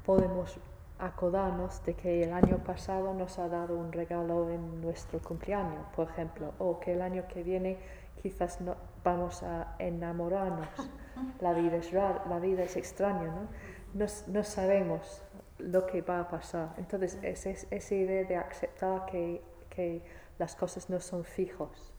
podemos 0.05 0.59
acordarnos 0.99 1.84
de 1.85 1.93
que 1.93 2.23
el 2.23 2.34
año 2.34 2.63
pasado 2.63 3.13
nos 3.13 3.38
ha 3.39 3.49
dado 3.49 3.77
un 3.77 3.91
regalo 3.91 4.49
en 4.49 4.81
nuestro 4.81 5.19
cumpleaños, 5.19 5.85
por 5.95 6.09
ejemplo, 6.09 6.53
o 6.59 6.80
que 6.80 6.93
el 6.93 7.01
año 7.01 7.26
que 7.27 7.43
viene 7.43 7.77
quizás 8.22 8.61
no, 8.61 8.76
vamos 9.03 9.43
a 9.43 9.76
enamorarnos. 9.80 10.67
La 11.39 11.53
vida 11.53 11.77
es 11.77 11.93
rara, 11.93 12.26
la 12.27 12.39
vida 12.39 12.63
es 12.63 12.76
extraña, 12.76 13.27
¿no? 13.27 13.47
No, 13.93 14.05
no 14.27 14.43
sabemos 14.43 15.24
lo 15.60 15.86
que 15.86 16.02
va 16.02 16.19
a 16.22 16.27
pasar. 16.27 16.73
Entonces, 16.77 17.18
es, 17.23 17.45
es- 17.45 17.68
esa 17.72 17.95
idea 17.95 18.23
de 18.26 18.36
aceptar 18.38 19.06
que, 19.06 19.41
que 19.69 20.03
las 20.40 20.56
cosas 20.56 20.90
no 20.90 20.99
son 20.99 21.23
fijos. 21.23 21.91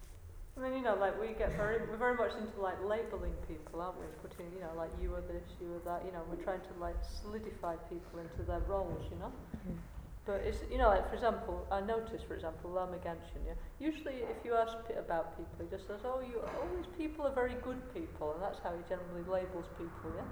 I 0.56 0.60
mean, 0.60 0.72
you 0.72 0.80
know, 0.82 0.94
like 0.96 1.20
we 1.20 1.34
get 1.34 1.52
very, 1.56 1.76
we're 1.86 1.98
very 1.98 2.14
much 2.16 2.32
into 2.40 2.58
like 2.62 2.80
labeling 2.82 3.34
people, 3.46 3.82
aren't 3.82 3.98
we? 4.00 4.06
Putting, 4.22 4.46
you 4.54 4.60
know, 4.60 4.72
like 4.74 4.90
you 5.02 5.14
are 5.14 5.20
this, 5.20 5.44
you 5.60 5.68
are 5.76 5.84
that. 5.84 6.02
You 6.06 6.12
know, 6.12 6.22
we're 6.30 6.42
trying 6.42 6.60
to 6.62 6.72
like 6.80 6.96
solidify 7.04 7.76
people 7.90 8.20
into 8.20 8.42
their 8.42 8.60
roles, 8.60 9.04
you 9.10 9.18
know. 9.18 9.30
Mm. 9.68 9.76
But 10.24 10.40
it's, 10.48 10.60
you 10.72 10.78
know, 10.78 10.88
like 10.88 11.06
for 11.10 11.14
example, 11.14 11.66
I 11.70 11.82
noticed, 11.82 12.24
for 12.26 12.34
example, 12.34 12.70
Lama 12.70 12.96
Ganshin, 13.04 13.44
yeah. 13.46 13.52
Usually, 13.78 14.24
if 14.32 14.42
you 14.46 14.54
ask 14.54 14.72
p- 14.88 14.94
about 14.94 15.36
people, 15.36 15.60
he 15.60 15.68
just 15.70 15.86
says, 15.86 16.00
"Oh, 16.04 16.20
you, 16.24 16.40
all 16.40 16.68
these 16.74 16.88
people 16.96 17.26
are 17.26 17.34
very 17.34 17.54
good 17.62 17.78
people," 17.92 18.32
and 18.32 18.40
that's 18.42 18.58
how 18.60 18.72
he 18.72 18.82
generally 18.88 19.22
labels 19.28 19.66
people, 19.76 20.08
yeah. 20.16 20.24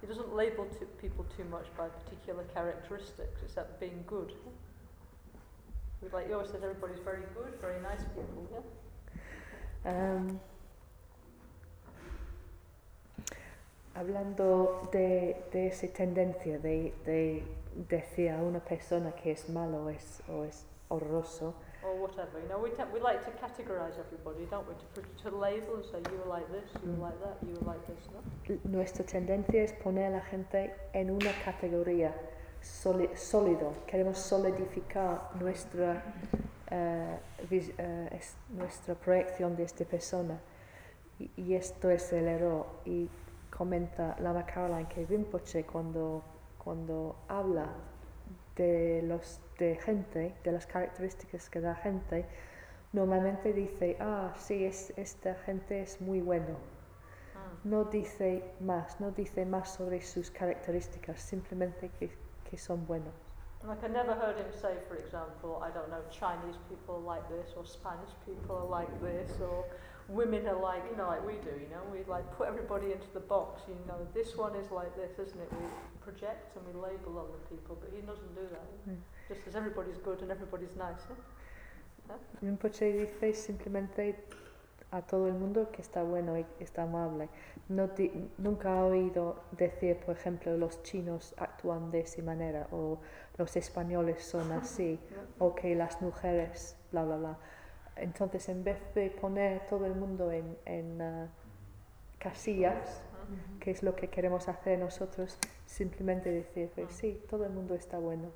He 0.00 0.06
doesn't 0.06 0.34
label 0.34 0.66
t- 0.66 0.86
people 1.00 1.24
too 1.36 1.44
much 1.44 1.66
by 1.76 1.88
particular 1.88 2.44
characteristics, 2.54 3.42
except 3.42 3.80
being 3.80 4.04
good. 4.06 4.32
He's 6.00 6.12
Like 6.12 6.28
he 6.28 6.32
always 6.32 6.50
says, 6.50 6.62
everybody's 6.62 7.00
very 7.00 7.22
good, 7.34 7.54
very 7.60 7.80
nice 7.80 8.04
people, 8.14 8.46
yeah. 8.52 8.60
Am, 9.84 10.40
hablando 13.94 14.88
de, 14.92 15.36
de 15.52 15.66
esa 15.66 15.88
tendencia 15.88 16.58
de, 16.58 16.94
de 17.04 17.42
decir 17.88 18.30
a 18.30 18.42
una 18.42 18.60
persona 18.60 19.12
que 19.12 19.32
es 19.32 19.48
malo 19.48 19.88
es, 19.88 20.22
o 20.28 20.44
es 20.44 20.66
horroroso, 20.88 21.54
or 21.82 21.94
whatever. 21.96 22.38
You 22.42 22.48
know, 22.48 22.58
we, 22.58 22.70
we 22.92 23.00
like 23.00 23.24
to 23.24 23.30
categorise 23.38 23.98
everybody, 23.98 24.46
don't 24.50 24.66
we? 24.68 24.74
To, 24.74 24.84
put- 24.94 25.18
to 25.22 25.30
label 25.36 25.76
and 25.76 25.84
say 25.84 25.98
you 26.12 26.20
are 26.24 26.28
like 26.28 26.48
this, 26.50 26.68
you 26.84 26.92
are 26.92 27.08
like 27.08 27.20
that, 27.20 27.36
you 27.46 27.54
are 27.56 27.66
like 27.72 27.86
this. 27.86 28.08
No? 28.12 28.70
nuestra 28.70 29.04
tendencia 29.04 29.62
es 29.62 29.72
poner 29.74 30.06
a 30.06 30.10
la 30.10 30.20
gente 30.20 30.74
en 30.92 31.10
una 31.10 31.30
categoría 31.44 32.14
soli- 32.62 33.10
sólido. 33.16 33.72
Queremos 33.86 34.18
solidificar 34.18 35.30
nuestra, 35.40 36.02
eh, 36.70 37.18
vis- 37.48 37.72
eh, 37.78 38.08
es- 38.12 38.36
nuestra 38.50 38.94
proyección 38.94 39.54
de 39.56 39.64
esta 39.64 39.84
persona. 39.84 40.38
Y, 41.20 41.30
y 41.36 41.54
esto 41.54 41.90
es 41.90 42.12
el 42.12 42.26
error. 42.28 42.66
Y 42.84 43.08
comenta 43.56 44.16
Lama 44.20 44.44
Caroline 44.46 44.88
que 44.88 45.04
Rinpoche 45.06 45.64
cuando, 45.64 46.22
cuando 46.62 47.16
habla 47.28 47.66
de, 48.56 49.02
los, 49.02 49.40
de 49.58 49.76
gente, 49.76 50.34
de 50.44 50.52
las 50.52 50.66
características 50.66 51.50
que 51.50 51.60
da 51.60 51.74
gente, 51.74 52.26
normalmente 52.92 53.52
dice, 53.52 53.96
ah, 54.00 54.32
sí, 54.36 54.64
es, 54.64 54.92
esta 54.96 55.34
gente 55.34 55.82
es 55.82 56.00
muy 56.00 56.20
bueno. 56.20 56.56
No 57.64 57.84
dice 57.84 58.44
más, 58.60 59.00
no 59.00 59.10
dice 59.10 59.44
más 59.44 59.74
sobre 59.74 60.00
sus 60.00 60.30
características, 60.30 61.20
simplemente 61.20 61.90
que, 61.98 62.16
que 62.48 62.56
son 62.56 62.86
buenos. 62.86 63.14
Like 63.66 63.82
I 63.82 63.88
never 63.88 64.14
heard 64.14 64.38
him 64.38 64.52
say, 64.52 64.76
for 64.86 64.96
example, 64.96 65.60
I 65.60 65.70
don't 65.70 65.90
know, 65.90 66.02
Chinese 66.10 66.56
people 66.68 66.94
are 66.94 67.16
like 67.16 67.28
this, 67.28 67.54
or 67.56 67.66
Spanish 67.66 68.14
people 68.24 68.54
are 68.54 68.68
like 68.70 69.00
this, 69.00 69.40
or 69.40 69.64
women 70.08 70.46
are 70.46 70.60
like, 70.60 70.82
you 70.90 70.96
know, 70.96 71.08
like 71.08 71.26
we 71.26 71.34
do. 71.42 71.50
You 71.58 71.68
know, 71.68 71.82
we 71.92 72.04
like 72.06 72.24
put 72.36 72.46
everybody 72.46 72.92
into 72.92 73.10
the 73.12 73.20
box. 73.20 73.62
You 73.66 73.74
know, 73.86 73.98
this 74.14 74.36
one 74.36 74.54
is 74.54 74.70
like 74.70 74.94
this, 74.94 75.18
isn't 75.18 75.40
it? 75.40 75.50
We 75.52 75.66
project 76.00 76.56
and 76.56 76.64
we 76.66 76.72
label 76.72 77.18
other 77.18 77.40
people, 77.50 77.76
but 77.80 77.90
he 77.94 78.00
doesn't 78.00 78.34
do 78.34 78.46
that. 78.50 78.68
Mm. 78.88 79.02
Just 79.28 79.44
says 79.44 79.54
everybody's 79.54 79.98
good 79.98 80.20
and 80.22 80.30
everybody's 80.30 80.74
nice. 80.76 81.02
Yeah? 81.08 82.16
Rinpoche 82.40 82.92
dice 82.92 83.34
simplemente 83.34 84.16
a 84.90 85.02
todo 85.02 85.26
el 85.28 85.34
mundo 85.34 85.70
que 85.70 85.82
está 85.82 86.02
bueno 86.02 86.38
y 86.38 86.46
está 86.60 86.84
amable. 86.84 87.28
No 87.68 87.88
di- 87.88 88.10
nunca 88.38 88.72
ha 88.78 88.84
oído 88.86 89.42
decir, 89.52 89.98
por 89.98 90.16
ejemplo, 90.16 90.56
los 90.56 90.82
chinos 90.82 91.34
actúan 91.36 91.90
de 91.90 92.00
esa 92.00 92.22
manera 92.22 92.66
o 92.72 92.98
los 93.36 93.54
españoles 93.56 94.22
son 94.24 94.50
así 94.52 94.98
o 95.38 95.54
que 95.54 95.74
las 95.74 96.00
mujeres, 96.00 96.76
bla, 96.90 97.04
bla, 97.04 97.16
bla. 97.16 97.38
Entonces, 97.96 98.48
en 98.48 98.64
vez 98.64 98.78
de 98.94 99.10
poner 99.10 99.66
todo 99.66 99.84
el 99.84 99.94
mundo 99.94 100.30
en, 100.32 100.56
en 100.64 101.02
ah, 101.02 101.28
casillas, 102.18 103.02
que 103.60 103.72
es 103.72 103.82
lo 103.82 103.94
que 103.94 104.08
queremos 104.08 104.48
hacer 104.48 104.78
nosotros, 104.78 105.36
simplemente 105.66 106.30
decir, 106.30 106.70
pues, 106.74 106.92
sí, 106.92 107.20
todo 107.28 107.44
el 107.44 107.50
mundo 107.50 107.74
está 107.74 107.98
bueno. 107.98 108.30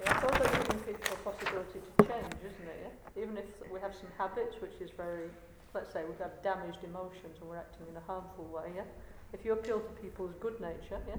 Yeah, 0.00 0.12
it's 0.12 0.24
also 0.24 0.44
giving 0.44 0.80
people 0.84 1.10
a 1.12 1.20
possibility 1.24 1.80
to 1.80 1.92
change, 2.04 2.34
isn't 2.44 2.68
it? 2.68 2.78
Yeah? 2.84 3.22
Even 3.22 3.36
if 3.38 3.48
we 3.72 3.80
have 3.80 3.94
some 3.94 4.12
habits, 4.18 4.56
which 4.60 4.76
is 4.80 4.90
very, 4.96 5.28
let's 5.74 5.92
say 5.92 6.04
we 6.04 6.14
have 6.20 6.42
damaged 6.42 6.84
emotions 6.84 7.40
and 7.40 7.48
we're 7.48 7.56
acting 7.56 7.86
in 7.88 7.96
a 7.96 8.04
harmful 8.04 8.44
way, 8.52 8.68
yeah? 8.76 8.84
if 9.32 9.44
you 9.44 9.52
appeal 9.52 9.80
to 9.80 9.92
people's 10.02 10.34
good 10.40 10.60
nature, 10.60 11.00
yeah, 11.08 11.16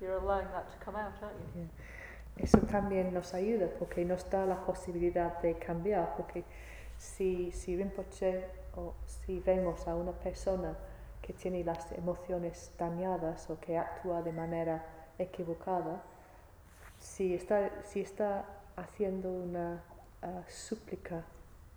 you're 0.00 0.18
allowing 0.18 0.46
that 0.52 0.70
to 0.70 0.84
come 0.84 0.96
out, 0.96 1.12
aren't 1.22 1.36
you? 1.54 1.62
Yeah. 1.62 1.68
Eso 2.36 2.58
también 2.66 3.12
nos 3.12 3.32
ayuda 3.32 3.68
porque 3.78 4.04
nos 4.04 4.28
da 4.28 4.44
la 4.44 4.56
posibilidad 4.56 5.40
de 5.40 5.54
cambiar, 5.54 6.16
porque 6.16 6.42
si, 6.98 7.52
si 7.52 7.76
Rinpoche 7.76 8.44
o 8.76 8.94
si 9.06 9.38
vemos 9.38 9.86
a 9.86 9.94
una 9.94 10.10
persona 10.10 10.76
que 11.22 11.32
tiene 11.32 11.62
las 11.62 11.92
emociones 11.92 12.72
dañadas 12.76 13.48
o 13.50 13.60
que 13.60 13.78
actúa 13.78 14.22
de 14.22 14.32
manera 14.32 14.84
equivocada, 15.16 16.02
si 17.04 17.34
está, 17.34 17.70
si 17.84 18.00
está 18.00 18.44
haciendo 18.76 19.30
una 19.30 19.82
ah, 20.22 20.42
súplica, 20.48 21.22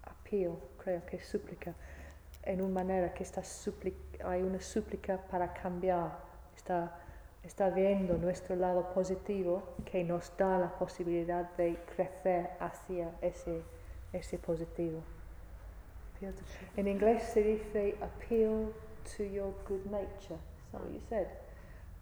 appeal, 0.04 0.54
creo 0.82 1.06
que 1.06 1.18
es 1.18 1.26
súplica, 1.28 1.74
en 2.44 2.62
una 2.62 2.76
manera 2.76 3.14
que 3.14 3.24
está 3.24 3.42
supli- 3.42 3.94
hay 4.24 4.42
una 4.42 4.62
súplica 4.62 5.18
para 5.30 5.54
cambiar, 5.54 6.18
está, 6.56 6.96
está 7.44 7.70
viendo 7.70 8.18
nuestro 8.18 8.56
lado 8.56 8.94
positivo 8.94 9.64
que 9.84 10.04
nos 10.06 10.32
da 10.38 10.58
la 10.58 10.70
posibilidad 10.80 11.50
de 11.58 11.78
crecer 11.94 12.52
hacia 12.62 13.12
ese, 13.22 13.64
ese 14.14 14.38
positivo. 14.40 15.02
En 16.78 16.88
inglés 16.88 17.24
se 17.24 17.44
dice 17.44 17.96
appeal 18.02 18.74
to 19.18 19.24
your 19.24 19.54
good 19.68 19.86
nature. 19.92 20.40
Is 20.40 20.72
that 20.72 20.82
what 20.82 20.92
you 20.92 21.02
said? 21.10 21.28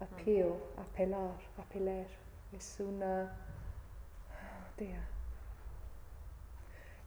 Appeal, 0.00 0.56
apelar, 0.78 1.32
apelar. 1.58 2.06
Es 2.52 2.80
una... 2.80 3.32
Tía. 4.76 5.00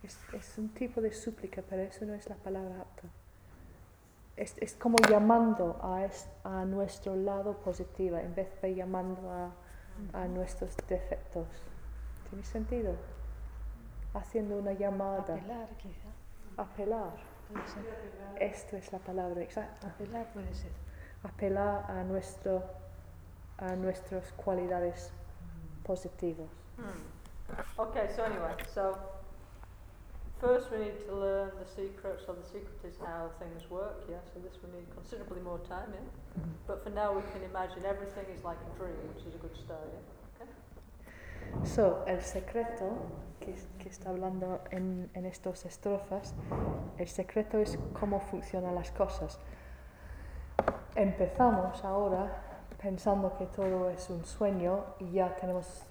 Es, 0.03 0.18
es 0.34 0.57
un 0.57 0.70
tipo 0.70 1.02
de 1.02 1.11
súplica, 1.14 1.61
pero 1.70 1.84
eso 1.84 2.06
no 2.06 2.14
es 2.14 2.28
la 2.30 2.36
palabra 2.36 2.82
apta. 2.82 3.07
Es, 4.38 4.56
es 4.60 4.74
como 4.74 4.98
llamando 5.10 5.80
a, 5.84 6.06
es- 6.06 6.30
a 6.44 6.64
nuestro 6.66 7.16
lado 7.16 7.57
positivo 7.57 8.18
en 8.18 8.34
vez 8.34 8.49
de 8.61 8.74
llamando 8.76 9.30
a, 9.32 9.52
a 10.14 10.28
nuestros 10.28 10.76
defectos. 10.88 11.48
¿Tiene 12.30 12.45
sentido? 12.45 12.95
Haciendo 14.14 14.57
una 14.57 14.72
llamada. 14.74 15.20
Apelar, 15.36 15.70
quizá. 15.78 16.10
Apelar. 16.57 17.14
Esto 18.40 18.78
es 18.78 18.91
la 18.94 18.99
palabra 18.99 19.41
exacta. 19.41 19.88
Apelar 19.88 20.32
puede 20.34 20.53
ser. 20.53 20.72
Apelar 21.24 21.91
a, 21.91 22.03
nuestro, 22.03 22.64
a 23.57 23.76
nuestras 23.76 24.32
cualidades 24.34 25.11
positivas. 25.90 26.53
Hmm. 26.78 27.02
Okay, 27.80 28.06
so 28.16 28.24
anyway, 28.24 28.53
so 28.76 28.84
first 30.40 30.72
we 30.72 30.78
need 30.86 30.98
to 31.07 31.16
learn 31.16 31.49
the 31.61 31.68
secret. 31.78 32.22
So 32.26 32.34
the 32.41 32.45
secret 32.45 32.80
is 32.90 32.95
how 33.02 33.32
things 33.41 33.61
work. 33.72 33.98
Yeah. 34.07 34.22
So 34.32 34.40
this 34.45 34.56
we 34.61 34.70
need 34.78 34.88
considerably 34.94 35.41
more 35.41 35.61
time. 35.68 35.90
Yeah. 35.98 36.44
But 36.68 36.84
for 36.84 36.91
now 36.91 37.10
we 37.20 37.24
can 37.34 37.41
imagine 37.52 37.82
everything 37.94 38.26
is 38.36 38.44
like 38.44 38.61
a 38.70 38.72
dream, 38.78 38.99
which 39.10 39.26
is 39.28 39.34
a 39.34 39.41
good 39.45 39.56
start. 39.64 39.88
Yeah. 39.95 40.06
Okay. 40.30 40.52
So, 41.66 42.03
el 42.06 42.22
secreto 42.22 42.88
que, 43.40 43.56
que 43.80 43.90
está 43.90 44.10
hablando 44.10 44.61
en, 44.70 45.10
en 45.16 45.26
estas 45.26 45.66
estrofas, 45.66 46.36
el 46.99 47.07
secreto 47.07 47.57
es 47.57 47.80
cómo 47.99 48.20
funcionan 48.20 48.76
las 48.76 48.91
cosas. 48.91 49.40
Empezamos 50.95 51.84
ahora 51.84 52.49
pensando 52.81 53.35
que 53.38 53.45
todo 53.47 53.89
es 53.89 54.10
un 54.10 54.23
sueño 54.26 54.84
y 54.99 55.11
ya 55.11 55.35
tenemos 55.35 55.85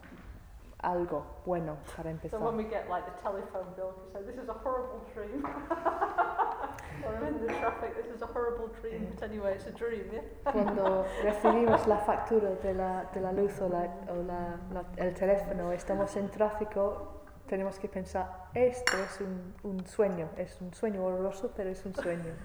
algo 0.80 1.24
bueno 1.44 1.76
para 1.96 2.04
So 2.04 2.08
empezar. 2.10 2.40
when 2.40 2.56
we 2.56 2.64
get 2.64 2.88
like 2.88 3.04
the 3.04 3.20
telephone 3.20 3.74
bill, 3.76 3.92
we 4.06 4.12
say, 4.12 4.22
"This 4.24 4.36
is 4.42 4.48
a 4.48 4.52
horrible 4.54 5.00
dream," 5.12 5.44
or 7.04 7.14
I'm 7.16 7.24
in 7.26 7.40
the 7.46 7.52
traffic. 7.54 7.96
This 7.96 8.06
is 8.14 8.22
a 8.22 8.26
horrible 8.26 8.68
dream. 8.80 9.08
But 9.14 9.24
anyway, 9.28 9.54
it's 9.56 9.66
a 9.66 9.72
dream. 9.72 10.04
Yeah. 10.12 10.22
Cuando 10.52 11.04
recibimos 11.24 11.84
la 11.88 11.98
factura 11.98 12.50
de 12.62 12.74
la, 12.74 13.04
de 13.12 13.20
la 13.20 13.32
luz 13.32 13.60
o, 13.60 13.68
la, 13.68 13.88
o 14.08 14.22
la- 14.22 14.56
la- 14.72 14.84
el 15.04 15.14
teléfono, 15.14 15.72
estamos 15.72 16.16
en 16.16 16.28
tráfico, 16.30 17.22
tenemos 17.48 17.76
que 17.80 17.88
pensar, 17.88 18.46
esto 18.54 18.96
es 18.98 19.20
un, 19.20 19.54
un 19.64 19.84
sueño, 19.86 20.28
es 20.36 20.60
un 20.60 20.72
sueño 20.72 21.04
horroroso, 21.04 21.50
pero 21.56 21.70
es 21.70 21.84
un 21.84 21.94
sueño. 21.94 22.32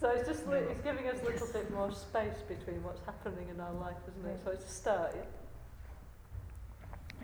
So 0.00 0.10
it's 0.10 0.28
just 0.28 0.46
li- 0.46 0.66
it's 0.70 0.82
giving 0.82 1.06
us 1.08 1.20
a 1.22 1.24
little 1.26 1.48
bit 1.52 1.70
more 1.70 1.90
space 1.92 2.42
between 2.48 2.82
what's 2.84 3.00
happening 3.06 3.48
in 3.48 3.60
our 3.60 3.72
life, 3.74 3.96
isn't 4.08 4.26
it? 4.30 4.40
So 4.44 4.50
it's 4.50 4.66
a 4.66 4.68
start. 4.68 5.12
Yeah. 5.14 5.24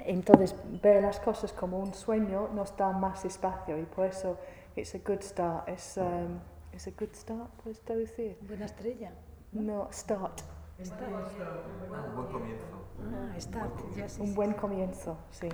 Entonces, 0.05 0.55
ver 0.83 1.03
las 1.03 1.21
cosas 1.21 1.53
como 1.53 1.79
un 1.79 1.93
sueño 1.95 2.49
nos 2.55 2.77
da 2.77 2.93
más 2.93 3.25
espacio 3.25 3.79
y 3.79 3.85
por 3.85 4.07
eso 4.07 4.39
it's 4.75 4.95
a 4.95 4.99
good 4.99 5.23
start. 5.23 5.69
Es, 5.69 5.97
um, 5.99 6.41
it's 6.73 6.87
a 6.87 6.91
good 6.91 7.15
start, 7.15 7.51
¿puedes 7.63 7.81
traducir? 7.81 8.37
Buena 8.41 8.65
estrella. 8.65 9.13
No, 9.53 9.89
start. 9.93 10.41
Start. 10.83 11.13
Un 11.13 12.17
buen 12.17 12.33
comienzo. 12.33 12.65
Ah, 13.13 13.39
start, 13.39 13.71
ya 13.95 14.09
sí. 14.09 14.21
Un 14.23 14.29
sí. 14.29 14.35
buen 14.35 14.55
comienzo, 14.55 15.17
sí. 15.31 15.49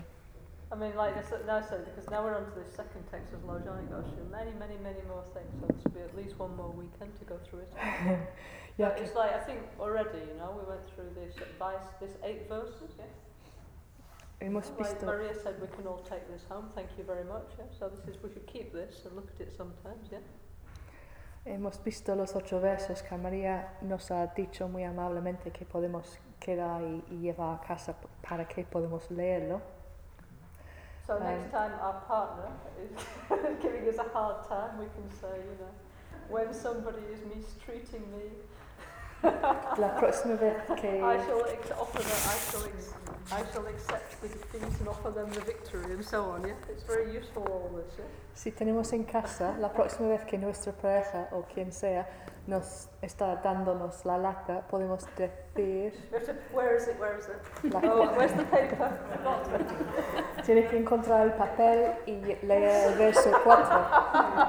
I 0.71 0.75
mean, 0.75 0.95
like 0.97 1.17
I 1.17 1.23
said, 1.23 1.47
now 1.47 1.63
said 1.63 1.87
because 1.87 2.11
now 2.11 2.23
we're 2.23 2.37
on 2.37 2.45
to 2.45 2.61
the 2.61 2.69
second 2.69 3.03
text 3.11 3.33
of 3.33 3.41
Lojani 3.41 3.89
Goshu. 3.89 4.31
Many, 4.31 4.53
many, 4.59 4.77
many 4.83 5.01
more 5.09 5.25
things. 5.33 5.49
So 5.61 5.67
will 5.85 5.91
be 5.93 6.01
at 6.01 6.15
least 6.15 6.39
one 6.39 6.55
more 6.57 6.71
weekend 6.71 7.19
to 7.19 7.25
go 7.25 7.39
through 7.49 7.61
it. 7.61 7.73
Ya 8.79 8.91
But 8.91 8.99
it's 9.01 9.15
like 9.17 9.35
I 9.35 9.41
think 9.41 9.61
already, 9.81 10.21
you 10.31 10.39
know, 10.39 10.55
we 10.55 10.65
went 10.69 10.87
through 10.95 11.11
this 11.15 11.35
advice, 11.39 11.83
this 12.01 12.15
eight 12.23 12.49
verses. 12.49 12.93
Yeah. 12.97 13.07
hemos 14.41 14.71
Like 14.79 14.91
visto, 14.91 15.07
Maria 15.07 15.35
said, 15.35 15.61
we 15.61 15.67
can 15.67 15.87
all 15.87 15.99
take 15.99 16.29
this 16.31 16.45
home. 16.49 16.71
Thank 16.77 16.91
you 16.97 17.03
very 17.03 17.25
much. 17.25 17.49
Yeah. 17.59 17.65
So 17.77 17.89
this 17.89 18.07
is 18.07 18.23
we 18.23 18.31
should 18.31 18.47
keep 18.47 18.73
this 18.73 19.03
and 19.05 19.17
look 19.17 19.31
at 19.35 19.41
it 19.41 19.53
sometimes. 19.57 20.13
Yeah. 20.13 20.21
hemos 21.45 21.83
visto 21.83 22.15
los 22.15 22.37
ocho 22.37 22.61
versos 22.61 23.03
que 23.03 23.17
María 23.17 23.79
nos 23.81 24.11
ha 24.11 24.27
dicho 24.27 24.69
muy 24.69 24.85
amablemente 24.85 25.51
que 25.51 25.65
podemos 25.65 26.19
quedar 26.39 26.83
y, 26.83 27.05
y 27.11 27.21
llevar 27.21 27.57
a 27.57 27.61
casa 27.67 27.97
para 28.29 28.47
que 28.47 28.65
podamos 28.65 29.11
leerlo. 29.11 29.78
So 31.09 31.17
Um, 31.17 31.23
next 31.25 31.51
time 31.53 31.73
our 31.81 32.01
partner 32.07 32.53
is 32.85 32.93
giving 33.63 33.89
us 33.89 33.97
a 33.97 34.09
hard 34.13 34.47
time, 34.47 34.79
we 34.79 34.85
can 34.95 35.11
say, 35.21 35.35
you 35.41 35.57
know, 35.59 35.73
when 36.29 36.53
somebody 36.53 36.99
is 37.11 37.21
mistreating 37.35 38.05
me, 38.13 38.25
La 39.23 39.99
próxima 39.99 40.37
vez 40.39 40.55
que... 40.81 41.03
I 41.03 41.17
shall 41.27 41.45
ex- 41.47 41.71
offer 41.73 41.99
them, 41.99 42.21
I 42.29 42.39
shall, 42.53 42.65
ex- 42.67 42.95
I 43.33 43.43
shall 43.53 43.67
accept 43.67 44.21
the 44.21 44.29
defeat 44.29 44.63
and 44.79 44.87
offer 44.89 45.11
them 45.11 45.29
the 45.33 45.41
victory, 45.41 45.93
and 45.93 46.05
so 46.05 46.25
on. 46.27 46.43
Yeah, 46.47 46.53
it's 46.69 46.85
very 46.85 47.11
useful 47.13 47.43
all 47.51 47.71
this. 47.75 47.91
Yeah. 47.99 48.05
Si 48.39 48.53
tenemos 48.53 48.93
en 48.93 49.03
casa, 49.03 49.57
la 49.59 49.73
próxima 49.73 50.11
vez 50.11 50.25
que 50.25 50.39
nuestra 50.39 50.73
pareja 50.73 51.27
o 51.33 51.43
quien 51.53 51.73
sea 51.73 52.07
nos 52.47 52.89
está 53.03 53.35
dándonos 53.43 54.05
la 54.05 54.17
lata, 54.17 54.61
podemos 54.71 55.05
decir, 55.17 55.93
where 56.55 56.77
is 56.77 56.87
it? 56.87 57.01
Where 57.01 57.19
is 57.19 57.29
it? 57.29 57.73
la- 57.75 57.81
Oh, 57.93 58.13
where's 58.17 58.33
the 58.37 58.45
paper? 58.45 58.91
Tiene 60.47 60.69
que 60.69 60.79
encontrar 60.79 61.27
el 61.27 61.33
papel 61.33 61.95
y 62.07 62.15
leer 62.47 62.93
el 62.93 62.95
verso 62.97 63.29
4, 63.43 63.87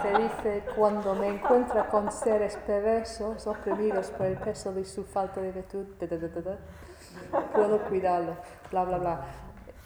que 0.03 0.17
dice, 0.21 0.63
cuando 0.75 1.15
me 1.15 1.27
encuentra 1.29 1.87
con 1.89 2.11
seres 2.11 2.57
perversos, 2.67 3.47
oprimidos 3.47 4.11
por 4.11 4.27
el 4.27 4.37
peso 4.37 4.71
de 4.71 4.85
su 4.85 5.03
falta 5.03 5.41
de 5.41 5.51
virtud, 5.51 5.85
da, 5.99 6.05
da, 6.15 6.41
da, 6.41 6.57
puedo 7.53 7.79
cuidarlo, 7.89 8.35
bla, 8.69 8.83
bla, 8.83 8.97
bla. 8.99 9.21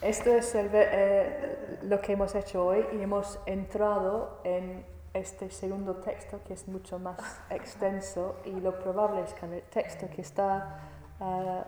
Esto 0.03 0.34
es 0.34 0.53
el 0.53 0.69
eh, 0.73 1.80
lo 1.84 2.01
que 2.01 2.11
hemos 2.11 2.35
hecho 2.35 2.65
hoy 2.65 2.85
y 2.91 3.01
hemos 3.01 3.39
entrado 3.45 4.41
en 4.43 4.85
este 5.13 5.49
segundo 5.49 5.95
texto 5.95 6.41
que 6.45 6.53
es 6.53 6.67
mucho 6.67 6.99
más 6.99 7.39
extenso 7.49 8.35
y 8.43 8.51
lo 8.51 8.77
probable 8.80 9.21
es 9.21 9.34
que 9.34 9.45
el 9.45 9.61
texto 9.63 10.09
que 10.13 10.21
está 10.21 10.81
ah, 11.21 11.63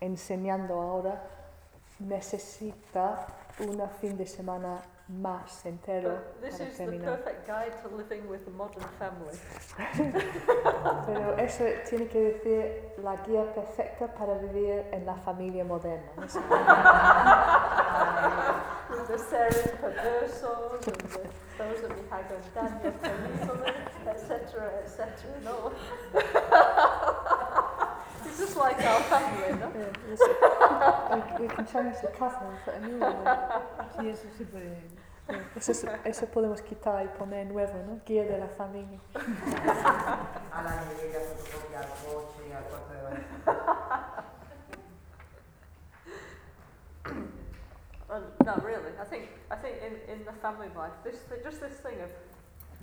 enseñando 0.00 0.74
ahora 0.82 1.22
necesita 1.98 3.26
un 3.60 3.80
fin 4.00 4.18
de 4.18 4.26
semana 4.26 4.82
más 5.08 5.66
entero 5.66 6.18
this 6.40 6.56
para 6.56 6.70
is 6.70 6.78
the 6.78 6.86
perfect 6.86 7.46
guide 7.46 7.74
to 7.82 7.88
living 7.94 8.26
with 8.26 8.40
a 8.46 8.50
modern 8.50 8.88
family. 8.98 9.38
Pero 11.06 11.36
eso 11.36 11.64
tiene 11.88 12.08
que 12.08 12.20
decir 12.20 12.94
la 13.02 13.16
guía 13.16 13.52
perfecta 13.54 14.06
para 14.14 14.38
vivir 14.38 14.86
en 14.92 15.04
la 15.04 15.16
familia 15.16 15.62
moderna. 15.64 16.10
¿no? 16.16 16.22
With 18.90 19.06
the 19.08 19.18
seres 19.18 19.72
perversos 19.80 20.86
and 20.86 20.96
the, 20.96 21.28
those 21.58 21.80
that 21.82 21.94
we 21.94 22.02
hag 22.08 22.32
on 22.32 22.40
Daniel 22.54 22.92
Periphery, 23.02 23.72
etc., 24.06 24.30
etc. 24.84 25.02
No. 25.42 25.72
it's 28.26 28.38
just 28.38 28.56
like 28.56 28.78
our 28.84 29.00
family, 29.02 29.52
no? 29.60 29.70
Yeah, 29.74 30.12
it's- 30.12 31.38
we, 31.38 31.46
we 31.46 31.48
can 31.54 31.66
change 31.66 31.96
the 32.02 32.08
cover 32.18 32.46
and 32.48 32.58
put 32.64 32.74
a 32.74 32.80
new 32.86 32.98
one. 32.98 33.14
in. 33.16 33.24
Sí, 33.96 34.08
eso 34.10 34.28
sí 34.38 34.44
puede. 34.44 34.76
Eso, 35.56 35.72
es- 35.72 35.86
eso 36.04 36.26
podemos 36.26 36.60
quitar 36.60 37.04
y 37.04 37.08
poner 37.18 37.46
nuevo, 37.46 37.72
¿no? 37.86 38.00
Guía 38.04 38.24
de 38.24 38.38
la 38.38 38.48
familia. 38.48 38.98
A 39.14 40.62
la 40.62 40.84
nevera, 40.84 41.20
fotocopia, 41.20 41.80
al 41.80 41.88
coche, 42.04 42.54
al 42.54 42.64
cuarto 42.64 42.92
de 42.92 43.02
baño. 43.02 43.24
And 48.10 48.24
no, 48.44 48.54
really. 48.64 48.92
I 49.00 49.04
think 49.04 49.28
I 49.50 49.56
think 49.56 49.76
in, 49.82 49.94
in 50.12 50.24
the 50.24 50.32
family 50.32 50.68
life, 50.76 50.92
this 51.02 51.16
th- 51.28 51.42
just 51.42 51.60
this 51.60 51.74
thing 51.80 52.00
of 52.02 52.10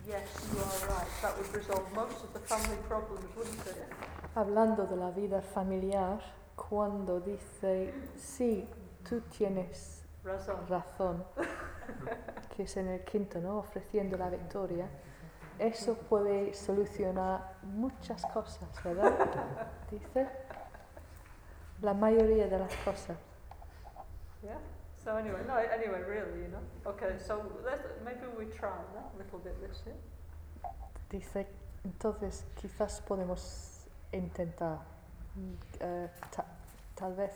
Yes, 0.07 0.23
you 0.51 0.57
are 0.59 0.87
right. 0.97 1.07
That 1.21 1.37
would 1.37 1.53
resolve 1.55 1.85
most 1.93 2.23
of 2.23 2.33
the 2.33 2.39
family 2.39 2.77
problems, 2.87 3.23
wouldn't 3.37 3.59
it? 3.67 3.85
Hablando 4.33 4.85
de 4.85 4.95
la 4.95 5.11
vida 5.11 5.41
familiar, 5.41 6.19
cuando 6.55 7.19
dice, 7.19 7.93
sí, 8.15 8.67
tú 9.07 9.21
tienes 9.21 10.05
razón, 10.69 11.25
que 12.55 12.63
es 12.63 12.77
en 12.77 12.87
el 12.87 13.03
quinto, 13.03 13.39
¿no? 13.39 13.57
Ofreciendo 13.57 14.17
la 14.17 14.29
victoria, 14.29 14.87
eso 15.59 15.95
puede 15.95 16.53
solucionar 16.53 17.55
muchas 17.63 18.25
cosas, 18.27 18.69
¿verdad? 18.83 19.13
Dice, 19.91 20.27
la 21.81 21.93
mayoría 21.93 22.47
de 22.47 22.57
las 22.57 22.75
cosas. 22.77 23.17
Yeah. 24.41 24.57
So 25.03 25.17
anyway, 25.17 25.41
no. 25.47 25.55
Anyway, 25.55 26.01
really, 26.03 26.43
you 26.43 26.47
know. 26.47 26.61
Okay. 26.85 27.19
So 27.19 27.43
let's 27.65 27.87
maybe 28.03 28.27
we 28.37 28.45
try 28.45 28.69
that 28.93 29.11
a 29.13 29.17
little 29.17 29.39
bit 29.39 29.59
this 29.59 29.83
year. 29.85 29.95
Dice, 31.09 31.47
entonces 31.83 32.45
quizás 32.55 33.01
podemos 33.01 33.70
intentar, 34.11 34.79
eh, 35.79 36.09
ta- 36.31 36.45
tal 36.95 37.13
vez 37.15 37.31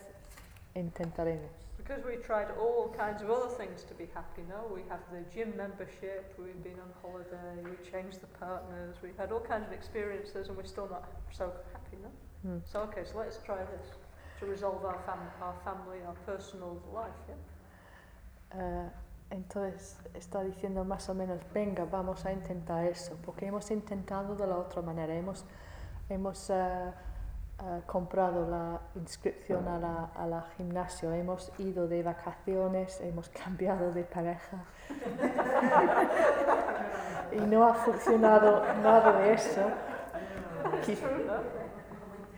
intentaremos. 0.74 1.52
Because 1.78 2.04
we 2.04 2.18
tried 2.18 2.48
all 2.58 2.90
kinds 2.98 3.22
of 3.22 3.30
other 3.30 3.50
things 3.58 3.84
to 3.86 3.94
be 3.94 4.08
happy, 4.16 4.42
no? 4.50 4.66
We 4.74 4.82
have 4.90 5.02
the 5.12 5.22
gym 5.32 5.56
membership, 5.56 6.34
we've 6.40 6.62
been 6.64 6.80
on 6.80 6.92
holiday, 7.02 7.62
we 7.64 7.78
changed 7.92 8.22
the 8.22 8.28
partners, 8.40 8.96
we've 9.04 9.18
had 9.18 9.32
all 9.32 9.42
kinds 9.42 9.68
of 9.68 9.74
experiences 9.74 10.48
and 10.48 10.58
we're 10.58 10.66
still 10.68 10.88
not 10.90 11.04
so 11.32 11.52
happy, 11.74 11.98
no? 12.02 12.10
Mm. 12.50 12.62
So, 12.66 12.82
okay, 12.84 13.04
so 13.06 13.20
let's 13.20 13.38
try 13.44 13.58
this 13.66 13.92
to 14.40 14.46
resolve 14.48 14.84
our, 14.84 14.98
fam- 15.06 15.32
our 15.42 15.54
family, 15.64 16.00
our 16.08 16.16
personal 16.26 16.82
life, 16.92 17.14
yeah? 17.28 17.36
Eh, 18.60 18.90
entonces 19.32 19.98
está 20.14 20.44
diciendo 20.44 20.86
más 20.86 21.08
o 21.10 21.14
menos, 21.14 21.40
venga, 21.54 21.86
vamos 21.86 22.26
a 22.26 22.32
intentar 22.32 22.86
eso, 22.86 23.16
porque 23.26 23.46
hemos 23.48 23.70
intentado 23.70 24.36
de 24.36 24.48
la 24.48 24.58
otra 24.58 24.82
manera, 24.82 25.14
hemos, 25.14 25.46
hemos 26.10 26.50
eh, 26.50 26.54
eh, 26.56 27.82
comprado 27.86 28.48
la 28.50 28.80
inscripción 28.96 29.68
a 29.68 29.80
la, 29.80 30.10
a 30.16 30.28
la 30.28 30.42
gimnasio, 30.58 31.12
hemos 31.14 31.52
ido 31.60 31.88
de 31.88 32.04
vacaciones, 32.04 33.00
hemos 33.02 33.30
cambiado 33.44 33.92
de 33.92 34.04
pareja 34.04 34.66
y 37.32 37.40
no 37.42 37.66
ha 37.68 37.74
funcionado 37.74 38.64
nada 38.82 39.14
de 39.20 39.34
eso. 39.34 39.62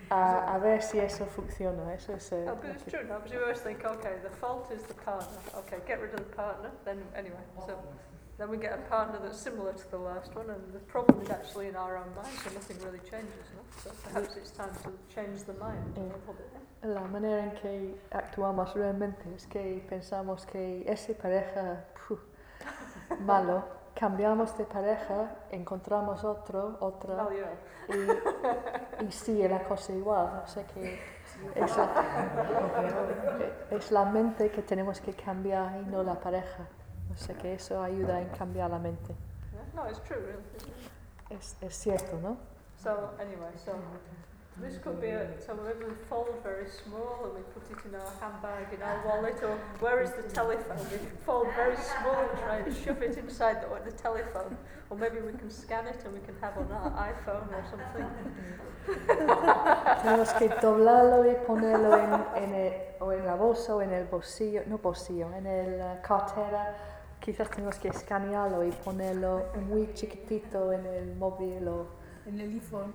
A, 0.09 0.53
a 0.55 0.57
ver 0.59 0.81
si 0.81 0.99
eso 0.99 1.25
funciona, 1.25 1.93
eso 1.93 2.13
es... 2.13 2.31
eh, 2.31 2.45
No, 2.45 2.55
but 2.55 2.69
it's 2.71 2.85
true, 2.85 3.03
no? 3.03 3.15
Because 3.19 3.33
we 3.35 3.41
always 3.41 3.59
think, 3.59 3.83
okay, 3.83 4.15
the 4.23 4.29
fault 4.29 4.71
is 4.71 4.81
the 4.83 4.93
partner. 4.93 5.37
Okay, 5.57 5.79
get 5.85 5.99
rid 5.99 6.13
of 6.13 6.21
the 6.25 6.33
partner, 6.33 6.71
then 6.85 7.03
anyway, 7.13 7.43
so 7.65 7.73
then 8.37 8.49
we 8.49 8.57
get 8.57 8.73
a 8.73 8.81
partner 8.89 9.19
that's 9.23 9.39
similar 9.39 9.73
to 9.73 9.89
the 9.91 9.97
last 9.97 10.35
one, 10.35 10.49
and 10.49 10.61
the 10.73 10.79
problem 10.79 11.21
is 11.21 11.29
actually 11.29 11.67
in 11.67 11.75
our 11.75 11.97
own 11.97 12.13
mind, 12.15 12.27
so 12.43 12.49
nothing 12.51 12.77
really 12.85 12.99
changes, 12.99 13.45
no? 13.55 13.61
So 13.83 13.89
perhaps 14.03 14.35
it's 14.37 14.51
time 14.51 14.71
to 14.83 14.91
change 15.13 15.43
the 15.45 15.53
mind 15.53 15.97
a 15.97 16.01
little 16.01 16.33
bit, 16.33 16.49
yeah? 16.53 16.93
La 16.93 17.01
manera 17.07 17.43
en 17.43 17.51
que 17.55 17.95
actuamos 18.11 18.73
realmente 18.75 19.33
es 19.35 19.47
que 19.47 19.83
pensamos 19.89 20.45
que 20.45 20.83
esa 20.87 21.13
pareja, 21.13 21.83
puh, 22.07 22.19
malo, 23.19 23.63
cambiamos 23.95 24.55
de 24.57 24.65
pareja, 24.65 25.35
encontramos 25.51 26.23
otro, 26.23 26.77
otra, 26.79 27.25
Oh, 27.25 27.31
yeah. 27.31 27.57
y, 29.01 29.05
y 29.05 29.11
sigue 29.11 29.49
la 29.49 29.63
cosa 29.63 29.91
igual. 29.93 30.43
O 30.43 30.47
sea 30.47 30.63
que 30.67 30.99
es 31.55 31.77
la, 31.77 31.89
es 33.71 33.91
la 33.91 34.05
mente 34.05 34.51
que 34.51 34.61
tenemos 34.61 35.01
que 35.01 35.13
cambiar 35.13 35.81
y 35.81 35.85
no 35.85 36.03
la 36.03 36.19
pareja. 36.19 36.67
O 37.17 37.19
sea 37.19 37.35
que 37.35 37.55
eso 37.55 37.81
ayuda 37.81 38.21
en 38.21 38.29
cambiar 38.29 38.69
la 38.69 38.77
mente. 38.77 39.15
No, 39.73 39.87
it's 39.87 39.99
true, 40.03 40.17
really. 40.17 40.43
Es, 41.31 41.57
es 41.61 41.75
cierto, 41.75 42.19
¿no? 42.21 42.37
So 42.77 43.09
anyway, 43.19 43.51
so 43.57 43.73
this 44.61 44.77
could 44.77 45.01
be 45.01 45.09
a, 45.09 45.27
so 45.41 45.55
maybe 45.55 45.85
we 45.89 45.95
fold 46.07 46.29
very 46.43 46.69
small 46.69 47.25
and 47.25 47.33
we 47.33 47.41
put 47.53 47.63
it 47.71 47.85
in 47.85 47.95
our 47.95 48.11
handbag, 48.21 48.71
in 48.71 48.81
our 48.83 49.03
wallet, 49.03 49.41
or 49.41 49.57
where 49.79 50.01
is 50.01 50.11
the 50.11 50.23
telephone? 50.23 50.77
We 50.91 50.99
fold 51.25 51.47
very 51.55 51.75
small 51.75 52.15
and 52.15 52.39
try 52.39 52.57
and 52.57 52.75
shove 52.75 53.01
it 53.01 53.17
inside 53.17 53.63
the, 53.63 53.91
the 53.91 53.97
telephone, 53.97 54.55
or 54.91 54.97
maybe 54.97 55.19
we 55.19 55.33
can 55.33 55.49
scan 55.49 55.87
it 55.87 55.99
and 56.05 56.13
we 56.13 56.19
can 56.19 56.35
have 56.39 56.55
on 56.57 56.71
our 56.71 56.91
iPhone 57.11 57.49
or 57.51 57.63
something. 57.69 58.05
Tenemos 60.03 60.33
que 60.37 60.49
doblarlo 60.61 61.29
y 61.29 61.35
ponerlo 61.45 61.97
en, 61.97 62.43
en 62.43 62.53
el, 62.53 62.73
o 63.01 63.11
en 63.11 63.25
la 63.25 63.35
bolsa 63.35 63.75
o 63.75 63.81
en 63.81 63.91
el 63.91 64.05
bolsillo, 64.05 64.63
no 64.67 64.77
bolsillo, 64.77 65.33
en 65.33 65.45
el 65.45 65.81
eh, 65.81 65.99
cartera. 66.01 66.96
Quizás 67.27 67.49
tenemos 67.49 67.75
que 67.77 67.89
escanearlo 67.89 68.63
y 68.63 68.71
ponerlo 68.71 69.47
muy 69.67 69.93
chiquitito 69.93 70.71
en 70.71 70.85
el 70.85 71.13
móvil 71.17 71.67
o 71.67 71.85
En 72.25 72.39
el 72.39 72.53
iPhone. 72.53 72.93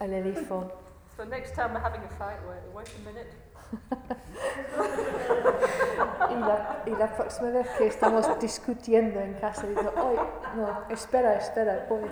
en 0.00 0.12
el 0.12 0.36
iPhone. 0.36 0.70
So 1.16 1.24
next 1.24 1.54
time 1.54 1.72
we're 1.72 1.80
having 1.80 2.02
a 2.02 2.08
fight, 2.18 2.38
wait, 2.46 2.60
wait 2.74 2.90
a 2.94 2.98
minute. 3.08 3.30
Y 6.30 6.34
la, 6.34 6.82
y 6.86 6.90
la 6.90 7.16
próxima 7.16 7.50
vez 7.50 7.66
que 7.78 7.86
estamos 7.86 8.38
discutiendo 8.38 9.18
en 9.20 9.32
casa, 9.34 9.66
digo, 9.66 9.92
ay, 9.96 10.16
no, 10.56 10.82
espera, 10.90 11.36
espera, 11.36 11.86
voy. 11.88 12.02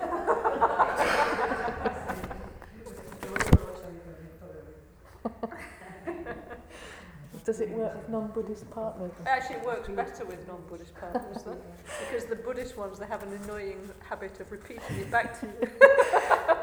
Does 7.48 7.62
it 7.62 7.70
work 7.70 7.94
with 7.94 8.10
non-Buddhist 8.10 8.70
partners? 8.70 9.12
Actually, 9.24 9.56
it 9.56 9.64
works 9.64 9.88
better 9.88 10.26
with 10.26 10.46
non-Buddhist 10.46 10.94
partners, 10.94 11.42
though, 11.44 11.56
because 12.04 12.26
the 12.26 12.36
Buddhist 12.36 12.76
ones 12.76 12.98
they 12.98 13.06
have 13.06 13.22
an 13.22 13.32
annoying 13.42 13.88
habit 14.06 14.38
of 14.38 14.52
repeating 14.52 14.98
it 14.98 15.10
back 15.10 15.40
to 15.40 15.46
you. 15.46 15.68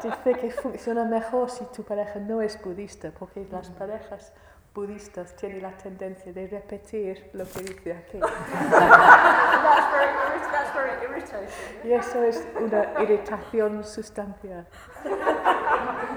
Dice 0.00 0.38
que 0.40 0.50
funciona 0.52 1.04
mejor 1.04 1.50
si 1.50 1.64
tu 1.74 1.82
pareja 1.82 2.20
no 2.20 2.40
es 2.40 2.56
budista, 2.62 3.10
porque 3.10 3.44
las 3.50 3.68
parejas 3.70 4.30
budistas 4.76 5.34
tienen 5.34 5.62
la 5.62 5.72
tendencia 5.72 6.32
de 6.32 6.46
repetir 6.46 7.30
lo 7.32 7.44
que 7.46 7.62
dice 7.62 7.92
aquí. 7.92 8.20
that's 8.20 9.90
very 9.90 10.12
that's 10.52 10.72
very 10.72 10.92
irritating. 11.02 11.48
Y 11.82 11.94
eso 11.94 12.22
es 12.22 12.46
una 12.60 12.92
irritación 13.02 13.82
sustancial. 13.82 14.68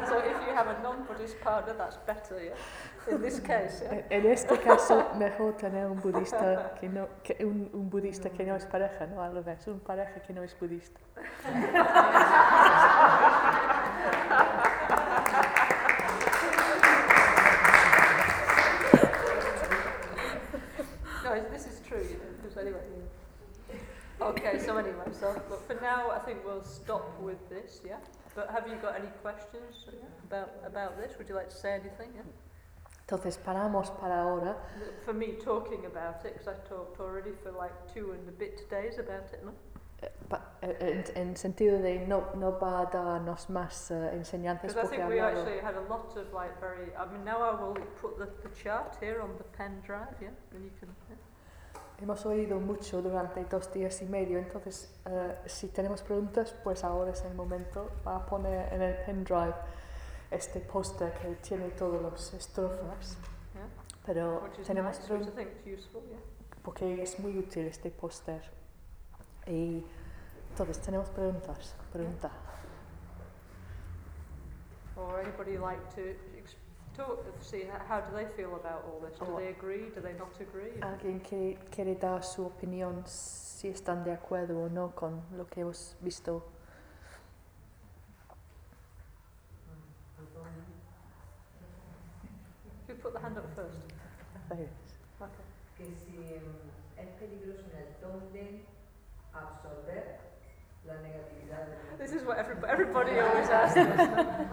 So 0.07 0.17
if 0.17 0.37
you 0.47 0.55
have 0.55 0.67
a 0.67 0.81
non-Buddhist 0.81 1.39
partner, 1.41 1.73
that's 1.77 1.97
better, 1.97 2.43
yeah. 2.43 2.53
In 3.09 3.21
this 3.21 3.39
case, 3.39 3.81
yeah. 3.81 4.03
En 4.11 4.25
en 4.25 4.31
este 4.31 4.59
caso, 4.59 5.09
mejor 5.15 5.53
tener 5.57 5.87
un 5.87 5.99
budista 5.99 6.75
que 6.79 6.87
no, 6.87 7.07
que 7.23 7.43
un, 7.43 7.69
un 7.73 7.89
budista 7.89 8.29
que 8.29 8.43
no 8.43 8.55
es 8.55 8.65
pareja, 8.65 9.07
no 9.07 9.21
al 9.21 9.33
revés, 9.33 9.65
un 9.67 9.79
pareja 9.79 10.21
que 10.21 10.33
no 10.33 10.43
es 10.43 10.55
budista. 10.59 10.99
No, 21.23 21.41
this 21.51 21.65
is 21.65 21.81
true, 21.87 22.03
you 22.03 22.17
know, 22.17 22.31
because 22.41 22.57
anyway. 22.57 22.79
Okay, 24.21 24.59
so 24.59 24.77
anyway, 24.77 25.05
so 25.11 25.33
but 25.49 25.65
for 25.65 25.75
now, 25.81 26.11
I 26.11 26.19
think 26.19 26.43
we'll 26.45 26.63
stop 26.63 27.19
with 27.21 27.49
this, 27.49 27.81
yeah. 27.85 27.97
But 28.35 28.49
have 28.51 28.67
you 28.67 28.75
got 28.75 28.95
any 28.95 29.09
questions 29.21 29.85
yeah, 29.87 30.05
about 30.27 30.51
about 30.65 30.97
this? 30.97 31.17
Would 31.17 31.27
you 31.29 31.35
like 31.35 31.49
to 31.49 31.55
say 31.55 31.73
anything? 31.73 32.11
Yeah. 32.15 32.48
Entonces 33.09 33.39
paramos 33.39 33.89
para 33.99 34.21
ahora. 34.21 34.55
For 35.03 35.15
me, 35.15 35.33
talking 35.43 35.83
about 35.87 36.23
it, 36.23 36.33
because 36.37 36.47
I 36.47 36.53
talked 36.69 36.99
already 36.99 37.31
for 37.41 37.51
like 37.51 37.73
two 37.91 38.11
and 38.11 38.29
a 38.29 38.31
bit 38.31 38.69
days 38.69 38.99
about 38.99 39.33
it, 39.33 39.43
no? 39.43 39.51
eh, 40.03 40.11
pa- 40.29 40.45
eh, 40.61 41.03
En, 41.15 41.29
en 41.29 41.35
sentido 41.35 41.79
de 41.81 42.05
no, 42.05 42.25
no 42.35 42.59
va 42.59 42.81
a 42.81 42.85
darnos 42.85 43.49
más 43.49 43.89
eh, 43.89 44.11
enseñanzas 44.13 44.73
I 44.73 44.81
porque 44.81 44.97
think 44.97 45.09
we 45.09 45.19
actually 45.19 45.57
had 45.59 45.73
a 45.75 45.81
lot 45.89 46.15
of 46.15 46.31
like 46.33 46.53
very. 46.61 46.91
I 46.95 47.07
mean, 47.11 47.25
now 47.25 47.41
I 47.41 47.55
will 47.59 47.73
put 47.99 48.19
the, 48.19 48.27
the 48.47 48.53
chart 48.53 48.95
here 49.01 49.21
on 49.23 49.35
the 49.39 49.43
pen 49.57 49.81
drive, 49.83 50.13
yeah, 50.21 50.29
and 50.53 50.63
you 50.63 50.71
can. 50.79 50.89
Yeah. 51.09 51.15
Hemos 52.01 52.23
oído 52.27 52.59
mucho 52.61 53.01
durante 53.01 53.43
dos 53.45 53.73
días 53.73 54.01
y 54.03 54.05
medio, 54.05 54.37
entonces 54.37 54.93
eh, 55.07 55.35
si 55.47 55.67
tenemos 55.69 56.03
preguntas, 56.03 56.53
pues 56.63 56.83
ahora 56.83 57.09
es 57.11 57.23
el 57.25 57.33
momento 57.33 57.89
para 58.03 58.23
poner 58.25 58.71
en 58.71 58.81
el 58.83 58.95
pendrive 59.03 59.55
este 60.31 60.59
póster 60.59 61.13
que 61.13 61.35
tiene 61.35 61.69
todas 61.71 62.01
las 62.01 62.33
estrofas. 62.33 63.17
Yeah. 63.53 63.67
Pero 64.05 64.41
Which 64.43 64.59
is 64.59 64.67
tenemos 64.67 64.99
nice, 64.99 65.11
which 65.13 65.21
I 65.21 65.25
pregun- 65.25 65.35
think 65.35 65.49
is 65.65 65.79
useful, 65.79 66.01
yeah. 66.09 66.19
porque 66.63 67.01
es 67.01 67.19
muy 67.19 67.37
útil 67.37 67.65
este 67.67 67.89
póster. 67.91 68.41
Y 69.47 69.83
entonces 70.51 70.79
tenemos 70.79 71.09
preguntas. 71.09 71.75
Pregunta. 71.91 72.29
Or 74.95 75.19
anybody 75.21 75.57
like 75.57 75.81
to 75.95 76.01
ex- 76.37 76.55
talk, 76.95 77.23
see 77.41 77.61
h- 77.63 77.71
how 77.87 78.01
do 78.01 78.13
they 78.15 78.25
feel 78.35 78.53
about 78.55 78.83
all 78.85 78.99
this? 78.99 79.17
Do 79.17 79.25
they 79.37 79.47
agree? 79.49 79.89
Do 79.95 80.01
they 80.01 80.13
not 80.13 80.33
agree? 80.41 80.79
¿Alguien 80.81 81.21
que 81.21 81.57
quiere 81.71 81.95
dar 81.95 82.23
su 82.23 82.45
opinión 82.45 83.03
si 83.07 83.69
están 83.69 84.03
de 84.03 84.11
acuerdo 84.11 84.63
o 84.63 84.69
no 84.69 84.93
con 84.93 85.21
lo 85.37 85.47
que 85.47 85.61
hemos 85.61 85.95
visto? 86.01 86.43
Who 92.87 92.95
put 93.09 93.19
the 93.19 93.25
hand 93.25 93.37
up 93.37 93.49
first? 93.55 93.81
Ahí. 94.51 94.67
Okay. 95.19 95.45
que 95.77 95.85
si 95.95 96.17
es 96.97 97.09
peligroso 97.19 97.61
en 97.71 97.77
el 97.77 97.89
dónde 98.01 98.65
absorber 99.33 100.19
La 100.85 100.93
negatividad 101.01 101.67
del 101.67 101.97
This 101.97 102.13
is 102.13 102.23
what 102.25 102.37
everybody, 102.37 102.71
everybody 102.71 103.19
always 103.25 103.49
asks 103.49 103.77
us. 103.77 103.97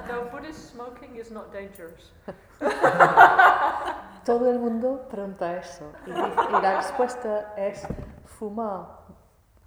No, 0.09 0.29
Buddhist 0.31 0.73
smoking 0.73 1.17
is 1.17 1.31
not 1.31 1.53
dangerous. 1.53 2.13
Todo 4.25 4.51
el 4.51 4.59
mundo 4.59 5.07
pregunta 5.09 5.57
eso 5.57 5.93
y, 6.07 6.11
la 6.11 6.77
respuesta 6.79 7.55
es 7.57 7.87
fumar. 8.25 8.87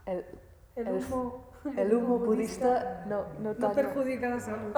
El, 0.06 0.26
El 0.76 0.88
El- 0.88 0.96
humo, 0.96 1.46
el 1.78 1.94
humo 1.94 2.18
budista 2.20 3.06
no, 3.08 3.26
no 3.40 3.54
perjudica 3.74 4.30
la 4.30 4.40
salud. 4.40 4.74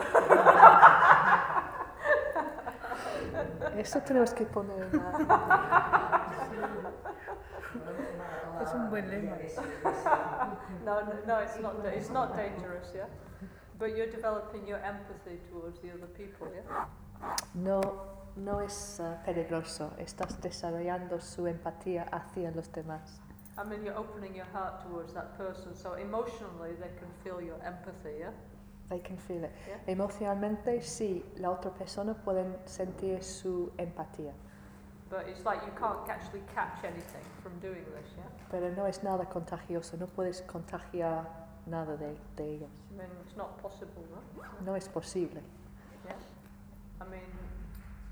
Eso 3.77 4.01
tenemos 4.01 4.33
que 4.33 4.45
poner 4.45 4.83
en 4.83 4.97
la... 4.97 6.21
Es 8.61 8.73
un 8.73 8.89
buen 8.89 9.09
lema. 9.09 9.37
No, 10.85 11.01
no, 11.01 11.13
no, 11.25 11.41
it's 11.41 11.59
not. 11.59 11.85
It's 11.85 12.09
not 12.09 12.35
dangerous, 12.35 12.91
yeah. 12.93 13.07
But 13.79 13.95
you're 13.97 14.11
developing 14.11 14.67
your 14.67 14.79
empathy 14.79 15.39
towards 15.49 15.79
the 15.79 15.91
other 15.91 16.07
people, 16.07 16.47
yeah. 16.53 16.87
No, 17.55 17.81
no 18.35 18.59
es 18.61 18.99
eh, 18.99 19.17
peligroso, 19.25 19.93
estás 19.97 20.39
desarrollando 20.41 21.19
su 21.19 21.47
empatía 21.47 22.03
hacia 22.11 22.51
los 22.51 22.71
demás. 22.71 23.19
I 23.57 23.63
mean, 23.63 23.83
you're 23.83 23.97
opening 23.97 24.35
your 24.35 24.47
heart 24.53 24.83
towards 24.83 25.13
that 25.13 25.35
person, 25.37 25.75
so 25.75 25.93
emotionally 25.93 26.73
they 26.79 26.91
can 26.99 27.09
feel 27.23 27.41
your 27.41 27.59
empathy, 27.65 28.19
yeah. 28.19 28.31
They 28.91 28.99
can 28.99 29.17
feel 29.17 29.45
it. 29.45 29.51
Yeah. 29.67 29.93
Emocionalmente, 29.93 30.81
sí, 30.81 31.23
la 31.37 31.49
otra 31.49 31.71
persona 31.71 32.13
puede 32.13 32.45
sentir 32.65 33.23
su 33.23 33.71
empatía, 33.77 34.33
But 35.09 35.27
it's 35.29 35.45
like 35.45 35.61
you 35.65 35.71
can't 35.79 36.07
actually 36.09 36.41
catch 36.53 36.83
anything 36.83 37.25
from 37.41 37.57
doing 37.59 37.85
this, 37.95 38.11
yeah. 38.17 38.23
pero 38.49 38.69
no 38.75 38.85
es 38.85 39.01
nada 39.01 39.25
contagioso, 39.25 39.97
no 39.97 40.07
puedes 40.07 40.41
contagiar 40.41 41.25
nada 41.67 41.95
de, 41.97 42.15
de 42.35 42.55
ellos. 42.55 42.69
I 42.91 42.97
mean, 42.97 43.09
it's 43.25 43.37
not 43.37 43.57
possible, 43.61 44.03
no. 44.11 44.43
No 44.65 44.75
es 44.75 44.89
posible. 44.89 45.41
Yeah. 46.05 46.15
I 46.99 47.05
mean, 47.09 47.31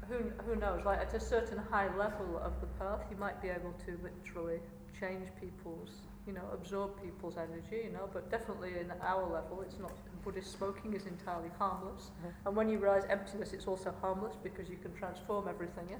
who 0.07 0.31
who 0.45 0.56
knows? 0.56 0.85
Like 0.85 0.99
at 0.99 1.14
a 1.14 1.19
certain 1.19 1.57
high 1.57 1.89
level 1.97 2.38
of 2.38 2.53
the 2.61 2.68
path, 2.80 3.01
you 3.11 3.18
might 3.18 3.41
be 3.41 3.49
able 3.49 3.73
to 3.85 3.97
literally 4.01 4.60
change 4.99 5.27
people's, 5.39 5.91
you 6.30 6.35
know, 6.35 6.47
absorb 6.53 6.89
people's 7.01 7.38
energy, 7.38 7.80
you 7.85 7.91
know. 7.91 8.07
But 8.14 8.30
definitely 8.30 8.72
in 8.80 8.91
our 9.01 9.26
level, 9.38 9.61
it's 9.65 9.80
not. 9.80 9.91
Buddhist 10.23 10.51
smoking 10.57 10.93
is 10.93 11.06
entirely 11.07 11.49
harmless, 11.57 12.11
Yeah. 12.23 12.31
and 12.45 12.56
when 12.56 12.69
you 12.69 12.77
realize 12.77 13.06
emptiness, 13.10 13.53
it's 13.53 13.68
also 13.68 13.91
harmless 14.01 14.35
because 14.43 14.69
you 14.69 14.77
can 14.77 14.93
transform 14.93 15.47
everything. 15.47 15.88
Yeah. 15.89 15.97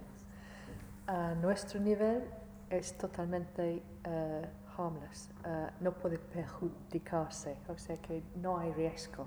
A 1.08 1.36
nuestro 1.36 1.80
nivel 1.80 2.22
es 2.70 2.92
totalmente 2.98 3.82
eh, 4.06 4.46
harmless, 4.78 5.30
eh, 5.46 5.70
no 5.80 5.92
puede 5.94 6.20
perjudicarse, 6.20 7.58
o 7.70 7.78
sea 7.78 7.98
que 7.98 8.22
no 8.36 8.58
hay 8.60 8.72
riesgo. 8.74 9.26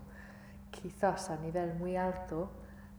Quizás 0.71 1.31
a 1.31 1.37
nivel 1.37 1.75
muy 1.75 1.97
alto 1.97 2.49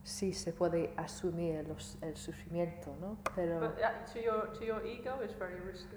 sí 0.02 0.32
se 0.34 0.52
puede 0.52 0.92
asumir 0.96 1.66
los- 1.66 1.96
el 2.02 2.16
sufrimiento, 2.16 2.94
¿no? 3.00 3.16
Pero 3.34 3.60
But 3.60 3.78
uh, 3.78 4.12
to 4.12 4.20
your 4.20 4.52
to 4.52 4.64
your 4.64 4.84
ego, 4.84 5.22
it's 5.22 5.34
very 5.38 5.58
risky. 5.60 5.96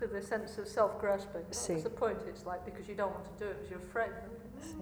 To 0.00 0.06
the 0.08 0.20
sense 0.22 0.58
of 0.60 0.66
self-grasping. 0.66 1.44
That's 1.44 1.58
Sí. 1.68 1.82
the 1.82 1.90
point. 1.90 2.18
It's 2.26 2.44
like 2.44 2.64
because 2.64 2.88
you 2.88 2.96
don't 2.96 3.12
want 3.14 3.24
to 3.26 3.44
do 3.44 3.50
it 3.50 3.54
because 3.58 3.70
you're 3.70 3.80
afraid. 3.82 4.12
sí, 4.60 4.76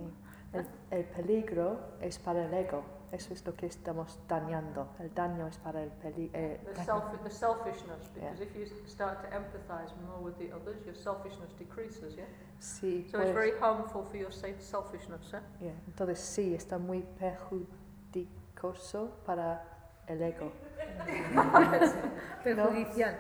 el, 0.52 0.66
el 0.90 1.04
peligro 1.04 1.78
es 2.00 2.18
para 2.18 2.44
el 2.44 2.52
ego, 2.54 2.82
eso 3.10 3.32
es 3.34 3.44
lo 3.46 3.54
que 3.54 3.66
estamos 3.66 4.18
dañando. 4.28 4.88
El 5.00 5.12
daño 5.14 5.46
es 5.48 5.58
para 5.58 5.82
el 5.82 5.90
peligro. 5.90 6.32
The, 6.74 6.84
self, 6.84 7.04
the 7.24 7.30
selfishness, 7.30 8.08
because 8.14 8.40
if 8.40 8.54
you 8.56 8.66
start 8.86 9.20
to 9.22 9.28
empathize 9.36 9.92
more 10.06 10.18
with 10.22 10.38
the 10.38 10.50
others, 10.54 10.84
your 10.86 10.94
selfishness 10.94 11.52
decreases, 11.58 12.14
yeah? 12.16 12.26
sí, 12.60 13.06
So 13.10 13.18
pues, 13.18 13.28
it's 13.28 13.34
very 13.34 13.52
harmful 13.58 14.04
for 14.04 14.16
your 14.16 14.30
selfishness, 14.32 15.30
yeah? 15.32 15.42
yeah, 15.60 15.74
entonces 15.86 16.20
sí, 16.20 16.54
está 16.54 16.78
muy 16.78 17.02
perjudicoso 17.18 19.10
para 19.26 19.71
el 20.06 20.22
ego. 20.22 20.52
Perjudicial. 22.44 23.16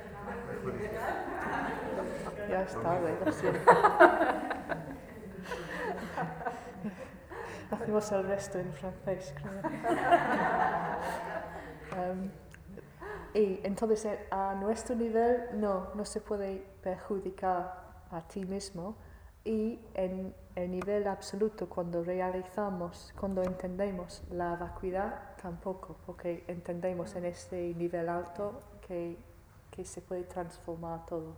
Ya 2.48 2.62
es 2.62 2.82
tarde, 2.82 3.16
lo 3.24 3.32
siento. 3.32 3.70
Hacemos 7.70 8.12
el 8.12 8.26
resto 8.26 8.58
en 8.58 8.72
francés, 8.74 9.34
creo. 9.36 9.52
Em, 11.92 12.30
y 13.34 13.60
entonces 13.64 14.06
eh, 14.06 14.26
a 14.30 14.54
nuestro 14.54 14.96
nivel 14.96 15.48
no, 15.60 15.88
no 15.94 16.06
se 16.06 16.22
puede 16.22 16.64
perjudicar 16.82 17.82
a 18.10 18.22
ti 18.22 18.46
mismo 18.46 18.96
y 19.44 19.78
en 19.92 20.34
el 20.54 20.70
nivel 20.70 21.06
absoluto 21.06 21.68
cuando 21.68 22.02
realizamos, 22.02 23.12
cuando 23.18 23.42
entendemos 23.42 24.22
la 24.30 24.56
vacuidad 24.56 25.31
tampoco, 25.42 25.96
porque 26.06 26.44
entendemos 26.46 27.14
en 27.16 27.24
este 27.24 27.74
nivel 27.74 28.08
alto 28.08 28.60
que, 28.86 29.16
que 29.72 29.84
se 29.84 30.00
puede 30.00 30.22
transformar 30.24 31.04
todo. 31.06 31.34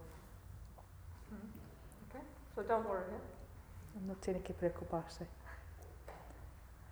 Okay? 2.09 2.21
So 2.55 2.63
don't 2.63 2.87
worry, 2.87 3.05
yeah? 3.11 3.21
No 4.07 4.15
tiene 4.17 4.43
que 4.43 4.53
preocuparse. 4.53 5.27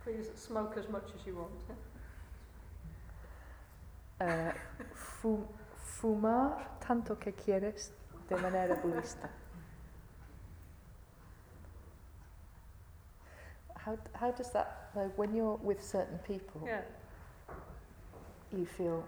Please 0.02 0.30
smoke 0.36 0.76
as 0.78 0.88
much 0.88 1.14
as 1.14 1.24
you 1.26 1.36
want, 1.36 1.52
yeah? 1.68 1.76
Eh, 4.48 4.52
fu- 4.94 5.46
fumar 6.00 6.78
tanto 6.80 7.18
que 7.18 7.32
quieres 7.32 7.92
de 8.28 8.36
manera 8.36 8.74
budista. 8.76 9.28
How, 13.76 13.98
how 14.14 14.30
does 14.30 14.50
that, 14.52 14.90
like 14.94 15.16
when 15.18 15.34
you're 15.34 15.56
with 15.56 15.82
certain 15.82 16.18
people, 16.18 16.62
Yeah. 16.64 16.82
You 18.52 18.66
feel 18.66 19.02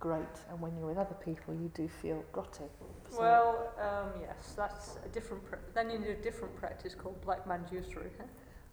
great, 0.00 0.38
and 0.50 0.60
when 0.60 0.76
you're 0.76 0.86
with 0.88 0.98
other 0.98 1.16
people, 1.16 1.54
you 1.54 1.68
do 1.74 1.88
feel 1.88 2.22
grotty. 2.32 2.68
So- 3.10 3.20
Well, 3.20 3.72
um, 3.78 4.20
yes, 4.20 4.54
that's 4.56 4.98
a 5.04 5.08
different. 5.08 5.42
Then 5.74 5.90
you 5.90 5.98
need 5.98 6.10
a 6.10 6.22
different 6.22 6.54
practice 6.56 6.94
called 6.94 7.20
Black 7.22 7.44
Manjusri, 7.46 8.10
yeah? 8.18 8.26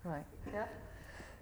Right. 0.03 0.25
Yeah? 0.53 0.67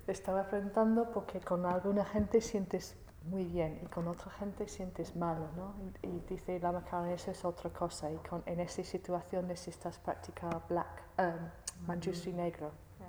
Estaba 0.08 0.48
preguntando 0.48 1.12
porque 1.12 1.40
con 1.40 1.66
alguna 1.66 2.04
gente 2.06 2.42
sientes 2.42 2.96
muy 3.26 3.46
bien 3.46 3.80
y 3.82 3.88
con 3.88 4.08
otra 4.08 4.32
gente 4.32 4.68
sientes 4.68 5.16
malo, 5.16 5.48
¿no? 5.56 5.74
Y, 6.04 6.08
y 6.08 6.20
dice 6.28 6.60
la 6.60 6.82
Karen, 6.82 7.12
eso 7.12 7.32
es 7.32 7.44
otra 7.46 7.70
cosa 7.70 8.12
y 8.12 8.18
con, 8.18 8.44
en 8.46 8.60
esa 8.60 8.84
situación 8.84 9.48
necesitas 9.48 9.98
practicar 10.00 10.62
black, 10.68 11.04
um, 11.20 11.50
manjusri 11.88 12.34
negro. 12.34 12.72
Yeah. 13.00 13.08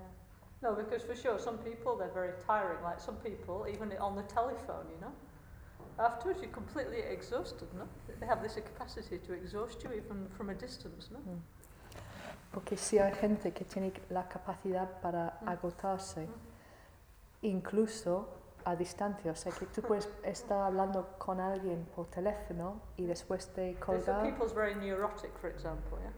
No, 0.70 0.76
because 0.76 1.04
for 1.04 1.16
sure, 1.16 1.38
some 1.38 1.58
people 1.58 1.96
they're 1.96 2.14
very 2.14 2.32
tiring. 2.46 2.80
Like 2.84 3.00
some 3.00 3.16
people, 3.16 3.66
even 3.68 3.92
on 3.98 4.14
the 4.14 4.22
telephone, 4.22 4.88
you 4.88 4.98
know. 5.00 5.12
Afterwards, 5.98 6.40
you're 6.42 6.52
completely 6.52 7.00
exhausted, 7.00 7.68
no? 7.74 7.86
They 8.20 8.26
have 8.26 8.42
this 8.42 8.54
capacity 8.56 9.18
to 9.18 9.32
exhaust 9.32 9.82
you 9.84 9.90
even 9.92 10.28
from 10.36 10.50
a 10.50 10.54
distance, 10.54 11.10
no? 11.12 11.18
Porque 12.52 12.76
si 12.76 12.98
hay 12.98 13.12
gente 13.14 13.52
que 13.52 13.64
tiene 13.64 13.92
la 14.10 14.28
capacidad 14.28 14.88
para 15.00 15.38
Mm. 15.42 15.48
agotarse, 15.48 16.28
incluso 17.42 18.28
a 18.64 18.74
distancia, 18.76 19.30
o 19.32 19.34
sea 19.36 19.52
que 19.52 19.66
tú 19.66 19.82
puedes 19.82 20.08
estar 20.24 20.62
hablando 20.62 21.16
con 21.18 21.38
alguien 21.40 21.84
por 21.94 22.06
teléfono 22.06 22.80
y 22.96 23.04
después 23.06 23.54
de 23.54 23.76
so 24.04 24.22
people's 24.22 24.54
very 24.54 24.74
neurotic, 24.74 25.30
for 25.38 25.50
example, 25.50 25.98
yeah. 26.00 26.12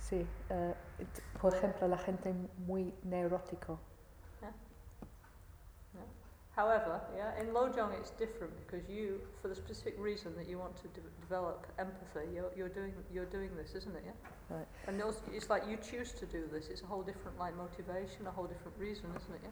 sí, 0.00 0.26
eh, 0.50 0.74
por 1.40 1.54
ejemplo 1.54 1.86
la 1.86 1.98
gente 1.98 2.34
muy 2.66 2.92
neurótico, 3.04 3.78
However, 6.56 7.00
yeah, 7.16 7.40
in 7.40 7.48
Lojong 7.52 7.92
it's 7.98 8.10
different 8.12 8.52
because 8.64 8.88
you, 8.88 9.20
for 9.42 9.48
the 9.48 9.56
specific 9.56 9.96
reason 9.98 10.36
that 10.36 10.46
you 10.48 10.58
want 10.58 10.76
to 10.82 10.88
de- 10.88 11.00
develop 11.20 11.66
empathy, 11.78 12.28
you're, 12.32 12.52
you're 12.56 12.68
doing 12.68 12.92
you're 13.12 13.26
doing 13.30 13.50
this, 13.56 13.74
isn't 13.74 13.94
it? 13.96 14.04
Yeah. 14.06 14.56
Right. 14.56 14.68
And 14.86 15.02
also, 15.02 15.20
it's 15.32 15.50
like 15.50 15.64
you 15.68 15.76
choose 15.78 16.12
to 16.12 16.26
do 16.26 16.44
this. 16.52 16.68
It's 16.68 16.82
a 16.82 16.86
whole 16.86 17.02
different 17.02 17.38
like 17.40 17.56
motivation, 17.56 18.26
a 18.28 18.30
whole 18.30 18.46
different 18.46 18.78
reason, 18.78 19.06
isn't 19.16 19.34
it? 19.34 19.50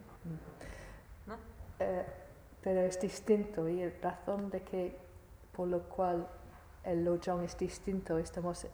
Yeah. 1.27 1.35
Eh, 1.79 2.03
pero 2.61 2.79
es 2.81 2.97
distinto 2.99 3.67
y 3.67 3.81
el 3.81 3.91
razón 4.01 4.49
de 4.49 4.61
que 4.61 4.95
por 5.51 5.67
lo 5.67 5.79
cual 5.89 6.25
el 6.85 7.03
lojong 7.03 7.43
es 7.43 7.57
distinto 7.57 8.17
estamos 8.17 8.65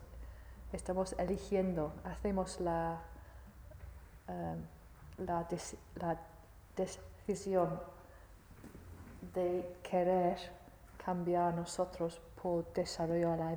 estamos 0.72 1.14
eligiendo 1.18 1.92
hacemos 2.04 2.60
la 2.60 3.00
em, 4.28 4.62
la, 5.26 5.48
deci- 5.50 5.78
la 5.96 6.20
decisión 6.76 7.80
de 9.34 9.76
querer 9.84 10.38
cambiar 11.04 11.54
nosotros 11.54 12.22
por 12.42 12.72
desarrollar 12.74 13.38
la 13.40 13.54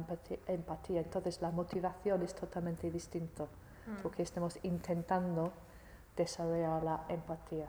empatía 0.47 1.01
entonces 1.01 1.40
la 1.40 1.51
motivación 1.51 2.22
es 2.22 2.34
totalmente 2.34 2.90
distinto 2.90 3.48
Mm. 3.86 3.97
porque 4.02 4.22
estamos 4.22 4.59
intentando 4.62 5.52
desarrollar 6.16 6.84
la 6.84 7.05
empatía. 7.09 7.66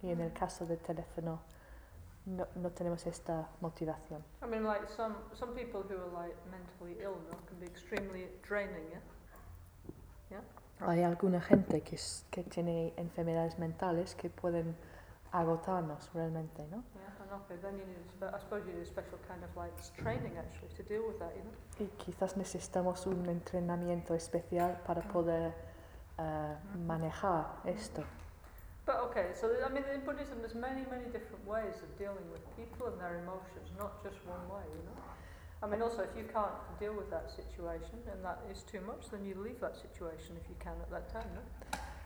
Y 0.00 0.10
en 0.10 0.20
el 0.20 0.32
caso 0.32 0.64
del 0.64 0.78
teléfono 0.78 1.40
no, 2.26 2.46
no 2.54 2.70
tenemos 2.70 3.04
esta 3.06 3.48
motivación. 3.60 4.22
I 4.44 4.46
mean, 4.46 4.62
like 4.64 4.86
some 4.88 5.16
some 5.32 5.52
people 5.54 5.80
who 5.82 6.00
are 6.00 6.12
like 6.12 6.36
mentally 6.52 6.92
ill, 7.02 7.16
no, 7.30 7.36
can 7.48 7.58
be 7.58 7.66
extremely 7.66 8.28
draining. 8.48 8.90
Yeah. 8.90 9.00
Yeah. 10.30 10.42
hay 10.88 11.02
alguna 11.02 11.40
gente 11.40 11.80
que, 11.82 11.96
es- 11.96 12.24
que 12.30 12.44
tiene 12.44 12.94
enfermedades 12.96 13.58
mentales 13.58 14.14
que 14.14 14.30
pueden 14.30 14.76
agotarnos 15.32 16.12
realmente, 16.14 16.62
¿no? 16.68 16.84
Yeah, 16.94 17.16
and 17.30 17.40
okay, 17.42 17.56
then 17.62 17.78
you 17.78 17.86
need, 17.86 18.02
a 18.02 18.10
spe- 18.10 18.34
I 18.34 18.38
suppose 18.38 18.62
you 18.66 18.72
need 18.74 18.82
a 18.82 18.86
special 18.86 19.18
kind 19.28 19.42
of 19.44 19.50
training 19.96 20.34
actually 20.38 20.68
to 20.76 20.82
deal 20.82 21.06
with 21.06 21.18
that. 21.18 21.32
Y 21.78 21.88
quizás 21.98 22.36
necesitamos 22.36 23.06
un 23.06 23.26
entrenamiento 23.28 24.14
especial 24.14 24.80
para 24.86 25.02
mm. 25.02 25.12
poder 25.12 25.54
eh, 26.18 26.22
mm-hmm. 26.22 26.86
manejar 26.86 27.46
mm-hmm. 27.46 27.68
esto. 27.68 28.04
But 28.86 28.96
okay, 29.10 29.26
so 29.34 29.46
I 29.64 29.68
mean, 29.72 29.84
in 29.94 30.00
Buddhism, 30.00 30.38
there's 30.40 30.54
many, 30.54 30.84
many 30.90 31.06
different 31.12 31.46
ways 31.46 31.76
of 31.82 31.96
dealing 31.98 32.26
with 32.32 32.42
people 32.56 32.88
and 32.88 33.00
their 33.00 33.20
emotions, 33.22 33.70
not 33.78 34.02
just 34.02 34.18
one 34.26 34.42
way, 34.48 34.64
you 34.74 34.82
know. 34.82 34.98
I 35.62 35.66
mean, 35.66 35.82
also, 35.82 36.02
if 36.02 36.16
you 36.16 36.24
can't 36.24 36.56
deal 36.80 36.94
with 36.94 37.10
that 37.10 37.30
situation 37.30 38.00
and 38.10 38.24
that 38.24 38.40
is 38.50 38.62
too 38.62 38.80
much, 38.80 39.10
then 39.10 39.24
you 39.24 39.34
leave 39.36 39.60
that 39.60 39.76
situation 39.76 40.34
if 40.42 40.48
you 40.48 40.56
can 40.58 40.72
at 40.80 40.90
that 40.90 41.12
time, 41.12 41.28
no? 41.34 41.42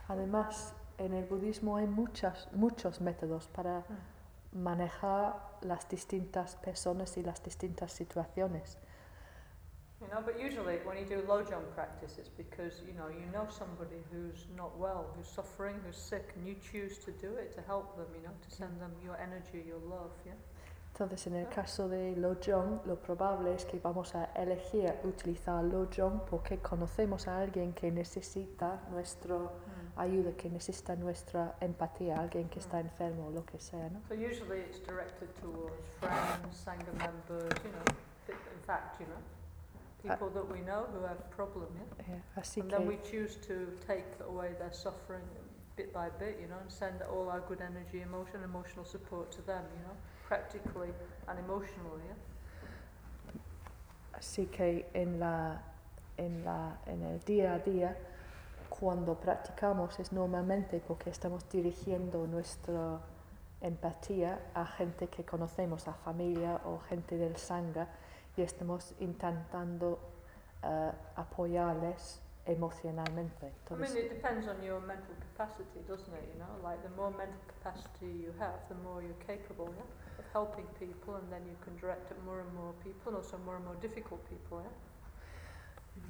Además, 0.09 0.73
en 0.99 1.13
el 1.13 1.23
budismo 1.23 1.77
hay 1.77 1.87
muchas, 1.87 2.47
muchos 2.51 2.99
métodos 2.99 3.47
para 3.47 3.79
mm. 3.79 4.14
Manejar 4.55 5.35
las 5.61 5.87
distintas 5.89 6.55
personas 6.55 7.17
y 7.17 7.23
las 7.23 7.43
distintas 7.43 7.91
situaciones. 7.91 8.77
You 10.01 10.07
know, 10.07 10.21
but 10.21 10.39
usually 10.39 10.77
when 10.85 10.97
you 10.97 11.05
do 11.05 11.21
lojong 11.25 11.63
practice, 11.73 12.17
it's 12.17 12.29
because 12.29 12.81
you 12.85 12.93
know 12.93 13.07
you 13.07 13.25
know 13.31 13.47
somebody 13.49 14.03
who's 14.11 14.45
not 14.55 14.77
well, 14.77 15.05
who's 15.15 15.27
suffering, 15.27 15.75
who's 15.85 15.97
sick, 15.97 16.33
and 16.35 16.45
you 16.45 16.55
choose 16.55 16.97
to 17.05 17.11
do 17.11 17.35
it 17.35 17.53
to 17.55 17.61
help 17.61 17.95
them. 17.95 18.07
You 18.15 18.23
know, 18.27 18.33
to 18.47 18.55
send 18.55 18.79
them 18.79 18.91
your 19.03 19.17
energy, 19.17 19.63
your 19.65 19.79
love. 19.89 20.11
Yeah. 20.25 20.33
Entonces, 20.97 21.27
en 21.27 21.35
el 21.35 21.49
caso 21.49 21.89
de 21.89 22.15
Lojong, 22.15 22.79
lo 22.85 22.95
probable 22.95 23.53
es 23.53 23.65
que 23.65 23.79
vamos 23.79 24.15
a 24.15 24.29
elegir 24.33 24.93
utilizar 25.03 25.61
Lojong 25.61 26.21
porque 26.25 26.59
conocemos 26.59 27.27
a 27.27 27.39
alguien 27.39 27.73
que 27.73 27.91
necesita 27.91 28.81
nuestra 28.91 29.35
ayuda, 29.97 30.31
que 30.35 30.49
necesita 30.49 30.95
nuestra 30.95 31.55
empatía, 31.61 32.19
alguien 32.19 32.49
que 32.49 32.59
está 32.59 32.79
enfermo 32.79 33.27
o 33.27 33.31
lo 33.31 33.45
que 33.45 33.59
sea, 33.59 33.89
¿no? 33.89 34.01
So 34.07 34.15
usually 34.15 34.59
it's 34.59 34.79
directed 34.79 35.29
towards 35.41 35.75
friends, 35.99 36.65
sangha 36.65 36.91
members. 36.97 37.53
You 37.63 37.71
know, 37.71 37.85
in 38.27 38.61
fact, 38.65 38.99
you 38.99 39.07
know, 39.07 39.21
people 40.03 40.29
that 40.29 40.47
we 40.51 40.61
know 40.61 40.85
who 40.93 41.03
have 41.05 41.19
a 41.19 41.35
problem. 41.35 41.67
Yeah. 41.77 42.15
Eh, 42.15 42.21
así 42.35 42.61
and 42.61 42.71
then 42.71 42.87
we 42.87 42.97
choose 43.09 43.37
to 43.47 43.67
take 43.87 44.05
away 44.27 44.53
their 44.59 44.73
suffering 44.73 45.25
bit 45.75 45.93
by 45.93 46.09
bit, 46.19 46.37
you 46.41 46.47
know, 46.47 46.59
and 46.61 46.71
send 46.71 47.01
all 47.03 47.29
our 47.29 47.41
good 47.41 47.61
energy, 47.61 48.01
emotion, 48.01 48.43
emotional 48.43 48.85
support 48.85 49.31
to 49.31 49.41
them, 49.41 49.63
you 49.75 49.83
know, 49.83 49.95
practically 50.27 50.89
and 51.27 51.39
emotionally. 51.39 52.03
Yeah. 52.07 52.15
así 54.17 54.47
que 54.47 54.87
en, 54.93 55.19
la, 55.19 55.61
en, 56.17 56.43
la, 56.43 56.79
en 56.85 57.03
el 57.03 57.19
día 57.19 57.55
a 57.55 57.59
día, 57.59 57.97
cuando 58.79 59.15
practicamos 59.15 59.99
es 59.99 60.11
normalmente 60.11 60.81
porque 60.85 61.09
estamos 61.09 61.47
dirigiendo 61.49 62.27
nuestra 62.27 62.99
empatía 63.61 64.39
a 64.53 64.65
gente 64.65 65.07
que 65.07 65.23
conocemos, 65.23 65.87
a 65.87 65.93
familia 65.93 66.61
o 66.65 66.79
gente 66.79 67.17
del 67.17 67.37
sangre, 67.37 67.87
y 68.37 68.41
estamos 68.41 68.93
intentando 68.99 69.99
eh, 70.61 70.91
apoyarles 71.15 72.21
emocionalmente. 72.45 73.47
I 73.47 73.51
Entonces, 73.63 73.95
mean, 73.95 74.05
it 74.05 74.09
depends 74.09 74.47
on 74.47 74.61
your 74.61 74.79
mental 74.81 75.15
capacity, 75.19 75.79
doesn't 75.87 76.13
it? 76.13 76.29
You 76.33 76.39
know, 76.39 76.61
like 76.61 76.83
the 76.83 76.93
more 76.95 77.11
mental 77.11 77.41
capacity 77.47 78.11
you 78.21 78.33
have, 78.39 78.59
the 78.69 78.75
more 78.83 79.01
you're 79.01 79.23
capable 79.25 79.69
yeah, 79.73 80.19
of 80.19 80.25
helping 80.33 80.67
people, 80.77 81.15
and 81.15 81.31
then 81.31 81.41
you 81.47 81.55
can 81.63 81.75
direct 81.77 82.11
at 82.11 82.23
more 82.23 82.41
and 82.41 82.53
more 82.53 82.73
people, 82.83 83.13
and 83.13 83.17
also 83.17 83.37
more 83.45 83.55
and 83.55 83.65
more 83.65 83.77
difficult 83.81 84.21
people. 84.29 84.61
Yeah. 84.61 84.69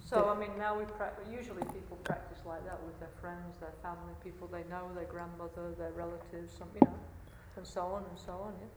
So, 0.04 0.30
I 0.30 0.40
mean, 0.40 0.58
now 0.58 0.78
we 0.78 0.86
pra- 0.86 1.14
usually 1.32 1.64
people 1.74 1.98
practice 2.04 2.40
like 2.46 2.64
that 2.66 2.82
with 2.86 3.00
their 3.00 3.14
friends, 3.20 3.58
their 3.60 3.74
family, 3.82 4.14
people 4.24 4.48
they 4.48 4.64
know, 4.70 4.90
their 4.94 5.06
grandmother, 5.06 5.74
their 5.78 5.92
relatives, 5.92 6.54
some, 6.58 6.70
you 6.74 6.82
know, 6.82 7.00
and 7.58 7.66
so 7.66 7.82
on 7.82 8.04
and 8.10 8.20
so 8.20 8.34
on. 8.34 8.54
Yeah. 8.60 8.68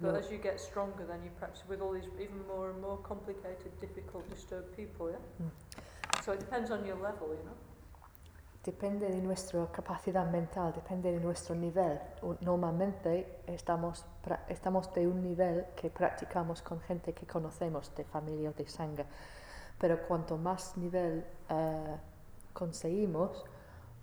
But 0.00 0.14
as 0.14 0.30
you 0.30 0.38
get 0.38 0.60
stronger, 0.60 1.04
then 1.06 1.22
you 1.24 1.30
practice 1.38 1.62
with 1.68 1.80
all 1.80 1.92
these 1.92 2.08
even 2.20 2.46
more 2.46 2.70
and 2.70 2.80
more 2.80 2.98
complicated, 2.98 3.70
difficult, 3.80 4.28
disturbed 4.30 4.76
people. 4.76 5.10
Yeah. 5.10 5.16
Mm. 5.42 6.24
So 6.24 6.32
it 6.32 6.40
depends 6.40 6.70
on 6.70 6.84
your 6.86 6.96
level, 6.96 7.28
you 7.28 7.44
know. 7.44 7.58
depende 8.68 9.08
de 9.08 9.22
nuestra 9.22 9.66
capacidad 9.72 10.30
mental, 10.30 10.72
depende 10.72 11.10
de 11.10 11.20
nuestro 11.20 11.54
nivel. 11.54 11.98
Normalmente 12.40 13.40
estamos, 13.46 14.04
estamos 14.48 14.92
de 14.92 15.06
un 15.06 15.22
nivel 15.22 15.66
que 15.74 15.88
practicamos 15.88 16.60
con 16.60 16.78
gente 16.80 17.14
que 17.14 17.26
conocemos 17.26 17.94
de 17.94 18.04
familia 18.04 18.50
o 18.50 18.52
de 18.52 18.68
sangre, 18.68 19.06
pero 19.78 20.02
cuanto 20.06 20.36
más 20.36 20.76
nivel 20.76 21.24
eh, 21.48 21.96
conseguimos, 22.52 23.44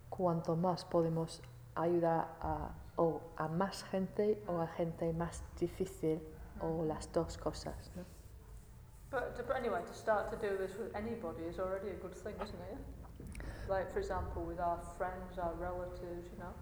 cuanto 0.10 0.56
más 0.56 0.85
podemos 0.85 1.41
ayudar 1.76 2.27
a, 2.41 2.69
o 2.97 3.22
a 3.38 3.47
más 3.47 3.84
gente 3.84 4.41
o 4.47 4.61
a 4.61 4.68
gente 4.68 5.11
más 5.14 5.43
difícil 5.60 6.22
o 6.61 6.85
las 6.85 7.11
dos 7.11 7.38
cosas. 7.38 7.91
¿no? 7.95 8.03
But, 9.11 9.49
anyway, 9.56 9.81
to 9.85 9.93
start 9.93 10.30
to 10.31 10.38
do 10.38 10.57
this 10.57 10.76
with 10.77 10.93
anybody 10.95 11.43
is 11.43 11.60
already 11.60 11.89
a 11.89 11.95
good 12.02 12.15
thing, 12.15 12.35
isn't 12.41 12.60
it? 12.72 12.77
Like, 13.69 13.91
for 13.91 13.99
example, 13.99 14.43
with 14.43 14.60
our 14.60 14.80
friends, 14.97 15.38
our 15.39 15.53
relatives, 15.60 16.27
you 16.31 16.38
know, 16.39 16.53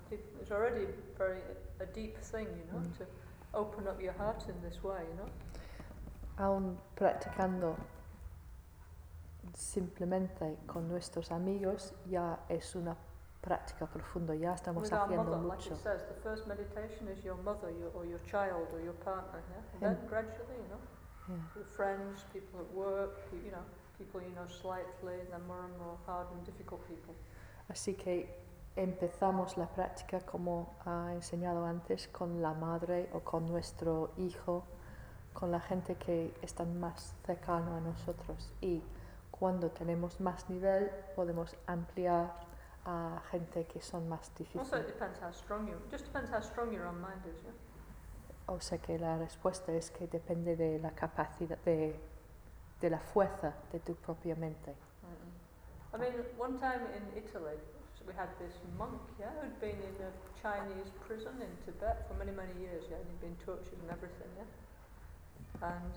it's 0.41 0.51
already 0.51 0.87
very 1.17 1.41
a 1.79 1.85
deep 1.85 2.17
thing, 2.17 2.47
you 2.47 2.65
know, 2.71 2.79
Mm. 2.79 2.97
to 2.97 3.05
open 3.53 3.87
up 3.87 3.99
your 4.01 4.13
heart 4.13 4.47
in 4.47 4.59
this 4.61 4.83
way, 4.83 5.03
you 5.09 5.15
know. 5.15 5.29
aún 6.37 6.77
practicando 6.95 7.75
simplemente 9.53 10.57
con 10.65 10.87
nuestros 10.87 11.31
amigos 11.31 11.93
ya 12.05 12.39
es 12.49 12.75
una 12.75 12.95
práctica 13.41 13.85
profunda, 13.87 14.33
ya 14.35 14.53
estamos 14.53 14.83
with 14.83 14.93
haciendo 14.93 15.23
mother, 15.23 15.39
mucho. 15.39 15.73
it 15.73 15.79
says, 15.79 16.03
the 16.07 16.21
first 16.23 16.47
meditation 16.47 17.07
is 17.09 17.23
your 17.23 17.35
mother, 17.43 17.69
your, 17.71 17.91
or 17.93 18.05
your 18.05 18.19
child, 18.25 18.67
or 18.73 18.81
your 18.81 18.95
partner, 19.03 19.41
yeah. 19.49 19.87
And 19.87 19.97
then 19.97 20.07
gradually, 20.07 20.55
you 20.57 20.69
know, 20.69 20.79
Yeah. 21.29 21.63
friends, 21.75 22.25
people 22.33 22.59
at 22.59 22.73
work, 22.73 23.15
you, 23.31 23.39
you 23.45 23.51
know, 23.51 23.63
people 23.97 24.21
you 24.21 24.33
know 24.35 24.45
slightly, 24.47 25.23
then 25.31 25.41
more 25.47 25.63
and 25.63 25.77
more 25.77 25.97
hard 26.05 26.27
and 26.33 26.43
difficult 26.45 26.81
people. 26.87 27.15
Así 27.69 27.95
que 27.95 28.27
empezamos 28.75 29.55
la 29.57 29.67
práctica 29.67 30.19
como 30.25 30.73
ha 30.85 31.13
enseñado 31.13 31.65
antes 31.65 32.07
con 32.09 32.41
la 32.41 32.53
madre 32.53 33.09
o 33.13 33.21
con 33.21 33.45
nuestro 33.47 34.11
hijo, 34.17 34.63
con 35.33 35.49
la 35.51 35.61
gente 35.61 35.95
que 35.95 36.33
está 36.41 36.65
más 36.65 37.13
cercano 37.25 37.75
a 37.75 37.79
nosotros 37.79 38.51
y 38.61 38.81
cuando 39.39 39.69
tenemos 39.71 40.19
más 40.19 40.49
nivel 40.49 40.89
podemos 41.15 41.55
ampliar 41.67 42.31
a 42.85 43.21
gente 43.31 43.65
que 43.65 43.81
son 43.81 44.07
más 44.09 44.29
Also, 44.29 44.43
it 44.43 44.47
difíciles. 44.47 44.87
depends 44.87 45.19
how 45.21 45.31
strong 45.31 45.67
you. 45.67 45.75
Just 45.89 46.05
depends 46.05 46.29
how 46.31 46.41
strong 46.41 46.71
your 46.71 46.85
own 46.85 46.99
mind 47.01 47.25
is, 47.25 47.41
yeah. 47.43 47.51
O 48.47 48.59
sea 48.59 48.77
que 48.77 48.97
la 48.99 49.17
respuesta 49.17 49.71
es 49.71 49.89
que 49.89 50.07
depende 50.07 50.55
de 50.57 50.77
la 50.79 50.91
capacidad, 50.91 51.57
de, 51.63 51.97
de 52.81 52.89
la 52.89 52.99
fuerza 52.99 53.53
de 53.71 53.79
tu 53.79 53.95
propia 53.95 54.35
mente. 54.35 54.75
I 55.93 55.97
mean, 55.97 56.13
one 56.37 56.57
time 56.59 56.81
in 56.95 57.17
Italy, 57.17 57.57
we 58.05 58.13
had 58.13 58.27
this 58.39 58.53
monk, 58.77 58.99
yeah, 59.19 59.29
who'd 59.41 59.57
been 59.61 59.79
in 59.79 59.95
a 60.03 60.11
Chinese 60.41 60.91
prison 61.07 61.39
in 61.41 61.55
Tibet 61.65 62.05
for 62.07 62.15
many, 62.15 62.31
many 62.31 62.53
years, 62.59 62.83
yeah, 62.89 62.97
and 62.97 63.05
he'd 63.07 63.21
been 63.21 63.37
tortured 63.45 63.79
and 63.81 63.89
everything, 63.91 64.27
yeah. 64.35 65.69
And 65.69 65.93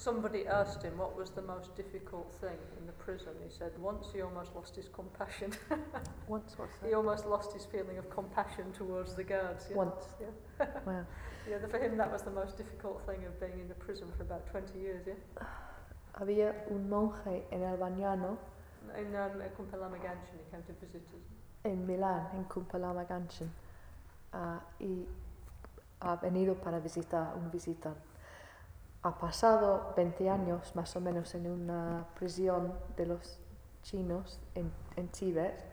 somebody 0.00 0.46
asked 0.46 0.82
him 0.82 0.96
what 0.96 1.14
was 1.16 1.30
the 1.30 1.42
most 1.42 1.76
difficult 1.76 2.32
thing 2.40 2.56
in 2.78 2.86
the 2.86 2.92
prison. 2.92 3.32
He 3.44 3.52
said 3.52 3.72
once 3.78 4.06
he 4.12 4.22
almost 4.22 4.54
lost 4.54 4.74
his 4.74 4.88
compassion. 4.88 5.52
Once, 6.28 6.54
what's 6.56 6.72
he 6.86 6.94
almost 6.94 7.26
lost 7.26 7.52
his 7.52 7.66
feeling 7.66 7.98
of 7.98 8.08
compassion 8.08 8.72
towards 8.72 9.14
the 9.14 9.24
guards. 9.24 9.66
Yeah. 9.68 9.76
Once. 9.76 10.04
Yeah. 10.20 10.66
Wow. 10.86 11.06
yeah, 11.48 11.66
for 11.70 11.78
him 11.78 11.96
that 11.96 12.12
was 12.12 12.22
the 12.22 12.30
most 12.30 12.56
difficult 12.58 13.00
thing 13.06 13.24
of 13.24 13.40
being 13.40 13.58
in 13.60 13.68
the 13.68 13.74
prison 13.74 14.08
for 14.16 14.22
about 14.22 14.46
20 14.50 14.78
years, 14.78 15.06
yeah. 15.06 15.14
Había 16.20 16.54
un 16.70 16.88
monje 16.90 17.44
en 17.50 17.62
el 17.62 17.76
Bagnano 17.78 18.36
In 18.98 19.14
um, 19.14 19.40
Kumpalama 19.56 19.96
Ganshin, 19.98 20.36
he 20.36 20.50
came 20.50 20.62
to 20.66 20.72
visit 20.80 21.02
us. 21.14 21.22
en 21.64 21.86
Milán, 21.86 22.26
en 22.34 22.44
Kumpalama 22.44 23.04
Ganshin, 23.04 23.50
ah, 24.32 24.60
y 24.80 25.06
ha 26.00 26.16
venido 26.16 26.54
para 26.56 26.78
visitar 26.80 27.34
un 27.36 27.50
visitante. 27.50 28.09
Ha 29.02 29.18
pasado 29.18 29.92
20 29.96 30.28
años 30.28 30.74
más 30.76 30.94
o 30.96 31.00
menos 31.00 31.34
en 31.34 31.46
una 31.50 32.06
prisión 32.18 32.74
de 32.96 33.06
los 33.06 33.38
chinos 33.82 34.38
en, 34.54 34.70
en 34.96 35.08
Tíbet 35.08 35.64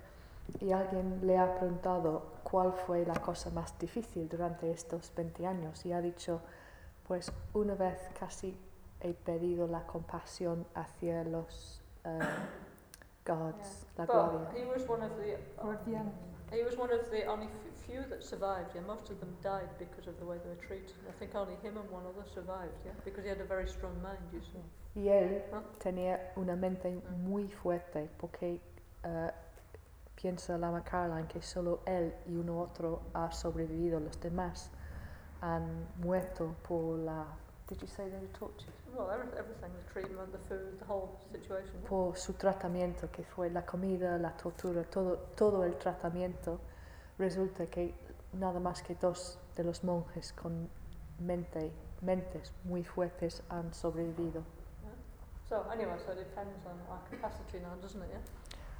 y 0.62 0.72
alguien 0.72 1.20
le 1.28 1.38
ha 1.38 1.58
preguntado 1.58 2.24
cuál 2.44 2.72
fue 2.72 3.06
la 3.06 3.16
cosa 3.22 3.50
más 3.50 3.78
difícil 3.78 4.30
durante 4.30 4.72
estos 4.72 5.14
20 5.14 5.46
años 5.46 5.86
y 5.86 5.92
ha 5.92 6.00
dicho, 6.00 6.40
pues 7.06 7.34
una 7.54 7.76
vez 7.76 8.00
casi 8.18 8.58
he 9.02 9.14
perdido 9.14 9.68
la 9.68 9.86
compasión 9.86 10.66
hacia 10.74 11.26
los 11.26 11.82
eh, 12.06 12.20
guards, 13.26 13.86
la 13.98 14.06
But 14.06 14.16
guardia. 14.16 14.50
he 14.56 14.66
was 14.66 14.88
one 14.88 15.04
of 15.04 15.12
the 15.18 15.38
he 16.56 16.64
was 16.64 16.78
one 16.78 16.94
of 16.94 17.10
the 17.12 17.28
only 17.28 17.48
f- 17.48 17.67
few 17.88 18.04
that 18.10 18.24
survived. 18.24 18.76
Yeah, 18.76 18.82
most 18.86 19.10
of 19.10 19.20
them 19.20 19.36
died 19.42 19.70
because 19.80 20.08
of 20.08 20.18
the 20.20 20.26
way 20.26 20.38
they 20.44 20.50
were 20.50 20.68
treated. 20.68 20.94
I 21.10 21.14
think 21.20 21.34
only 21.36 21.56
him 21.64 21.78
and 21.78 21.90
one 21.90 22.04
other 22.06 22.26
survived. 22.34 22.74
Yeah, 22.86 22.92
because 23.06 23.24
he 23.24 23.30
had 23.30 23.40
a 23.42 23.46
very 23.48 23.68
strong 23.68 23.96
mind. 24.02 24.20
You 24.34 24.42
see. 24.42 24.62
Y 25.00 25.10
él 25.10 25.44
Ah. 25.54 25.62
tenía 25.80 26.32
una 26.36 26.56
mente 26.56 26.90
Mm. 26.90 27.24
muy 27.30 27.48
fuerte 27.50 28.10
porque 28.18 28.60
eh, 29.04 29.32
piensa 30.16 30.58
Lama 30.58 30.84
Caroline 30.84 31.28
que 31.28 31.42
solo 31.42 31.82
él 31.86 32.14
y 32.26 32.36
uno 32.36 32.60
otro 32.62 33.02
ha 33.14 33.32
sobrevivido, 33.32 34.00
los 34.00 34.20
demás 34.20 34.72
han 35.42 35.88
muerto 35.98 36.56
por 36.68 36.98
la... 36.98 37.26
Did 37.68 37.82
you 37.82 37.88
say 37.88 38.10
they 38.10 38.18
were 38.20 38.28
tortured? 38.34 38.74
Well, 38.96 39.12
every, 39.12 39.28
everything, 39.38 39.70
the 39.86 39.92
treatment, 39.94 40.32
the 40.32 40.40
food, 40.50 40.80
the 40.80 40.86
whole 40.86 41.20
situation. 41.32 41.80
Por 41.88 42.16
su 42.18 42.34
tratamiento, 42.34 43.12
que 43.12 43.24
fue 43.24 43.50
la 43.52 43.64
comida, 43.66 44.18
la 44.18 44.32
tortura, 44.36 44.84
todo, 44.84 45.18
todo 45.36 45.64
el 45.64 45.76
tratamiento, 45.78 46.60
resulta 47.18 47.66
que 47.68 47.94
nada 48.34 48.60
más 48.60 48.84
que 48.84 48.96
dos 48.96 49.40
de 49.56 49.64
los 49.64 49.84
monjes 49.84 50.34
con 50.34 50.70
mente, 51.20 51.72
mentes 52.02 52.54
muy 52.64 52.84
fuertes 52.84 53.44
han 53.50 53.74
sobrevivido. 53.74 54.44
So 55.50 55.64
anyway, 55.72 55.98
so 56.06 56.12
it 56.12 56.18
depends 56.18 56.66
on 56.66 56.78
our 56.90 57.00
capacity 57.10 57.60
now, 57.60 57.76
doesn't 57.82 58.02
it? 58.02 58.10
Yeah. 58.10 58.20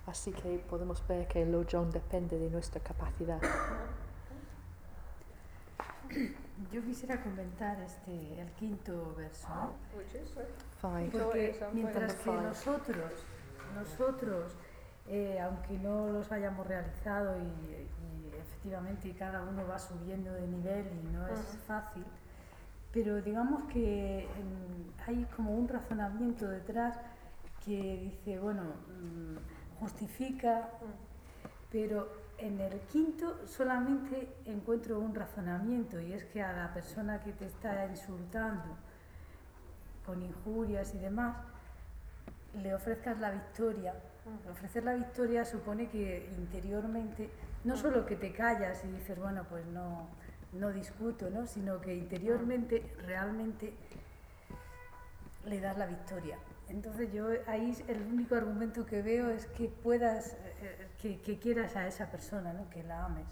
Así 0.08 0.32
que 0.32 0.64
podemos 0.70 1.06
ver 1.08 1.28
que 1.28 1.42
el 1.42 1.52
Lojong 1.52 1.92
depende 1.92 2.40
de 2.40 2.50
nuestra 2.50 2.82
capacidad. 2.82 3.42
Yo 6.72 6.82
quisiera 6.82 7.22
comentar 7.22 7.78
este, 7.82 8.42
el 8.42 8.50
quinto 8.54 9.14
verso, 9.16 9.48
porque 10.82 11.60
mientras 11.74 12.16
que 12.16 12.32
nosotros, 12.32 13.12
nosotros, 13.76 14.54
eh, 15.08 15.40
aunque 15.40 15.78
no 15.78 16.08
los 16.08 16.32
hayamos 16.32 16.66
realizado 16.66 17.38
y 17.38 17.87
efectivamente 18.58 19.14
cada 19.14 19.44
uno 19.44 19.68
va 19.68 19.78
subiendo 19.78 20.34
de 20.34 20.48
nivel 20.48 20.88
y 20.88 21.14
no 21.14 21.28
es 21.28 21.40
fácil, 21.68 22.04
pero 22.92 23.22
digamos 23.22 23.64
que 23.72 24.24
em, 24.24 24.92
hay 25.06 25.26
como 25.36 25.52
un 25.52 25.68
razonamiento 25.68 26.48
detrás 26.48 26.98
que 27.64 27.98
dice, 27.98 28.40
bueno, 28.40 28.64
mm, 28.64 29.80
justifica, 29.80 30.70
pero 31.72 32.10
en 32.40 32.60
el 32.60 32.80
quinto 32.92 33.46
solamente 33.46 34.34
encuentro 34.46 35.00
un 35.00 35.14
razonamiento 35.14 36.02
y 36.02 36.14
es 36.14 36.26
que 36.26 36.42
a 36.42 36.54
la 36.54 36.74
persona 36.74 37.20
que 37.22 37.34
te 37.34 37.46
está 37.46 37.86
insultando 37.86 38.76
con 40.06 40.22
injurias 40.24 40.96
y 40.96 41.00
demás, 41.00 41.36
le 42.56 42.74
ofrezcas 42.74 43.20
la 43.20 43.32
victoria. 43.32 43.94
Ofrecer 44.50 44.84
la 44.84 44.96
victoria 44.96 45.46
supone 45.46 45.90
que 45.90 46.30
interiormente, 46.38 47.30
no 47.64 47.76
solo 47.76 48.06
que 48.06 48.16
te 48.16 48.32
callas 48.32 48.84
y 48.86 48.88
dices, 48.88 49.18
bueno, 49.18 49.46
pues 49.50 49.66
no, 49.68 50.08
no 50.54 50.72
discuto, 50.72 51.30
¿no? 51.30 51.46
sino 51.46 51.82
que 51.82 51.96
interiormente 51.96 52.94
realmente 53.06 53.74
le 55.46 55.60
das 55.60 55.78
la 55.78 55.86
victoria. 55.86 56.38
Entonces 56.70 57.12
yo 57.14 57.28
ahí 57.48 57.78
el 57.88 58.02
único 58.02 58.36
argumento 58.36 58.86
que 58.86 59.02
veo 59.02 59.30
es 59.30 59.46
que 59.48 59.70
puedas, 59.70 60.34
eh, 60.62 60.88
que, 61.02 61.20
que 61.22 61.40
quieras 61.40 61.76
a 61.76 61.88
esa 61.88 62.12
persona, 62.12 62.54
¿no? 62.54 62.70
que 62.70 62.84
la 62.84 63.06
ames, 63.06 63.28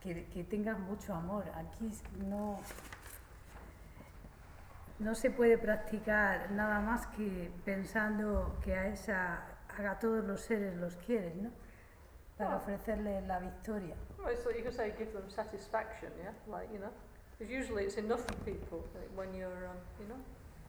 que, 0.00 0.26
que 0.26 0.44
tengas 0.44 0.78
mucho 0.78 1.14
amor. 1.14 1.44
Aquí 1.54 1.92
no, 2.26 2.58
no 4.98 5.14
se 5.14 5.30
puede 5.30 5.56
practicar 5.58 6.50
nada 6.50 6.80
más 6.80 7.06
que 7.08 7.50
pensando 7.64 8.58
que 8.62 8.74
a 8.74 8.86
esa, 8.88 9.44
a 9.78 9.98
todos 9.98 10.24
los 10.24 10.40
seres 10.40 10.76
los 10.76 10.96
quieres, 10.96 11.36
¿no? 11.36 11.50
Para 12.40 12.54
Ah. 12.54 12.56
ofrecerle 12.56 13.20
la 13.26 13.38
victoria. 13.38 13.94
Well, 14.18 14.34
so 14.36 14.50
you 14.50 14.62
could 14.62 14.74
say 14.74 14.92
give 14.98 15.12
them 15.12 15.28
satisfaction, 15.28 16.10
yeah, 16.18 16.32
like 16.48 16.68
you 16.72 16.78
know, 16.78 16.90
because 17.38 17.52
usually 17.52 17.84
it's 17.84 17.96
enough 17.96 18.24
for 18.26 18.34
people 18.44 18.82
like, 18.94 19.08
when 19.14 19.34
you're, 19.34 19.66
um, 19.68 19.76
you 20.00 20.06
know, 20.08 20.16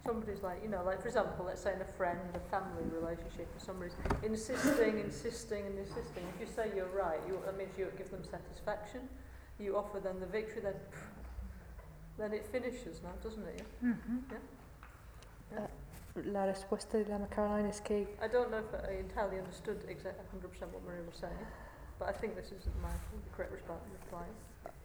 somebody's 0.06 0.42
like, 0.44 0.62
you 0.62 0.70
know, 0.70 0.84
like 0.84 1.02
for 1.02 1.08
example, 1.08 1.46
let's 1.46 1.62
say 1.62 1.74
in 1.74 1.82
a 1.82 1.86
friend, 1.98 2.20
a 2.36 2.40
family 2.50 2.84
relationship, 2.92 3.48
and 3.54 3.62
somebody's 3.62 3.96
insisting, 4.24 5.00
insisting, 5.00 5.66
and 5.66 5.78
insisting. 5.80 6.24
If 6.36 6.42
you 6.42 6.48
say 6.54 6.72
you're 6.76 6.92
right, 6.94 7.20
you, 7.28 7.40
that 7.46 7.58
means 7.58 7.78
you 7.78 7.88
give 7.98 8.12
them 8.12 8.24
satisfaction. 8.26 9.08
You 9.60 9.78
offer 9.78 10.00
them 10.02 10.20
the 10.20 10.26
victory, 10.26 10.62
then, 10.62 10.76
then 12.18 12.34
it 12.34 12.46
finishes 12.48 13.02
now, 13.04 13.14
doesn't 13.24 13.46
it? 13.48 13.64
Yeah? 15.54 15.68
La 16.26 16.46
respuesta 16.46 16.98
de 16.98 17.06
Lama 17.10 17.28
Caroline 17.28 17.68
es 17.70 17.80
que 17.80 18.06
I 18.22 18.28
don't 18.28 18.52
know 18.52 18.58
if 18.60 18.74
I 18.74 18.96
entirely 19.00 19.38
understood 19.40 19.86
exactly 19.88 20.26
100% 20.38 20.74
what 20.74 20.84
Maria 20.84 21.04
was 21.10 21.16
saying, 21.18 21.46
but 22.02 22.10
I 22.10 22.14
think 22.14 22.36
this 22.36 22.48
is 22.52 22.66
my 22.82 22.90
correct 23.36 23.52
response 23.54 23.82
reply. 24.02 24.26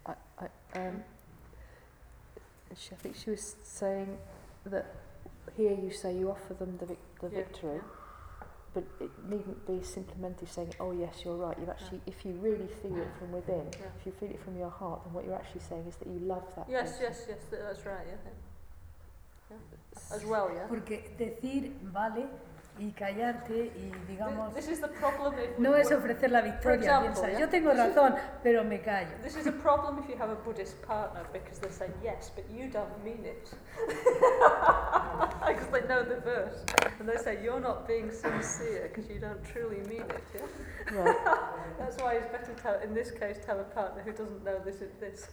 I, 0.04 0.12
I, 0.38 0.78
um, 0.86 1.02
she, 2.76 2.90
I 2.92 2.96
think 2.96 3.16
she 3.16 3.30
was 3.30 3.56
saying 3.64 4.18
that 4.66 4.94
here 5.56 5.72
you 5.72 5.90
say 5.90 6.14
you 6.14 6.30
offer 6.30 6.52
them 6.52 6.76
the, 6.78 6.84
vic- 6.84 6.98
the 7.22 7.28
Yeah, 7.30 7.36
victory, 7.38 7.80
but 8.74 8.84
it 9.00 9.10
needn't 9.26 9.66
be 9.66 9.80
simplemente 9.82 10.46
saying, 10.46 10.74
oh 10.78 10.92
yes, 10.92 11.22
you're 11.24 11.36
right. 11.36 11.56
You 11.58 11.70
actually, 11.70 12.02
if 12.06 12.26
you 12.26 12.32
really 12.32 12.68
feel 12.82 12.98
it 13.00 13.08
from 13.18 13.32
within, 13.32 13.64
Yeah. 13.80 13.86
if 13.98 14.04
you 14.04 14.12
feel 14.12 14.28
it 14.30 14.42
from 14.44 14.58
your 14.58 14.68
heart, 14.68 15.00
then 15.04 15.14
what 15.14 15.24
you're 15.24 15.34
actually 15.36 15.62
saying 15.66 15.86
is 15.88 15.96
that 15.96 16.08
you 16.08 16.18
love 16.18 16.44
that 16.56 16.66
Yes, 16.68 16.98
person. 16.98 17.02
yes, 17.04 17.24
yes, 17.30 17.38
th- 17.50 17.62
that's 17.62 17.86
right, 17.86 18.06
yeah. 18.06 18.30
yeah. 19.50 19.56
As 20.14 20.22
well, 20.26 20.50
yeah. 20.54 20.66
Porque 20.68 21.16
decir 21.16 21.72
vale 21.82 22.28
y 22.78 22.92
callarte 22.92 23.72
y 23.74 23.92
digamos... 24.08 24.54
This, 24.54 24.66
this 24.66 24.78
is 24.78 24.80
the 24.80 24.88
problem 24.88 25.34
if 25.34 25.58
we, 25.58 25.62
No 25.62 25.74
es 25.74 25.90
ofrecer 25.90 26.30
la 26.30 26.42
victoria, 26.42 26.76
example, 26.76 27.12
piensa, 27.12 27.30
yeah. 27.30 27.40
yo 27.40 27.48
tengo 27.48 27.72
razón, 27.72 28.14
pero 28.42 28.64
me 28.64 28.80
callo. 28.80 29.10
This 29.22 29.36
is 29.36 29.46
a 29.46 29.52
problem 29.52 29.98
if 29.98 30.08
you 30.08 30.16
have 30.16 30.30
a 30.30 30.36
Buddhist 30.36 30.80
partner 30.82 31.22
because 31.32 31.58
they 31.60 31.70
say 31.70 31.90
yes, 32.02 32.30
but 32.34 32.44
you 32.50 32.68
don't 32.68 33.02
mean 33.04 33.24
it. 33.24 33.50
Because 35.46 35.68
they 35.68 35.86
know 35.86 36.02
the 36.02 36.20
verse. 36.20 36.64
And 36.98 37.08
they 37.08 37.16
say 37.16 37.38
you're 37.42 37.60
not 37.60 37.86
being 37.86 38.10
sincere 38.10 38.90
because 38.92 39.08
you 39.10 39.20
don't 39.20 39.42
truly 39.44 39.78
mean 39.88 40.02
it. 40.02 40.24
Yeah? 40.34 40.98
Right. 40.98 41.16
That's 41.78 41.96
why 42.02 42.14
it's 42.14 42.26
better 42.26 42.52
to, 42.62 42.82
in 42.82 42.94
this 42.94 43.10
case, 43.10 43.38
tell 43.44 43.60
a 43.60 43.64
partner 43.64 44.02
who 44.02 44.12
doesn't 44.12 44.44
know 44.44 44.58
this 44.64 44.80
is 44.80 44.92
this. 44.98 45.28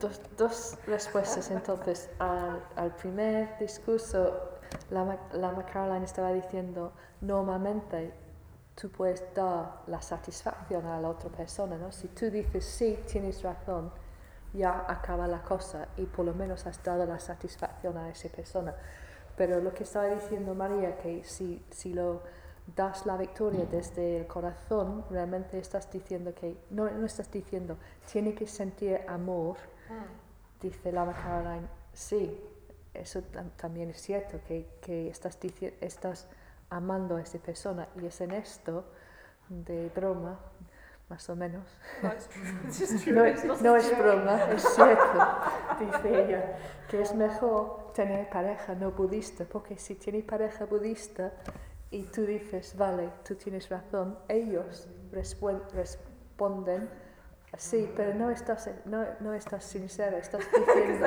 Dos, 0.00 0.20
dos 0.36 0.76
respuestas 0.86 1.50
entonces. 1.50 2.08
Al, 2.18 2.62
al 2.76 2.90
primer 2.96 3.56
discurso, 3.58 4.55
Lama, 4.90 5.18
Lama 5.32 5.64
Caroline 5.66 6.04
estaba 6.04 6.32
diciendo, 6.32 6.92
normalmente 7.20 8.12
tú 8.74 8.90
puedes 8.90 9.22
dar 9.34 9.82
la 9.86 10.02
satisfacción 10.02 10.84
a 10.86 11.00
la 11.00 11.08
otra 11.08 11.30
persona, 11.30 11.76
¿no? 11.78 11.90
Si 11.92 12.08
tú 12.08 12.30
dices 12.30 12.64
sí, 12.64 12.98
tienes 13.10 13.42
razón, 13.42 13.90
ya 14.52 14.84
acaba 14.88 15.26
la 15.26 15.42
cosa 15.42 15.88
y 15.96 16.04
por 16.04 16.24
lo 16.24 16.34
menos 16.34 16.66
has 16.66 16.82
dado 16.82 17.06
la 17.06 17.18
satisfacción 17.18 17.96
a 17.96 18.10
esa 18.10 18.28
persona. 18.28 18.74
Pero 19.36 19.60
lo 19.60 19.72
que 19.72 19.84
estaba 19.84 20.06
diciendo 20.06 20.54
María, 20.54 20.96
que 20.98 21.24
si, 21.24 21.64
si 21.70 21.92
lo 21.92 22.22
das 22.74 23.06
la 23.06 23.16
victoria 23.16 23.64
desde 23.66 24.18
el 24.18 24.26
corazón, 24.26 25.04
realmente 25.10 25.58
estás 25.58 25.90
diciendo 25.90 26.34
que, 26.34 26.56
no, 26.70 26.90
no 26.90 27.06
estás 27.06 27.30
diciendo, 27.30 27.76
tiene 28.10 28.34
que 28.34 28.46
sentir 28.46 29.00
amor, 29.08 29.56
dice 30.60 30.90
Lama 30.90 31.12
Caroline, 31.12 31.68
sí, 31.92 32.40
eso 33.00 33.20
tam- 33.32 33.50
también 33.56 33.90
es 33.90 34.00
cierto, 34.02 34.40
que, 34.46 34.66
que 34.80 35.08
estás, 35.08 35.38
estás 35.80 36.26
amando 36.70 37.16
a 37.16 37.22
esa 37.22 37.38
persona 37.38 37.88
y 38.00 38.06
es 38.06 38.20
en 38.20 38.32
esto, 38.32 38.84
de 39.48 39.90
broma, 39.94 40.38
más 41.08 41.28
o 41.30 41.36
menos, 41.36 41.62
No, 42.02 42.10
true. 43.04 43.12
no, 43.62 43.76
es 43.76 43.98
broma, 43.98 44.42
es 44.52 44.62
cierto, 44.74 45.18
dice 45.78 46.24
ella, 46.24 46.58
que 46.90 47.00
es 47.02 47.14
mejor 47.14 47.92
tener 47.92 48.28
pareja 48.28 48.74
no 48.74 48.90
budista, 48.90 49.44
porque 49.44 49.78
si 49.78 49.94
tienes 49.94 50.24
pareja 50.24 50.64
budista 50.64 51.32
y 51.92 52.02
tú 52.04 52.26
dices, 52.26 52.76
vale, 52.76 53.08
tú 53.24 53.36
tienes 53.36 53.68
razón, 53.68 54.18
ellos 54.28 54.88
responden, 55.12 56.88
sí, 57.56 57.90
pero 57.96 58.14
no 58.14 58.30
estás, 58.30 58.70
no, 58.84 59.04
no 59.20 59.32
estás 59.34 59.64
sincera, 59.64 60.18
estás 60.18 60.40
diciendo... 60.50 61.06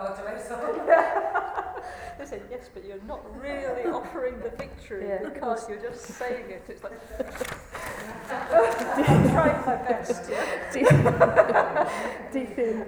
Ocho 0.00 0.24
versos. 0.24 0.58
They 2.18 2.26
say 2.26 2.40
yes, 2.50 2.70
but 2.72 2.84
you're 2.84 3.02
not 3.06 3.20
really 3.42 3.84
offering 3.90 4.38
the 4.40 4.50
victory 4.50 5.06
Yeah. 5.08 5.28
because 5.28 5.68
you're 5.68 5.80
just 5.80 6.00
saying 6.06 6.48
it. 6.48 6.62
It's 6.68 6.82
like 6.82 6.92
I'm 8.30 9.30
trying 9.30 9.66
my 9.66 9.76
best. 9.76 10.30
Yeah. 10.30 11.88
Dice, 12.32 12.86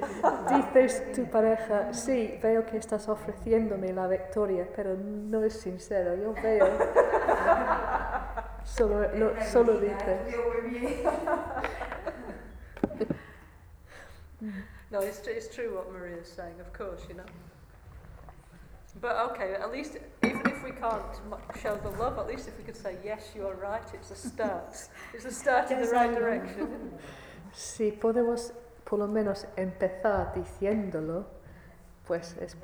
dices 0.48 1.12
tu 1.12 1.26
pareja, 1.26 1.92
sí, 1.92 2.38
veo 2.42 2.64
que 2.64 2.78
estás 2.78 3.08
ofreciéndome 3.08 3.92
la 3.92 4.06
victoria, 4.06 4.66
pero 4.74 4.94
no 4.96 5.42
es 5.44 5.54
sincero, 5.60 6.14
yo 6.14 6.32
veo. 6.42 6.68
Solo, 8.66 9.08
lo- 9.14 9.34
solo 9.50 9.80
dices. 9.80 10.36
Muy. 10.36 11.02
No, 14.90 15.00
it's, 15.00 15.20
tr- 15.20 15.30
it's 15.30 15.48
true 15.52 15.74
what 15.74 15.90
Maria's 15.92 16.28
saying, 16.30 16.60
of 16.60 16.72
course, 16.72 17.00
you 17.08 17.14
know. 17.16 17.24
But 19.00 19.16
okay, 19.30 19.54
at 19.54 19.72
least 19.72 19.96
even 20.22 20.42
if 20.46 20.62
we 20.62 20.70
can't 20.72 21.02
mu- 21.28 21.36
show 21.60 21.74
the 21.76 21.90
love, 21.98 22.18
at 22.18 22.26
least 22.28 22.46
if 22.48 22.56
we 22.56 22.64
could 22.64 22.76
say 22.76 22.96
yes, 23.04 23.32
you 23.34 23.46
are 23.46 23.54
right. 23.54 23.82
It's 23.94 24.10
a 24.10 24.14
start. 24.14 24.76
It's 25.12 25.24
a 25.24 25.32
start 25.32 25.70
in 25.70 25.80
the 25.80 25.88
right 25.88 26.14
direction. 26.14 26.92
Si 27.52 27.90
podemos 27.92 28.52
por 28.84 28.98
lo 29.00 29.06
menos 29.08 29.46
empezar 29.56 30.32
diciéndolo, 30.34 31.24
pues 32.06 32.36
es 32.40 32.54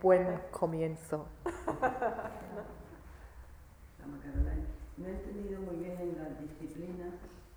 buen 0.00 0.38
comienzo. 0.52 1.26
No 4.96 5.08
he 5.08 5.10
entendido 5.10 5.60
muy 5.60 5.76
bien 5.76 5.98
en 6.00 6.16
la 6.18 6.28
disciplina 6.40 7.10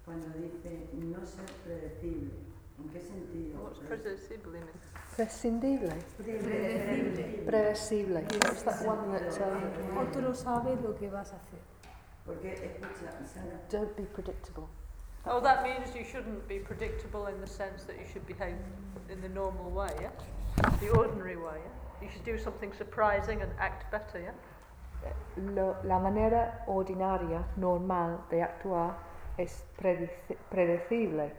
cuando 0.05 0.27
dice 0.39 0.87
no 0.93 1.25
ser 1.25 1.45
predecible. 1.65 2.31
¿En 2.77 2.89
qué 2.89 3.01
sentido? 3.01 3.63
What's 3.63 3.79
predecible? 3.79 4.59
Prescindible. 5.15 5.93
Predecible. 6.17 7.43
Predecible. 7.45 8.19
It's 8.19 8.63
that 8.63 8.85
one 8.85 9.11
that, 9.13 9.41
um, 9.41 9.97
Otro 9.97 10.33
sabe 10.33 10.75
lo 10.81 10.95
que 10.95 11.09
vas 11.09 11.31
a 11.31 11.37
hacer. 11.37 11.59
Porque, 12.25 12.53
escucha, 12.53 13.11
Sara... 13.25 13.59
Don't 13.69 13.95
be 13.95 14.03
predictable. 14.03 14.67
Oh, 15.25 15.39
that 15.39 15.63
means 15.63 15.95
you 15.95 16.03
shouldn't 16.03 16.47
be 16.47 16.59
predictable 16.59 17.27
in 17.27 17.39
the 17.39 17.47
sense 17.47 17.83
that 17.85 17.97
you 17.97 18.05
should 18.11 18.25
behave 18.27 18.57
in 19.09 19.21
the 19.21 19.29
normal 19.29 19.71
way, 19.71 19.91
yeah? 20.01 20.11
The 20.79 20.89
ordinary 20.89 21.37
way, 21.37 21.59
yeah? 21.63 22.05
You 22.05 22.09
should 22.11 22.25
do 22.25 22.37
something 22.37 22.73
surprising 22.73 23.41
and 23.41 23.51
act 23.57 23.89
better, 23.91 24.19
yeah? 24.19 24.31
Lo- 25.37 25.75
la 25.83 25.99
manera 25.99 26.63
ordinaria, 26.67 27.43
normal 27.57 28.25
de 28.29 28.41
actuar 28.43 28.97
es 29.37 29.65
predecible. 30.49 31.33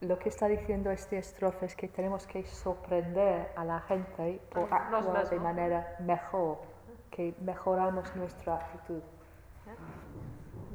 Lo 0.00 0.18
que 0.18 0.28
está 0.28 0.48
diciendo 0.48 0.90
este 0.90 1.18
estrofe 1.18 1.66
es 1.66 1.76
que 1.76 1.88
tenemos 1.88 2.26
que 2.26 2.44
sorprender 2.44 3.52
a 3.56 3.64
la 3.64 3.80
gente 3.80 4.40
por 4.50 4.72
actuar 4.72 5.28
de 5.28 5.38
manera 5.40 5.96
mejor, 6.00 6.58
que 7.10 7.34
mejoramos 7.40 8.14
nuestra 8.16 8.56
actitud. 8.56 9.02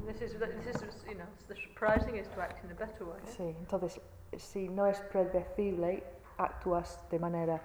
This 0.06 0.22
is, 0.22 0.38
this 0.38 0.82
is, 0.82 1.04
you 1.06 1.14
know, 1.14 1.26
the 1.48 1.54
surprising 1.54 2.16
is 2.16 2.28
to 2.30 2.40
act 2.40 2.64
in 2.64 2.70
a 2.70 2.74
better 2.74 3.04
way. 3.04 3.18
yeah? 3.22 3.32
Sí, 3.36 3.56
entonces, 3.58 4.00
si 4.38 4.68
no 4.68 4.86
es 4.86 5.00
predecible, 5.02 6.02
actúas 6.38 7.06
de 7.10 7.18
manera 7.18 7.60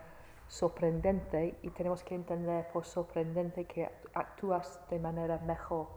sorprendente 0.47 1.57
y 1.63 1.69
tenemos 1.71 2.03
que 2.03 2.15
entender 2.15 2.67
por 2.71 2.85
sorprendente 2.85 3.65
que 3.65 3.85
act- 3.85 4.09
actúas 4.13 4.79
de 4.89 4.99
manera 4.99 5.37
mejor, 5.39 5.87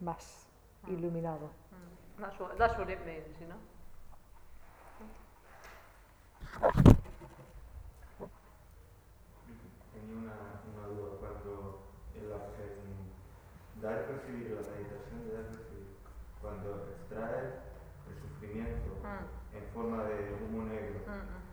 más 0.00 0.46
iluminado. 0.86 1.50
Mm. 1.70 2.20
That's 2.22 2.40
what, 2.40 2.56
that's 2.56 2.78
what 2.78 2.88
it 2.88 2.98
means, 3.04 3.38
you 3.40 3.46
know? 3.46 3.58
Tenía 9.92 10.16
una, 10.16 10.34
una 10.72 10.86
duda 10.88 11.16
cuando 11.20 11.80
en, 12.14 12.30
la, 12.30 12.36
en 12.36 13.82
dar 13.82 14.04
y 14.08 14.12
recibir, 14.12 14.50
la 14.50 14.62
meditación 14.70 15.24
de 15.26 15.32
dar 15.34 15.44
y 15.44 15.56
recibir, 15.56 15.96
cuando 16.40 16.88
extraes 16.90 17.54
el 18.08 18.14
sufrimiento 18.22 18.88
Mm. 19.02 19.56
en 19.56 19.64
forma 19.72 20.04
de 20.04 20.34
humo 20.44 20.64
negro, 20.64 21.00
Mm 21.06 21.10
-mm. 21.10 21.47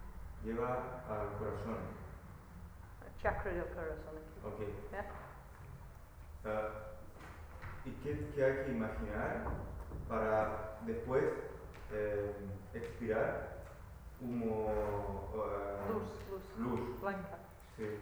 Lleva 0.45 1.01
al 1.09 1.37
corazón. 1.37 1.77
Chakra 3.21 3.51
yokara, 3.53 3.95
something. 4.03 4.45
Ok. 4.45 4.59
Yeah. 4.91 5.05
Ah, 6.45 6.69
¿Y 7.85 7.91
qué, 8.03 8.31
qué 8.35 8.43
hay 8.45 8.65
que 8.65 8.71
imaginar 8.71 9.45
para 10.07 10.77
después 10.85 11.23
eh, 11.91 12.35
expirar 12.73 13.63
humo, 14.21 15.31
ah, 15.35 15.87
Luz, 15.91 16.03
luz. 16.29 16.57
luz? 16.79 17.01
Blanca. 17.01 17.37
Sí. 17.77 17.99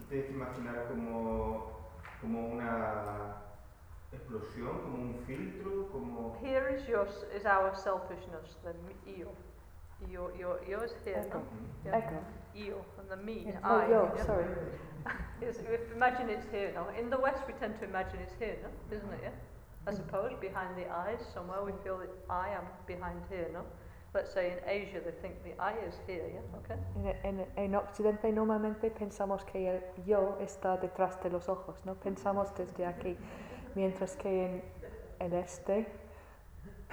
Y 0.00 0.04
tienes 0.08 0.26
que 0.26 0.32
imaginar 0.32 0.88
como, 0.88 1.88
como 2.20 2.48
una 2.48 3.36
explosión, 4.12 4.80
como 4.82 4.96
un 4.96 5.22
filtro, 5.26 5.88
como... 5.92 6.38
Here 6.42 6.74
is 6.76 6.86
your, 6.86 7.06
is 7.34 7.44
our 7.46 7.74
selfishness, 7.76 8.56
the 8.62 8.72
me- 8.86 8.96
ego. 9.20 9.32
Ego, 10.10 10.30
ego 10.66 10.80
is 10.82 10.92
here, 11.04 11.24
no? 11.30 11.38
Ego. 11.38 11.42
Yeah. 11.84 11.98
Ego. 11.98 12.18
Ego, 12.54 12.84
and 12.98 13.08
the 13.10 13.16
me, 13.16 13.44
Yeah. 13.46 13.58
I. 13.62 13.84
Oh, 13.86 13.90
yo, 13.90 14.12
yeah? 14.16 14.24
sorry. 14.24 14.44
Yes, 15.42 15.58
imagine 15.94 16.30
it's 16.30 16.46
here, 16.50 16.72
no? 16.74 16.86
In 16.98 17.10
the 17.10 17.18
West, 17.18 17.42
we 17.46 17.52
tend 17.54 17.78
to 17.80 17.84
imagine 17.84 18.20
it's 18.22 18.32
here, 18.38 18.56
no? 18.62 18.68
Isn't 18.96 19.12
it, 19.12 19.20
yeah? 19.22 19.30
I 19.86 19.90
Mm. 19.90 19.96
suppose, 19.96 20.32
behind 20.40 20.76
the 20.76 20.88
eyes, 20.88 21.20
somewhere 21.34 21.62
we 21.62 21.72
feel 21.82 21.98
that 21.98 22.08
I 22.30 22.48
am 22.56 22.64
behind 22.86 23.20
here, 23.28 23.48
no? 23.52 23.62
Let's 24.14 24.32
say 24.32 24.52
in 24.52 24.58
Asia, 24.66 25.00
they 25.04 25.10
think 25.20 25.42
the 25.42 25.52
I 25.60 25.74
is 25.86 25.96
here, 26.06 26.24
yeah? 26.32 26.58
Okay? 26.60 26.78
En, 27.24 27.40
en- 27.40 27.46
en 27.56 27.74
Occidente 27.74 28.32
normalmente 28.32 28.90
pensamos 28.90 29.44
que 29.44 29.68
el 29.68 29.82
yo 30.06 30.38
está 30.40 30.78
detrás 30.78 31.20
de 31.22 31.28
los 31.30 31.48
ojos, 31.48 31.84
¿no? 31.84 31.96
Pensamos 31.96 32.54
desde 32.54 32.86
aquí, 32.86 33.18
mientras 33.74 34.16
que 34.16 34.44
en 34.46 34.62
el 35.18 35.34
este 35.34 35.86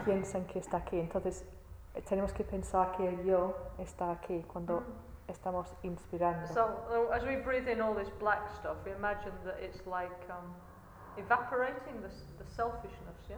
piensan 0.03 0.45
que 0.47 0.59
está 0.59 0.77
aquí. 0.77 0.99
Entonces 0.99 1.45
tenemos 2.07 2.31
que 2.33 2.43
pensar 2.43 2.91
que 2.93 3.07
el 3.07 3.23
yo 3.23 3.55
está 3.77 4.11
aquí 4.11 4.43
cuando 4.47 4.83
estamos 5.27 5.73
inspirando. 5.83 6.47
So, 6.53 7.09
as 7.11 7.23
we 7.23 7.35
breathe 7.37 7.67
in 7.67 7.81
all 7.81 7.93
this 7.93 8.09
black 8.19 8.49
stuff, 8.59 8.77
we 8.85 8.91
imagine 8.91 9.33
that 9.43 9.59
it's 9.61 9.85
like 9.85 10.11
um, 10.29 10.53
evaporating 11.17 12.01
the, 12.01 12.09
the 12.41 12.49
selfishness, 12.49 13.17
yeah? 13.29 13.37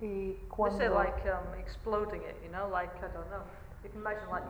y 0.00 0.36
They 0.40 0.78
say 0.78 0.88
like 0.88 1.26
um, 1.26 1.58
exploding 1.58 2.22
it, 2.22 2.36
you 2.42 2.50
know, 2.50 2.68
like, 2.68 2.94
I 2.98 3.08
don't 3.12 3.30
know. 3.30 3.42
You 3.84 3.90
can 3.90 4.00
imagine 4.00 4.28
like, 4.30 4.44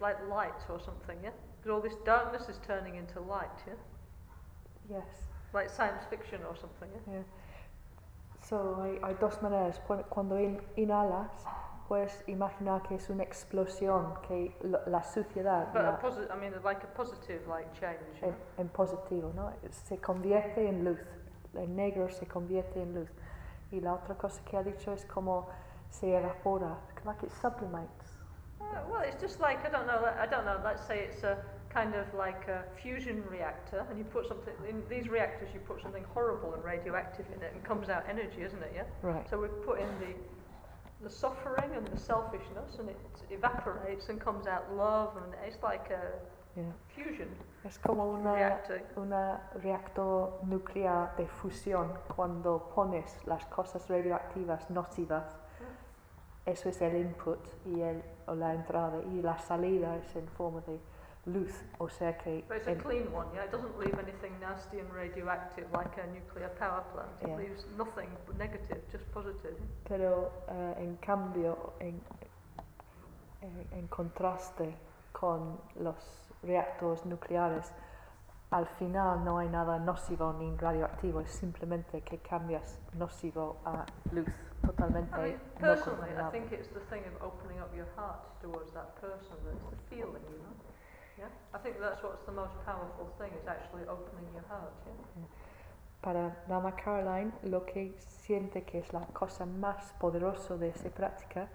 like 0.00 0.16
light 0.28 0.60
or 0.68 0.80
something, 0.80 1.18
yeah? 1.22 1.30
Because 1.58 1.70
all 1.72 1.80
this 1.80 1.96
darkness 2.04 2.48
is 2.48 2.58
turning 2.66 2.96
into 2.96 3.20
light, 3.20 3.48
yeah? 3.66 3.74
yes, 4.90 5.28
Like 5.52 5.70
science 5.70 6.04
fiction 6.08 6.40
or 6.48 6.56
something, 6.56 6.88
yeah? 6.92 7.14
yeah. 7.14 7.22
So, 8.48 8.82
hay, 8.82 9.00
hay 9.02 9.14
dos 9.14 9.40
maneras. 9.42 9.80
Cu- 9.86 10.04
Cuando 10.08 10.38
in- 10.38 10.60
inhalas, 10.76 11.30
puedes 11.88 12.22
imaginar 12.28 12.82
que 12.82 12.94
es 12.96 13.08
una 13.10 13.22
explosión, 13.22 14.14
que 14.28 14.54
la 14.86 15.02
suciedad, 15.02 15.68
But 15.72 15.76
a 15.82 15.82
la- 15.82 16.34
I 16.34 16.38
mean, 16.38 16.52
like 16.62 16.84
a 16.84 16.94
positive 16.94 17.46
like 17.48 17.70
change. 17.72 18.22
en, 18.22 18.34
en 18.58 18.68
positivo, 18.68 19.32
¿no? 19.34 19.50
Se 19.70 19.98
convierte 19.98 20.68
en 20.68 20.84
luz, 20.84 21.00
el 21.54 21.74
negro 21.74 22.08
se 22.10 22.26
convierte 22.26 22.82
en 22.82 22.94
luz. 22.94 23.10
Y 23.70 23.80
la 23.80 23.94
otra 23.94 24.14
cosa 24.14 24.42
que 24.44 24.56
ha 24.56 24.62
dicho 24.62 24.92
es 24.92 25.04
como 25.06 25.48
se 25.90 26.16
evapora, 26.16 26.76
like 27.04 27.24
it 27.26 27.32
sublimates. 27.32 28.18
Uh, 28.60 28.64
well, 28.90 29.02
it's 29.08 29.20
just 29.20 29.40
like 29.40 29.66
I 29.66 29.70
don't 29.70 29.86
know. 29.86 30.04
I 30.06 30.26
don't 30.26 30.44
know. 30.44 30.58
Let's 30.64 30.82
say 30.82 31.04
it's 31.06 31.22
a 31.24 31.36
kind 31.74 31.94
of 31.94 32.06
like 32.14 32.46
a 32.48 32.62
fusion 32.80 33.22
reactor, 33.28 33.84
and 33.90 33.98
you 33.98 34.04
put 34.04 34.26
something 34.28 34.54
in 34.68 34.82
these 34.88 35.08
reactors. 35.08 35.48
You 35.52 35.60
put 35.60 35.82
something 35.82 36.04
horrible 36.14 36.54
and 36.54 36.62
radioactive 36.64 37.26
in 37.34 37.42
it, 37.42 37.52
and 37.52 37.62
comes 37.64 37.88
out 37.88 38.04
energy, 38.08 38.42
isn't 38.42 38.62
it? 38.62 38.72
Yeah. 38.74 38.84
Right. 39.02 39.28
So 39.28 39.38
we 39.38 39.48
put 39.66 39.80
in 39.80 39.88
the 40.00 40.14
the 41.02 41.10
suffering 41.10 41.70
and 41.76 41.86
the 41.88 41.98
selfishness, 41.98 42.78
and 42.78 42.88
it 42.88 42.96
evaporates 43.30 44.08
and 44.08 44.18
comes 44.20 44.46
out 44.46 44.72
love, 44.74 45.16
and 45.16 45.34
it's 45.46 45.62
like 45.62 45.90
a 45.90 46.02
Yeah. 46.56 46.72
fusion 46.94 47.28
Es 47.64 47.78
como 47.78 48.04
una, 48.14 48.32
reactor. 48.34 48.80
una 48.96 49.40
reactor 49.62 50.38
nuclear 50.44 51.10
de 51.16 51.26
fusión. 51.26 51.88
Cuando 52.14 52.70
pones 52.74 53.26
las 53.26 53.44
cosas 53.46 53.88
radioactivas 53.90 54.70
nocivas, 54.70 55.34
mm. 55.34 56.50
eso 56.50 56.68
es 56.68 56.80
el 56.80 56.96
input 56.96 57.40
y 57.66 57.80
el, 57.80 58.02
o 58.28 58.34
la 58.36 58.54
entrada, 58.54 59.02
y 59.02 59.20
la 59.20 59.36
salida 59.38 59.96
es 59.96 60.14
en 60.14 60.28
forma 60.28 60.60
de 60.60 60.78
luz. 61.26 61.64
O 61.78 61.88
sea 61.88 62.14
But 62.48 62.58
it's 62.58 62.68
a 62.68 62.74
clean 62.76 63.10
one, 63.12 63.26
yeah. 63.34 63.44
It 63.44 63.50
doesn't 63.50 63.78
leave 63.78 63.98
anything 63.98 64.38
nasty 64.40 64.78
and 64.80 64.90
radioactive 64.92 65.66
like 65.72 65.96
a 66.00 66.06
nuclear 66.08 66.50
power 66.58 66.82
plant. 66.92 67.10
It 67.22 67.28
Yeah. 67.28 67.36
leaves 67.36 67.66
nothing 67.76 68.08
negative, 68.38 68.82
just 68.90 69.04
positive. 69.12 69.56
Pero 69.88 70.30
eh, 70.48 70.74
en 70.78 70.96
cambio, 70.96 71.72
en, 71.80 72.00
en- 73.72 73.88
contraste 73.88 74.74
con 75.12 75.58
los 75.76 75.96
reactores 76.42 77.04
nucleares, 77.06 77.72
al 78.50 78.66
final 78.66 79.24
no 79.24 79.38
hay 79.38 79.48
nada 79.48 79.78
nocivo 79.78 80.32
ni 80.32 80.56
radioactivo, 80.56 81.20
es 81.20 81.30
simplemente 81.30 82.02
que 82.02 82.18
cambias 82.18 82.78
nocivo 82.94 83.56
a 83.64 83.84
luz 84.12 84.28
totalmente 84.64 85.16
I 85.16 85.22
mean, 85.32 85.40
no 85.60 85.60
personally, 85.60 86.10
I 86.10 86.30
think 86.30 86.52
it's 86.52 86.68
the 86.68 86.80
thing 86.88 87.02
of 87.06 87.22
opening 87.22 87.60
up 87.60 87.74
your 87.74 87.86
heart 87.96 88.20
towards 88.40 88.72
that 88.72 88.94
person. 89.00 89.36
That's 89.44 89.62
the 89.70 89.76
feeling, 89.88 90.22
you 90.30 90.38
know. 90.38 90.73
Yeah. 91.18 91.28
I 91.54 91.58
think 91.58 91.80
that's 91.80 92.02
what's 92.02 92.24
the 92.26 92.32
most 92.32 92.54
powerful 92.64 93.12
thing 93.18 93.30
is 93.40 93.46
actually 93.46 93.82
opening 93.88 94.26
your 94.32 94.44
heart. 94.48 94.72
Yeah. 94.86 95.26
Para 96.02 96.36
Lama 96.48 96.72
Caroline, 96.72 97.32
lo 97.44 97.64
que 97.64 97.94
siente 97.98 98.64
que 98.64 98.80
es 98.80 98.92
la 98.92 99.06
cosa 99.12 99.46
más 99.46 99.94
poderosa 99.98 100.56
de 100.58 100.68
esa 100.68 100.90
práctica 100.90 101.48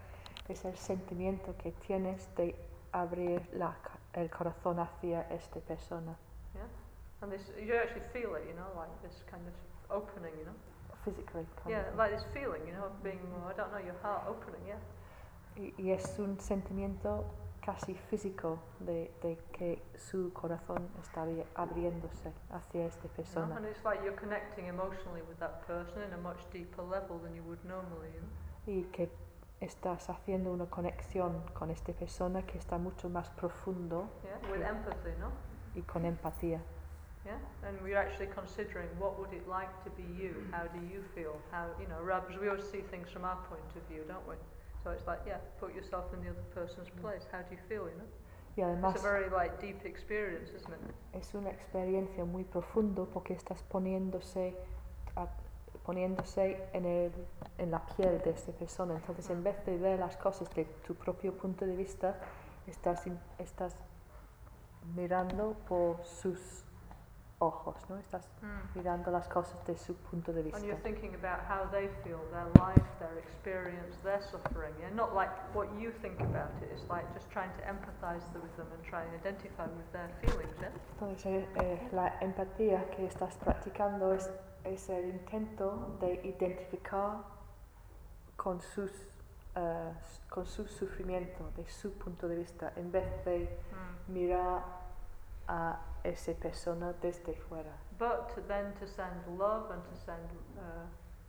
es 0.48 0.66
el 0.66 0.76
sentimiento 0.76 1.56
que 1.58 1.72
tienes 1.74 2.28
de 2.36 2.56
abrir 2.92 3.48
la 3.54 3.76
el 4.14 4.30
corazón 4.30 4.80
hacia 4.80 5.22
esta 5.30 5.60
persona. 5.60 6.18
Yeah. 6.56 6.64
And 7.22 7.32
this, 7.32 7.52
you 7.60 7.76
actually 7.76 8.06
feel 8.14 8.36
it, 8.36 8.46
you 8.48 8.56
know, 8.56 8.70
like 8.76 8.90
this 9.04 9.24
kind 9.30 9.46
of 9.46 9.54
opening, 9.92 10.34
you 10.40 10.46
know. 10.46 10.56
Physically. 11.06 11.46
Yeah, 11.68 11.88
of. 11.90 11.98
like 11.98 12.12
this 12.12 12.26
feeling, 12.34 12.62
you 12.66 12.74
know, 12.74 12.86
of 12.86 13.04
being, 13.04 13.20
well, 13.32 13.48
I 13.48 13.54
don't 13.54 13.72
know, 13.72 13.80
your 13.80 13.96
heart 14.02 14.24
opening. 14.28 14.62
Yeah. 14.68 14.80
Y, 15.56 15.74
y 15.78 15.92
es 15.92 16.18
un 16.20 16.40
sentimiento 16.40 17.26
casi 17.62 17.96
físico 17.96 18.60
de, 18.80 19.12
de 19.22 19.38
que 19.52 19.82
su 19.98 20.32
corazón 20.34 20.90
está 21.02 21.24
abri- 21.26 21.46
abriéndose 21.56 22.32
hacia 22.52 22.86
esta 22.86 23.08
persona. 23.10 23.56
And 23.58 23.66
it's 23.66 23.84
like 23.84 24.02
you're 24.04 24.20
connecting 24.20 24.68
emotionally 24.68 25.22
with 25.28 25.38
that 25.40 25.66
person 25.68 26.02
in 26.04 26.14
a 26.14 26.18
much 26.18 26.40
deeper 26.52 26.84
level 26.84 27.20
than 27.20 27.34
you 27.36 27.44
would 27.44 27.64
normally. 27.66 28.10
Y 28.66 28.84
que 28.92 29.10
estás 29.62 30.10
haciendo 30.10 30.52
una 30.54 30.68
conexión 30.68 31.42
con 31.54 31.70
esta 31.70 31.92
persona 31.94 32.44
que 32.46 32.58
está 32.58 32.78
mucho 32.78 33.10
más 33.10 33.30
profundo 33.32 34.10
Yeah. 34.24 34.52
With 34.52 34.62
empathy, 34.66 35.12
no. 35.20 35.32
y 35.76 35.82
con 35.84 36.06
empatía. 36.06 36.62
Yeah, 37.26 37.38
and 37.68 37.80
we're 37.82 37.98
actually 37.98 38.32
considering 38.34 38.88
what 38.98 39.20
would 39.20 39.34
it 39.34 39.46
like 39.48 39.70
to 39.84 39.90
be 39.98 40.04
you? 40.04 40.34
How 40.52 40.64
do 40.68 40.80
you 40.80 41.04
feel? 41.14 41.36
How 41.52 41.68
you 41.80 41.86
know, 41.88 42.00
because 42.02 42.40
we 42.40 42.48
always 42.48 42.64
see 42.72 42.82
things 42.90 43.10
from 43.12 43.26
our 43.26 43.36
point 43.50 43.76
of 43.76 43.84
view, 43.90 44.04
don't 44.08 44.26
we? 44.26 44.36
So 44.84 44.92
it's 44.92 45.06
like, 45.06 45.20
yeah, 45.26 45.40
put 45.60 45.74
yourself 45.76 46.14
in 46.14 46.22
the 46.24 46.30
other 46.30 46.44
person's 46.54 46.90
place. 47.02 47.28
How 47.32 47.40
do 47.42 47.52
you 47.56 47.60
feel? 47.68 47.90
You 47.90 47.98
know, 47.98 48.08
Y 48.56 48.62
además 48.62 48.96
it's 48.96 49.04
a 49.04 49.08
very 49.08 49.30
like 49.30 49.60
deep 49.62 49.86
experience, 49.86 50.52
isn't 50.54 50.74
it? 50.74 50.96
es 51.14 51.34
una 51.34 51.50
experiencia 51.50 52.24
muy 52.26 52.44
profundo 52.44 53.06
porque 53.12 53.34
estás 53.34 53.62
poniéndose, 53.64 54.56
a- 55.16 55.28
poniéndose 55.86 56.66
en, 56.74 56.86
el, 56.86 57.12
en 57.58 57.72
la 57.72 57.86
piel 57.86 58.22
de 58.22 58.30
esta 58.32 58.52
persona. 58.54 58.96
Entonces, 58.96 59.30
en 59.30 59.44
vez 59.44 59.64
de 59.66 59.78
ver 59.78 60.00
las 60.00 60.16
cosas 60.18 60.50
de 60.56 60.66
tu 60.86 60.96
propio 60.96 61.34
punto 61.34 61.66
de 61.66 61.76
vista, 61.76 62.16
estás, 62.68 63.04
estás 63.38 63.76
mirando 64.96 65.56
por 65.68 66.04
sus 66.06 66.64
ojos, 67.40 67.76
¿no? 67.90 67.98
Estás 67.98 68.30
mirando 68.76 69.12
las 69.12 69.28
cosas 69.30 69.66
de 69.66 69.78
su 69.78 69.96
punto 69.96 70.34
de 70.34 70.42
And 70.42 70.52
vista. 70.52 70.66
you're 70.68 70.82
thinking 70.82 71.16
about 71.16 71.40
how 71.48 71.66
they 71.72 71.88
feel, 72.04 72.20
their 72.32 72.48
life, 72.60 72.84
their 73.00 73.18
experience, 73.18 73.96
their 74.04 74.22
suffering. 74.22 74.74
Yeah, 74.80 74.90
not 74.94 75.16
like 75.16 75.32
what 75.54 75.68
you 75.80 75.92
think 76.02 76.20
about 76.20 76.52
it. 76.62 76.70
It's 76.74 76.88
like 76.90 77.06
just 77.14 77.30
trying 77.32 77.52
to 77.58 77.64
empathise 77.64 78.24
with 78.34 78.56
them 78.58 78.68
and 78.74 78.84
try 78.84 79.04
and 79.04 79.14
identify 79.16 79.66
with 79.68 79.90
their 79.94 80.10
feelings. 80.22 80.54
Yeah. 80.60 80.72
Entonces, 81.00 81.48
eh, 81.56 81.88
la 81.94 82.20
empatía 82.20 82.90
que 82.92 83.06
estás 83.06 83.36
practicando 83.38 84.14
es, 84.14 84.30
es 84.66 84.90
el 84.90 85.06
intento 85.10 85.98
de 86.02 86.16
identificar 86.26 87.24
con, 88.36 88.60
sus, 88.60 88.92
eh, 89.56 89.94
con 90.30 90.46
su 90.46 90.66
sufrimiento, 90.68 91.50
de 91.56 91.66
su 91.70 91.94
punto 91.94 92.28
de 92.28 92.36
vista, 92.36 92.74
en 92.76 92.92
vez 92.92 93.24
de 93.24 93.58
mirar 94.08 94.62
a 95.48 95.80
persona 96.40 96.94
desde 97.02 97.34
fuera. 97.34 97.74
But 97.98 98.36
then 98.48 98.74
to 98.80 98.88
send 98.88 99.12
love 99.38 99.72
and 99.72 99.82
to 99.84 99.96
send 100.06 100.30
uh, 100.58 100.86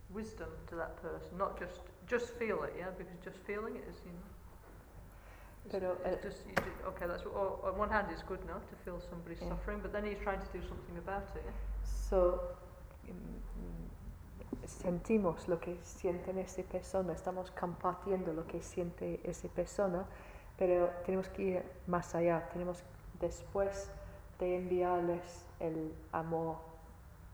wisdom 0.09 0.49
to 0.67 0.75
that 0.75 0.95
person, 1.01 1.37
not 1.37 1.57
just 1.59 1.81
just 2.07 2.33
feel 2.37 2.63
it, 2.63 2.73
yeah, 2.77 2.89
because 2.97 3.13
just 3.23 3.37
feeling 3.45 3.75
it 3.75 3.83
is, 3.89 4.01
you 4.05 4.11
know. 4.11 4.27
It's, 5.65 5.71
Pero 5.73 5.97
it's 6.03 6.25
el- 6.25 6.31
just 6.31 6.45
you 6.47 6.55
do, 6.55 6.71
okay. 6.89 7.07
That's 7.07 7.23
oh, 7.25 7.59
on 7.63 7.77
one 7.77 7.89
hand 7.89 8.07
it's 8.11 8.23
good 8.23 8.41
enough 8.41 8.65
to 8.69 8.75
feel 8.83 8.99
somebody 9.09 9.35
Yeah. 9.39 9.49
suffering, 9.49 9.79
but 9.81 9.91
then 9.91 10.05
he's 10.05 10.19
trying 10.23 10.39
to 10.41 10.51
do 10.51 10.61
something 10.67 10.97
about 10.97 11.23
it. 11.35 11.43
Yeah? 11.45 11.51
So, 11.83 12.41
mm, 13.07 13.39
sentimos 14.65 15.47
lo 15.47 15.59
que 15.59 15.77
sienten 15.83 16.37
esa 16.37 16.63
persona, 16.63 17.13
estamos 17.13 17.51
compartiendo 17.51 18.33
lo 18.33 18.45
que 18.47 18.61
siente 18.61 19.19
esa 19.23 19.47
persona, 19.49 20.05
pero 20.57 20.89
tenemos 21.05 21.27
que 21.29 21.41
ir 21.43 21.63
más 21.87 22.13
allá, 22.15 22.47
tenemos 22.51 22.83
después 23.19 23.89
de 24.41 24.57
enviarles 24.57 25.45
el 25.59 25.93
amor 26.11 26.57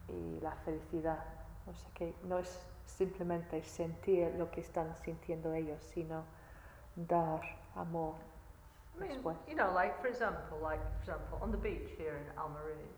y 0.09 0.39
la 0.41 0.51
felicidad. 0.65 1.23
O 1.65 1.73
sea 1.73 1.89
que 1.93 2.13
no 2.23 2.38
es 2.38 2.65
simplemente 2.85 3.63
sentir 3.63 4.34
lo 4.38 4.51
que 4.51 4.61
están 4.61 4.95
sintiendo 4.97 5.53
ellos, 5.53 5.81
sino 5.93 6.23
dar 6.95 7.41
amor 7.75 8.15
I 8.97 9.07
mean, 9.07 9.19
you 9.47 9.55
know, 9.55 9.71
like 9.75 10.01
for 10.01 10.07
example, 10.07 10.57
like 10.61 10.81
for 10.81 10.97
example, 11.01 11.38
on 11.39 11.51
the 11.51 11.57
beach 11.57 11.93
here 11.97 12.17
in 12.17 12.25
Almarie, 12.34 12.89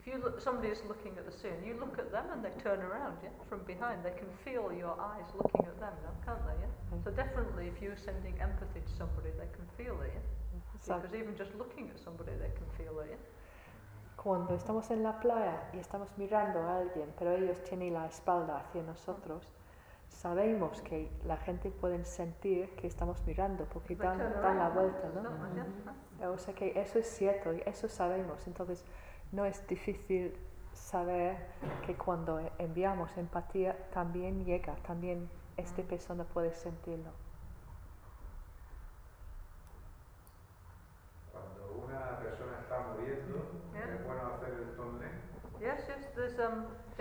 if 0.00 0.06
you 0.06 0.18
look, 0.18 0.40
somebody 0.40 0.68
is 0.68 0.82
looking 0.88 1.12
at 1.18 1.26
the 1.26 1.30
sea 1.30 1.52
and 1.54 1.64
you 1.64 1.76
look 1.78 1.98
at 1.98 2.10
them 2.10 2.24
and 2.32 2.42
they 2.42 2.50
turn 2.62 2.80
around, 2.80 3.18
yeah, 3.22 3.30
from 3.48 3.60
behind, 3.68 4.02
they 4.02 4.16
can 4.16 4.26
feel 4.44 4.72
your 4.72 4.98
eyes 4.98 5.28
looking 5.36 5.62
at 5.62 5.78
them, 5.78 5.94
can't 6.24 6.42
they? 6.42 6.58
Yeah. 6.58 6.96
Mm. 6.96 7.04
So 7.04 7.10
definitely, 7.12 7.68
if 7.68 7.80
you're 7.80 8.00
sending 8.00 8.34
empathy 8.40 8.80
to 8.80 8.92
somebody, 8.98 9.30
they 9.38 9.46
can 9.54 9.62
feel 9.78 10.00
it. 10.02 10.10
Yeah? 10.10 10.98
Because 10.98 11.14
even 11.14 11.36
just 11.36 11.54
looking 11.54 11.86
at 11.94 12.02
somebody, 12.02 12.32
they 12.34 12.50
can 12.56 12.66
feel 12.74 12.98
it. 12.98 13.14
Yeah? 13.14 13.22
Cuando 14.22 14.54
estamos 14.54 14.90
en 14.90 15.02
la 15.02 15.18
playa 15.18 15.68
y 15.72 15.78
estamos 15.78 16.08
mirando 16.16 16.60
a 16.60 16.78
alguien, 16.78 17.12
pero 17.18 17.32
ellos 17.32 17.62
tienen 17.64 17.94
la 17.94 18.06
espalda 18.06 18.58
hacia 18.58 18.82
nosotros, 18.82 19.52
sabemos 20.08 20.80
que 20.82 21.10
la 21.24 21.36
gente 21.38 21.70
puede 21.70 22.04
sentir 22.04 22.70
que 22.76 22.86
estamos 22.86 23.26
mirando 23.26 23.64
porque 23.64 23.96
dan, 23.96 24.18
la 24.18 24.68
vuelta, 24.68 25.08
¿no? 26.20 26.32
O 26.32 26.38
sea 26.38 26.54
que 26.54 26.80
eso 26.80 26.98
es 27.00 27.06
cierto 27.08 27.52
y 27.52 27.62
eso 27.66 27.88
sabemos. 27.88 28.46
Entonces 28.46 28.84
no 29.32 29.44
es 29.44 29.66
difícil 29.66 30.36
saber 30.72 31.36
que 31.84 31.96
cuando 31.96 32.40
enviamos 32.58 33.16
empatía 33.16 33.76
también 33.92 34.44
llega, 34.44 34.76
también 34.86 35.28
esta 35.56 35.82
Mm. 35.82 35.86
persona 35.86 36.24
puede 36.24 36.52
sentirlo. 36.52 37.10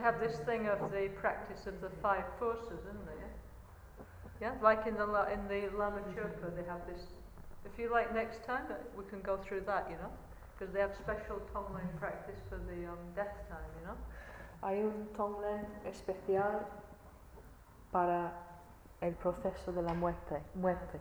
They 0.01 0.05
have 0.05 0.19
this 0.19 0.39
thing 0.45 0.67
of 0.67 0.91
the 0.91 1.09
practice 1.15 1.67
of 1.67 1.79
the 1.81 1.89
five 2.01 2.23
forces, 2.39 2.79
isn't 2.89 3.05
there? 3.05 3.29
Yeah. 4.41 4.53
Like 4.61 4.87
in 4.87 4.95
the 4.95 5.05
La- 5.05 5.27
in 5.27 5.47
the 5.47 5.69
Lama 5.77 6.01
Chöpa, 6.15 6.55
they 6.55 6.63
have 6.63 6.81
this. 6.87 7.05
If 7.65 7.77
you 7.77 7.91
like, 7.91 8.13
next 8.13 8.43
time 8.43 8.63
uh, 8.71 8.75
we 8.97 9.03
can 9.09 9.21
go 9.21 9.37
through 9.37 9.61
that, 9.67 9.87
you 9.89 9.97
know, 9.97 10.09
because 10.57 10.73
they 10.73 10.79
have 10.79 10.95
special 10.95 11.39
Tonglen 11.53 11.87
practice 11.99 12.39
for 12.49 12.57
the 12.57 12.89
um, 12.89 12.97
death 13.15 13.37
time, 13.49 13.69
you 13.79 13.85
know. 13.87 13.97
Hay 14.63 14.81
un 14.81 15.07
Tonglen 15.15 15.65
especial 15.85 16.65
para 17.91 18.31
el 19.01 19.13
proceso 19.13 19.71
de 19.71 19.81
la 19.83 19.93
muerte, 19.93 20.41
muerte 20.55 20.99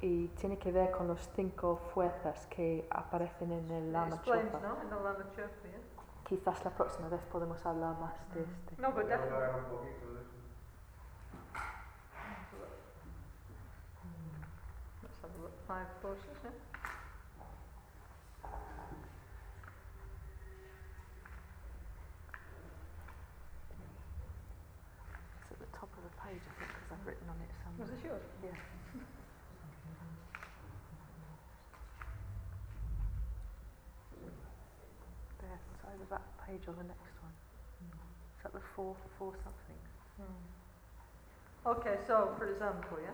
y 0.00 0.28
tiene 0.40 0.58
que 0.58 0.72
ver 0.72 0.90
con 0.90 1.06
los 1.06 1.20
cinco 1.36 1.76
fuerzas 1.94 2.46
que 2.46 2.86
aparecen 2.90 3.52
en 3.52 3.70
el 3.70 3.92
Lama 3.92 4.16
explains, 4.16 4.52
no, 4.52 4.78
in 4.82 4.88
the 4.90 4.96
Lama 4.96 5.24
Chöpa, 5.36 5.68
yeah. 5.70 5.83
Quizás 6.24 6.64
la 6.64 6.70
próxima 6.70 7.08
vez 7.08 7.20
podemos 7.30 7.64
hablar 7.66 7.98
más 7.98 8.14
de 8.34 8.42
este. 8.42 8.80
No, 8.80 8.88
un 8.88 8.94
poquito 8.94 9.10
de 9.10 9.26
eso. 9.26 9.36
A 15.68 15.78
look. 16.02 16.63
Page 36.54 36.68
or 36.68 36.74
the 36.74 36.84
next 36.84 37.14
one. 37.22 37.32
Is 38.36 38.42
that 38.42 38.52
the 38.52 38.60
four, 38.74 38.94
four 39.18 39.32
something? 39.32 39.78
Okay, 41.66 41.96
so 42.06 42.30
for 42.38 42.52
example, 42.52 42.98
yeah, 43.02 43.10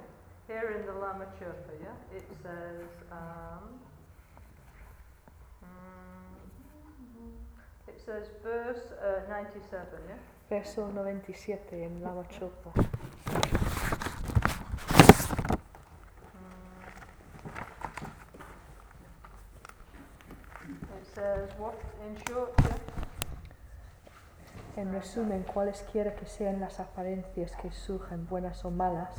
here 0.49 0.77
in 0.79 0.87
the 0.87 0.93
Lama 0.93 1.27
Chöpa, 1.39 1.73
yeah, 1.81 2.17
it 2.17 2.25
says, 2.43 2.89
um, 3.13 3.79
mm, 5.65 7.31
it 7.89 8.01
says 8.05 8.27
verse 8.43 8.93
uh, 9.01 9.31
97, 9.31 9.87
yeah, 10.09 10.15
Verso 10.49 10.91
97 10.91 11.59
in 11.73 12.03
Lama 12.03 12.25
Chopa. 12.25 12.73
Mm. 12.75 12.91
it 20.99 21.07
says 21.15 21.49
what 21.57 21.81
in 22.05 22.17
short, 22.27 22.53
En 24.81 24.91
resumen, 24.95 25.43
cualesquiera 25.43 26.15
que 26.15 26.25
sean 26.25 26.59
las 26.59 26.81
apariencias 26.81 27.55
que 27.57 27.71
surjan, 27.71 28.27
buenas 28.27 28.65
o 28.65 28.71
malas, 28.71 29.15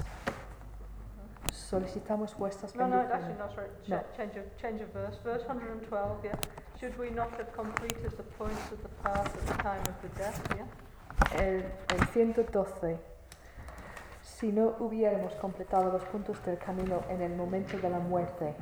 solicitamos 1.51 2.35
vuestras 2.35 2.75
no, 2.75 2.88
no, 2.88 2.97
bendiciones. 2.97 3.23
actually 3.29 3.38
no, 3.38 3.51
sorry, 3.53 3.69
ch- 3.83 3.89
No. 3.89 4.03
change 4.17 4.38
of 4.39 4.45
change 4.57 4.81
of 4.81 4.89
verse, 4.91 5.19
verse 5.23 5.45
112, 5.47 6.23
yeah, 6.23 6.31
should 6.79 6.97
we 6.97 7.11
not 7.11 7.29
have 7.33 7.51
completed 7.55 8.09
the 8.17 8.23
points 8.39 8.71
of 8.71 8.81
the 8.81 8.89
path 9.03 9.27
at 9.27 9.45
the 9.45 9.61
time 9.61 9.81
of 9.81 10.01
the 10.01 10.09
death, 10.17 10.41
yeah, 10.55 11.39
El, 11.39 11.63
el 11.95 12.07
112. 12.07 12.97
Si 14.23 14.51
no 14.51 14.75
hubiéramos 14.79 15.35
completado 15.35 15.91
los 15.91 16.03
puntos 16.05 16.43
del 16.43 16.57
camino 16.57 17.03
en 17.09 17.21
el 17.21 17.35
momento 17.35 17.77
de 17.77 17.88
la 17.91 17.99
muerte, 17.99 18.55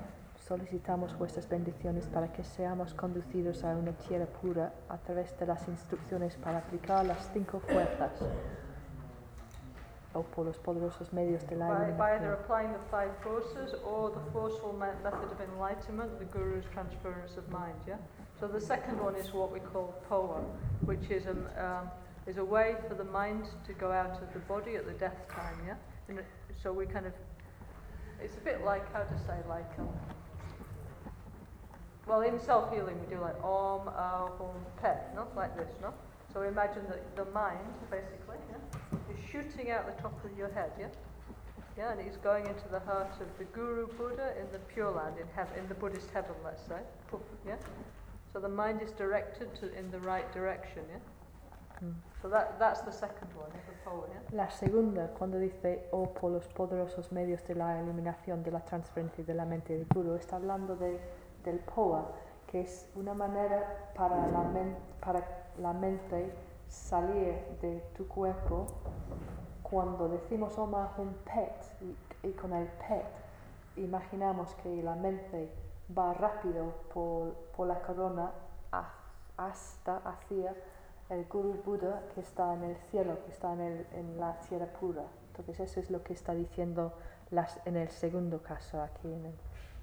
solicitamos 0.50 1.16
vuestras 1.16 1.48
bendiciones 1.48 2.08
para 2.08 2.34
que 2.34 2.44
seamos 2.44 2.96
conducidos 2.96 3.64
a 3.64 3.68
una 3.68 3.92
tierra 3.92 4.26
pura 4.26 4.74
a 4.90 4.98
través 4.98 5.38
de 5.38 5.46
las 5.46 5.68
instrucciones 5.68 6.36
para 6.38 6.58
aplicar 6.58 7.06
las 7.06 7.30
cinco 7.32 7.60
fuerzas 7.60 8.12
o 10.16 10.24
por 10.24 10.48
los 10.48 10.58
poderosos 10.58 11.14
medios 11.14 11.46
de 11.48 11.56
la 11.56 11.68
by, 11.68 11.92
by 11.92 12.16
either 12.16 12.34
applying 12.34 12.72
the 12.74 12.80
five 12.90 13.12
forces 13.22 13.76
or 13.86 14.10
the 14.10 14.32
forceful 14.32 14.74
method 14.74 15.32
of 15.32 15.40
enlightenment, 15.40 16.18
the 16.18 16.26
Guru's 16.26 16.66
transference 16.74 17.38
of 17.38 17.48
mind. 17.52 17.76
Yeah. 17.86 17.98
So 18.40 18.48
the 18.48 18.60
second 18.60 19.00
one 19.00 19.16
is 19.16 19.32
what 19.32 19.52
we 19.52 19.60
call 19.60 19.94
poa, 20.10 20.42
which 20.84 21.12
is 21.12 21.28
um, 21.28 21.46
um, 21.60 21.92
is 22.26 22.38
a 22.38 22.44
way 22.44 22.76
for 22.88 22.96
the 22.96 23.04
mind 23.04 23.46
to 23.68 23.74
go 23.74 23.92
out 23.92 24.20
of 24.20 24.34
the 24.34 24.40
body 24.48 24.78
at 24.78 24.88
the 24.88 24.98
death 24.98 25.28
time. 25.30 25.62
Yeah. 25.64 25.76
And 26.08 26.18
it- 26.18 26.26
so 26.64 26.74
we 26.74 26.88
kind 26.88 27.06
of, 27.06 27.14
it's 28.20 28.36
a 28.36 28.42
bit 28.42 28.66
like 28.66 28.92
how 28.92 29.04
to 29.04 29.18
say 29.28 29.38
like. 29.48 29.78
Um, 29.78 29.90
Well, 32.10 32.22
in 32.22 32.40
self 32.40 32.74
healing, 32.74 33.00
we 33.00 33.16
do 33.16 33.22
like 33.22 33.38
Om, 33.44 33.86
Ahum, 33.86 34.58
Pet, 34.82 35.14
no? 35.16 35.28
Like 35.36 35.56
this, 35.56 35.70
no? 35.80 35.94
So 36.34 36.42
imagine 36.42 36.82
that 36.90 37.16
the 37.16 37.26
mind, 37.32 37.60
basically, 37.92 38.38
yeah, 38.50 39.14
is 39.14 39.20
shooting 39.32 39.70
out 39.70 39.86
the 39.86 40.02
top 40.02 40.18
of 40.26 40.36
your 40.36 40.50
head, 40.50 40.72
yeah? 40.80 40.88
Yeah, 41.78 41.92
and 41.92 42.02
it's 42.02 42.18
going 42.18 42.48
into 42.48 42.68
the 42.72 42.80
heart 42.80 43.14
of 43.22 43.28
the 43.38 43.46
Guru 43.46 43.88
Buddha 43.94 44.34
in 44.42 44.52
the 44.52 44.58
Pure 44.74 44.92
Land, 44.92 45.16
in, 45.22 45.28
heaven, 45.36 45.54
in 45.60 45.68
the 45.70 45.76
Buddhist 45.76 46.10
heaven, 46.12 46.34
let's 46.44 46.64
say. 46.64 46.82
Yeah? 47.46 47.56
So 48.34 48.40
the 48.40 48.50
mind 48.50 48.82
is 48.82 48.92
directed 48.92 49.54
to, 49.60 49.72
in 49.78 49.92
the 49.92 50.00
right 50.00 50.32
direction, 50.34 50.82
yeah? 50.90 51.88
Mm. 51.88 51.94
So 52.22 52.28
that, 52.30 52.60
that's 52.60 52.82
the 52.82 52.92
second 52.92 53.30
one, 53.36 53.50
the 53.52 53.90
power, 53.90 54.10
yeah? 54.12 54.36
La 54.36 54.50
segunda, 54.50 55.10
cuando 55.18 55.40
dice, 55.40 55.84
oh, 55.92 56.08
por 56.08 56.32
los 56.32 56.48
poderosos 56.48 57.12
medios 57.12 57.44
de 57.48 57.54
la 57.54 57.80
iluminación, 57.80 58.44
de 58.44 58.52
la 58.52 58.60
transferencia 58.66 59.24
de 59.24 59.34
la 59.36 59.46
mente 59.46 59.78
del 59.78 59.86
guru, 59.86 60.16
está 60.16 60.38
hablando 60.38 60.76
de, 60.76 61.00
del 61.44 61.60
POA, 61.60 62.06
que 62.48 62.62
es 62.62 62.90
una 62.96 63.14
manera 63.14 63.92
para 63.96 64.28
la, 64.28 64.44
men- 64.44 64.78
para 65.00 65.24
la 65.58 65.74
mente 65.74 66.34
salir 66.68 67.36
de 67.62 67.80
tu 67.96 68.08
cuerpo. 68.08 68.66
Cuando 69.64 70.08
decimos 70.10 70.58
Oma 70.58 70.94
un 70.98 71.14
pet, 71.26 71.54
y, 71.82 72.28
y 72.28 72.32
con 72.34 72.54
el 72.54 72.68
pet, 72.68 73.06
imaginamos 73.78 74.54
que 74.56 74.82
la 74.82 74.96
mente 74.96 75.52
va 75.98 76.14
rápido 76.14 76.74
por, 76.94 77.34
por 77.56 77.68
la 77.68 77.80
corona 77.82 78.32
ha- 78.72 78.94
hasta 79.38 79.98
hacia 79.98 80.56
el 81.10 81.26
Guru 81.26 81.62
Buda 81.66 82.04
que 82.14 82.22
está 82.22 82.54
en 82.54 82.64
el 82.64 82.76
cielo, 82.92 83.24
que 83.26 83.32
está 83.32 83.54
en, 83.54 83.62
el- 83.62 83.88
en 83.94 84.20
la 84.20 84.40
tierra 84.42 84.66
pura. 84.68 85.04
Entonces 85.28 85.60
eso 85.60 85.80
es 85.80 85.90
lo 85.92 86.04
que 86.04 86.14
está 86.14 86.34
diciendo 86.34 86.94
las, 87.32 87.60
en 87.66 87.78
el 87.78 87.90
segundo 87.90 88.42
caso 88.42 88.82
aquí 88.82 89.08
en, 89.12 89.26
el- 89.26 89.40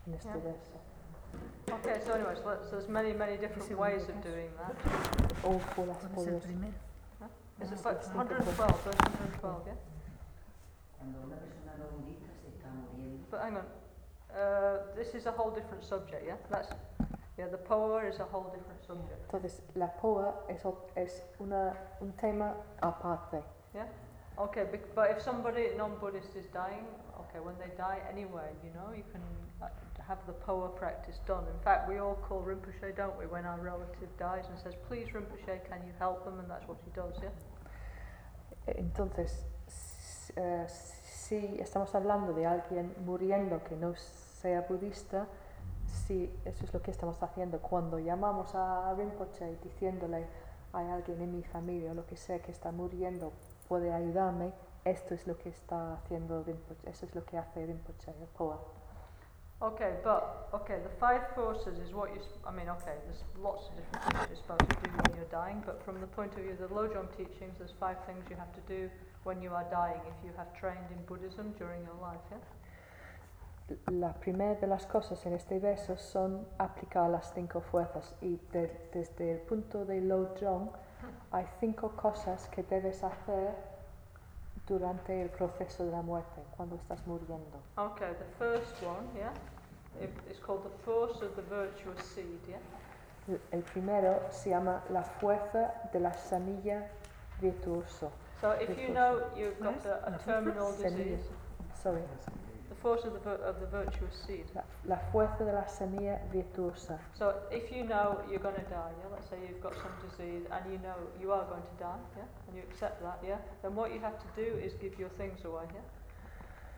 en 0.07 0.15
este 0.15 0.33
Yeah. 0.33 0.43
verso. 0.43 0.73
Okay, 1.71 2.01
so 2.05 2.13
anyway, 2.15 2.35
so, 2.37 2.49
let's- 2.49 2.71
there's 2.71 2.89
many, 2.89 3.13
many 3.13 3.37
different 3.37 3.71
ways 3.79 4.09
of 4.09 4.21
doing 4.23 4.51
that. 4.57 4.75
O 5.45 5.59
por 5.75 5.87
las 5.87 5.97
Puede 5.99 6.09
ser 6.09 6.15
poderosas. 6.15 6.43
primero. 6.45 6.75
Is 7.61 7.73
it 7.73 7.79
fi- 7.79 7.95
sí, 7.95 8.05
sí. 8.05 8.13
112, 8.13 8.85
verse 8.85 8.99
112, 8.99 9.65
yeah? 9.67 9.75
Cuando 10.99 11.19
una 11.27 11.37
persona 11.37 11.73
no 11.79 11.87
budista 11.99 12.29
se 12.43 12.49
está 12.49 12.69
muriendo, 12.71 13.27
But 13.31 13.41
hang 13.41 13.57
on, 13.57 13.67
uh, 14.31 14.95
this 14.95 15.15
is 15.15 15.27
a 15.27 15.33
whole 15.33 15.51
different 15.55 15.83
subject, 15.83 16.23
yeah? 16.25 16.37
That's, 16.51 16.69
yeah, 17.39 17.49
the 17.49 17.57
power 17.59 18.07
is 18.07 18.21
a 18.21 18.25
whole 18.25 18.51
different 18.53 18.83
subject. 18.83 19.23
Entonces 19.25 19.63
la 19.75 19.89
POA 19.89 20.45
es, 20.49 20.65
o- 20.67 20.87
es 20.97 21.23
una, 21.41 21.75
un 22.01 22.13
tema 22.13 22.55
aparte. 22.83 23.43
Yeah? 23.75 23.87
Okay, 24.39 24.65
bec- 24.65 24.95
but 24.95 25.11
if 25.11 25.21
somebody 25.23 25.75
non-Buddhist 25.77 26.37
is 26.37 26.47
dying, 26.53 26.87
okay, 27.21 27.41
when 27.41 27.57
they 27.59 27.69
die 27.77 28.01
anywhere, 28.11 28.53
you 28.63 28.71
know, 28.75 28.93
you 28.93 29.05
can 29.11 29.23
have 30.09 30.19
the 30.27 30.33
power 30.33 30.69
practice 30.69 31.19
done. 31.27 31.45
In 31.53 31.61
fact, 31.63 31.89
we 31.89 31.99
all 31.99 32.17
call 32.29 32.43
Rinpoche, 32.43 32.97
don't 32.97 33.19
we, 33.19 33.27
when 33.27 33.45
our 33.45 33.59
relative 33.61 34.09
dies 34.19 34.45
and 34.49 34.59
says, 34.59 34.75
please 34.89 35.09
Rinpoche, 35.13 35.69
can 35.69 35.81
you 35.87 35.93
help 35.99 36.25
them? 36.25 36.39
And 36.39 36.49
that's 36.51 36.67
what 36.69 36.79
he 36.85 36.91
does, 36.95 37.15
yeah? 37.23 37.31
Entonces, 38.67 39.45
eh, 40.37 40.67
si 40.69 41.59
estamos 41.61 41.95
hablando 41.95 42.33
de 42.33 42.47
alguien 42.47 42.95
muriendo 43.05 43.63
que 43.65 43.77
no 43.77 43.95
sea 43.97 44.63
budista, 44.63 45.27
si 45.87 46.31
eso 46.45 46.65
es 46.65 46.73
lo 46.73 46.83
que 46.83 46.91
estamos 46.91 47.23
haciendo 47.23 47.61
cuando 47.61 47.99
llamamos 47.99 48.55
a 48.55 48.93
Rinpoche 48.95 49.57
diciéndole 49.63 50.27
hay 50.73 50.89
alguien 50.89 51.21
en 51.23 51.33
mi 51.33 51.43
familia 51.43 51.93
o 51.93 51.95
lo 51.95 52.07
que 52.07 52.17
sea 52.17 52.41
que 52.41 52.53
está 52.53 52.71
muriendo, 52.71 53.33
puede 53.69 53.93
ayudarme, 53.93 54.53
esto 54.85 55.15
es 55.15 55.27
lo 55.27 55.39
que 55.39 55.49
está 55.49 55.95
haciendo 55.95 56.43
Rinpoche, 56.45 56.91
eso 56.91 57.07
es 57.07 57.15
lo 57.15 57.25
que 57.25 57.39
hace 57.39 57.65
Rinpoche, 57.67 58.11
el 58.11 58.29
POA. 58.37 58.61
Okay, 59.63 59.95
but 60.05 60.49
okay, 60.53 60.79
the 60.83 60.91
five 61.01 61.23
forces 61.35 61.79
is 61.79 61.95
what 61.95 62.11
you. 62.15 62.21
I 62.47 62.51
mean, 62.51 62.69
okay, 62.69 62.93
there's 63.07 63.25
lots 63.41 63.69
of 63.71 63.77
different 63.77 64.05
things 64.05 64.27
you're 64.29 64.37
supposed 64.45 64.69
to 64.69 64.77
do 64.85 64.91
when 65.01 65.17
you're 65.17 65.31
dying, 65.33 65.63
but 65.65 65.83
from 65.83 65.99
the 65.99 66.07
point 66.07 66.33
of 66.37 66.41
view 66.43 66.53
of 66.53 66.59
the 66.59 66.69
Lojong 66.69 67.09
teachings, 67.17 67.57
there's 67.59 67.73
five 67.81 67.97
things 68.05 68.23
you 68.29 68.37
have 68.37 68.53
to 68.53 68.61
do 68.69 68.91
when 69.25 69.41
you 69.41 69.51
are 69.55 69.65
dying 69.71 70.01
if 70.07 70.19
you 70.25 70.31
have 70.37 70.53
trained 70.61 70.85
in 70.91 71.03
Buddhism 71.07 71.55
during 71.59 71.83
your 71.85 71.97
life. 72.03 72.21
Yeah. 72.31 72.39
La 73.91 74.13
primera 74.13 74.55
de 74.61 74.67
las 74.67 74.87
cosas 74.87 75.25
en 75.27 75.33
este 75.33 75.59
verso 75.59 75.97
son 75.97 76.47
aplicar 76.59 77.09
las 77.11 77.33
cinco 77.35 77.61
fuerzas 77.63 78.15
y 78.21 78.39
de- 78.53 78.91
desde 78.93 79.33
el 79.33 79.39
punto 79.41 79.85
de 79.87 80.01
Lo 80.03 80.35
Jong 80.39 80.69
hay 81.33 81.47
cinco 81.59 81.91
cosas 81.97 82.49
que 82.51 82.63
debes 82.63 83.03
hacer 83.03 83.55
durante 84.67 85.23
el 85.23 85.29
proceso 85.31 85.85
de 85.85 85.93
la 85.93 86.03
muerte, 86.03 86.43
cuando 86.57 86.77
estás 86.77 87.07
muriendo. 87.07 87.59
Okay, 87.77 88.13
the 88.15 88.25
first 88.39 88.83
one, 88.83 89.07
yeah, 89.17 89.33
it, 90.03 90.11
it's 90.29 90.41
called 90.41 90.65
the 90.65 90.85
force 90.85 91.23
of 91.23 91.35
the 91.37 91.43
virtuous 91.43 92.03
seed. 92.15 92.41
Yeah. 92.49 92.59
El- 93.53 93.63
primero 93.63 94.21
se 94.31 94.51
llama 94.51 94.83
la 94.91 95.03
fuerza 95.03 95.75
de 95.93 96.01
la 96.01 96.13
semilla 96.13 96.89
virtuoso. 97.41 98.11
So 98.41 98.53
if 98.61 98.79
you 98.79 98.93
know 98.93 99.23
you've 99.37 99.59
got 99.61 99.85
a, 99.87 100.15
a 100.15 100.19
terminal 100.25 100.73
disease, 100.73 101.25
Sorry, 101.83 102.03
the 102.69 102.75
force 102.75 103.05
of 103.05 103.13
the 103.13 103.31
of 103.31 103.61
the 103.61 103.67
virtuous 103.67 104.15
seed. 104.27 104.47
la, 104.55 104.63
la 104.85 104.99
fuerza 105.11 105.45
de 105.45 105.53
la 105.53 105.67
semilla 105.67 106.19
virtuosa. 106.33 106.99
So 107.15 107.35
if 107.51 107.71
you 107.71 107.85
know 107.85 108.21
you're 108.29 108.43
going 108.43 108.57
to 108.57 108.69
die, 108.71 108.93
yeah, 109.01 109.09
let's 109.13 109.29
say 109.29 109.37
you've 109.49 109.63
got 109.63 109.75
some 109.75 109.93
disease 110.09 110.45
and 110.51 110.73
you 110.73 110.79
know 110.79 110.97
you 111.21 111.33
are 111.33 111.45
going 111.45 111.63
to 111.63 111.77
die, 111.79 111.99
yeah, 112.17 112.25
and 112.47 112.57
you 112.57 112.63
accept 112.63 113.03
that, 113.03 113.19
yeah, 113.27 113.39
then 113.63 113.75
what 113.75 113.93
you 113.93 114.01
have 114.01 114.19
to 114.19 114.29
do 114.35 114.57
is 114.59 114.73
give 114.75 114.99
your 114.99 115.11
things 115.11 115.45
away, 115.45 115.65
yeah. 115.75 115.81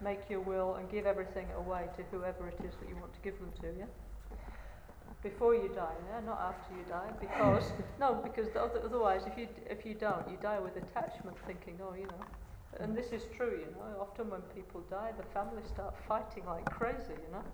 Make 0.00 0.30
your 0.30 0.40
will 0.40 0.76
and 0.76 0.88
give 0.90 1.06
everything 1.06 1.46
away 1.56 1.88
to 1.96 2.02
whoever 2.12 2.46
it 2.48 2.60
is 2.64 2.74
that 2.80 2.88
you 2.88 2.96
want 2.96 3.12
to 3.14 3.20
give 3.20 3.38
them 3.38 3.50
to, 3.62 3.66
yeah. 3.78 3.86
Before 5.22 5.54
you 5.54 5.68
die, 5.74 5.96
yeah, 6.10 6.20
not 6.24 6.38
after 6.40 6.74
you 6.74 6.84
die, 6.88 7.10
because 7.20 7.64
no, 8.00 8.20
because 8.22 8.48
the 8.52 8.62
other, 8.62 8.80
otherwise, 8.84 9.22
if 9.26 9.36
you 9.36 9.48
if 9.68 9.84
you 9.84 9.94
don't, 9.94 10.28
you 10.30 10.36
die 10.40 10.60
with 10.60 10.76
attachment, 10.76 11.36
thinking, 11.46 11.80
oh, 11.82 11.94
you 11.94 12.06
know. 12.06 12.24
And 12.80 12.96
this 12.96 13.12
is 13.12 13.22
true, 13.36 13.58
you 13.58 13.70
know. 13.72 14.00
Often 14.00 14.30
when 14.30 14.42
people 14.54 14.82
die, 14.90 15.12
the 15.16 15.26
family 15.34 15.62
start 15.66 15.94
fighting 16.06 16.44
like 16.46 16.64
crazy, 16.66 17.16
you 17.16 17.32
know 17.32 17.44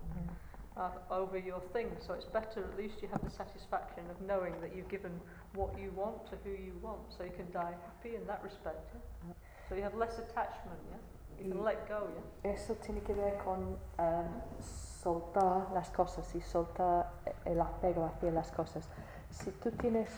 uh, 0.77 0.89
over 1.11 1.37
your 1.37 1.61
things. 1.73 2.03
So 2.05 2.13
it's 2.13 2.25
better, 2.25 2.63
at 2.63 2.77
least 2.77 3.01
you 3.01 3.07
have 3.11 3.23
the 3.23 3.29
satisfaction 3.29 4.03
of 4.11 4.21
knowing 4.21 4.53
that 4.61 4.75
you've 4.75 4.89
given 4.89 5.11
what 5.53 5.77
you 5.79 5.91
want 5.95 6.25
to 6.29 6.35
who 6.43 6.51
you 6.51 6.73
want, 6.81 6.99
so 7.17 7.23
you 7.23 7.31
can 7.31 7.51
die 7.51 7.73
happy 7.85 8.15
in 8.15 8.25
that 8.27 8.41
respect. 8.43 8.93
Yeah? 8.93 9.33
So 9.69 9.75
you 9.75 9.83
have 9.83 9.95
less 9.95 10.19
attachment, 10.19 10.79
yeah? 10.89 11.43
You 11.43 11.51
can 11.51 11.63
let 11.63 11.87
go, 11.87 12.07
yeah? 12.43 12.51
Eso 12.51 12.75
tiene 12.75 13.01
que 13.01 13.13
ver 13.13 13.37
con 13.43 13.77
em, 13.99 14.25
soltar 14.61 15.71
las 15.73 15.89
cosas 15.91 16.33
y 16.35 16.41
soltar 16.41 17.11
el 17.45 17.59
apego 17.59 18.05
hacia 18.05 18.31
las 18.31 18.51
cosas. 18.51 18.89
Si 19.29 19.51
tú 19.51 19.71
tienes 19.71 20.09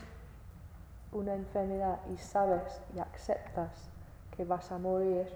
una 1.12 1.34
enfermedad 1.34 2.00
y 2.12 2.18
sabes 2.18 2.80
y 2.94 3.00
aceptas 3.00 3.90
que 4.38 4.44
vas 4.44 4.70
a 4.70 4.78
morir, 4.78 5.26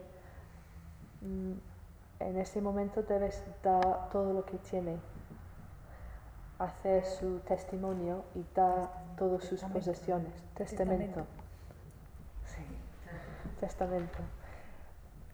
mm, 1.23 1.53
en 2.21 2.39
ese 2.39 2.61
momento 2.61 3.03
debes 3.03 3.43
dar 3.65 4.09
todo 4.11 4.33
lo 4.33 4.45
que 4.45 4.57
tiene, 4.59 4.97
hacer 6.61 7.05
su 7.05 7.41
testimonio 7.41 8.23
y 8.37 8.45
dar 8.55 8.89
todas 9.19 9.43
sus 9.43 9.61
Testamento. 9.61 9.79
posesiones. 9.81 10.33
Testamento. 10.55 11.05
Testamento. 11.05 11.27
Sí, 12.47 12.65
testamento. 13.59 14.19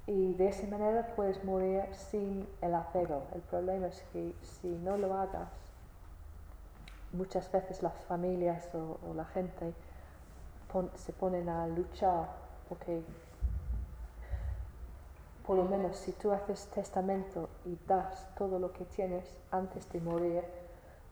Y 0.07 0.33
de 0.33 0.49
esa 0.49 0.67
manera 0.67 1.07
puedes 1.15 1.45
morir 1.45 1.85
sin 1.93 2.49
el 2.63 2.75
apego. 2.75 3.25
El 3.35 3.43
problema 3.43 3.89
es 3.89 4.03
que 4.15 4.35
si 4.43 4.69
no 4.69 4.97
lo 4.97 5.13
hagas, 5.13 5.51
muchas 7.13 7.53
veces 7.53 7.83
las 7.83 7.93
familias 8.07 8.67
o, 8.75 8.99
o 9.07 9.13
la 9.13 9.27
gente 9.27 9.75
pon- 10.73 10.91
se 10.95 11.13
ponen 11.13 11.51
a 11.51 11.67
luchar 11.67 12.29
porque 12.71 13.03
por 15.49 15.57
lo 15.57 15.65
menos 15.65 15.97
si 15.97 16.13
tú 16.13 16.31
haces 16.31 16.67
testamento 16.67 17.49
y 17.65 17.79
das 17.87 18.29
todo 18.35 18.59
lo 18.59 18.71
que 18.71 18.85
tienes 18.85 19.25
antes 19.51 19.89
de 19.91 19.99
morir, 19.99 20.45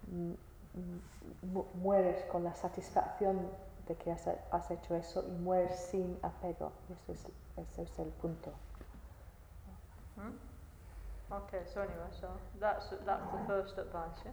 mm, 0.08 0.30
mm, 0.74 1.52
mu- 1.54 1.64
mueres 1.76 2.22
con 2.26 2.44
la 2.44 2.54
satisfacción 2.54 3.50
de 3.88 3.94
que 3.96 4.12
has, 4.12 4.28
has 4.50 4.70
hecho 4.70 4.94
eso 4.94 5.24
y 5.26 5.30
mueres 5.32 5.74
sin 5.90 6.18
apego. 6.22 6.70
Eso 6.92 7.12
es, 7.12 7.26
ese 7.56 7.82
es 7.84 7.98
el 7.98 8.08
punto. 8.10 8.52
Hmm? 10.16 10.32
Okay, 11.32 11.60
so 11.64 11.80
anyway, 11.80 12.10
so 12.20 12.28
that's 12.60 12.90
that's 13.06 13.30
the 13.32 13.38
first 13.46 13.78
advice, 13.78 14.20
yeah? 14.24 14.32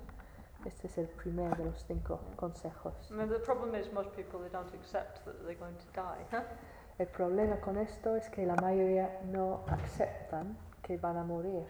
Este 0.65 0.87
es 0.87 0.97
el 0.97 1.07
primer 1.07 1.55
de 1.55 1.63
los 1.63 1.81
cinco 1.85 2.19
consejos. 2.35 2.93
I 3.09 3.13
mean, 3.15 3.29
the 3.29 3.39
problem 3.39 3.73
is 3.73 3.91
most 3.93 4.13
people, 4.15 4.39
they 4.41 4.49
don't 4.49 4.73
accept 4.73 5.23
that 5.25 5.33
they're 5.45 5.55
going 5.57 5.75
to 5.77 5.91
die. 5.93 6.25
El 6.99 7.07
problema 7.07 7.59
con 7.59 7.77
esto 7.77 8.15
es 8.15 8.29
que 8.29 8.45
la 8.45 8.55
mayoría 8.55 9.19
no 9.31 9.63
aceptan 9.67 10.55
que 10.83 10.97
van 10.97 11.17
a 11.17 11.23
morir. 11.23 11.65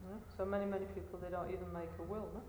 Yeah? 0.00 0.18
So 0.36 0.46
many, 0.46 0.64
many 0.64 0.86
people, 0.94 1.18
they 1.20 1.30
don't 1.30 1.50
even 1.50 1.70
make 1.74 1.90
a 1.98 2.02
will, 2.02 2.28
no? 2.32 2.40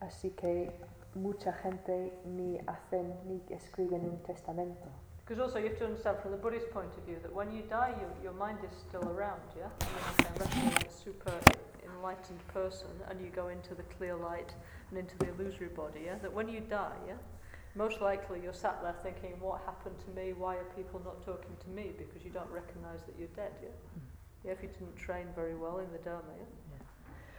Así 0.00 0.30
que 0.30 0.72
mucha 1.14 1.52
gente 1.52 2.12
ni 2.24 2.58
hacen 2.66 3.14
ni 3.26 3.40
escriben 3.50 4.04
un 4.04 4.20
testamento. 4.24 4.88
Because 5.24 5.40
also 5.40 5.60
you 5.60 5.68
have 5.68 5.78
to 5.78 5.84
understand 5.84 6.18
from 6.20 6.32
the 6.32 6.36
Buddhist 6.36 6.68
point 6.72 6.92
of 6.96 7.04
view 7.04 7.18
that 7.22 7.32
when 7.32 7.52
you 7.52 7.62
die, 7.70 7.94
your, 8.00 8.10
your 8.20 8.32
mind 8.32 8.58
is 8.68 8.76
still 8.76 9.08
around, 9.08 9.40
yeah? 9.56 9.70
I 9.80 9.84
mean, 9.84 10.02
okay, 10.10 10.26
unless 10.34 10.56
you're 10.56 10.72
like 10.72 10.88
a 10.88 10.92
super 10.92 11.32
enlightened 11.86 12.40
person 12.48 12.90
and 13.08 13.20
you 13.20 13.30
go 13.30 13.46
into 13.46 13.76
the 13.76 13.84
clear 13.96 14.16
light 14.16 14.52
and 14.90 14.98
into 14.98 15.16
the 15.18 15.28
illusory 15.28 15.68
body, 15.68 16.00
yeah? 16.06 16.16
That 16.20 16.32
when 16.32 16.48
you 16.48 16.60
die, 16.60 16.98
yeah? 17.06 17.14
Most 17.74 18.00
likely 18.00 18.40
you're 18.42 18.52
sat 18.52 18.82
there 18.82 18.94
thinking, 19.02 19.38
what 19.40 19.62
happened 19.64 19.96
to 20.04 20.10
me? 20.20 20.34
Why 20.34 20.56
are 20.56 20.64
people 20.76 21.00
not 21.04 21.24
talking 21.24 21.56
to 21.64 21.68
me? 21.70 21.92
Because 21.96 22.22
you 22.24 22.30
don't 22.30 22.50
recognize 22.50 23.00
that 23.06 23.14
you're 23.18 23.28
dead, 23.34 23.52
yeah? 23.62 23.68
Yeah, 24.44 24.52
if 24.52 24.62
you 24.62 24.68
didn't 24.68 24.96
train 24.96 25.26
very 25.34 25.54
well 25.54 25.78
in 25.78 25.90
the 25.92 25.98
Dharma, 25.98 26.28
yeah? 26.38 26.44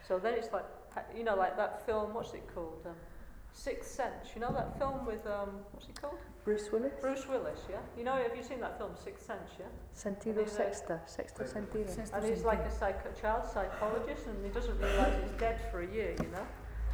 So 0.07 0.17
then 0.19 0.33
it's 0.33 0.51
like, 0.51 0.65
you 1.15 1.23
know, 1.23 1.35
like 1.35 1.55
that 1.57 1.85
film, 1.85 2.13
what's 2.13 2.33
it 2.33 2.43
called? 2.53 2.81
Um, 2.85 2.93
Sixth 3.55 3.91
Sense. 3.91 4.29
You 4.33 4.41
know 4.41 4.51
that 4.53 4.77
film 4.79 5.05
with, 5.05 5.25
um, 5.27 5.59
what's 5.71 5.87
it 5.87 6.01
called? 6.01 6.17
Bruce 6.43 6.71
Willis. 6.71 6.91
Bruce 6.99 7.27
Willis, 7.27 7.59
yeah? 7.69 7.77
You 7.97 8.03
know, 8.03 8.13
have 8.15 8.35
you 8.35 8.41
seen 8.43 8.59
that 8.61 8.77
film, 8.79 8.91
Sixth 9.01 9.25
Sense, 9.27 9.51
yeah? 9.59 9.67
Sentido 9.95 10.43
Is 10.43 10.51
sexta, 10.51 10.99
sexto 11.05 11.43
sentido. 11.45 11.87
Sexto 11.89 12.15
And 12.17 12.25
he's 12.25 12.43
like 12.43 12.59
a 12.65 12.71
psycho- 12.71 13.11
child 13.21 13.45
psychologist 13.45 14.25
and 14.27 14.43
he 14.43 14.51
doesn't 14.51 14.77
realise 14.79 15.13
he's 15.21 15.39
dead 15.39 15.61
for 15.71 15.81
a 15.81 15.87
year, 15.87 16.15
you 16.19 16.29
know? 16.29 16.45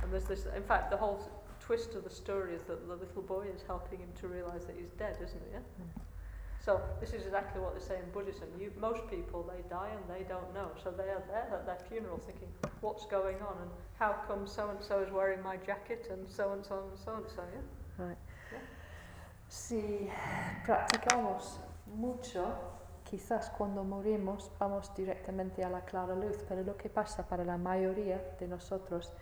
And 0.03 0.11
there's 0.11 0.25
this, 0.25 0.45
in 0.55 0.63
fact, 0.63 0.91
the 0.91 0.97
whole 0.97 1.19
s- 1.21 1.29
twist 1.69 1.93
of 1.93 2.03
the 2.03 2.09
story 2.09 2.55
is 2.55 2.63
that 2.63 2.87
the 2.87 2.95
little 2.95 3.21
boy 3.21 3.45
is 3.55 3.61
helping 3.67 3.99
him 3.99 4.09
to 4.19 4.27
realise 4.27 4.65
that 4.65 4.75
he's 4.75 4.89
dead, 4.97 5.15
isn't 5.23 5.37
it? 5.37 5.51
Yeah? 5.53 5.65
Hmm. 5.77 6.01
So 6.65 6.81
this 6.99 7.13
is 7.13 7.27
exactly 7.27 7.61
what 7.61 7.77
they 7.77 7.85
say 7.85 7.97
in 8.03 8.09
Buddhism. 8.09 8.47
You, 8.59 8.71
most 8.81 9.07
people, 9.07 9.45
they 9.53 9.61
die 9.69 9.91
and 9.93 10.03
they 10.09 10.23
don't 10.27 10.51
know. 10.51 10.69
So 10.83 10.89
they 10.89 11.09
are 11.13 11.21
there 11.27 11.47
at 11.53 11.67
their 11.67 11.77
funeral 11.87 12.17
thinking, 12.17 12.49
what's 12.81 13.05
going 13.05 13.37
on 13.49 13.55
and 13.61 13.69
how 13.99 14.15
come 14.27 14.47
so-and-so 14.47 15.03
is 15.05 15.11
wearing 15.11 15.43
my 15.43 15.57
jacket 15.57 16.07
and 16.09 16.27
so-and-so 16.27 16.89
and 16.89 16.97
so-and-so, 17.05 17.43
yeah? 17.53 18.03
Right. 18.03 18.17
Si 19.47 20.09
practicamos 20.65 21.59
mucho, 21.85 22.47
quizás 23.05 23.51
cuando 23.55 23.83
morimos 23.83 24.49
vamos 24.59 24.91
directamente 24.95 25.63
a 25.63 25.69
la 25.69 25.81
clara 25.81 26.15
luz, 26.15 26.43
pero 26.47 26.63
lo 26.63 26.75
que 26.75 26.89
pasa 26.89 27.27
para 27.27 27.45
la 27.45 27.57
mayoría 27.57 28.35
de 28.39 28.47
nosotros 28.47 29.13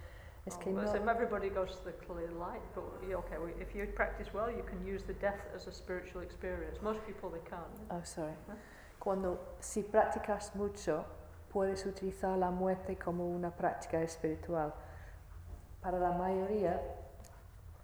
es 0.48 0.58
que 0.58 0.70
Oh, 0.72 0.74
no, 0.82 0.88
so 0.88 0.96
everybody 1.10 1.50
goes 1.50 1.76
to 1.78 1.84
the 1.84 1.94
clear 2.06 2.32
light, 2.32 2.62
but 2.74 2.84
okay, 3.04 3.38
if 3.60 3.76
you 3.76 3.86
practice 3.94 4.34
well, 4.34 4.50
you 4.50 4.64
can 4.64 4.84
use 4.86 5.04
the 5.06 5.14
death 5.14 5.40
as 5.56 5.68
a 5.68 5.72
spiritual 5.72 6.22
experience. 6.24 6.82
Most 6.82 7.00
people, 7.06 7.30
they 7.30 7.42
can't. 7.50 7.68
Oh, 7.92 8.02
sorry. 8.04 8.32
¿Eh? 8.50 8.56
Cuando 9.00 9.38
si 9.60 9.84
practicas 9.84 10.56
mucho, 10.56 11.04
puedes 11.52 11.86
utilizar 11.86 12.38
la 12.38 12.50
muerte 12.52 12.96
como 12.98 13.28
una 13.28 13.52
práctica 13.52 14.02
espiritual. 14.02 14.74
Para 15.82 16.00
la 16.00 16.12
mayoría, 16.12 16.82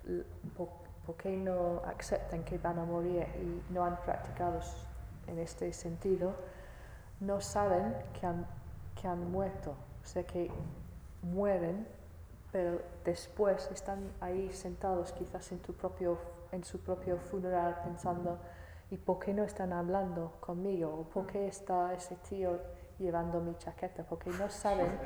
l- 0.08 0.24
po- 0.58 0.72
porque 1.06 1.36
no 1.38 1.82
aceptan 1.86 2.44
que 2.44 2.58
van 2.58 2.80
a 2.80 2.86
morir 2.86 3.28
y 3.42 3.62
no 3.74 3.84
han 3.84 3.98
practicado 3.98 4.60
en 5.28 5.40
este 5.40 5.72
sentido, 5.74 6.34
no 7.20 7.40
saben 7.42 7.96
que 8.20 8.26
han, 8.26 8.46
que 9.00 9.08
han 9.08 9.30
muerto. 9.32 9.72
O 10.02 10.06
sea 10.06 10.24
que 10.24 10.50
mueren, 11.22 11.88
pero 12.54 12.80
después 13.04 13.70
están 13.72 14.14
ahí 14.22 14.50
sentados 14.54 15.12
quizás 15.12 15.52
en, 15.52 15.60
tu 15.60 15.74
propio, 15.74 16.20
en 16.52 16.64
su 16.64 16.80
propio 16.80 17.18
funeral 17.18 17.82
pensando, 17.84 18.38
¿y 18.92 18.98
por 18.98 19.18
qué 19.18 19.34
no 19.34 19.44
están 19.44 19.74
hablando 19.74 20.34
conmigo? 20.40 20.94
¿O 20.94 21.10
por 21.10 21.26
qué 21.26 21.48
está 21.48 21.96
ese 21.96 22.16
tío 22.30 22.60
llevando 23.00 23.42
mi 23.42 23.58
chaqueta? 23.58 24.04
Porque 24.04 24.30
no 24.30 24.52
saben, 24.52 24.86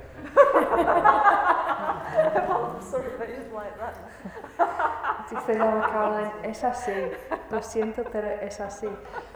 dice 5.30 5.58
Dama 5.58 5.88
Caroline, 5.90 6.32
es 6.44 6.64
así, 6.64 6.92
lo 7.52 7.62
siento, 7.62 8.04
pero 8.12 8.28
es 8.28 8.60
así. 8.60 8.88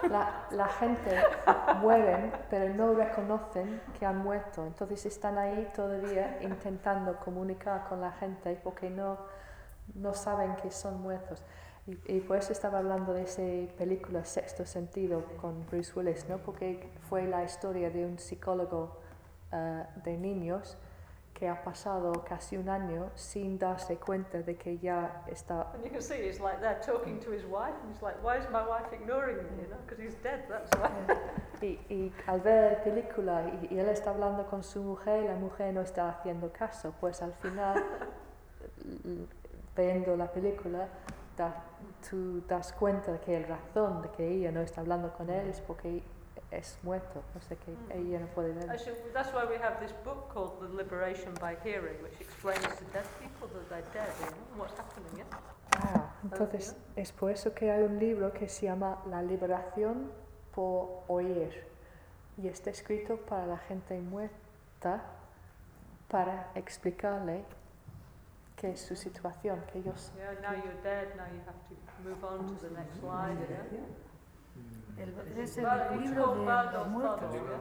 La, 0.10 0.46
la 0.52 0.68
gente 0.68 1.16
mueren, 1.82 2.32
pero 2.50 2.74
no 2.74 2.94
reconocen 2.94 3.82
que 4.00 4.06
han 4.06 4.18
muerto. 4.18 4.66
Entonces 4.66 5.06
están 5.06 5.38
ahí 5.38 5.70
todavía 5.76 6.40
intentando 6.42 7.18
comunicar 7.18 7.88
con 7.88 8.02
la 8.02 8.12
gente 8.14 8.60
porque 8.64 8.90
no, 8.90 9.18
no 9.96 10.14
saben 10.14 10.56
que 10.58 10.72
son 10.72 11.02
muertos. 11.02 11.44
Y, 11.88 12.18
y 12.18 12.22
por 12.22 12.38
eso 12.38 12.52
estaba 12.52 12.78
hablando 12.78 13.14
de 13.14 13.24
esa 13.24 13.42
película 13.78 14.24
Sexto 14.24 14.66
Sentido 14.66 15.24
con 15.42 15.66
Bruce 15.66 15.92
Willis, 15.96 16.30
¿no? 16.30 16.38
porque 16.38 16.92
fue 17.10 17.24
la 17.24 17.44
historia 17.44 17.90
de 17.90 18.06
un 18.06 18.20
psicólogo 18.20 19.00
eh, 19.52 19.84
de 20.04 20.18
niños 20.18 20.78
que 21.42 21.50
ha 21.50 21.64
pasado 21.64 22.24
casi 22.24 22.56
un 22.56 22.70
año 22.70 23.10
sin 23.16 23.58
darse 23.58 23.98
cuenta 23.98 24.44
de 24.44 24.56
que 24.58 24.78
ya 24.78 25.24
está 25.26 25.72
And 25.74 25.84
you 25.84 25.90
can 25.90 26.00
see 26.00 26.22
he's 26.22 26.40
like 26.40 26.60
there 26.62 26.80
talking 26.86 27.20
to 27.22 27.32
his 27.32 27.44
wife, 27.46 27.74
and 27.82 27.92
he's 27.92 28.00
like, 28.04 28.16
why 28.22 28.38
is 28.38 28.46
my 28.52 28.62
wife 28.62 28.94
ignoring 28.94 29.38
me? 29.38 29.64
You 29.64 29.70
know, 29.70 29.78
because 29.88 29.98
he's 30.00 30.14
dead. 30.22 30.46
That's 30.48 30.70
why. 30.78 30.92
Y, 31.64 31.80
y 31.90 32.12
al 32.28 32.42
ver 32.42 32.72
la 32.74 32.84
película 32.84 33.44
y, 33.62 33.74
y 33.76 33.80
él 33.80 33.90
está 33.90 34.12
hablando 34.12 34.46
con 34.48 34.62
su 34.64 34.82
mujer 34.84 35.24
y 35.24 35.28
la 35.28 35.36
mujer 35.36 35.74
no 35.74 35.82
está 35.82 36.10
haciendo 36.10 36.52
caso, 36.52 36.94
pues 37.00 37.22
al 37.24 37.34
final, 37.34 37.84
viendo 39.76 40.16
la 40.16 40.32
película, 40.32 40.88
da- 41.38 41.64
tú 42.08 42.42
das 42.48 42.72
cuenta 42.74 43.12
de 43.14 43.20
que 43.20 43.36
el 43.38 43.44
razón 43.48 44.02
de 44.04 44.10
que 44.10 44.28
ella 44.28 44.52
no 44.52 44.62
está 44.62 44.82
hablando 44.82 45.12
con 45.14 45.30
él 45.30 45.48
es 45.50 45.60
porque 45.62 46.04
es 46.52 46.78
muerto, 46.84 47.24
no 47.34 47.42
sé 47.42 47.56
que 47.58 47.72
Mm. 47.72 47.92
ella 47.92 48.20
no 48.20 48.28
puede 48.28 48.52
ver. 48.54 48.70
Actually, 48.70 49.00
that's 49.14 49.34
why 49.34 49.46
we 49.46 49.58
have 49.58 49.80
this 49.80 49.94
book 50.04 50.30
called 50.34 50.60
The 50.60 50.68
Liberation 50.68 51.34
by 51.36 51.56
Hearing, 51.64 52.02
which 52.04 52.20
explains 52.20 52.62
to 52.62 52.84
dead 52.94 53.06
people 53.20 53.48
that 53.48 53.70
they're 53.70 53.94
dead, 53.94 54.12
you 54.20 54.26
know, 54.26 54.38
and 54.52 54.60
what's 54.60 54.78
happening. 54.78 55.18
Yeah? 55.18 55.26
Ah, 55.78 56.14
entonces 56.24 56.76
es 56.98 57.12
por 57.14 57.32
eso 57.32 57.54
que 57.54 57.72
hay 57.72 57.84
un 57.84 57.98
libro 57.98 58.34
que 58.34 58.50
se 58.50 58.66
llama 58.66 59.02
La 59.10 59.22
liberación 59.22 60.12
por 60.54 61.04
oír 61.08 61.66
y 62.38 62.48
está 62.50 62.70
escrito 62.70 63.16
para 63.18 63.46
la 63.48 63.58
gente 63.58 63.98
muerta 64.02 65.02
para 66.10 66.52
explicarle 66.56 67.46
qué 68.58 68.72
es 68.72 68.82
su 68.82 68.98
situación, 68.98 69.64
que 69.72 69.80
ellos 69.80 70.12
Yeah. 70.18 70.34
Now 70.42 70.54
you're 70.62 70.82
dead. 70.84 71.16
Now 71.16 71.26
you 71.28 71.40
have 71.48 71.56
to 71.70 72.04
move 72.04 72.24
on 72.26 72.58
to 72.58 72.68
the 72.68 72.74
next 72.76 73.00
slide. 73.00 73.38
Yeah. 73.50 73.80
El, 75.02 75.40
es 75.40 75.58
libro 75.58 76.36
de 76.36 76.46
Bado 76.46 76.80
los 76.80 76.88
muertos. 76.90 77.32
Thodol. 77.32 77.60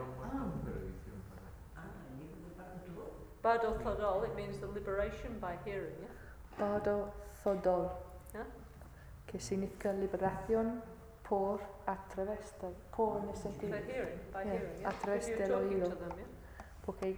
Ah, 3.43 3.57
Thodol. 3.83 4.23
It 4.25 4.35
means 4.35 4.59
the 4.59 4.67
liberation 4.67 5.39
by 5.39 5.55
hearing. 5.65 5.95
Yeah. 5.99 6.59
Bardo 6.59 7.11
Thodol, 7.43 7.89
Yeah? 8.33 8.45
que 9.25 9.39
significa 9.39 9.91
liberación 9.93 10.81
por 11.27 11.61
a 11.87 11.95
través 12.13 12.53
de, 12.61 12.69
por 12.95 13.21
en 13.23 13.29
el 13.29 13.35
sentido, 13.35 13.77
For 13.77 13.85
hearing, 13.91 14.19
by 14.33 14.43
Yeah, 14.45 14.53
hearing. 14.53 14.79
Yeah. 14.81 14.89
a 14.89 14.93
través 14.93 15.27
del 15.27 15.53
oído. 15.53 15.89
them. 15.89 16.09
Yeah. 16.09 16.25
porque 16.85 17.15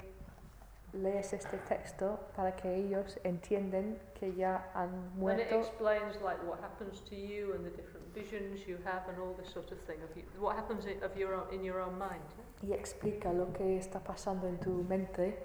lees 0.93 1.33
este 1.33 1.57
texto 1.67 2.19
para 2.35 2.55
que 2.55 2.73
ellos 2.75 3.19
entiendan 3.23 3.97
que 4.13 4.33
ya 4.35 4.69
han 4.75 4.89
And 4.89 5.07
it 5.07 5.15
muerto 5.15 5.59
explains 5.59 6.21
like 6.21 6.39
what 6.45 6.59
happens 6.61 7.01
to 7.09 7.15
you 7.15 7.53
and 7.53 7.65
the 7.65 7.71
different 7.71 8.02
visions 8.13 8.67
you 8.67 8.77
have 8.85 9.07
and 9.09 9.17
all 9.19 9.33
this 9.33 9.49
sort 9.51 9.71
of 9.71 9.79
thing 9.87 9.97
of 10.03 10.15
you, 10.15 10.23
what 10.39 10.55
happens 10.55 10.85
i- 10.85 11.03
of 11.05 11.15
your 11.17 11.33
own, 11.35 11.47
in 11.53 11.63
your 11.63 11.79
own 11.81 11.97
mind. 11.97 12.23
yeah? 12.37 12.43
y 12.69 12.73
explica 12.73 13.33
lo 13.33 13.51
que 13.51 13.77
está 13.77 13.99
pasando 13.99 14.47
en 14.47 14.57
tu 14.59 14.83
mente 14.87 15.37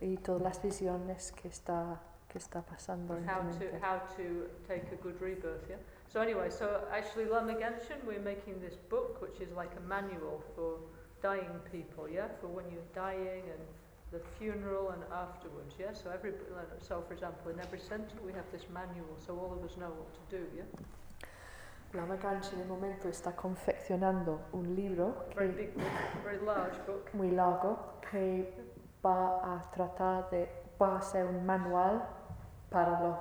y 0.00 0.16
todas 0.18 0.42
las 0.42 0.60
visiones 0.62 1.32
que 1.32 1.48
está, 1.48 1.98
que 2.28 2.38
está 2.38 2.60
pasando 2.62 3.16
en 3.16 3.26
And 3.28 3.58
tu 3.58 3.64
how 3.64 3.70
to 3.70 3.78
how 3.86 3.98
to 4.16 4.48
take 4.68 4.92
a 4.92 4.96
good 5.02 5.18
rebirth. 5.20 5.64
Yeah. 5.70 5.76
So 6.08 6.20
anyway, 6.20 6.50
so 6.50 6.86
actually, 6.92 7.24
Lama 7.26 7.54
Genshin, 7.54 8.04
we're 8.06 8.20
making 8.20 8.60
this 8.60 8.76
book, 8.90 9.20
which 9.22 9.40
is 9.40 9.50
like 9.56 9.70
a 9.76 9.80
manual 9.88 10.42
for 10.54 10.78
dying 11.22 11.60
people. 11.72 12.08
Yeah, 12.08 12.28
for 12.40 12.48
when 12.48 12.66
you're 12.70 12.90
dying 12.94 13.42
and 13.54 13.62
the 14.12 14.20
funeral 14.38 14.90
and 14.90 15.02
afterwards. 15.12 15.74
Yeah. 15.78 15.92
So 15.94 16.10
every 16.10 16.32
so 16.78 17.02
for 17.06 17.14
example, 17.14 17.50
in 17.50 17.58
every 17.60 17.80
centre 17.80 18.20
we 18.24 18.32
have 18.34 18.44
this 18.52 18.66
manual, 18.72 19.16
so 19.26 19.32
all 19.38 19.52
of 19.56 19.64
us 19.64 19.76
know 19.78 19.88
what 19.90 20.12
to 20.14 20.36
do. 20.38 20.44
Yeah. 20.54 20.64
La 21.96 22.04
Maganche 22.04 22.54
en 22.54 22.60
el 22.62 22.68
momento 22.68 23.08
está 23.08 23.34
confeccionando 23.34 24.40
un 24.52 24.74
libro 24.76 25.24
Very 25.34 25.52
big 25.52 25.74
book, 25.74 25.84
very 26.24 26.44
large 26.44 26.78
book. 26.86 27.08
muy 27.14 27.30
largo 27.30 27.78
que 28.10 28.52
va 29.04 29.56
a 29.56 29.70
tratar 29.70 30.28
de, 30.30 30.48
va 30.80 30.98
a 30.98 31.02
ser 31.02 31.24
un 31.26 31.44
manual 31.46 32.04
para 32.70 33.00
lo- 33.00 33.18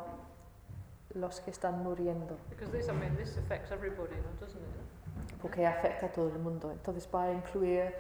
los 1.14 1.40
que 1.40 1.52
están 1.52 1.82
muriendo, 1.84 2.38
Because 2.50 2.72
this, 2.78 2.88
I 2.90 2.92
mean, 2.92 3.16
this 3.16 3.38
affects 3.38 3.72
everybody, 3.72 4.16
doesn't 4.40 4.58
it? 4.62 5.40
porque 5.42 5.66
afecta 5.66 6.08
a 6.08 6.12
todo 6.12 6.28
el 6.30 6.40
mundo. 6.40 6.72
Entonces 6.72 7.08
va 7.14 7.26
a 7.26 7.32
incluir 7.32 7.94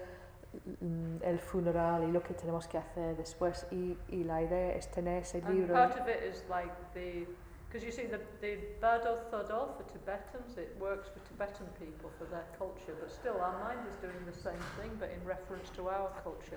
mm, 0.81 1.17
el 1.23 1.39
funeral 1.39 2.03
y 2.03 2.11
lo 2.11 2.21
que 2.21 2.33
tenemos 2.33 2.67
que 2.67 2.77
hacer 2.77 3.15
después 3.15 3.65
y, 3.71 3.97
y 4.09 4.23
la 4.25 4.41
idea 4.41 4.75
es 4.75 4.89
tener 4.91 5.21
ese 5.21 5.37
And 5.37 5.49
libro. 5.49 5.73
part 5.73 5.99
of 6.01 6.07
it 6.09 6.23
is 6.29 6.43
like 6.49 6.73
the, 6.93 7.27
because 7.75 7.85
you 7.85 7.91
see 7.91 8.07
the, 8.07 8.21
the 8.39 8.55
Bardo 8.79 9.19
Thodol 9.29 9.75
for 9.75 9.83
Tibetans, 9.91 10.55
it 10.55 10.73
works 10.79 11.09
for 11.11 11.19
Tibetan 11.27 11.67
people 11.77 12.09
for 12.17 12.23
their 12.23 12.45
culture, 12.57 12.95
but 12.97 13.11
still 13.11 13.35
our 13.41 13.59
mind 13.59 13.79
is 13.91 13.97
doing 13.99 14.15
the 14.25 14.31
same 14.31 14.63
thing, 14.79 14.91
but 14.97 15.11
in 15.11 15.19
reference 15.27 15.69
to 15.71 15.89
our 15.89 16.09
culture. 16.23 16.55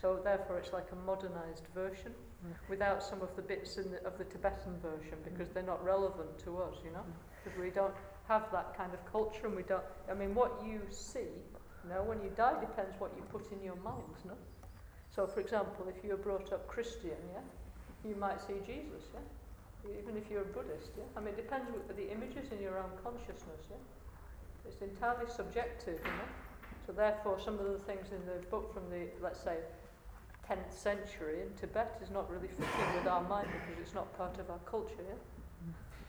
So 0.00 0.20
therefore 0.22 0.58
it's 0.58 0.72
like 0.72 0.86
a 0.92 0.96
modernized 1.06 1.66
version 1.74 2.12
Mm. 2.40 2.54
without 2.70 3.02
some 3.02 3.20
of 3.20 3.36
the 3.36 3.42
bits 3.42 3.76
in 3.76 3.90
the, 3.90 4.02
of 4.06 4.16
the 4.16 4.24
Tibetan 4.24 4.80
version 4.80 5.18
because 5.22 5.50
they're 5.50 5.62
not 5.62 5.84
relevant 5.84 6.38
to 6.38 6.56
us, 6.56 6.72
you 6.82 6.90
know, 6.90 7.04
because 7.44 7.58
we 7.60 7.68
don't 7.68 7.92
have 8.28 8.50
that 8.50 8.74
kind 8.74 8.94
of 8.94 9.12
culture 9.12 9.46
and 9.46 9.54
we 9.54 9.62
don't, 9.62 9.84
I 10.10 10.14
mean, 10.14 10.34
what 10.34 10.52
you 10.64 10.80
see, 10.88 11.28
you 11.84 11.90
know, 11.90 12.02
when 12.02 12.22
you 12.22 12.30
die 12.34 12.58
depends 12.58 12.98
what 12.98 13.12
you 13.14 13.22
put 13.30 13.52
in 13.52 13.62
your 13.62 13.76
mind, 13.84 14.16
no? 14.24 14.32
So 15.14 15.26
for 15.26 15.40
example, 15.40 15.84
if 15.94 16.02
you 16.02 16.12
were 16.12 16.16
brought 16.16 16.50
up 16.50 16.66
Christian, 16.66 17.20
yeah, 17.34 17.44
you 18.08 18.16
might 18.16 18.40
see 18.40 18.56
Jesus, 18.64 19.04
yeah? 19.12 19.20
Even 19.88 20.16
if 20.16 20.30
you're 20.30 20.42
a 20.42 20.52
Buddhist, 20.52 20.92
yeah? 20.96 21.04
I 21.16 21.20
mean, 21.20 21.34
it 21.34 21.36
depends 21.36 21.70
with 21.72 21.96
the 21.96 22.10
images 22.10 22.52
in 22.52 22.60
your 22.60 22.78
own 22.78 22.92
consciousness, 23.02 23.62
yeah? 23.70 23.76
It's 24.66 24.82
entirely 24.82 25.26
subjective, 25.28 26.00
you 26.04 26.12
know? 26.12 26.30
So 26.86 26.92
therefore, 26.92 27.38
some 27.40 27.58
of 27.58 27.66
the 27.66 27.78
things 27.86 28.12
in 28.12 28.20
the 28.26 28.44
book 28.50 28.72
from 28.74 28.90
the, 28.90 29.08
let's 29.22 29.40
say, 29.40 29.56
10th 30.48 30.72
century 30.72 31.42
in 31.42 31.48
Tibet 31.58 32.00
is 32.02 32.10
not 32.10 32.30
really 32.30 32.48
fitting 32.48 32.90
with 32.96 33.06
our 33.06 33.22
mind 33.22 33.48
because 33.52 33.80
it's 33.80 33.94
not 33.94 34.12
part 34.16 34.38
of 34.38 34.50
our 34.50 34.58
culture, 34.66 35.04
yeah? 35.06 35.14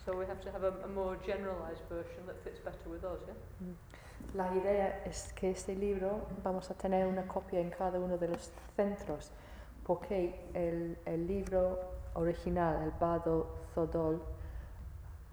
So 0.06 0.18
we 0.18 0.26
have 0.26 0.42
to 0.42 0.52
have 0.52 0.64
a, 0.64 0.74
a 0.84 0.88
more 0.88 1.16
generalized 1.26 1.86
version 1.88 2.26
that 2.26 2.44
fits 2.44 2.60
better 2.60 2.90
with 2.90 3.04
us, 3.04 3.20
yeah? 3.28 3.36
La 4.36 4.48
idea 4.54 5.02
es 5.06 5.34
que 5.34 5.50
este 5.50 5.76
libro 5.76 6.28
vamos 6.44 6.70
a 6.70 6.74
tener 6.76 7.08
una 7.08 7.24
copia 7.28 7.60
en 7.60 7.72
cada 7.72 8.00
uno 8.00 8.18
de 8.18 8.28
los 8.28 8.52
centros, 8.76 9.32
porque 9.84 10.48
el, 10.54 10.98
el 11.06 11.28
libro 11.28 11.80
original, 12.16 12.84
el 12.84 12.92
Bado 12.92 13.48
Zodol, 13.74 14.22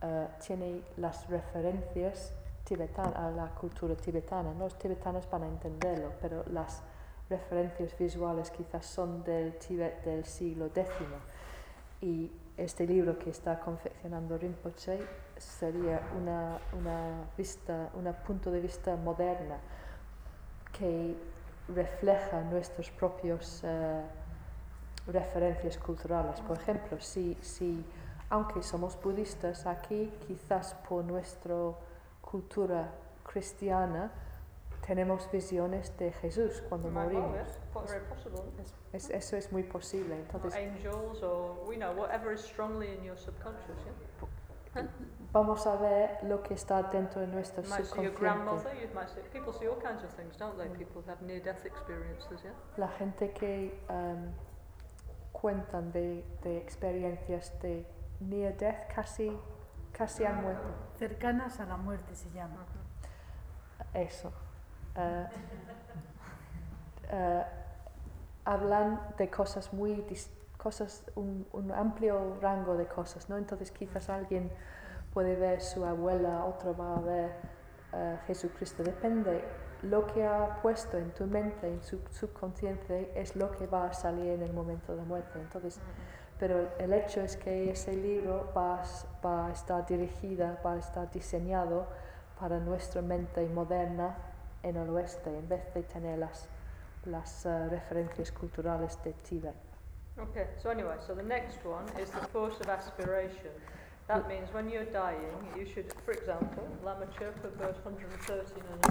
eh, 0.01 0.29
tiene 0.45 0.83
las 0.97 1.29
referencias 1.29 2.33
tibetanas 2.65 3.17
a 3.17 3.31
la 3.31 3.47
cultura 3.49 3.95
tibetana. 3.97 4.55
Los 4.55 4.79
tibetanos 4.79 5.29
van 5.31 5.43
a 5.45 5.49
entenderlo, 5.49 6.13
pero 6.21 6.45
las 6.51 6.83
referencias 7.29 7.97
visuales 7.99 8.51
quizás 8.51 8.87
son 8.87 9.25
del 9.25 9.59
Tíbet 9.59 10.05
del 10.05 10.25
siglo 10.25 10.67
X. 10.67 10.87
Y 12.01 12.31
este 12.57 12.87
libro 12.87 13.19
que 13.19 13.31
está 13.31 13.59
confeccionando 13.59 14.39
Rinpoche 14.39 15.01
sería 15.37 16.01
una, 16.21 16.59
una 16.79 17.25
vista, 17.37 17.91
un 17.95 18.13
punto 18.27 18.51
de 18.51 18.61
vista 18.61 18.97
moderna 18.97 19.59
que 20.79 21.17
refleja 21.69 22.43
nuestros 22.43 22.91
propios 22.91 23.63
eh, 23.65 24.03
referencias 25.09 25.79
culturales. 25.79 26.41
Por 26.43 26.59
ejemplo, 26.59 27.01
si, 27.01 27.35
si, 27.41 27.85
aunque 28.31 28.63
somos 28.63 29.01
budistas 29.03 29.67
aquí, 29.67 30.13
quizás 30.27 30.75
por 30.89 31.05
nuestra 31.05 31.55
cultura 32.21 32.91
cristiana, 33.25 34.11
tenemos 34.87 35.31
visiones 35.31 35.97
de 35.99 36.13
Jesús 36.13 36.63
cuando 36.69 36.91
morimos. 36.91 37.37
Es- 38.93 38.93
es- 38.93 39.11
eso 39.11 39.37
es 39.37 39.53
muy 39.53 39.63
posible. 39.63 40.17
Entonces, 40.17 40.55
angels, 40.55 41.23
or, 41.23 41.57
you 41.71 41.77
know, 41.77 41.93
whatever 41.95 42.33
is 42.33 42.41
strongly 42.41 42.95
in 42.95 43.03
your 43.05 43.17
yeah? 43.85 43.93
vamos 45.33 45.67
a 45.67 45.77
ver 45.77 46.19
lo 46.23 46.43
que 46.43 46.55
está 46.55 46.83
dentro 46.85 47.21
de 47.21 47.27
your 47.27 47.69
subconsciente. 52.23 52.59
La 52.77 52.89
gente 52.89 53.33
que 53.33 53.81
em, 53.89 54.33
cuentan 55.41 55.93
de, 55.93 56.25
de 56.43 56.59
experiencias 56.59 57.53
de 57.61 57.87
near 58.21 58.57
death, 58.57 58.93
casi, 58.95 59.37
casi 59.93 60.25
han 60.25 60.43
muerto. 60.43 60.69
Cercanas 60.99 61.61
a 61.61 61.67
la 61.67 61.77
muerte 61.77 62.15
se 62.15 62.31
llama. 62.31 62.67
Eso. 63.95 64.33
Eh, 64.97 65.27
eh, 67.11 67.45
hablan 68.45 69.01
de 69.17 69.31
cosas 69.31 69.73
muy, 69.73 70.05
cosas, 70.57 71.05
un, 71.15 71.47
un 71.53 71.73
amplio 71.73 72.39
rango 72.41 72.77
de 72.77 72.87
cosas, 72.87 73.29
¿no? 73.29 73.37
Entonces 73.37 73.71
quizás 73.71 74.11
alguien 74.11 74.51
puede 75.15 75.37
ver 75.37 75.61
su 75.61 75.85
abuela, 75.85 76.45
otro 76.45 76.77
va 76.77 76.97
a 76.97 77.01
ver 77.01 77.31
eh, 77.93 78.19
Jesucristo. 78.27 78.83
Depende. 78.83 79.45
Lo 79.83 80.07
que 80.07 80.27
ha 80.27 80.61
puesto 80.61 80.99
en 80.99 81.11
tu 81.13 81.27
mente, 81.27 81.69
en 81.69 81.83
su 81.83 82.01
subconsciente, 82.11 83.13
es 83.15 83.37
lo 83.37 83.51
que 83.53 83.67
va 83.67 83.87
a 83.87 83.93
salir 83.93 84.31
en 84.31 84.43
el 84.43 84.53
momento 84.53 84.97
de 84.97 85.03
muerte. 85.03 85.39
Entonces, 85.39 85.81
pero 86.39 86.69
el 86.79 86.93
hecho 86.93 87.21
es 87.21 87.37
que 87.37 87.71
ese 87.71 87.95
libro 87.95 88.53
va, 88.57 88.83
va 89.25 89.47
a 89.49 89.53
estar 89.53 89.87
dirigida, 89.87 90.61
va 90.65 90.75
a 90.75 90.79
estar 90.79 91.11
diseñado 91.11 91.87
para 92.41 92.59
nuestra 92.59 93.03
mente 93.03 93.49
moderna 93.49 94.17
en 94.63 94.77
el 94.77 94.89
oeste, 94.91 95.37
en 95.37 95.49
vez 95.49 95.73
de 95.75 95.83
tener 95.83 96.19
las, 96.19 96.49
las 97.05 97.47
eh, 97.47 97.69
referencias 97.69 98.33
culturales 98.33 98.99
de 99.03 99.13
Tíbet. 99.13 99.55
Okay, 100.19 100.47
so 100.61 100.71
anyway, 100.71 100.97
so 101.07 101.15
the 101.15 101.23
next 101.23 101.65
one 101.65 101.85
is 102.01 102.11
the 102.11 102.27
force 102.33 102.59
of 102.61 102.69
aspiration. 102.69 103.53
That 104.09 104.27
means 104.27 104.49
when 104.55 104.71
you're 104.71 104.89
dying, 104.89 105.37
you 105.55 105.67
should, 105.67 105.93
for 106.07 106.13
example, 106.13 106.67
Lama 106.83 107.05
Chirpa, 107.13 107.53
verse 107.61 107.77
113 107.85 108.57
and 108.57 108.83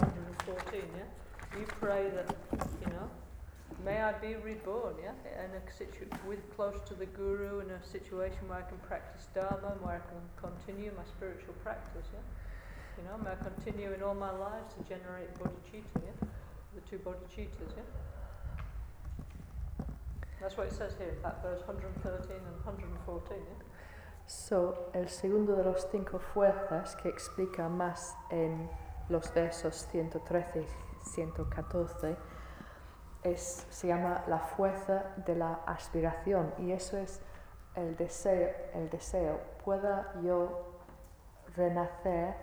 114, 0.45 0.81
yeah? 0.95 1.57
You 1.57 1.65
pray 1.81 2.11
that, 2.13 2.29
you 2.85 2.93
know, 2.93 3.09
may 3.83 3.97
I 3.99 4.13
be 4.13 4.35
reborn, 4.35 4.93
yeah? 5.01 5.17
In 5.43 5.49
a 5.57 5.61
situ- 5.73 6.05
with 6.27 6.45
close 6.55 6.77
to 6.85 6.93
the 6.93 7.07
Guru, 7.07 7.61
in 7.61 7.71
a 7.71 7.83
situation 7.83 8.47
where 8.47 8.59
I 8.59 8.61
can 8.61 8.77
practice 8.85 9.25
Dharma, 9.33 9.73
where 9.81 9.95
I 9.97 10.03
can 10.05 10.21
continue 10.37 10.91
my 10.95 11.03
spiritual 11.17 11.55
practice, 11.63 12.05
yeah? 12.13 12.21
You 13.01 13.09
know, 13.09 13.17
may 13.17 13.31
I 13.31 13.41
continue 13.41 13.93
in 13.93 14.03
all 14.03 14.13
my 14.13 14.29
lives 14.29 14.75
to 14.75 14.83
generate 14.85 15.33
bodhicitta, 15.41 15.97
yeah? 15.97 16.27
The 16.75 16.81
two 16.85 16.99
bodhicittas, 17.01 17.73
yeah? 17.73 17.89
That's 20.39 20.55
what 20.55 20.67
it 20.67 20.73
says 20.73 20.93
here, 20.99 21.17
that 21.23 21.41
verse 21.41 21.65
113 21.65 22.05
and 22.37 22.57
114, 22.61 23.33
yeah? 23.33 23.66
So, 24.27 24.89
el 24.91 25.07
segundo 25.07 25.55
de 25.55 25.63
los 25.63 25.87
cinco 25.89 26.19
fuerzas 26.19 26.97
que 26.97 27.07
explica 27.07 27.69
más 27.69 28.13
en 28.29 28.69
los 29.07 29.33
versos 29.33 29.87
113 29.89 30.63
y 30.63 31.09
114 31.09 32.17
es, 33.23 33.65
se 33.69 33.87
llama 33.87 34.25
la 34.27 34.39
fuerza 34.39 35.05
de 35.25 35.33
la 35.33 35.61
aspiración. 35.65 36.53
Y 36.57 36.73
eso 36.73 36.97
es 36.97 37.21
el 37.75 37.95
deseo, 37.95 38.49
el 38.73 38.89
deseo. 38.89 39.39
Pueda 39.63 40.11
yo 40.21 40.73
renacer 41.55 42.35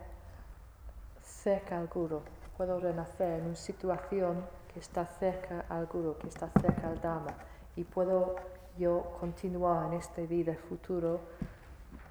cerca 1.23 1.79
al 1.79 1.89
guru, 1.89 2.23
puedo 2.57 2.81
renacer 2.81 3.41
en 3.41 3.45
una 3.45 3.57
situación 3.57 4.47
que 4.73 4.81
está 4.81 5.05
cerca 5.05 5.67
al 5.69 5.85
guru, 5.85 6.17
que 6.17 6.29
está 6.29 6.49
cerca 6.63 6.89
al 6.89 6.99
Dharma 7.03 7.35
y 7.77 7.85
puedo 7.85 8.37
yo 8.79 9.17
continuar 9.21 9.93
en 9.93 9.99
esta 9.99 10.23
vida 10.23 10.55
futuro 10.55 11.21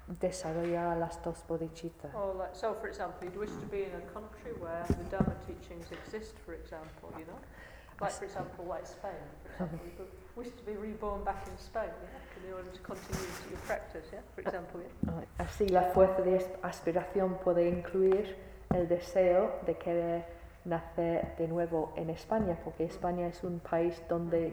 desarrollar 0.06 0.96
las 0.98 1.22
dos 1.22 1.42
bodhicittas. 1.48 2.14
Or 2.14 2.34
like, 2.34 2.54
so 2.54 2.74
for 2.74 2.88
example, 2.88 3.24
you'd 3.26 3.36
wish 3.38 3.50
to 3.50 3.66
be 3.70 3.84
in 3.84 3.94
a 3.94 4.12
country 4.12 4.52
where 4.60 4.84
the 4.88 5.04
Dharma 5.10 5.34
teachings 5.46 5.86
exist, 5.92 6.34
for 6.44 6.54
example, 6.54 7.10
you 7.18 7.24
know? 7.26 7.38
Like 8.00 8.12
for 8.12 8.24
example, 8.24 8.64
like 8.68 8.86
Spain, 8.86 9.12
for 9.44 9.50
example, 9.52 9.78
you 9.86 9.92
could 9.96 10.10
wish 10.36 10.48
to 10.52 10.62
be 10.64 10.76
reborn 10.76 11.22
back 11.24 11.46
in 11.48 11.56
Spain, 11.58 11.88
yeah? 12.02 12.48
In 12.48 12.52
order 12.52 12.70
to 12.70 12.80
continue 12.80 13.28
to 13.42 13.50
your 13.50 13.60
practice, 13.66 14.04
yeah? 14.12 14.20
For 14.34 14.40
example, 14.42 14.80
yeah? 14.82 15.12
Ay, 15.20 15.26
Así 15.38 15.68
la 15.68 15.82
fuerza 15.92 16.22
de 16.22 16.36
as- 16.36 16.50
aspiración 16.62 17.38
puede 17.38 17.68
incluir 17.68 18.36
el 18.74 18.88
deseo 18.88 19.60
de 19.64 19.76
querer 19.78 20.24
nacer 20.64 21.36
de 21.38 21.46
nuevo 21.46 21.92
en 21.96 22.10
España, 22.10 22.58
porque 22.64 22.84
España 22.84 23.28
es 23.28 23.44
un 23.44 23.60
país 23.60 24.02
donde 24.08 24.48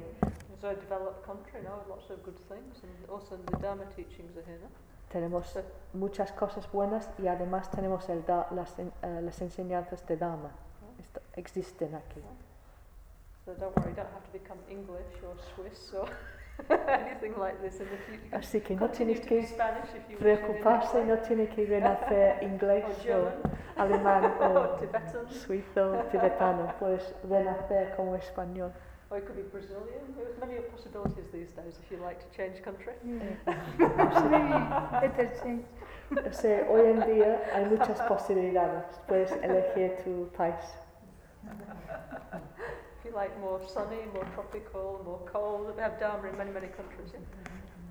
It's 0.54 0.64
a 0.64 0.76
developed 0.76 1.26
country 1.26 1.62
now 1.64 1.80
with 1.80 1.88
lots 1.90 2.10
of 2.12 2.24
good 2.24 2.38
things, 2.48 2.84
and 2.84 3.10
also 3.10 3.38
the 3.38 3.58
Dharma 3.58 3.86
teachings 3.96 4.38
are 4.38 4.44
here, 4.46 4.60
no? 4.62 4.70
Tenemos 5.12 5.48
So, 5.48 5.62
muchas 5.94 6.32
cosas 6.32 6.72
buenas 6.72 7.10
y 7.20 7.28
además 7.28 7.70
tenemos 7.70 8.08
el 8.10 8.26
da- 8.26 8.48
las, 8.52 8.78
eh, 8.80 8.90
las 9.22 9.42
enseñanzas 9.42 10.06
de 10.08 10.18
Dharma. 10.18 10.52
Esto- 11.00 11.22
existen 11.36 11.96
aquí. 11.96 12.22
so 13.46 13.54
don't 13.56 13.76
worry, 13.78 13.90
you 13.90 13.96
don't 13.96 14.08
have 14.14 14.24
to 14.26 14.32
become 14.32 14.60
English 14.70 15.22
or 15.28 15.36
Swiss 15.56 15.94
or 15.94 16.08
anything 16.70 17.34
like 17.40 17.58
this 17.62 17.80
in 17.82 17.88
the 17.90 17.98
future. 17.98 18.38
Así 18.38 18.62
que 18.62 18.76
no 18.76 18.90
tienes 18.90 19.20
que 19.22 19.48
preocuparse, 20.20 21.04
no 21.06 21.18
tiene 21.20 21.48
que 21.50 21.66
renacer 21.66 22.44
inglés 22.44 22.86
o 23.10 23.82
alemán 23.82 24.26
o 24.42 25.28
suizo 25.30 26.00
o 26.00 26.04
tibetano, 26.12 26.74
puedes 26.80 27.14
renacer 27.28 27.96
como 27.96 28.16
español. 28.16 28.72
Or 29.12 29.18
it 29.18 29.26
could 29.28 29.36
be 29.36 29.44
Brazilian. 29.44 30.02
There's 30.16 30.40
many 30.40 30.62
possibilities 30.74 31.26
these 31.34 31.52
days 31.52 31.78
if 31.84 31.92
you 31.92 31.98
like 31.98 32.20
to 32.20 32.38
change 32.38 32.64
country. 32.64 32.94
Better 35.02 35.32
change. 35.44 35.66
O 36.26 36.34
sea, 36.34 36.66
hoy 36.70 36.90
en 36.90 37.02
día 37.02 37.42
hay 37.54 37.66
muchas 37.66 38.02
posibilidades, 38.02 38.86
puedes 39.08 39.32
elegir 39.44 39.98
tu 40.04 40.30
país. 40.38 40.56
If 41.44 43.06
you 43.06 43.12
like 43.16 43.38
more 43.40 43.60
sunny, 43.68 44.06
more 44.14 44.26
tropical, 44.34 45.02
more 45.06 45.20
cold, 45.32 45.76
we 45.76 45.82
have 45.82 46.00
Dharma 46.00 46.30
in 46.30 46.38
many, 46.38 46.52
many 46.52 46.68
countries. 46.68 47.12
Yeah? 47.14 47.20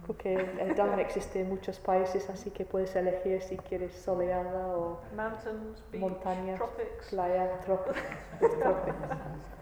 Porque 0.06 0.34
el 0.58 0.74
Dharma 0.74 1.00
existe 1.00 1.40
en 1.40 1.48
muchos 1.48 1.78
países, 1.78 2.28
así 2.30 2.50
que 2.50 2.64
puedes 2.64 2.94
elegir 2.96 3.42
si 3.42 3.56
quieres 3.56 3.94
soleada 3.94 4.66
o 4.76 5.00
Mountains, 5.14 5.82
beach, 5.90 6.00
Montañas. 6.00 6.56
tropics. 6.56 7.08
playa, 7.10 7.60
trópicos. 7.60 8.02
trópicos. 8.38 8.94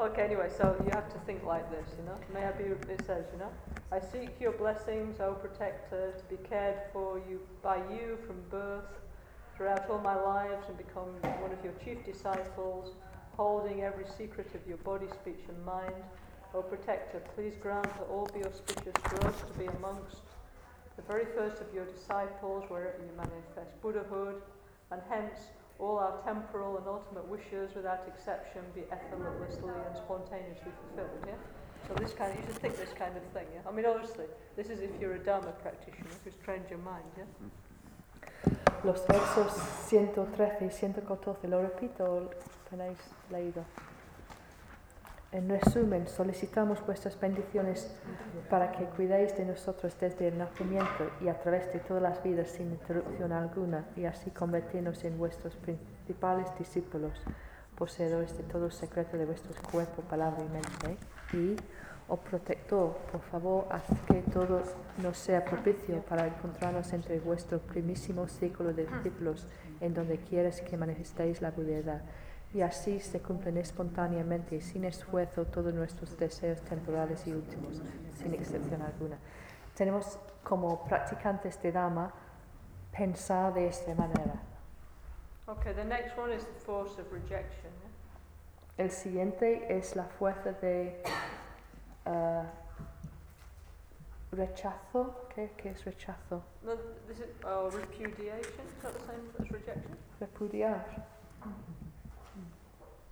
Okay, 0.00 0.22
anyway, 0.22 0.48
so 0.56 0.76
you 0.84 0.90
have 0.92 1.12
to 1.12 1.18
think 1.26 1.42
like 1.42 1.68
this, 1.72 1.88
you 1.98 2.04
know. 2.04 2.14
May 2.32 2.46
I 2.46 2.52
be, 2.52 2.66
it 2.66 3.04
says, 3.04 3.24
you 3.32 3.38
know, 3.40 3.50
I 3.90 3.98
seek 3.98 4.30
your 4.38 4.52
blessings, 4.52 5.18
O 5.18 5.32
protector, 5.32 6.12
to 6.16 6.24
be 6.36 6.40
cared 6.48 6.76
for 6.92 7.20
you 7.28 7.40
by 7.64 7.78
you 7.90 8.16
from 8.24 8.36
birth 8.48 9.00
throughout 9.56 9.90
all 9.90 9.98
my 9.98 10.14
lives 10.14 10.68
and 10.68 10.78
become 10.78 11.08
one 11.42 11.50
of 11.50 11.58
your 11.64 11.72
chief 11.84 12.04
disciples, 12.04 12.94
holding 13.36 13.82
every 13.82 14.04
secret 14.16 14.54
of 14.54 14.64
your 14.68 14.76
body, 14.78 15.06
speech, 15.20 15.42
and 15.48 15.64
mind. 15.66 16.04
O 16.54 16.62
protector, 16.62 17.20
please 17.34 17.54
grant 17.60 17.82
that 17.82 18.06
all 18.08 18.30
be 18.32 18.44
auspicious 18.44 18.94
us 19.24 19.34
to 19.50 19.58
be 19.58 19.66
amongst 19.78 20.22
the 20.94 21.02
very 21.02 21.26
first 21.34 21.60
of 21.60 21.74
your 21.74 21.86
disciples, 21.86 22.64
wherever 22.68 22.98
you 22.98 23.16
manifest 23.16 23.82
Buddhahood, 23.82 24.42
and 24.92 25.02
hence 25.10 25.40
all 25.78 25.98
our 25.98 26.20
temporal 26.24 26.76
and 26.78 26.86
ultimate 26.86 27.26
wishes, 27.28 27.74
without 27.74 28.02
exception, 28.06 28.62
be 28.74 28.82
effortlessly 28.90 29.70
and 29.86 29.96
spontaneously 29.96 30.72
fulfilled. 30.82 31.22
Yeah. 31.26 31.34
So 31.86 31.94
this 31.94 32.12
kind, 32.12 32.32
of, 32.32 32.38
you 32.38 32.46
should 32.46 32.60
think 32.60 32.76
this 32.76 32.92
kind 32.98 33.16
of 33.16 33.22
thing. 33.32 33.46
Yeah. 33.54 33.68
I 33.68 33.72
mean, 33.72 33.86
obviously, 33.86 34.26
this 34.56 34.68
is 34.68 34.80
if 34.80 34.90
you're 35.00 35.14
a 35.14 35.18
Dharma 35.18 35.52
practitioner 35.62 36.10
who's 36.24 36.34
trained 36.44 36.66
your 36.68 36.80
mind. 36.80 37.04
Yeah. 37.16 37.24
Los 38.84 39.04
versos 39.06 39.52
113 39.90 40.66
y 40.66 40.70
114, 40.70 41.48
lo 41.48 41.62
repito, 41.62 42.30
tenéis 42.70 42.98
leído. 43.30 43.64
En 45.30 45.46
resumen, 45.46 46.08
solicitamos 46.08 46.84
vuestras 46.86 47.20
bendiciones 47.20 47.94
para 48.48 48.72
que 48.72 48.84
cuidéis 48.84 49.36
de 49.36 49.44
nosotros 49.44 49.94
desde 50.00 50.28
el 50.28 50.38
nacimiento 50.38 51.10
y 51.20 51.28
a 51.28 51.38
través 51.38 51.70
de 51.70 51.80
todas 51.80 52.02
las 52.02 52.22
vidas 52.22 52.48
sin 52.48 52.70
interrupción 52.70 53.32
alguna 53.32 53.84
y 53.94 54.06
así 54.06 54.30
convertirnos 54.30 55.04
en 55.04 55.18
vuestros 55.18 55.54
principales 55.56 56.46
discípulos, 56.58 57.20
poseedores 57.76 58.38
de 58.38 58.44
todo 58.44 58.66
el 58.66 58.72
secreto 58.72 59.18
de 59.18 59.26
vuestros 59.26 59.54
cuerpo, 59.70 60.00
palabra 60.00 60.42
y 60.42 60.48
mente. 60.48 60.96
Y, 61.34 61.56
oh 62.08 62.16
protector, 62.16 62.96
por 63.12 63.20
favor, 63.20 63.66
haz 63.70 63.84
que 64.06 64.22
todo 64.32 64.62
nos 65.02 65.18
sea 65.18 65.44
propicio 65.44 66.00
para 66.08 66.26
encontrarnos 66.26 66.90
entre 66.94 67.20
vuestro 67.20 67.58
primísimo 67.58 68.28
círculo 68.28 68.72
de 68.72 68.86
discípulos 68.86 69.46
en 69.82 69.92
donde 69.92 70.16
quieres 70.20 70.62
que 70.62 70.78
manifestéis 70.78 71.42
la 71.42 71.50
Buddha 71.50 72.00
y 72.54 72.62
así 72.62 73.00
se 73.00 73.20
cumplen 73.20 73.58
espontáneamente 73.58 74.56
y 74.56 74.60
sin 74.60 74.84
esfuerzo 74.84 75.44
todos 75.46 75.72
nuestros 75.74 76.16
deseos 76.16 76.60
temporales 76.62 77.26
y 77.26 77.32
últimos, 77.32 77.82
sin 78.22 78.34
excepción 78.34 78.82
alguna. 78.82 79.18
Tenemos 79.74 80.18
como 80.42 80.84
practicantes 80.84 81.60
de 81.62 81.72
Dhamma 81.72 82.12
pensar 82.96 83.52
de 83.52 83.68
esta 83.68 83.94
manera. 83.94 84.42
Okay, 85.46 85.72
the 85.72 85.84
next 85.84 86.16
one 86.18 86.32
is 86.32 86.44
the 86.44 86.60
force 86.64 86.98
of 87.00 87.12
rejection. 87.12 87.70
El 88.76 88.90
siguiente 88.90 89.66
es 89.76 89.96
la 89.96 90.04
fuerza 90.04 90.52
de 90.52 91.02
uh, 92.06 92.44
rechazo. 94.32 95.28
¿Qué, 95.34 95.50
¿Qué 95.56 95.70
es 95.70 95.84
rechazo? 95.84 96.42
No, 96.62 96.76
this 97.06 97.18
is 97.18 97.26
oh, 97.44 97.70
repudiation. 97.70 98.66
Is 98.66 98.82
that 98.82 98.92
the 98.92 99.00
same 99.06 99.30
as 99.40 99.50
rejection? 99.50 99.96
Repudiar. 100.20 100.84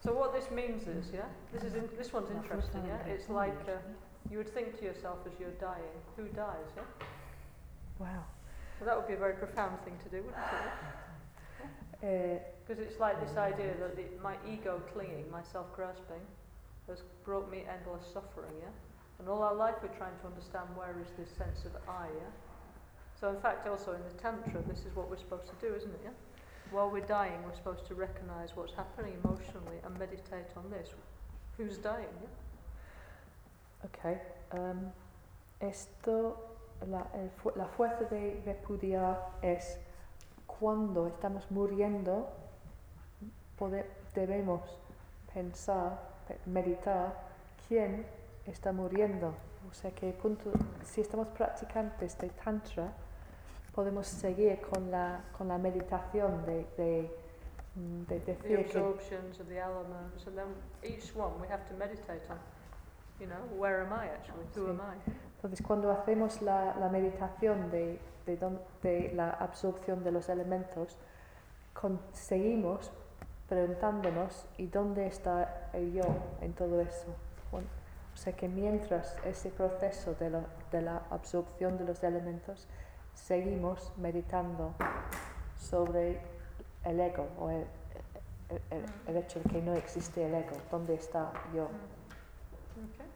So 0.06 0.14
what 0.14 0.32
this 0.32 0.52
means 0.52 0.86
is, 0.86 1.10
yeah, 1.12 1.26
this 1.52 1.64
is 1.64 1.74
in, 1.74 1.88
this 1.98 2.12
one's 2.12 2.30
interesting, 2.30 2.80
yeah. 2.86 3.12
It's 3.12 3.28
like 3.28 3.58
uh, 3.66 3.82
you 4.30 4.38
would 4.38 4.48
think 4.48 4.78
to 4.78 4.84
yourself 4.84 5.18
as 5.26 5.32
you're 5.40 5.58
dying, 5.58 5.98
who 6.16 6.28
dies, 6.28 6.70
yeah. 6.76 6.84
Wow. 7.98 8.22
So 8.78 8.84
that 8.84 8.96
would 8.96 9.08
be 9.08 9.14
a 9.14 9.18
very 9.18 9.34
profound 9.34 9.80
thing 9.82 9.98
to 10.04 10.08
do, 10.08 10.22
wouldn't 10.22 10.46
it? 10.62 12.06
Eh, 12.06 12.38
Because 12.62 12.80
it's 12.80 13.00
like 13.00 13.18
this 13.18 13.36
idea 13.36 13.74
that 13.80 13.96
the, 13.96 14.04
my 14.22 14.36
ego 14.48 14.80
clinging, 14.94 15.28
my 15.28 15.42
self-grasping, 15.42 16.22
has 16.88 17.02
brought 17.24 17.50
me 17.50 17.64
endless 17.66 18.06
suffering, 18.06 18.54
yeah. 18.60 18.70
And 19.18 19.28
all 19.28 19.42
our 19.42 19.56
life 19.56 19.74
we're 19.82 19.98
trying 19.98 20.14
to 20.22 20.28
understand 20.28 20.68
where 20.76 20.94
is 21.02 21.10
this 21.18 21.34
sense 21.36 21.64
of 21.64 21.74
I, 21.88 22.06
yeah. 22.14 22.30
So 23.18 23.30
in 23.30 23.40
fact, 23.40 23.66
also 23.66 23.90
in 23.98 24.04
the 24.06 24.22
tantra, 24.22 24.62
this 24.68 24.86
is 24.86 24.94
what 24.94 25.10
we're 25.10 25.18
supposed 25.18 25.48
to 25.50 25.56
do, 25.58 25.74
isn't 25.74 25.90
it? 25.90 26.00
Yeah. 26.04 26.10
While 26.72 26.90
we're 26.90 27.06
dying, 27.06 27.42
we're 27.44 27.54
supposed 27.54 27.86
to 27.86 27.94
recognise 27.94 28.56
what's 28.56 28.74
happening 28.74 29.14
emotionally 29.24 29.78
and 29.84 29.96
meditate 29.98 30.50
on 30.56 30.68
this. 30.70 30.88
Who's 31.56 31.78
dying? 31.78 32.08
Yeah. 32.20 32.28
ok. 33.84 34.20
Um, 34.52 34.92
esto, 35.60 36.36
la, 36.86 37.06
el 37.14 37.30
la 37.54 37.66
fuerza 37.66 38.04
de 38.10 38.42
repudiar 38.44 39.16
es 39.42 39.78
cuando 40.46 41.06
estamos 41.06 41.50
muriendo, 41.50 42.28
pode- 43.58 43.86
debemos 44.14 44.60
pensar, 45.32 45.98
pe- 46.28 46.38
meditar 46.46 47.14
quién 47.68 48.04
está 48.46 48.72
muriendo. 48.72 49.34
O 49.70 49.72
sea 49.74 49.90
que 49.92 50.12
punto, 50.12 50.50
si 50.84 51.00
estamos 51.00 51.28
practicantes 51.28 52.16
de 52.18 52.28
Tantra, 52.30 52.92
podemos 53.76 54.06
seguir 54.06 54.58
con 54.62 54.90
la, 54.90 55.20
con 55.36 55.48
la 55.48 55.58
meditación 55.58 56.44
de, 56.46 56.66
de, 56.78 57.10
mm, 57.74 58.02
de 58.06 58.20
The 58.20 58.60
absorptions 58.60 59.38
of 59.38 59.46
the 59.48 59.58
elements, 59.58 60.26
and 60.26 60.34
then 60.36 60.48
each 60.82 61.14
one 61.14 61.38
we 61.40 61.46
have 61.48 61.64
to 61.68 61.74
meditate 61.76 62.22
on. 62.30 62.38
You 63.20 63.26
know, 63.26 63.38
where 63.58 63.82
am 63.82 63.92
I 63.92 64.08
actually? 64.08 64.44
Who 64.56 64.64
Sí. 64.64 64.70
am 64.70 64.80
I? 64.80 65.10
Entonces, 65.36 65.62
cuando 65.66 65.90
hacemos 65.92 66.40
la, 66.42 66.74
la 66.80 66.88
meditación 66.88 67.70
de, 67.70 67.98
de, 68.24 68.38
dón- 68.40 68.60
de 68.82 69.12
la 69.14 69.30
absorción 69.30 70.02
de 70.02 70.10
los 70.12 70.28
elementos, 70.30 70.98
conseguimos 71.78 72.90
preguntándonos, 73.48 74.46
¿y 74.56 74.66
dónde 74.66 75.06
está 75.06 75.68
el 75.74 75.92
yo 75.92 76.02
en 76.40 76.52
todo 76.54 76.80
eso? 76.80 77.14
Bueno, 77.52 77.68
o 78.14 78.16
sea 78.16 78.32
que 78.34 78.48
mientras 78.48 79.16
ese 79.24 79.50
proceso 79.50 80.14
de, 80.14 80.30
la- 80.30 80.46
de 80.72 80.80
la 80.82 81.02
absorción 81.10 81.76
de 81.78 81.84
los 81.84 82.02
elementos, 82.02 82.66
seguimos 83.16 83.92
meditando 83.96 84.72
sobre 85.58 86.20
el 86.84 87.00
ego 87.00 87.26
o 87.40 87.50
el, 87.50 87.66
el- 88.50 88.62
el- 88.70 88.84
el 89.08 89.16
hecho 89.16 89.40
de 89.40 89.50
que 89.50 89.62
no 89.62 89.74
existe 89.74 90.24
el 90.24 90.34
ego, 90.34 90.56
¿dónde 90.70 90.94
está 90.94 91.32
yo? 91.54 91.64
Okay. 91.64 93.06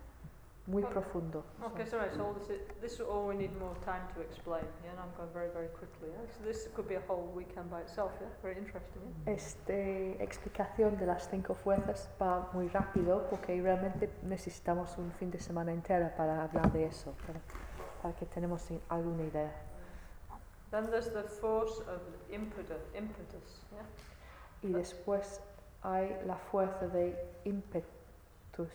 Muy 0.66 0.84
Oh, 0.84 0.88
profundo. 0.88 1.44
Okay, 1.72 1.86
so 1.86 1.98
right, 1.98 2.12
so 2.14 2.26
all 2.26 2.34
this 2.34 2.50
is, 2.50 2.60
this 2.80 2.92
is 2.94 3.00
all 3.00 3.26
we 3.26 3.34
need 3.34 3.50
more 3.58 3.74
time 3.84 4.02
to 4.14 4.20
explain. 4.20 4.62
Yeah, 4.84 4.92
and 4.92 5.00
I'm 5.00 5.10
going 5.16 5.30
very, 5.32 5.50
very 5.52 5.68
quickly. 5.68 6.10
Yeah? 6.10 6.20
So 6.38 6.44
this 6.44 6.68
could 6.74 6.86
be 6.88 6.94
a 6.96 7.02
whole 7.08 7.26
weekend 7.34 7.70
by 7.70 7.80
itself. 7.80 8.12
Yeah, 8.20 8.28
very 8.42 8.56
interesting. 8.58 9.02
Yeah? 9.26 9.32
Este 9.32 10.22
explicación 10.22 10.96
de 10.98 11.06
las 11.06 11.28
cinco 11.28 11.54
fuerzas 11.54 12.08
va 12.20 12.50
muy 12.52 12.68
rápido 12.68 13.26
porque 13.30 13.60
realmente 13.60 14.10
necesitamos 14.22 14.96
un 14.98 15.10
fin 15.12 15.30
de 15.30 15.40
semana 15.40 15.72
entera 15.72 16.14
para 16.16 16.44
hablar 16.44 16.70
de 16.72 16.84
eso, 16.84 17.14
para, 17.26 17.40
para 18.02 18.14
que 18.14 18.26
tenemos 18.26 18.68
alguna 18.88 19.24
idea. 19.24 19.52
Then 20.70 20.88
there's 20.90 21.08
the 21.08 21.22
force 21.24 21.80
of 21.88 22.00
impetus. 22.32 22.82
Impetus. 22.94 23.60
Yeah. 23.72 23.82
Y 24.62 24.72
después 24.72 25.40
hay 25.82 26.16
la 26.26 26.36
fuerza 26.36 26.86
de 26.92 27.16
ímpetus, 27.44 28.70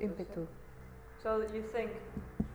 Impetus. 0.00 0.36
yeah. 0.36 0.44
So 1.22 1.38
that 1.40 1.54
you 1.54 1.62
think, 1.72 1.90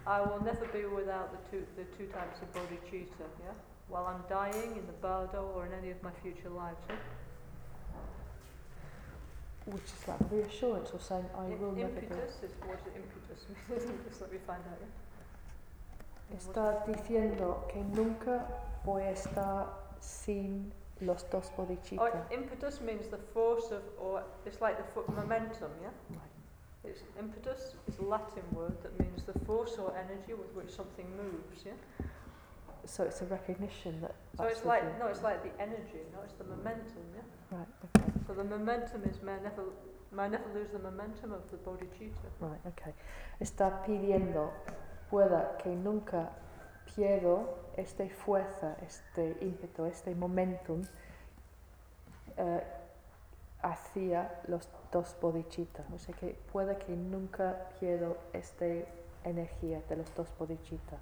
I 0.06 0.22
will 0.22 0.42
never 0.44 0.66
be 0.68 0.86
without 0.86 1.32
the 1.32 1.40
two, 1.50 1.66
the 1.76 1.84
two 1.98 2.06
types 2.14 2.40
of 2.42 2.54
bodhicitta. 2.54 3.28
Yeah. 3.44 3.52
While 3.90 4.06
I'm 4.06 4.24
dying 4.30 4.78
in 4.78 4.86
the 4.86 4.94
bardo 5.02 5.52
or 5.56 5.66
in 5.66 5.74
any 5.74 5.90
of 5.90 6.02
my 6.04 6.12
future 6.22 6.50
lives. 6.50 6.78
Yeah? 6.88 6.96
Which 9.66 9.84
is 9.84 10.08
like 10.08 10.20
reassurance 10.32 10.92
or 10.94 11.00
saying, 11.00 11.26
I 11.36 11.46
will 11.60 11.72
never 11.74 11.90
be. 11.90 12.06
impetus 12.06 12.36
is 12.44 12.52
what 12.66 12.80
impetus 12.96 13.48
mean? 13.70 14.00
Just 14.08 14.22
let 14.22 14.32
me 14.32 14.38
find 14.46 14.62
out. 14.72 14.78
Yeah? 14.80 14.88
Está 16.32 16.84
diciendo 16.86 17.66
que 17.68 17.84
nunca 17.84 18.46
voy 18.86 19.04
a 19.04 19.12
estar 19.12 19.68
sin 20.00 20.72
los 21.02 21.30
dos 21.30 21.52
bodhicitta. 21.56 22.28
impetus 22.32 22.82
means 22.82 23.08
the 23.10 23.18
force 23.18 23.72
of, 23.72 23.82
or 24.00 24.24
it's 24.46 24.62
like 24.62 24.78
the 24.78 25.12
momentum, 25.14 25.72
yeah? 25.82 25.90
Right. 26.10 26.22
It's 26.84 27.04
impetus 27.20 27.76
is 27.88 28.00
a 28.00 28.04
Latin 28.04 28.44
word 28.54 28.82
that 28.84 28.98
means 29.00 29.24
the 29.24 29.38
force 29.46 29.78
or 29.78 29.94
energy 29.98 30.34
with 30.34 30.54
which 30.54 30.70
something 30.70 31.06
moves, 31.18 31.66
yeah? 31.66 31.74
So 32.86 33.04
it's 33.04 33.22
a 33.22 33.26
recognition 33.26 34.02
that 34.02 34.16
So 34.38 34.46
it's 34.46 34.66
like, 34.66 34.84
no, 35.00 35.08
it's 35.08 35.22
like 35.22 35.44
the 35.44 35.52
energy, 35.62 36.02
no, 36.14 36.20
it's 36.24 36.34
the 36.34 36.46
momentum, 36.46 37.04
yeah? 37.14 37.58
Right, 37.58 37.68
okay. 37.86 38.12
So 38.28 38.34
the 38.34 38.44
momentum 38.44 39.04
is, 39.04 39.22
may 39.22 39.34
I 39.34 39.40
never, 39.40 39.64
may 40.12 40.24
I 40.24 40.30
never 40.30 40.46
lose 40.54 40.70
the 40.72 40.80
momentum 40.80 41.34
of 41.34 41.50
the 41.52 41.58
bodhicitta. 41.58 42.30
Right, 42.40 42.60
okay. 42.68 42.94
Está 43.42 43.84
pidiendo, 43.86 44.52
pueda 45.10 45.58
que 45.58 45.70
nunca 45.70 46.30
pierdo 46.96 47.58
esta 47.76 48.08
fuerza, 48.10 48.76
este 48.82 49.38
ímpetu, 49.42 49.86
este 49.86 50.16
momentum 50.16 50.84
eh, 52.38 52.64
hacia 53.62 54.42
los 54.48 54.70
dos 54.92 55.16
bodhicitta. 55.22 55.84
O 55.94 56.00
sea 56.00 56.16
que 56.16 56.38
pueda 56.52 56.78
que 56.78 56.96
nunca 56.96 57.70
pierdo 57.80 58.18
esta 58.34 58.66
energía 59.24 59.82
de 59.90 59.98
los 59.98 60.14
dos 60.16 60.28
bodhicitta. 60.38 60.98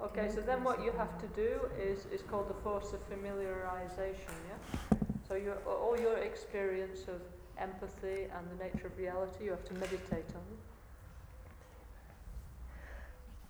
Okay, 0.00 0.30
so 0.30 0.40
then 0.40 0.62
what 0.62 0.80
you 0.84 0.92
have 0.92 1.18
to 1.18 1.26
do 1.34 1.68
is, 1.76 2.06
is 2.12 2.22
called 2.22 2.48
the 2.48 2.54
force 2.62 2.92
of 2.92 3.00
familiarization, 3.08 4.30
yeah? 4.46 4.98
So 5.26 5.34
your, 5.34 5.56
all 5.66 5.98
your 5.98 6.18
experience 6.18 7.08
of 7.08 7.20
empathy 7.58 8.28
and 8.30 8.46
the 8.48 8.62
nature 8.62 8.86
of 8.86 8.96
reality, 8.96 9.46
you 9.46 9.50
have 9.50 9.64
to 9.64 9.74
meditate 9.74 10.30
on. 10.36 10.67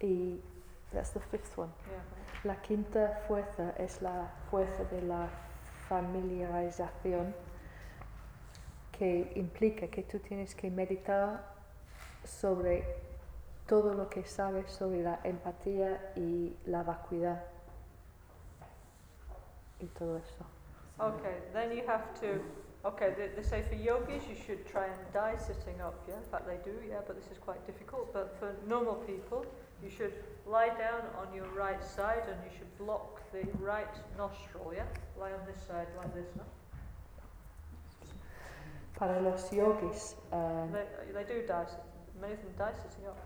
Y 0.01 0.39
that's 0.93 1.11
the 1.11 1.20
fifth 1.20 1.57
one. 1.57 1.70
Yeah. 1.91 2.01
La 2.45 2.57
quinta 2.62 3.20
fuerza 3.27 3.75
es 3.79 4.01
la 4.01 4.31
fuerza 4.51 4.85
de 4.85 5.03
la 5.03 5.29
familiarización 5.89 7.35
que 8.93 9.33
implica 9.37 9.89
que 9.89 10.03
tú 10.03 10.19
tienes 10.19 10.55
que 10.55 10.70
meditar 10.70 11.45
sobre 12.25 12.85
todo 13.66 13.95
lo 13.95 14.09
que 14.09 14.25
sabes 14.25 14.70
sobre 14.70 15.03
la 15.03 15.20
empatía 15.25 16.12
y 16.16 16.57
la 16.66 16.83
vacuidad 16.83 17.45
y 19.81 19.87
todo 19.87 20.16
eso. 20.16 20.45
Okay, 20.99 21.37
then 21.53 21.77
you 21.77 21.83
have 21.87 22.12
to. 22.20 22.41
Okay, 22.85 23.15
they, 23.16 23.29
they 23.29 23.43
say 23.43 23.62
for 23.62 23.77
yogis 23.77 24.27
you 24.29 24.35
should 24.35 24.66
try 24.66 24.87
and 24.87 25.12
die 25.12 25.37
sitting 25.37 25.81
up, 25.81 25.95
yeah? 26.09 26.16
In 26.16 26.25
fact, 26.31 26.47
they 26.47 26.59
do, 26.65 26.77
yeah, 26.89 27.01
but 27.07 27.16
this 27.16 27.31
is 27.31 27.39
quite 27.39 27.65
difficult. 27.66 28.12
But 28.12 28.37
for 28.39 28.55
normal 28.66 28.95
people, 29.07 29.45
you 29.83 29.91
should 29.91 30.13
lie 30.47 30.69
down 30.71 31.03
on 31.21 31.33
your 31.35 31.47
right 31.57 31.83
side 31.85 32.23
and 32.29 32.39
you 32.45 32.51
should 32.57 32.79
block 32.79 33.21
the 33.33 33.43
right 33.63 33.95
nostril, 34.17 34.73
yeah? 34.75 34.85
Lie 35.19 35.33
on 35.33 35.45
this 35.47 35.61
side 35.67 35.89
like 35.97 36.13
this, 36.15 36.29
no? 36.37 36.45
Para 38.99 39.21
los 39.21 39.53
yogis, 39.53 40.17
eh, 40.33 40.67
They, 40.73 41.13
they 41.13 41.25
do 41.25 41.47
die, 41.47 41.67
many 42.21 42.33
of 42.35 42.41
them 42.43 42.53
die 42.59 42.73
sitting 42.75 43.07
up. 43.07 43.17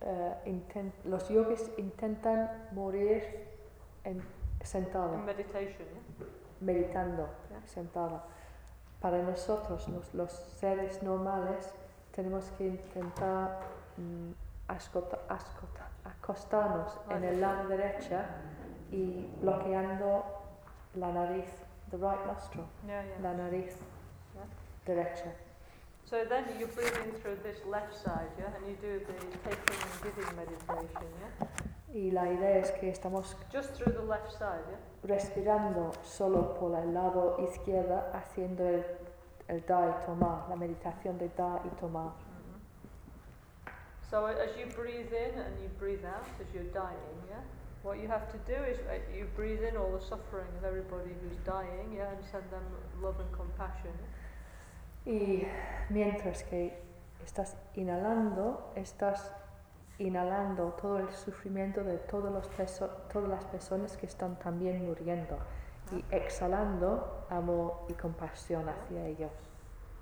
eh, 0.00 0.34
inten- 0.46 0.92
los 1.04 1.28
yogis 1.30 1.70
intentan 1.76 2.48
morir 2.72 3.22
en, 4.04 4.22
sentado. 4.62 5.14
In 5.14 5.24
meditation, 5.24 5.86
yeah? 6.18 6.26
meditando, 6.60 7.28
Ya. 7.50 7.60
sentada. 7.66 8.22
Para 9.00 9.22
nosotros, 9.22 9.88
los, 9.88 10.12
los 10.14 10.32
seres 10.32 11.00
normales, 11.04 11.72
tenemos 12.12 12.50
que 12.58 12.66
intentar 12.66 13.60
mm, 13.96 14.32
ascota- 14.68 15.18
ascota- 15.28 15.88
acostarnos 16.04 17.00
en 17.10 17.24
el 17.24 17.40
lado 17.40 17.68
derecha 17.68 18.26
y 18.90 19.26
bloqueando 19.40 20.24
la 20.94 21.12
nariz, 21.12 21.50
the 21.90 21.96
right 21.96 22.24
nostril, 22.26 22.66
Yeah, 22.86 23.02
yeah. 23.04 23.18
la 23.20 23.34
nariz 23.34 23.76
Ya. 24.34 24.42
derecha. 24.86 25.32
So 26.04 26.16
then 26.26 26.44
you 26.58 26.66
breathe 26.68 26.96
in 27.04 27.12
through 27.20 27.36
this 27.42 27.64
left 27.66 27.92
side, 27.94 28.30
yeah? 28.38 28.54
And 28.56 28.66
you 28.66 28.76
do 28.80 28.98
the 29.04 29.12
taking 29.44 29.78
and 29.82 30.02
giving 30.02 30.36
meditation, 30.36 31.08
yeah? 31.20 31.48
Y 31.94 32.10
la 32.10 32.24
idea 32.30 32.58
es 32.58 32.70
que 32.72 32.90
estamos 32.90 33.36
Just 33.52 33.74
through 33.74 33.92
the 33.94 34.02
left 34.06 34.30
side, 34.32 34.62
yeah? 34.70 34.78
respirando 35.02 35.92
solo 36.02 36.54
por 36.54 36.74
el 36.78 36.94
lado 36.94 37.36
izquierdo, 37.40 38.02
haciendo 38.14 38.66
el, 38.66 38.84
el 39.48 39.64
dar 39.66 40.00
y 40.02 40.06
tomar, 40.06 40.48
la 40.48 40.56
meditación 40.56 41.18
de 41.18 41.28
dar 41.36 41.60
y 41.66 41.68
tomar. 41.80 42.12
So 44.10 44.24
as 44.24 44.56
you 44.58 44.66
breathe 44.74 45.12
in 45.12 45.38
and 45.38 45.54
you 45.62 45.68
breathe 45.78 46.04
out 46.04 46.24
as 46.40 46.46
you're 46.54 46.72
dying, 46.72 47.16
yeah, 47.28 47.44
what 47.82 48.00
you 48.00 48.08
have 48.08 48.32
to 48.32 48.38
do 48.46 48.58
is 48.64 48.78
uh, 48.88 48.94
you 49.14 49.26
breathe 49.36 49.62
in 49.62 49.76
all 49.76 49.92
the 49.92 50.00
suffering 50.00 50.48
of 50.56 50.64
everybody 50.64 51.10
who's 51.20 51.36
dying, 51.44 51.92
yeah, 51.94 52.08
and 52.08 52.24
send 52.24 52.44
them 52.50 52.64
love 53.02 53.20
and 53.20 53.30
compassion. 53.32 53.92
Y 55.04 55.46
mientras 55.90 56.42
que 56.42 56.72
estás 57.24 57.56
inhalando, 57.76 58.72
estás 58.76 59.30
inhalando 59.98 60.72
todo 60.80 60.98
el 60.98 61.10
sufrimiento 61.12 61.84
de 61.84 61.98
todos 61.98 62.32
los 62.32 62.48
todas 63.12 63.28
las 63.28 63.44
personas 63.44 63.96
que 63.98 64.06
están 64.06 64.38
también 64.38 64.86
muriendo. 64.86 65.38
Y 65.92 66.04
exhalando 66.14 67.26
amor 67.30 67.84
y 67.88 67.92
compasión 67.94 68.68
hacia 68.68 69.06
ellos. 69.06 69.47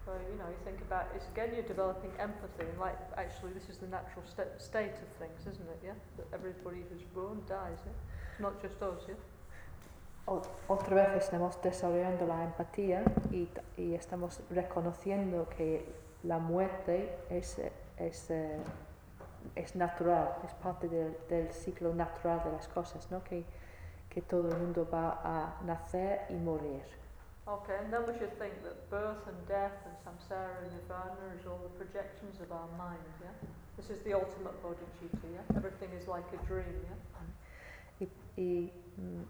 So 0.06 0.12
you 0.30 0.38
know, 0.38 0.46
you 0.46 0.60
think 0.64 0.80
about 0.82 1.08
it's 1.16 1.26
again 1.34 1.50
you're 1.52 1.66
developing 1.66 2.12
empathy, 2.20 2.62
and 2.70 2.78
like 2.78 2.96
actually 3.16 3.52
this 3.52 3.68
is 3.68 3.78
the 3.78 3.88
natural 3.88 4.24
sta- 4.24 4.56
state 4.56 4.94
of 5.02 5.10
things, 5.18 5.40
isn't 5.50 5.68
it? 5.74 5.80
Yeah, 5.82 5.98
that 6.16 6.28
everybody 6.32 6.84
who's 6.88 7.02
born 7.12 7.42
dies. 7.48 7.80
Yeah, 7.84 7.90
it's 8.30 8.40
not 8.40 8.62
just 8.62 8.80
us. 8.80 9.02
Yeah. 9.08 9.18
Estamos 11.16 11.60
desarrollando 11.62 12.26
la 12.26 12.44
empatía 12.44 13.04
y, 13.30 13.48
y 13.76 13.94
estamos 13.94 14.40
reconociendo 14.50 15.48
que 15.48 15.84
la 16.24 16.38
muerte 16.38 17.16
es, 17.30 17.60
es, 17.96 18.30
eh, 18.30 18.58
es 19.54 19.76
natural, 19.76 20.36
es 20.44 20.52
parte 20.54 20.88
del, 20.88 21.16
del 21.28 21.52
ciclo 21.52 21.94
natural 21.94 22.42
de 22.44 22.50
las 22.50 22.66
cosas, 22.66 23.08
¿no? 23.10 23.22
que, 23.22 23.44
que 24.08 24.20
todo 24.20 24.48
el 24.48 24.56
mundo 24.56 24.88
va 24.92 25.20
a 25.22 25.62
nacer 25.64 26.26
y 26.28 26.34
morir. 26.34 26.82
Okay, 27.48 27.76
and 27.80 27.92
then 27.92 28.02
we 28.08 28.18
should 28.18 28.36
think 28.40 28.54
that 28.64 28.90
birth 28.90 29.22
and 29.28 29.36
death 29.46 29.78
and 29.86 29.94
samsara 30.02 30.50
and 30.64 30.72
nirvana 30.72 31.30
is 31.38 31.46
all 31.46 31.60
the 31.62 31.70
projections 31.78 32.40
of 32.40 32.50
our 32.50 32.66
mind. 32.76 32.98
Yeah. 33.22 33.30
This 33.76 33.90
is 33.90 34.02
the 34.02 34.14
ultimate 34.14 34.60
bodhicitta. 34.64 35.22
Yeah. 35.32 35.56
Everything 35.56 35.90
is 35.96 36.08
like 36.08 36.26
a 36.34 36.44
dream. 36.44 36.74
Yeah. 38.00 38.08
Y, 38.36 38.72
mm, 38.98 39.22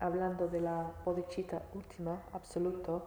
hablando 0.00 0.48
de 0.48 0.60
la 0.60 0.90
bodhicitta 1.04 1.62
última, 1.74 2.22
absoluto, 2.32 3.06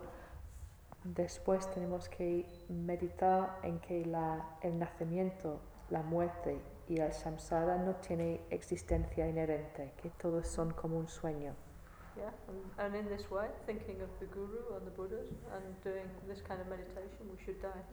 después 1.03 1.69
tenemos 1.71 2.07
que 2.07 2.45
meditar 2.69 3.57
en 3.63 3.79
que 3.79 4.05
la, 4.05 4.45
el 4.61 4.77
nacimiento, 4.77 5.59
la 5.89 6.03
muerte 6.03 6.61
y 6.87 6.99
el 6.99 7.11
samsara 7.13 7.77
no 7.77 7.95
tiene 7.95 8.41
existencia 8.51 9.27
inherente, 9.27 9.91
que 10.01 10.11
todos 10.11 10.47
son 10.47 10.71
como 10.71 10.97
un 10.97 11.07
sueño. 11.07 11.55
Yeah, 12.19 12.31
and, 12.47 12.59
and 12.77 12.95
in 12.95 13.09
this 13.09 13.29
way, 13.31 13.47
thinking 13.65 14.01
of 14.01 14.09
the 14.19 14.25
Guru 14.27 14.75
and 14.75 14.85
the 14.85 14.91
Buddhas 14.91 15.29
and 15.55 15.63
doing 15.83 16.07
this 16.27 16.41
kind 16.41 16.59
of 16.61 16.67
meditation, 16.67 17.21
we 17.31 17.37
should 17.43 17.61
die. 17.61 17.83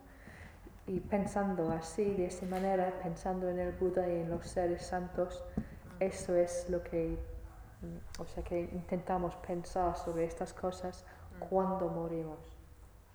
Y 0.88 1.00
pensando 1.00 1.70
así, 1.70 2.14
de 2.14 2.26
esa 2.26 2.46
manera, 2.46 2.92
pensando 3.02 3.48
en 3.48 3.58
el 3.58 3.72
Buda 3.72 4.06
y 4.08 4.20
en 4.20 4.30
los 4.30 4.46
seres 4.46 4.86
santos, 4.86 5.42
eso 5.98 6.34
es 6.36 6.68
lo 6.70 6.82
que, 6.82 7.18
mm, 7.82 8.20
o 8.20 8.26
sea, 8.26 8.44
que 8.44 8.60
intentamos 8.60 9.34
pensar 9.36 9.96
sobre 9.96 10.24
estas 10.24 10.52
cosas 10.52 11.04
cuando 11.50 11.88
morimos. 11.88 12.38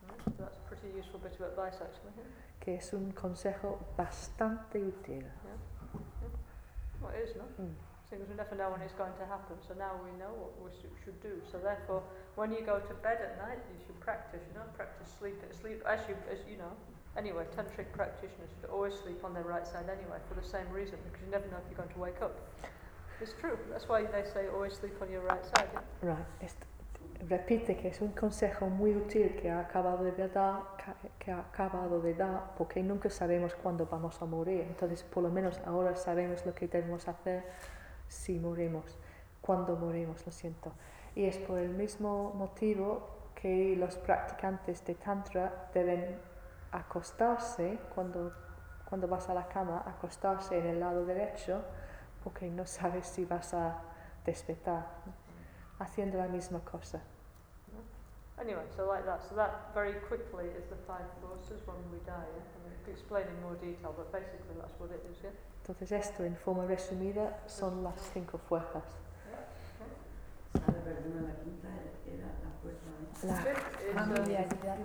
Mm, 0.04 0.32
that's 0.38 0.58
a 0.58 0.68
pretty 0.68 0.88
useful 0.98 1.20
bit 1.20 1.34
of 1.40 1.42
advice, 1.42 1.82
actually. 1.82 2.14
Yeah? 2.18 2.52
que 2.62 2.76
es 2.76 2.94
un 2.94 3.12
consejo 3.12 3.80
bastante 3.98 4.82
útil. 4.82 5.26
Well, 7.02 7.12
it 7.16 7.30
is, 7.30 7.36
no? 7.36 7.44
Mm. 7.58 7.91
Things 8.12 8.28
we 8.28 8.36
never 8.36 8.56
know 8.60 8.70
when 8.76 8.82
it's 8.84 8.94
going 9.00 9.16
to 9.24 9.26
happen, 9.26 9.56
so 9.66 9.72
now 9.80 9.96
we 10.04 10.12
know 10.20 10.36
what 10.36 10.52
we 10.60 10.68
should, 10.76 11.16
do. 11.24 11.40
So 11.50 11.58
therefore, 11.64 12.04
when 12.36 12.52
you 12.52 12.60
go 12.60 12.78
to 12.84 12.94
bed 13.00 13.24
at 13.24 13.40
night, 13.40 13.64
you 13.72 13.80
should 13.88 13.98
practice. 14.02 14.44
You 14.52 14.60
know, 14.60 14.68
practice 14.76 15.08
sleep. 15.18 15.40
Sleep 15.62 15.80
as 15.88 16.02
you 16.10 16.16
as 16.28 16.40
you 16.44 16.58
know. 16.58 16.76
Anyway, 17.16 17.46
tantric 17.56 17.88
practitioners 17.96 18.52
should 18.60 18.70
always 18.70 18.96
sleep 19.00 19.24
on 19.24 19.34
their 19.34 19.48
right 19.48 19.66
side 19.66 19.88
anyway, 19.88 20.20
for 20.28 20.36
the 20.36 20.44
same 20.46 20.68
reason, 20.76 21.00
because 21.08 21.24
you 21.24 21.32
never 21.32 21.48
know 21.48 21.56
if 21.64 21.64
you're 21.72 21.80
going 21.80 21.94
to 21.96 22.00
wake 22.00 22.22
up. 22.22 22.36
It's 23.22 23.32
true. 23.40 23.58
That's 23.72 23.88
why 23.88 24.04
they 24.04 24.24
say 24.34 24.48
always 24.54 24.74
sleep 24.74 24.96
on 25.02 25.10
your 25.10 25.22
right 25.24 25.46
side. 25.56 25.70
Yeah? 25.72 26.10
Right. 26.12 26.26
est- 26.42 26.66
repite 27.30 27.78
que 27.78 27.90
es 27.90 28.02
un 28.02 28.12
consejo 28.12 28.68
muy 28.68 28.96
útil 28.96 29.36
que 29.36 29.50
ha 29.50 29.60
acabado 29.62 30.04
de 30.04 30.28
dar, 30.28 30.64
que 31.20 31.32
ha 31.32 31.40
acabado 31.40 32.02
de 32.02 32.14
dar, 32.14 32.56
porque 32.58 32.84
nunca 32.84 33.10
sabemos 33.10 33.56
cuándo 33.56 33.86
vamos 33.86 34.22
a 34.22 34.26
morir. 34.26 34.62
Entonces, 34.62 35.04
por 35.04 35.24
lo 35.24 35.30
menos 35.30 35.62
ahora 35.66 35.96
sabemos 35.96 36.46
lo 36.46 36.54
que 36.54 36.68
debemos 36.68 37.08
hacer 37.08 37.44
si 38.12 38.38
morimos, 38.40 38.98
cuando 39.42 39.76
morimos, 39.78 40.26
lo 40.26 40.32
siento. 40.32 40.74
Y 41.16 41.26
es 41.26 41.38
por 41.38 41.58
el 41.58 41.70
mismo 41.70 42.34
motivo 42.34 43.32
que 43.36 43.76
los 43.78 43.96
practicantes 43.96 44.86
de 44.86 44.96
Tantra 44.96 45.70
deben 45.74 46.20
acostarse 46.72 47.80
cuando, 47.96 48.34
cuando 48.88 49.08
vas 49.08 49.30
a 49.30 49.34
la 49.34 49.48
cama, 49.48 49.84
acostarse 49.88 50.60
en 50.60 50.68
el 50.68 50.80
lado 50.80 51.06
derecho, 51.06 51.62
porque 52.24 52.50
no 52.50 52.66
sabes 52.66 53.08
si 53.08 53.26
vas 53.26 53.54
a 53.54 53.82
despertar, 54.26 54.88
haciendo 55.80 56.18
la 56.18 56.28
misma 56.28 56.60
cosa. 56.60 57.02
Anyway, 58.38 58.66
so 58.76 58.88
like 58.88 59.06
that. 59.06 59.22
So 59.22 59.36
that 59.36 59.72
very 59.74 59.94
quickly 60.10 60.46
is 60.58 60.66
the 60.66 60.76
five 60.88 61.06
forces 61.22 61.62
when 61.68 61.78
we 61.92 62.00
die. 62.06 62.26
I 62.82 62.88
mean, 62.88 62.90
I 62.90 62.92
explain 62.92 63.28
in 63.28 63.42
more 63.42 63.56
detail, 63.56 63.94
but 63.96 64.12
basically 64.12 64.56
that's 64.60 64.74
what 64.80 64.92
it 64.92 65.06
is. 65.10 65.18
Yeah. 65.24 65.32
Entonces 65.62 65.92
esto, 65.92 66.24
en 66.24 66.36
forma 66.36 66.66
resumida, 66.66 67.40
son 67.48 67.84
las 67.84 68.00
cinco 68.14 68.38
fuerzas. 68.38 68.84
La 70.54 70.62
quinta 71.44 71.70
la 72.44 72.52
fuerza 72.62 72.90
de 73.22 73.28
La 73.28 73.36
Fifth 73.36 73.82
is, 73.82 73.96
uh, 73.96 74.00
familiaridad. 74.00 74.78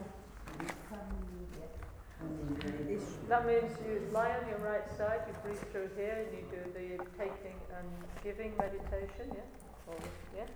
That 3.28 3.46
means 3.46 3.78
you 3.86 4.08
lie 4.12 4.32
on 4.32 4.48
your 4.48 4.58
right 4.58 4.88
side, 4.96 5.20
you 5.26 5.34
breathe 5.42 5.64
through 5.72 5.90
here, 5.96 6.24
and 6.24 6.32
you 6.32 6.44
do 6.50 6.62
the 6.72 6.98
taking 7.18 7.58
and 7.76 7.88
giving 8.22 8.56
meditation, 8.56 9.34
yeah? 9.34 9.86
Or, 9.86 9.96
yeah? 10.34 10.46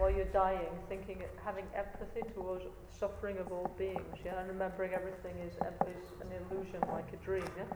While 0.00 0.16
you're 0.16 0.32
dying, 0.32 0.72
thinking, 0.88 1.18
having 1.44 1.66
empathy 1.76 2.22
towards 2.32 2.64
suffering 2.88 3.36
of 3.36 3.52
all 3.52 3.70
beings, 3.76 4.16
yeah? 4.24 4.40
And 4.40 4.48
remembering 4.48 4.94
everything 4.94 5.36
is, 5.46 5.52
is 5.52 6.06
an 6.24 6.30
illusion, 6.40 6.80
like 6.90 7.12
a 7.12 7.22
dream, 7.22 7.44
yeah? 7.54 7.68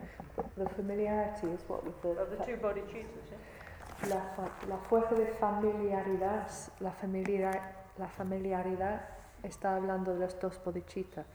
the 0.56 0.66
familiarity 0.70 1.48
is 1.48 1.60
what 1.68 1.84
with 1.84 2.00
the, 2.00 2.08
Of 2.08 2.30
the 2.30 2.42
two 2.46 2.56
bodhicittas, 2.56 3.28
yeah? 3.30 4.08
la, 4.08 4.48
la 4.68 4.78
fuerza 4.88 5.14
de 5.14 5.26
familiaridad, 5.38 6.48
la 6.80 6.92
familiaridad, 6.92 7.60
la 7.98 8.08
familiaridad 8.08 9.02
está 9.42 9.76
hablando 9.76 10.14
de 10.14 10.20
los 10.20 10.40
dos 10.40 10.58
bodhicittas 10.64 11.26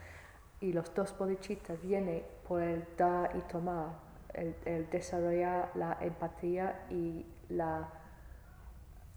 y 0.60 0.74
los 0.74 0.92
dos 0.96 1.16
bodhicittas 1.16 1.80
viene 1.82 2.24
por 2.48 2.64
el 2.64 2.84
dar 2.98 3.36
y 3.36 3.42
tomar, 3.42 3.90
el, 4.34 4.56
el 4.66 4.90
desarrollar 4.90 5.70
la 5.76 5.98
empatía 6.02 6.88
y 6.90 7.28
la 7.50 7.88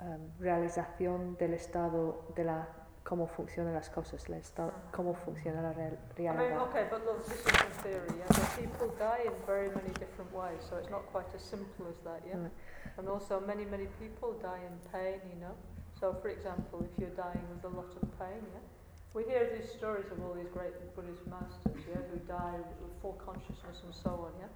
em, 0.01 0.31
realización 0.39 1.37
del 1.37 1.55
estado 1.55 2.25
de 2.35 2.45
la 2.45 2.69
cómo 3.05 3.27
funcionan 3.27 3.75
las 3.75 3.91
cosas, 3.91 4.29
la 4.29 4.37
esta- 4.39 4.67
Mm. 4.67 4.91
cómo 4.93 5.15
funciona 5.15 5.61
la 5.61 5.73
real- 5.73 5.99
I 6.17 6.23
mean, 6.23 6.57
okay, 6.59 6.87
but 6.89 7.05
look, 7.05 7.25
this 7.25 7.35
is 7.35 7.47
in 7.47 7.71
theory, 7.83 8.19
yeah. 8.19 8.27
But 8.29 8.49
people 8.57 8.89
die 8.97 9.25
in 9.27 9.33
very 9.45 9.69
many 9.71 9.91
different 9.99 10.33
ways, 10.33 10.63
so 10.63 10.79
it's 10.79 10.89
not 10.91 11.03
quite 11.13 11.27
as 11.35 11.43
simple 11.43 11.87
as 11.89 11.99
that, 12.05 12.25
yeah. 12.25 12.37
Mm. 12.37 12.51
And 12.99 13.09
also, 13.09 13.41
many, 13.41 13.65
many 13.65 13.87
people 13.99 14.35
die 14.41 14.61
in 14.65 14.79
pain, 14.93 15.21
you 15.35 15.41
know. 15.41 15.55
So, 15.99 16.15
for 16.15 16.29
example, 16.31 16.81
if 16.85 16.97
you're 16.99 17.15
dying 17.17 17.45
with 17.53 17.65
a 17.65 17.69
lot 17.77 17.91
of 18.01 18.09
pain, 18.19 18.43
yeah, 18.55 18.61
we 19.15 19.25
hear 19.25 19.51
these 19.51 19.71
stories 19.73 20.07
of 20.13 20.23
all 20.23 20.35
these 20.35 20.51
great 20.51 20.73
Buddhist 20.95 21.27
masters, 21.27 21.83
yeah, 21.89 21.99
who 22.11 22.19
die 22.21 22.59
with 22.81 22.93
full 23.03 23.15
consciousness 23.25 23.83
and 23.85 23.95
so 23.95 24.11
on, 24.11 24.33
yeah. 24.39 24.47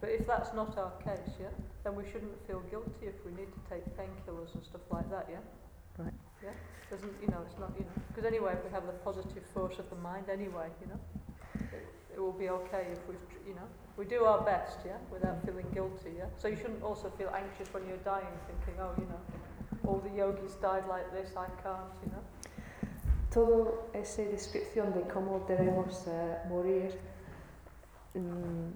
But 0.00 0.10
if 0.10 0.26
that's 0.26 0.52
not 0.54 0.76
our 0.78 0.92
case, 1.02 1.34
yeah, 1.40 1.54
then 1.84 1.94
we 1.94 2.04
shouldn't 2.04 2.34
feel 2.46 2.60
guilty 2.70 3.06
if 3.06 3.14
we 3.24 3.32
need 3.32 3.52
to 3.52 3.60
take 3.70 3.84
painkillers 3.96 4.54
and 4.54 4.64
stuff 4.64 4.82
like 4.90 5.08
that, 5.10 5.28
yeah. 5.30 5.42
Right. 5.98 6.14
Yeah. 6.42 6.50
Doesn't 6.90 7.14
you 7.20 7.28
know? 7.28 7.42
It's 7.46 7.58
not 7.58 7.72
you 7.78 7.84
know. 7.84 8.02
Because 8.08 8.24
anyway, 8.24 8.52
if 8.52 8.64
we 8.64 8.70
have 8.70 8.86
the 8.86 8.92
positive 9.04 9.44
force 9.54 9.78
of 9.78 9.88
the 9.90 9.96
mind, 9.96 10.26
anyway, 10.30 10.68
you 10.80 10.88
know, 10.88 11.00
it, 11.72 11.86
it 12.14 12.20
will 12.20 12.32
be 12.32 12.48
okay 12.48 12.86
if 12.92 13.00
we, 13.08 13.14
you 13.46 13.54
know, 13.54 13.68
we 13.96 14.04
do 14.04 14.24
our 14.24 14.40
best, 14.42 14.78
yeah, 14.84 14.96
without 15.10 15.44
feeling 15.44 15.66
guilty, 15.72 16.10
yeah. 16.18 16.26
So 16.38 16.48
you 16.48 16.56
shouldn't 16.56 16.82
also 16.82 17.10
feel 17.18 17.30
anxious 17.34 17.72
when 17.72 17.86
you're 17.86 18.04
dying, 18.04 18.26
thinking, 18.46 18.80
oh, 18.80 18.92
you 18.98 19.06
know, 19.06 19.20
all 19.86 19.98
the 19.98 20.10
yogis 20.16 20.54
died 20.60 20.84
like 20.88 21.12
this, 21.12 21.30
I 21.36 21.46
can't, 21.62 21.92
you 22.04 22.12
know. 22.12 22.24
Todo 23.30 23.88
esa 23.94 24.22
descripción 24.22 24.92
de 24.92 25.02
cómo 25.08 25.46
debemos 25.46 26.06
eh, 26.06 26.38
morir 26.48 26.98
mm, 28.14 28.72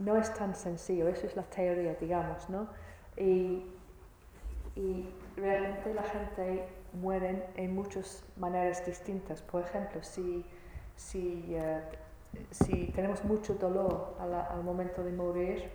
no 0.00 0.16
es 0.16 0.32
tan 0.34 0.54
sencillo, 0.54 1.08
eso 1.08 1.26
es 1.26 1.36
la 1.36 1.42
teoría, 1.42 1.94
digamos, 1.94 2.48
¿no? 2.48 2.68
Y, 3.16 3.66
y 4.74 5.08
realmente 5.36 5.92
la 5.94 6.02
gente 6.02 6.66
muere 6.94 7.46
en 7.56 7.74
muchas 7.74 8.24
maneras 8.36 8.84
distintas. 8.84 9.42
Por 9.42 9.62
ejemplo, 9.62 10.02
si, 10.02 10.44
si, 10.96 11.44
eh, 11.50 11.82
si 12.50 12.86
tenemos 12.94 13.22
mucho 13.24 13.54
dolor 13.54 14.16
al 14.18 14.64
momento 14.64 15.04
de 15.04 15.12
morir, 15.12 15.70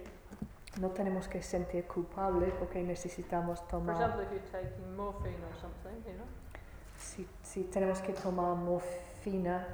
no 0.82 0.90
tenemos 0.90 1.28
que 1.28 1.42
sentir 1.42 1.86
culpable 1.86 2.48
porque 2.60 2.82
necesitamos 2.82 3.66
tomar... 3.68 3.95
example, 3.95 4.24
if 4.24 4.32
you're 4.32 4.52
taking 4.52 4.95
morphine 4.95 5.38
or 5.50 5.56
something, 5.62 6.04
you 6.06 6.18
know, 6.18 6.26
si, 6.98 7.28
si 7.44 7.64
tenemos 7.66 8.02
que 8.02 8.14
tomar 8.14 8.56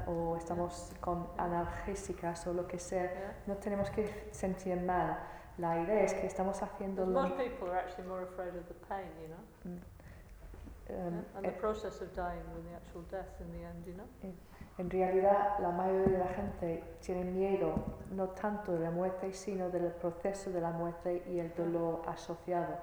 o 0.07 0.37
estamos 0.37 0.91
con 1.01 1.27
analgésicas 1.37 2.47
o 2.47 2.53
lo 2.53 2.67
que 2.67 2.79
sea, 2.79 3.35
no 3.47 3.55
tenemos 3.55 3.89
que 3.89 4.29
sentir 4.31 4.79
mal. 4.81 5.17
La 5.57 5.77
idea 5.81 6.03
es 6.03 6.13
que 6.13 6.27
estamos 6.27 6.61
haciendo 6.63 7.05
lo 7.05 7.21
most 7.21 7.35
people 7.35 7.69
are 7.69 7.79
actually 7.79 8.07
more 8.07 8.23
afraid 8.23 8.55
of 8.55 8.65
the 8.67 8.73
pain, 8.87 9.11
you 9.21 9.27
know, 9.27 9.43
um, 9.65 11.13
yeah? 11.13 11.37
and 11.37 11.45
the 11.45 11.49
eh, 11.49 11.59
process 11.59 12.01
of 12.01 12.13
dying 12.15 12.41
than 12.53 12.63
the 12.63 12.75
actual 12.75 13.03
death 13.11 13.41
in 13.41 13.51
the 13.51 13.65
end, 13.65 13.85
you 13.85 13.93
know. 13.93 14.33
en 14.77 14.89
realidad 14.89 15.59
la 15.59 15.69
mayoría 15.69 16.07
de 16.07 16.17
la 16.17 16.33
gente 16.33 16.83
tiene 17.01 17.25
miedo 17.25 17.75
no 18.11 18.29
tanto 18.29 18.71
de 18.71 18.79
la 18.79 18.91
muerte, 18.91 19.33
sino 19.33 19.69
del 19.69 19.91
proceso 19.91 20.49
de 20.49 20.61
la 20.61 20.71
muerte 20.71 21.23
y 21.29 21.39
el 21.39 21.53
dolor 21.53 22.01
asociado. 22.07 22.77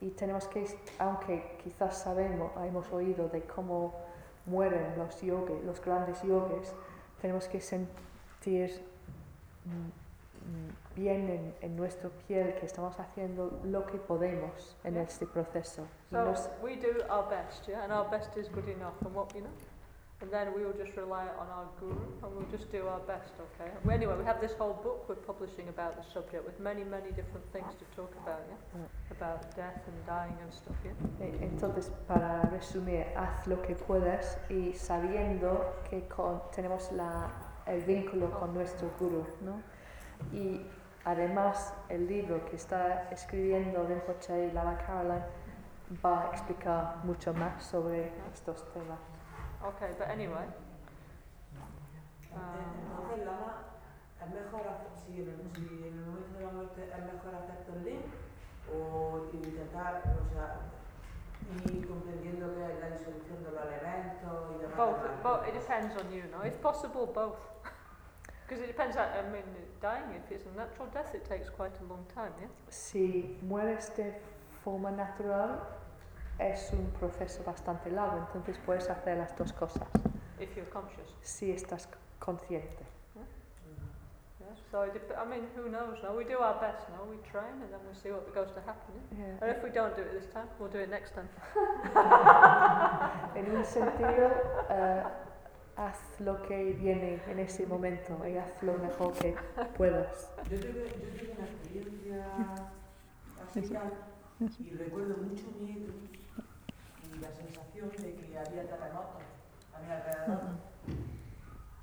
Y 0.00 0.10
tenemos 0.10 0.46
que, 0.48 0.64
aunque 0.98 1.58
quizás 1.62 1.98
sabemos, 1.98 2.52
hemos 2.64 2.90
oído 2.92 3.28
de 3.28 3.42
cómo 3.42 4.11
mueren 4.46 4.96
los 4.98 5.20
yogis, 5.20 5.62
los 5.64 5.80
grandes 5.80 6.22
yogis, 6.22 6.72
tenemos 7.20 7.46
que 7.48 7.60
sentir 7.60 8.82
mm, 9.64 10.94
bien 10.96 11.28
en, 11.30 11.54
en 11.60 11.76
nuestra 11.76 12.10
piel 12.26 12.54
que 12.56 12.66
estamos 12.66 12.98
haciendo 12.98 13.60
lo 13.64 13.86
que 13.86 13.98
podemos 13.98 14.76
en 14.84 14.94
Yeah. 14.94 15.02
este 15.04 15.26
proceso. 15.26 15.82
Y 16.10 16.14
So 16.14 16.24
nos- 16.24 16.50
we 16.62 16.76
do 16.76 16.88
our 17.08 17.28
best, 17.28 17.66
yeah, 17.68 17.84
and 17.84 17.92
our 17.92 18.10
best 18.10 18.36
is 18.36 18.50
good 18.50 18.68
enough, 18.68 18.94
and 19.04 19.14
what 19.14 19.32
you 19.34 19.40
know, 19.40 19.50
and 20.22 20.30
then 20.30 20.54
we 20.54 20.64
will 20.64 20.72
just 20.72 20.96
rely 20.96 21.26
on 21.40 21.48
our 21.50 21.66
guru, 21.80 22.06
and 22.22 22.34
we'll 22.34 22.50
just 22.50 22.70
do 22.70 22.86
our 22.86 23.00
best, 23.00 23.32
okay? 23.46 23.70
Anyway, 23.92 24.14
we 24.16 24.24
have 24.24 24.40
this 24.40 24.52
whole 24.52 24.78
book 24.82 25.08
we're 25.08 25.16
publishing 25.16 25.68
about 25.68 25.96
the 25.96 26.04
subject 26.14 26.46
with 26.46 26.58
many, 26.60 26.84
many 26.84 27.10
different 27.10 27.44
things 27.52 27.74
to 27.74 27.84
talk 27.96 28.12
about, 28.22 28.40
yeah, 28.48 28.80
mm. 28.80 28.86
about 29.10 29.54
death 29.56 29.82
and 29.88 30.06
dying 30.06 30.36
and 30.40 30.52
stuff, 30.54 30.76
yeah. 30.84 30.94
Entonces, 31.42 31.90
para 32.06 32.48
resumir, 32.52 33.06
haz 33.16 33.46
lo 33.48 33.60
que 33.62 33.74
puedas 33.74 34.38
y 34.48 34.72
sabiendo 34.74 35.74
que 35.90 36.06
con- 36.08 36.40
tenemos 36.54 36.92
la, 36.92 37.28
el 37.66 37.82
vínculo 37.82 38.30
con 38.30 38.54
nuestro 38.54 38.90
guru, 39.00 39.26
¿no? 39.40 39.60
Y 40.32 40.64
además, 41.04 41.74
el 41.88 42.06
libro 42.06 42.44
que 42.44 42.56
está 42.56 43.08
escribiendo 43.10 43.84
Rinpoche 43.84 44.46
y 44.46 44.52
Lama 44.52 44.78
Caroline 44.78 45.24
va 46.04 46.22
a 46.22 46.26
explicar 46.30 46.96
mucho 47.02 47.34
más 47.34 47.64
sobre 47.64 48.12
estos 48.32 48.64
temas. 48.72 49.11
Okay, 49.64 49.90
but 49.98 50.08
anyway, 50.10 50.46
um, 52.34 52.40
Entonces, 52.90 53.26
Lama, 53.26 53.54
es 54.20 54.28
mejor 54.34 54.62
si, 55.06 55.22
en 55.22 55.28
el, 55.28 55.36
si 55.54 55.86
en 55.86 55.98
el 55.98 56.04
momento 56.06 56.38
de 56.38 56.44
la 56.44 56.52
muerte 56.52 56.82
es 56.90 57.04
mejor 57.12 57.34
hacer 57.34 57.64
tolín 57.66 58.02
o 58.74 59.28
intentar, 59.32 60.02
o 60.18 60.34
sea, 60.34 60.56
ir 61.72 61.86
comprendiendo 61.86 62.54
que 62.54 62.80
la 62.80 62.90
disolución 62.90 63.44
de 63.44 63.50
los 63.52 63.62
elementos 63.66 64.50
y 64.50 64.62
demás. 64.62 64.76
both, 64.76 65.22
both, 65.22 65.46
it 65.48 65.54
depends 65.54 65.94
on 65.96 66.10
you, 66.10 66.22
no? 66.32 66.42
If 66.44 66.60
possible, 66.60 67.06
both. 67.06 67.38
Because 68.48 68.64
it 68.64 68.66
depends, 68.66 68.96
on- 68.96 69.08
I 69.14 69.22
mean, 69.30 69.44
dying, 69.80 70.10
if 70.16 70.30
it's 70.30 70.46
a 70.46 70.50
natural 70.56 70.88
death, 70.92 71.14
it 71.14 71.24
takes 71.24 71.48
quite 71.50 71.72
a 71.80 71.84
long 71.84 72.04
time, 72.14 72.32
yeah? 72.40 72.48
Si 72.68 73.38
mueres 73.42 73.94
de 73.96 74.12
forma 74.64 74.90
natural, 74.90 75.60
es 76.38 76.70
un 76.72 76.86
proceso 76.98 77.42
bastante 77.44 77.90
largo, 77.90 78.18
entonces 78.18 78.58
puedes 78.64 78.88
hacer 78.90 79.18
las 79.18 79.36
dos 79.36 79.52
cosas, 79.52 79.86
If 80.38 80.54
you're 80.56 80.68
conscious. 80.70 81.14
si 81.22 81.52
estás 81.52 81.88
consciente. 82.18 82.84
Yeah, 84.40 84.46
so 84.72 84.82
it 84.84 84.92
dep- 84.94 85.14
I 85.16 85.24
mean, 85.24 85.46
who 85.54 85.68
knows? 85.68 86.02
No, 86.02 86.14
we 86.16 86.24
do 86.24 86.38
our 86.42 86.58
best. 86.60 86.88
No, 86.90 87.04
we 87.08 87.16
train, 87.30 87.62
and 87.62 87.70
then 87.70 87.80
we 87.88 87.94
see 87.94 88.10
what 88.10 88.26
goes 88.34 88.50
to 88.52 88.60
happen. 88.60 88.92
Yeah? 89.16 89.18
Yeah. 89.18 89.38
And 89.40 89.50
if 89.56 89.62
we 89.62 89.70
don't 89.70 89.94
do 89.94 90.02
it 90.02 90.10
this 90.12 90.26
time, 90.32 90.48
we'll 90.58 90.68
do 90.68 90.78
it 90.80 90.90
next 90.90 91.14
time. 91.14 91.28
En 93.36 93.56
un 93.56 93.64
sentido, 93.64 94.30
eh, 94.70 95.02
haz 95.76 96.20
lo 96.20 96.42
que 96.42 96.72
viene 96.74 97.22
en 97.28 97.38
ese 97.38 97.66
momento 97.66 98.18
y 98.26 98.36
haz 98.36 98.60
lo 98.62 98.74
mejor 98.78 99.12
que 99.14 99.34
puedas. 99.76 100.28
Yo 100.50 100.58
tuve, 100.58 100.88
yo 100.88 100.90
tuve 100.90 101.34
una 101.36 101.46
experiencia 101.46 102.26
y 104.60 104.70
recuerdo 104.76 105.16
mucho 105.18 105.44
miedo 105.60 105.92
la 107.22 107.30
sensación 107.30 107.88
de 107.90 108.14
que 108.18 108.38
había 108.38 108.66
terremotos 108.66 109.22
a 109.74 109.78
mi 109.80 109.90
alrededor. 109.90 110.58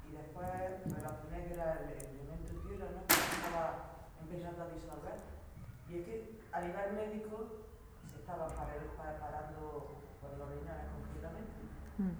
Y 0.07 0.11
después 0.11 0.49
relacioné 0.85 1.45
que 1.47 1.53
era 1.53 1.73
el, 1.79 1.89
el 1.95 2.19
elemento 2.19 2.53
tierra, 2.67 2.87
¿no? 2.91 3.01
que 3.07 3.13
estaba 3.15 3.65
empezando 4.21 4.63
a 4.63 4.67
disolver. 4.75 5.17
Y 5.87 5.91
es 5.99 6.05
que 6.05 6.39
a 6.51 6.61
nivel 6.61 6.93
médico 6.93 7.47
se 8.11 8.19
pa- 8.97 9.17
parando 9.19 10.01
por 10.21 10.37
los 10.37 10.49
riñones 10.49 10.85
completamente. 10.93 11.55
Mm. 11.97 12.15